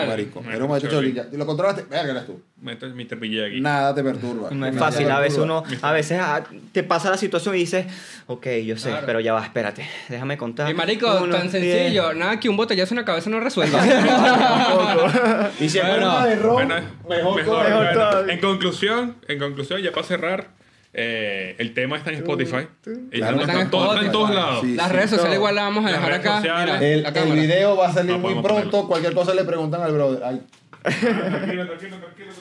marico. 0.08 0.40
Eres 0.46 0.60
un 0.60 0.68
maestro 0.68 0.90
Chaulín. 0.90 1.20
Si 1.30 1.36
lo 1.36 1.46
controlaste, 1.46 1.82
verga, 1.90 2.10
eres 2.12 2.26
tú. 2.26 2.40
Meto 2.64 2.86
mi 2.88 3.04
trepilla 3.04 3.44
aquí. 3.46 3.60
Nada 3.60 3.94
te 3.94 4.02
perturba. 4.02 4.48
No 4.50 4.66
es 4.66 4.74
fácil, 4.76 5.10
a 5.10 5.20
veces 5.20 5.38
uno, 5.38 5.62
a 5.82 5.92
veces 5.92 6.18
ah, 6.20 6.42
te 6.72 6.82
pasa 6.82 7.10
la 7.10 7.18
situación 7.18 7.54
y 7.54 7.58
dices, 7.58 7.84
ok, 8.26 8.46
yo 8.64 8.78
sé, 8.78 8.88
Claro. 8.88 9.06
pero 9.06 9.20
ya 9.20 9.34
va, 9.34 9.44
espérate, 9.44 9.86
déjame 10.08 10.38
contar. 10.38 10.70
Y 10.70 10.74
marico, 10.74 11.06
Uno, 11.22 11.36
tan 11.36 11.50
diez. 11.50 11.62
sencillo, 11.62 12.14
nada 12.14 12.40
que 12.40 12.48
un 12.48 12.56
botellazo 12.56 12.94
en 12.94 13.00
la 13.00 13.04
cabeza 13.04 13.28
no 13.28 13.38
resuelva. 13.40 13.80
Y 15.60 15.68
si 15.68 15.78
es 15.78 15.86
Bueno, 15.86 16.06
una 16.16 16.26
de 16.26 16.36
ron, 16.36 16.54
Bueno, 16.54 16.74
mejor, 17.08 17.36
mejor, 17.36 17.64
mejor 17.64 17.86
bueno. 17.94 18.32
En 18.32 18.40
conclusión, 18.40 19.16
en 19.28 19.38
conclusión, 19.38 19.80
ya 19.82 19.92
para 19.92 20.06
cerrar, 20.06 20.48
eh, 20.94 21.56
el 21.58 21.74
tema 21.74 21.96
está 21.98 22.10
en 22.10 22.16
Spotify. 22.16 22.66
Claro, 23.10 23.40
está, 23.40 23.50
está 23.52 23.60
en 23.62 23.70
todo- 23.70 23.92
está 23.94 24.06
en 24.06 24.12
todos 24.12 24.30
lados. 24.34 24.60
Sí. 24.62 24.74
Las 24.74 24.90
redes 24.90 25.10
sociales 25.10 25.32
todo. 25.32 25.34
igual 25.36 25.54
las 25.56 25.64
vamos 25.64 25.84
a 25.86 25.90
dejar 25.92 26.12
acá. 26.12 26.40
Mira, 26.40 26.78
El, 26.82 27.04
el 27.06 27.32
video 27.32 27.76
va 27.76 27.88
a 27.88 27.92
salir 27.92 28.12
No 28.12 28.18
muy 28.20 28.32
pronto. 28.34 28.48
ponerlo. 28.54 28.88
Cualquier 28.88 29.12
cosa 29.14 29.34
le 29.34 29.44
preguntan 29.44 29.82
al 29.82 29.92
brother. 29.92 30.22
Ay, 30.24 30.40
Tranquilo, 30.84 31.66
tranquilo, 31.66 31.96
tranquilo, 31.96 32.32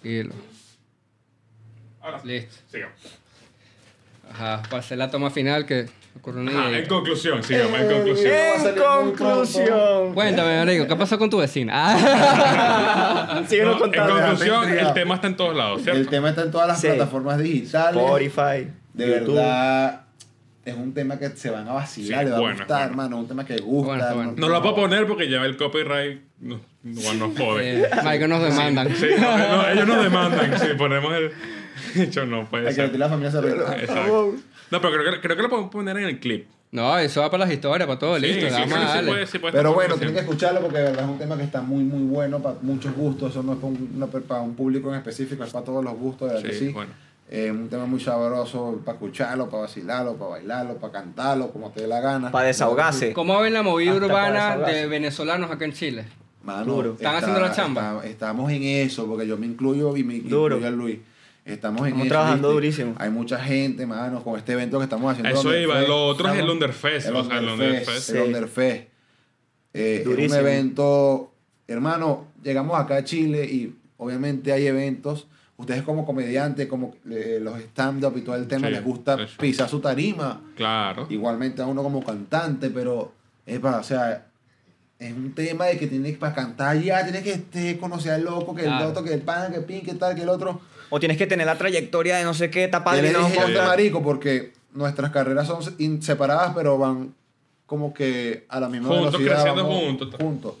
tranquilo. 0.00 0.34
Ahora. 2.00 2.20
Listo. 2.24 2.54
Sigamos. 2.70 2.94
Ajá, 4.30 4.62
para 4.68 4.78
hacer 4.80 4.98
la 4.98 5.10
toma 5.10 5.30
final 5.30 5.66
que 5.66 5.86
ocurrió 6.16 6.40
una 6.42 6.50
Ajá, 6.52 6.68
idea. 6.70 6.78
en 6.80 6.86
conclusión, 6.88 7.42
sigamos, 7.44 7.78
en 7.80 7.90
Eh, 7.90 7.94
conclusión. 7.94 8.32
a 8.34 9.00
En 9.00 9.12
conclusión. 9.12 10.14
Cuéntame, 10.14 10.56
marico, 10.64 10.86
¿qué 10.88 10.96
pasó 10.96 11.18
con 11.18 11.30
tu 11.30 11.38
vecina? 11.38 11.72
Ah. 11.76 13.42
Síguenos 13.48 13.78
No, 13.78 13.84
en 13.84 13.90
contando. 13.92 14.14
conclusión, 14.14 14.68
el 14.78 14.92
tema 14.94 15.14
está 15.16 15.26
en 15.28 15.36
todos 15.36 15.56
lados, 15.56 15.82
¿cierto? 15.82 16.00
El 16.00 16.08
tema 16.08 16.30
está 16.30 16.42
en 16.42 16.50
todas 16.50 16.68
las 16.68 16.80
Sí. 16.80 16.86
plataformas 16.88 17.38
digitales. 17.38 18.02
Spotify, 18.02 18.70
De 18.94 19.06
YouTube. 19.20 19.34
verdad, 19.36 20.05
es 20.66 20.76
un 20.76 20.92
tema 20.92 21.18
que 21.18 21.30
se 21.30 21.48
van 21.50 21.66
a 21.68 21.72
vacilar, 21.72 22.20
Sí, 22.20 22.24
le 22.26 22.30
va 22.32 22.38
bueno, 22.40 22.54
a 22.54 22.58
gustar, 22.58 22.78
bueno. 22.78 22.90
hermano. 22.90 23.18
Un 23.20 23.28
tema 23.28 23.44
que 23.46 23.56
gusta. 23.58 23.92
Bueno, 23.94 24.14
bueno. 24.14 24.34
No 24.36 24.48
lo 24.48 24.60
puedo 24.62 24.74
poner 24.74 25.06
porque 25.06 25.30
ya 25.30 25.42
el 25.44 25.56
copyright 25.56 26.20
no, 26.40 26.60
no, 26.82 27.14
nos 27.14 27.38
jode. 27.38 27.82
Eh, 27.84 27.88
nos 28.28 28.42
demandan. 28.42 28.94
Sí, 28.94 29.06
no, 29.18 29.38
no, 29.38 29.68
ellos 29.68 29.86
nos 29.86 30.02
demandan 30.04 30.58
si 30.58 30.74
ponemos 30.74 31.12
el... 31.14 31.30
Yo 32.10 32.26
no 32.26 32.44
puede 32.46 32.64
Hay 32.64 32.68
que 32.70 32.74
ser. 32.74 32.84
meter 32.86 33.00
la 33.00 33.08
familia 33.08 33.30
se. 33.30 33.38
Exacto. 33.80 34.34
No, 34.70 34.80
pero 34.80 34.92
creo 34.94 35.12
que, 35.14 35.20
creo 35.20 35.36
que 35.36 35.42
lo 35.42 35.48
podemos 35.48 35.70
poner 35.70 35.96
en 35.98 36.04
el 36.04 36.18
clip. 36.20 36.46
No, 36.72 36.98
eso 36.98 37.20
va 37.20 37.30
para 37.30 37.44
las 37.44 37.54
historias, 37.54 37.86
para 37.86 37.98
todo, 37.98 38.16
Sí, 38.16 38.22
listo, 38.26 38.46
sí, 38.48 38.52
vamos 38.52 38.68
sí, 38.92 38.98
a 38.98 39.02
puede- 39.06 39.26
sí 39.26 39.38
puede 39.38 39.52
Pero 39.54 39.72
bueno, 39.72 39.94
tienen 39.94 40.14
que 40.14 40.20
escucharlo 40.20 40.60
porque 40.60 40.78
de 40.78 40.84
verdad 40.84 41.04
es 41.04 41.10
un 41.10 41.18
tema 41.18 41.36
que 41.36 41.44
está 41.44 41.62
muy, 41.62 41.84
muy 41.84 42.02
bueno 42.02 42.42
para 42.42 42.56
muchos 42.60 42.92
gustos. 42.94 43.30
Eso 43.30 43.42
no 43.44 43.52
es 43.52 43.58
para 43.58 43.68
un, 43.72 43.90
no 43.98 44.04
es 44.06 44.10
para 44.24 44.40
un 44.42 44.54
público 44.56 44.90
en 44.90 44.96
específico, 44.96 45.44
es 45.44 45.52
para 45.52 45.64
todos 45.64 45.84
los 45.84 45.94
gustos, 45.94 46.28
de 46.28 46.34
verdad 46.34 46.50
que 46.50 46.56
Sí, 46.58 46.66
sí. 46.66 46.74
Bueno. 47.28 47.42
Eh, 47.46 47.50
un 47.50 47.68
tema 47.68 47.86
muy 47.86 48.00
sabroso 48.00 48.80
para 48.84 48.96
escucharlo, 48.96 49.48
para 49.48 49.62
vacilarlo, 49.62 50.14
para 50.16 50.30
bailarlo, 50.32 50.76
para 50.76 50.92
cantarlo, 50.92 51.50
como 51.50 51.70
te 51.70 51.82
dé 51.82 51.88
la 51.88 52.00
gana. 52.00 52.30
Para 52.30 52.46
desahogarse. 52.48 53.12
¿Cómo 53.12 53.40
ven 53.40 53.52
la 53.52 53.62
movida 53.62 53.92
Hasta 53.92 54.06
urbana 54.06 54.56
de 54.58 54.86
venezolanos 54.86 55.50
acá 55.50 55.64
en 55.64 55.72
Chile? 55.72 56.04
Mano, 56.42 56.64
Duro. 56.74 56.92
¿Están 56.92 57.16
haciendo 57.16 57.40
la 57.40 57.52
chamba? 57.52 57.96
está- 57.96 58.08
estamos 58.08 58.52
en 58.52 58.62
eso, 58.62 59.06
porque 59.06 59.26
yo 59.26 59.36
me 59.36 59.46
incluyo 59.46 59.96
y 59.96 60.04
me 60.04 60.20
Duro. 60.20 60.56
incluyo 60.56 60.66
a 60.68 60.70
Luis. 60.70 60.98
Estamos 61.44 61.80
en 61.82 61.86
Estamos 61.88 62.06
eso, 62.06 62.12
trabajando 62.14 62.48
¿viste? 62.48 62.54
durísimo. 62.54 62.94
Hay 62.98 63.10
mucha 63.10 63.38
gente, 63.38 63.86
mano, 63.86 64.22
con 64.22 64.36
este 64.38 64.52
evento 64.52 64.78
que 64.78 64.84
estamos 64.84 65.10
haciendo. 65.12 65.30
Eso 65.30 65.48
Underfest, 65.48 65.62
iba, 65.78 65.80
lo 65.88 66.06
otro 66.06 66.28
es 66.28 66.38
el 66.38 66.50
Underfest, 66.50 67.08
o 67.10 67.24
sea, 67.24 67.38
el 67.38 67.48
Underfest. 67.48 68.10
El 68.10 68.16
Sí. 68.16 68.18
Underfest. 68.18 68.82
Eh, 69.74 69.98
es 70.00 70.06
un 70.06 70.12
Durísimo. 70.12 70.40
evento, 70.40 71.32
hermano, 71.68 72.26
llegamos 72.42 72.78
acá 72.80 72.96
a 72.96 73.04
Chile 73.04 73.44
y 73.44 73.76
obviamente 73.96 74.52
hay 74.52 74.66
eventos. 74.66 75.26
Ustedes 75.58 75.82
como 75.82 76.04
comediantes, 76.04 76.66
como 76.66 76.94
eh, 77.10 77.38
los 77.40 77.58
stand-up 77.60 78.12
y 78.16 78.20
todo 78.20 78.36
el 78.36 78.46
tema, 78.46 78.66
Sí, 78.68 78.74
les 78.74 78.84
gusta 78.84 79.14
eso. 79.22 79.38
pisar 79.38 79.68
su 79.68 79.80
tarima. 79.80 80.40
Claro. 80.54 81.06
Igualmente 81.08 81.62
a 81.62 81.66
uno 81.66 81.82
como 81.82 82.04
cantante, 82.04 82.68
pero, 82.68 83.12
epa, 83.46 83.78
o 83.78 83.82
sea, 83.82 84.26
es 84.98 85.12
un 85.14 85.34
tema 85.34 85.64
de 85.66 85.78
que 85.78 85.86
tienes 85.86 86.16
para 86.18 86.34
cantar 86.34 86.78
ya, 86.80 87.02
tienes 87.04 87.22
que 87.22 87.32
este, 87.32 87.78
conocer 87.78 88.12
al 88.12 88.24
loco, 88.24 88.54
que 88.54 88.62
Claro. 88.64 88.84
el 88.84 88.90
otro, 88.90 89.02
que 89.04 89.14
el 89.14 89.22
pan, 89.22 89.50
que 89.50 89.58
el 89.58 89.64
pin, 89.64 89.80
que 89.82 89.94
tal, 89.94 90.14
que 90.14 90.22
el 90.22 90.28
otro. 90.28 90.60
O 90.90 91.00
tienes 91.00 91.16
que 91.16 91.26
tener 91.26 91.46
la 91.46 91.56
trayectoria 91.56 92.16
de 92.18 92.24
no 92.24 92.34
sé 92.34 92.50
qué, 92.50 92.68
dije 92.68 93.12
yo 93.40 93.46
Sí. 93.46 93.52
de 93.52 93.58
marico 93.62 94.02
porque 94.02 94.52
nuestras 94.74 95.10
carreras 95.10 95.46
son 95.46 95.62
separadas, 96.02 96.52
pero 96.54 96.76
van 96.78 97.14
como 97.64 97.92
que 97.94 98.44
a 98.48 98.60
la 98.60 98.68
misma 98.68 98.88
Juntos, 98.88 99.06
velocidad. 99.12 99.34
creciendo 99.42 99.62
vamos 99.64 99.82
juntos. 99.84 100.14
juntos. 100.20 100.54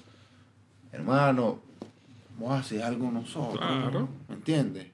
Hermano, 0.92 1.58
vamos 2.38 2.52
a 2.56 2.60
hacer 2.60 2.82
algo 2.82 3.10
nosotros. 3.10 3.58
Claro. 3.58 4.08
¿Me 4.28 4.34
entiendes? 4.36 4.86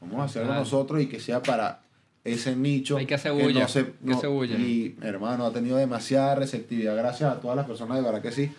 Vamos 0.00 0.20
a 0.20 0.24
hacer 0.24 0.42
algo 0.42 0.52
Claro. 0.52 0.64
nosotros 0.64 1.00
y 1.02 1.06
que 1.06 1.20
sea 1.20 1.42
para 1.42 1.82
ese 2.24 2.54
nicho. 2.56 2.96
Hay 2.96 3.06
que 3.06 3.14
hacer 3.14 3.32
bulla, 3.32 3.62
no 3.62 3.68
se- 3.68 3.78
hay 3.80 3.84
que 3.86 3.92
no- 4.02 4.16
hacer 4.18 4.30
bulla. 4.30 4.56
Y 4.56 4.96
hermano, 5.02 5.46
ha 5.46 5.52
tenido 5.52 5.76
demasiada 5.76 6.34
receptividad. 6.34 6.96
Gracias 6.96 7.32
a 7.32 7.40
todas 7.40 7.56
las 7.56 7.66
personas, 7.66 7.96
de 7.98 8.02
verdad 8.04 8.20
que 8.22 8.32
sí. 8.32 8.50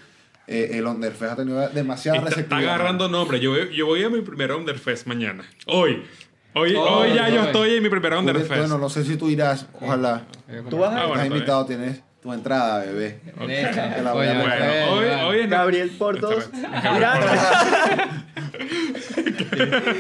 Eh, 0.47 0.71
el 0.79 0.85
Underfest 0.87 1.33
ha 1.33 1.35
tenido 1.35 1.69
demasiada 1.69 2.17
Está, 2.17 2.29
está 2.29 2.37
receptividad. 2.41 2.73
agarrando 2.75 3.07
nombre. 3.07 3.39
Yo, 3.39 3.51
voy- 3.51 3.75
yo 3.75 3.85
voy 3.85 4.03
a 4.03 4.09
mi 4.09 4.21
primer 4.21 4.51
Underfest 4.51 5.05
mañana. 5.05 5.43
Hoy. 5.67 6.03
Hoy, 6.55 6.73
Hoy, 6.75 7.09
hoy 7.11 7.13
ya 7.13 7.29
yo 7.29 7.43
estoy 7.43 7.75
en 7.75 7.83
mi 7.83 7.89
primer 7.89 8.13
Underfest. 8.15 8.49
Bueno, 8.49 8.79
no 8.79 8.89
sé 8.89 9.05
si 9.05 9.15
tú 9.17 9.29
irás, 9.29 9.67
ojalá. 9.79 10.25
Tú 10.71 10.79
vas 10.79 10.91
a 10.95 11.01
Ah, 11.03 11.05
bueno, 11.05 11.21
está 11.21 11.35
invitado, 11.35 11.65
tienes 11.67 12.01
tu 12.21 12.33
entrada, 12.33 12.79
bebé. 12.85 13.19
Listo. 13.47 13.71
Que 13.95 14.01
la 14.01 14.13
Oye, 14.13 14.33
Bueno, 14.89 15.27
hoy, 15.27 15.47
Gabriel 15.47 15.89
Portos. 15.91 16.49
Gabriel 16.51 17.09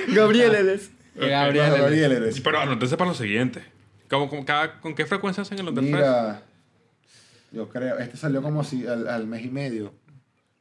Gabriel 0.13 0.55
eres. 0.55 0.91
Gabriel. 1.15 1.69
Bueno, 1.69 1.83
Gabriel 1.83 2.11
eres. 2.13 2.41
Pero 2.41 2.59
anótense 2.59 2.97
para 2.97 3.09
lo 3.09 3.15
siguiente. 3.15 3.63
¿Cómo, 4.09 4.29
cómo- 4.29 4.45
cada, 4.45 4.79
¿Con 4.79 4.95
qué 4.95 5.05
frecuencia 5.05 5.41
hacen 5.43 5.59
el 5.59 5.67
Underfest? 5.67 5.93
Mira, 5.95 6.41
yo 7.51 7.69
creo, 7.69 7.97
este 7.99 8.17
salió 8.17 8.41
como 8.41 8.63
si 8.63 8.85
al, 8.87 9.07
al 9.07 9.27
mes 9.27 9.45
y 9.45 9.49
medio. 9.49 9.93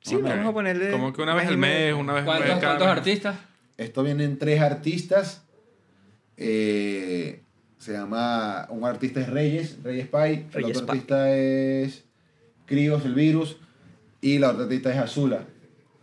Sí, 0.00 0.14
Ok. 0.16 0.22
vamos 0.24 0.46
a 0.46 0.52
ponerle. 0.52 0.90
Como 0.90 1.12
que 1.12 1.22
una 1.22 1.34
vez 1.34 1.48
al 1.48 1.58
mes, 1.58 1.94
una 1.94 2.12
vez 2.12 2.20
al 2.20 2.26
¿Cuántos, 2.26 2.48
mes. 2.48 2.58
cuántos 2.64 2.86
mes. 2.86 2.96
artistas? 2.96 3.36
Esto 3.76 4.02
vienen 4.02 4.38
tres 4.38 4.60
artistas. 4.60 5.44
Eh, 6.36 7.42
se 7.78 7.92
llama, 7.92 8.66
un 8.70 8.84
artista 8.84 9.20
es 9.20 9.28
Reyes, 9.28 9.78
Reyes 9.82 10.06
Pai. 10.08 10.46
El 10.48 10.52
Reyes 10.52 10.76
otro 10.78 10.86
Pai. 10.86 10.96
artista 10.98 11.30
es 11.36 12.04
Crios, 12.66 13.04
el 13.04 13.14
virus. 13.14 13.56
Y 14.20 14.38
la 14.38 14.50
otra 14.50 14.64
artista 14.64 14.90
es 14.92 14.98
Azula. 14.98 15.42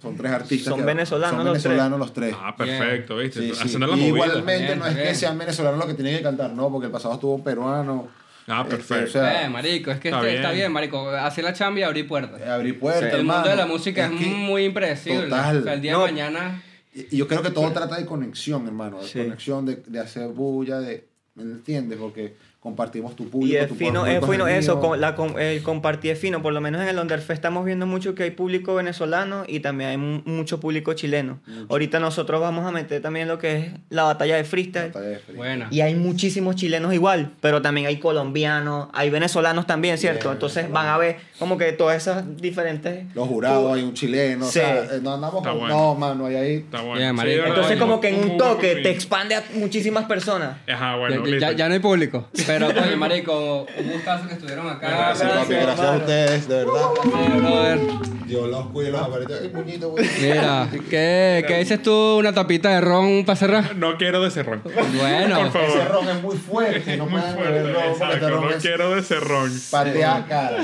Son 0.02 0.16
tres 0.16 0.32
artistas. 0.32 0.70
Son 0.70 0.80
que- 0.80 0.86
venezolanos 0.86 1.36
son 1.38 1.46
los 1.46 1.54
tres. 1.54 1.64
venezolanos 1.64 2.00
los 2.00 2.14
tres. 2.14 2.36
Ah, 2.40 2.56
perfecto, 2.56 3.18
¿viste? 3.18 3.54
Sí, 3.54 3.70
sí. 3.70 3.78
La. 3.80 3.88
Igualmente 3.98 4.64
Bien, 4.66 4.80
no 4.80 4.86
es 4.86 4.96
que 4.96 5.02
bien. 5.02 5.16
sean 5.16 5.38
venezolanos 5.38 5.80
los 5.80 5.88
que 5.88 5.94
tienen 5.96 6.18
que 6.18 6.24
cantar, 6.24 6.52
no, 6.52 6.72
porque 6.72 6.86
el 6.88 6.92
pasado 6.92 7.16
estuvo 7.16 7.44
peruano. 7.44 8.08
Ah, 8.48 8.62
Este, 8.62 8.76
perfecto. 8.76 9.06
o 9.06 9.12
sea, 9.24 9.46
eh, 9.46 9.50
marico, 9.50 9.90
es 9.92 10.00
que 10.00 10.10
está 10.10 10.20
este- 10.22 10.36
está, 10.36 10.50
bien. 10.50 10.60
bien. 10.62 10.72
marico. 10.72 11.10
Hacer 11.10 11.44
la 11.44 11.54
chamba 11.54 11.80
y 11.80 11.84
abrir 11.84 12.08
puertas. 12.08 12.40
abrir 12.48 12.80
puertas, 12.80 13.14
el 13.14 13.24
mundo 13.26 13.50
de 13.50 13.56
la 13.56 13.66
música 13.66 14.06
es, 14.06 14.12
que- 14.20 14.26
muy 14.28 14.66
impredecible. 14.66 15.24
Total. 15.24 15.58
O 15.60 15.64
sea, 15.64 15.74
el 15.74 15.82
día 15.82 15.94
No. 15.94 16.00
de 16.06 16.06
mañana. 16.12 16.62
Y 16.94 17.08
y 17.16 17.18
yo 17.18 17.28
creo 17.28 17.42
que 17.42 17.50
todo 17.50 17.72
trata 17.72 17.98
de 17.98 18.06
conexión, 18.06 18.66
hermano. 18.68 19.02
De 19.02 19.08
Sí. 19.08 19.20
conexión, 19.20 19.66
de, 19.66 19.78
de 19.88 20.00
hacer 20.00 20.28
bulla, 20.30 20.80
de. 20.80 21.08
¿Me 21.36 21.44
entiendes? 21.44 21.98
Porque 22.00 22.34
compartimos 22.62 23.16
tu 23.16 23.30
público. 23.30 23.54
Y 23.54 23.58
es 23.58 23.68
tu 23.68 23.76
fino, 23.76 24.08
es 24.08 24.26
fino 24.26 24.48
eso, 24.48 24.80
con- 24.80 25.00
la, 25.00 25.16
com- 25.16 25.38
el 25.38 25.62
compartir 25.62 26.12
es 26.12 26.18
fino. 26.20 26.42
Por 26.42 26.52
lo 26.54 26.62
menos 26.62 26.82
en 26.82 26.88
el 26.88 26.98
Underfest 26.98 27.30
estamos 27.34 27.64
viendo 27.64 27.86
mucho 27.86 28.16
que 28.16 28.24
hay 28.24 28.32
público 28.32 28.74
venezolano 28.74 29.44
y 29.48 29.60
también 29.60 29.90
hay 29.92 29.98
mu- 29.98 30.22
mucho 30.26 30.60
público 30.60 30.94
chileno. 30.94 31.40
Ahorita 31.70 32.00
nosotros 32.00 32.42
vamos 32.42 32.66
a 32.66 32.72
meter 32.72 33.02
también 33.04 33.28
lo 33.28 33.38
que 33.38 33.58
es 33.58 33.68
la 33.90 34.04
batalla 34.04 34.36
de 34.38 34.46
freestyle. 34.46 34.88
Batalla 34.88 35.08
de 35.10 35.20
frío. 35.20 35.36
Buena. 35.38 35.68
Y 35.70 35.82
hay 35.82 35.94
muchísimos 35.94 36.56
chilenos 36.56 36.92
igual, 36.94 37.34
pero 37.40 37.62
también 37.62 37.86
hay 37.86 38.00
colombianos, 38.00 38.88
hay 38.94 39.12
venezolanos 39.12 39.68
también, 39.68 39.98
¿cierto? 40.00 40.30
Bien, 40.30 40.34
Entonces 40.34 40.72
van 40.72 40.88
a 40.88 40.98
ver 40.98 41.18
como 41.40 41.58
que 41.58 41.72
todas 41.74 41.98
esas 41.98 42.38
diferentes... 42.38 43.06
Los 43.14 43.28
jurados, 43.28 43.76
hay 43.76 43.84
un 43.84 43.94
chileno. 43.94 44.46
Sí. 44.46 44.60
O 44.60 44.64
sea, 44.64 44.76
eh, 44.84 45.00
no 45.02 45.14
andamos 45.16 45.38
Está 45.38 45.50
con. 45.52 45.60
bueno. 45.60 45.76
No, 45.76 45.96
mano, 45.96 46.26
hay 46.28 46.36
ahí. 46.36 46.54
Está 46.56 46.82
bueno. 46.82 47.14
Marico. 47.14 47.36
verdad, 47.36 47.48
Entonces 47.50 47.74
es 47.74 47.80
como 47.80 47.94
muy- 47.94 48.02
que 48.02 48.08
en 48.10 48.22
muy 48.22 48.30
un 48.32 48.38
toque 48.38 48.76
te 48.78 48.90
expande 48.92 49.36
a 49.36 49.44
muchísimas 49.56 50.06
personas. 50.06 50.58
Ajá, 50.68 50.92
Ya- 50.94 50.96
bueno, 50.98 51.26
ya, 51.26 51.32
listo. 51.32 51.52
ya 51.52 51.68
no 51.68 51.74
hay 51.74 51.80
público. 51.80 52.28
Pero, 52.48 52.68
coño, 52.74 52.98
marico, 52.98 53.66
un 53.78 53.92
gustazo 53.92 54.28
que 54.28 54.34
estuvieron 54.36 54.68
acá. 54.70 54.88
Gracias, 54.90 55.32
Papi, 55.32 55.54
Gracias, 55.54 55.80
a 55.88 55.96
ustedes, 55.98 56.48
de 56.48 56.56
verdad. 56.56 56.82
Sí, 57.04 57.10
brother. 57.38 57.80
Yo 58.28 58.48
los 58.48 58.66
cuido 58.72 58.92
los 58.92 59.02
aparitos. 59.04 59.40
Ay, 59.40 59.50
puñito, 59.50 59.90
güey. 59.92 60.04
Mira, 60.20 60.68
¿qué, 60.90 61.46
¿qué 61.48 61.58
dices 61.60 61.80
tú? 61.84 61.92
¿Una 62.18 62.34
tapita 62.34 62.70
de 62.70 62.82
ron 62.82 63.24
para 63.24 63.36
cerrar? 63.36 63.76
No 63.76 63.98
quiero 63.98 64.24
de 64.24 64.32
cerrón. 64.32 64.64
Bueno, 64.64 65.42
Por 65.42 65.52
favor. 65.52 65.70
Ese 65.70 65.86
ron 65.86 66.10
es 66.10 66.22
muy 66.24 66.36
fuerte. 66.38 66.98
No 66.98 67.06
Muy 67.06 67.20
pueden 67.22 67.36
fuerte, 67.36 67.52
beber 67.54 67.74
ron 67.76 67.84
porque 67.84 67.92
este 67.94 68.06
exacto. 68.16 68.30
ron 68.30 68.42
No 68.46 68.50
es 68.50 68.62
quiero 68.64 68.96
de 68.96 69.04
cerrón. 69.04 69.52
patea 69.70 70.26
cara. 70.28 70.58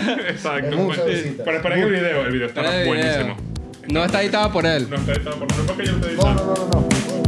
Exacto. 0.65 1.03
Pues. 1.05 1.23
visita. 1.23 1.43
Pero 1.43 1.57
esperen 1.57 1.79
el 1.79 1.89
video, 1.91 2.21
el 2.25 2.31
video 2.31 2.47
está 2.47 2.61
Espera 2.61 2.81
el 2.83 2.89
video. 2.89 3.03
buenísimo. 3.03 3.37
no 3.89 4.05
está 4.05 4.21
editado 4.21 4.51
por 4.51 4.65
él. 4.65 4.87
No 4.89 4.95
está 4.97 5.11
editado 5.13 5.39
por 5.39 5.47
no 5.55 5.61
es 5.61 5.67
porque 5.67 5.85
yo 5.85 5.91
lo 5.93 5.97
estoy 5.97 6.15
No, 6.15 6.21
editando. 6.23 6.45
no, 6.45 6.55
no, 6.55 6.65
no. 6.81 6.81
no. 7.15 7.20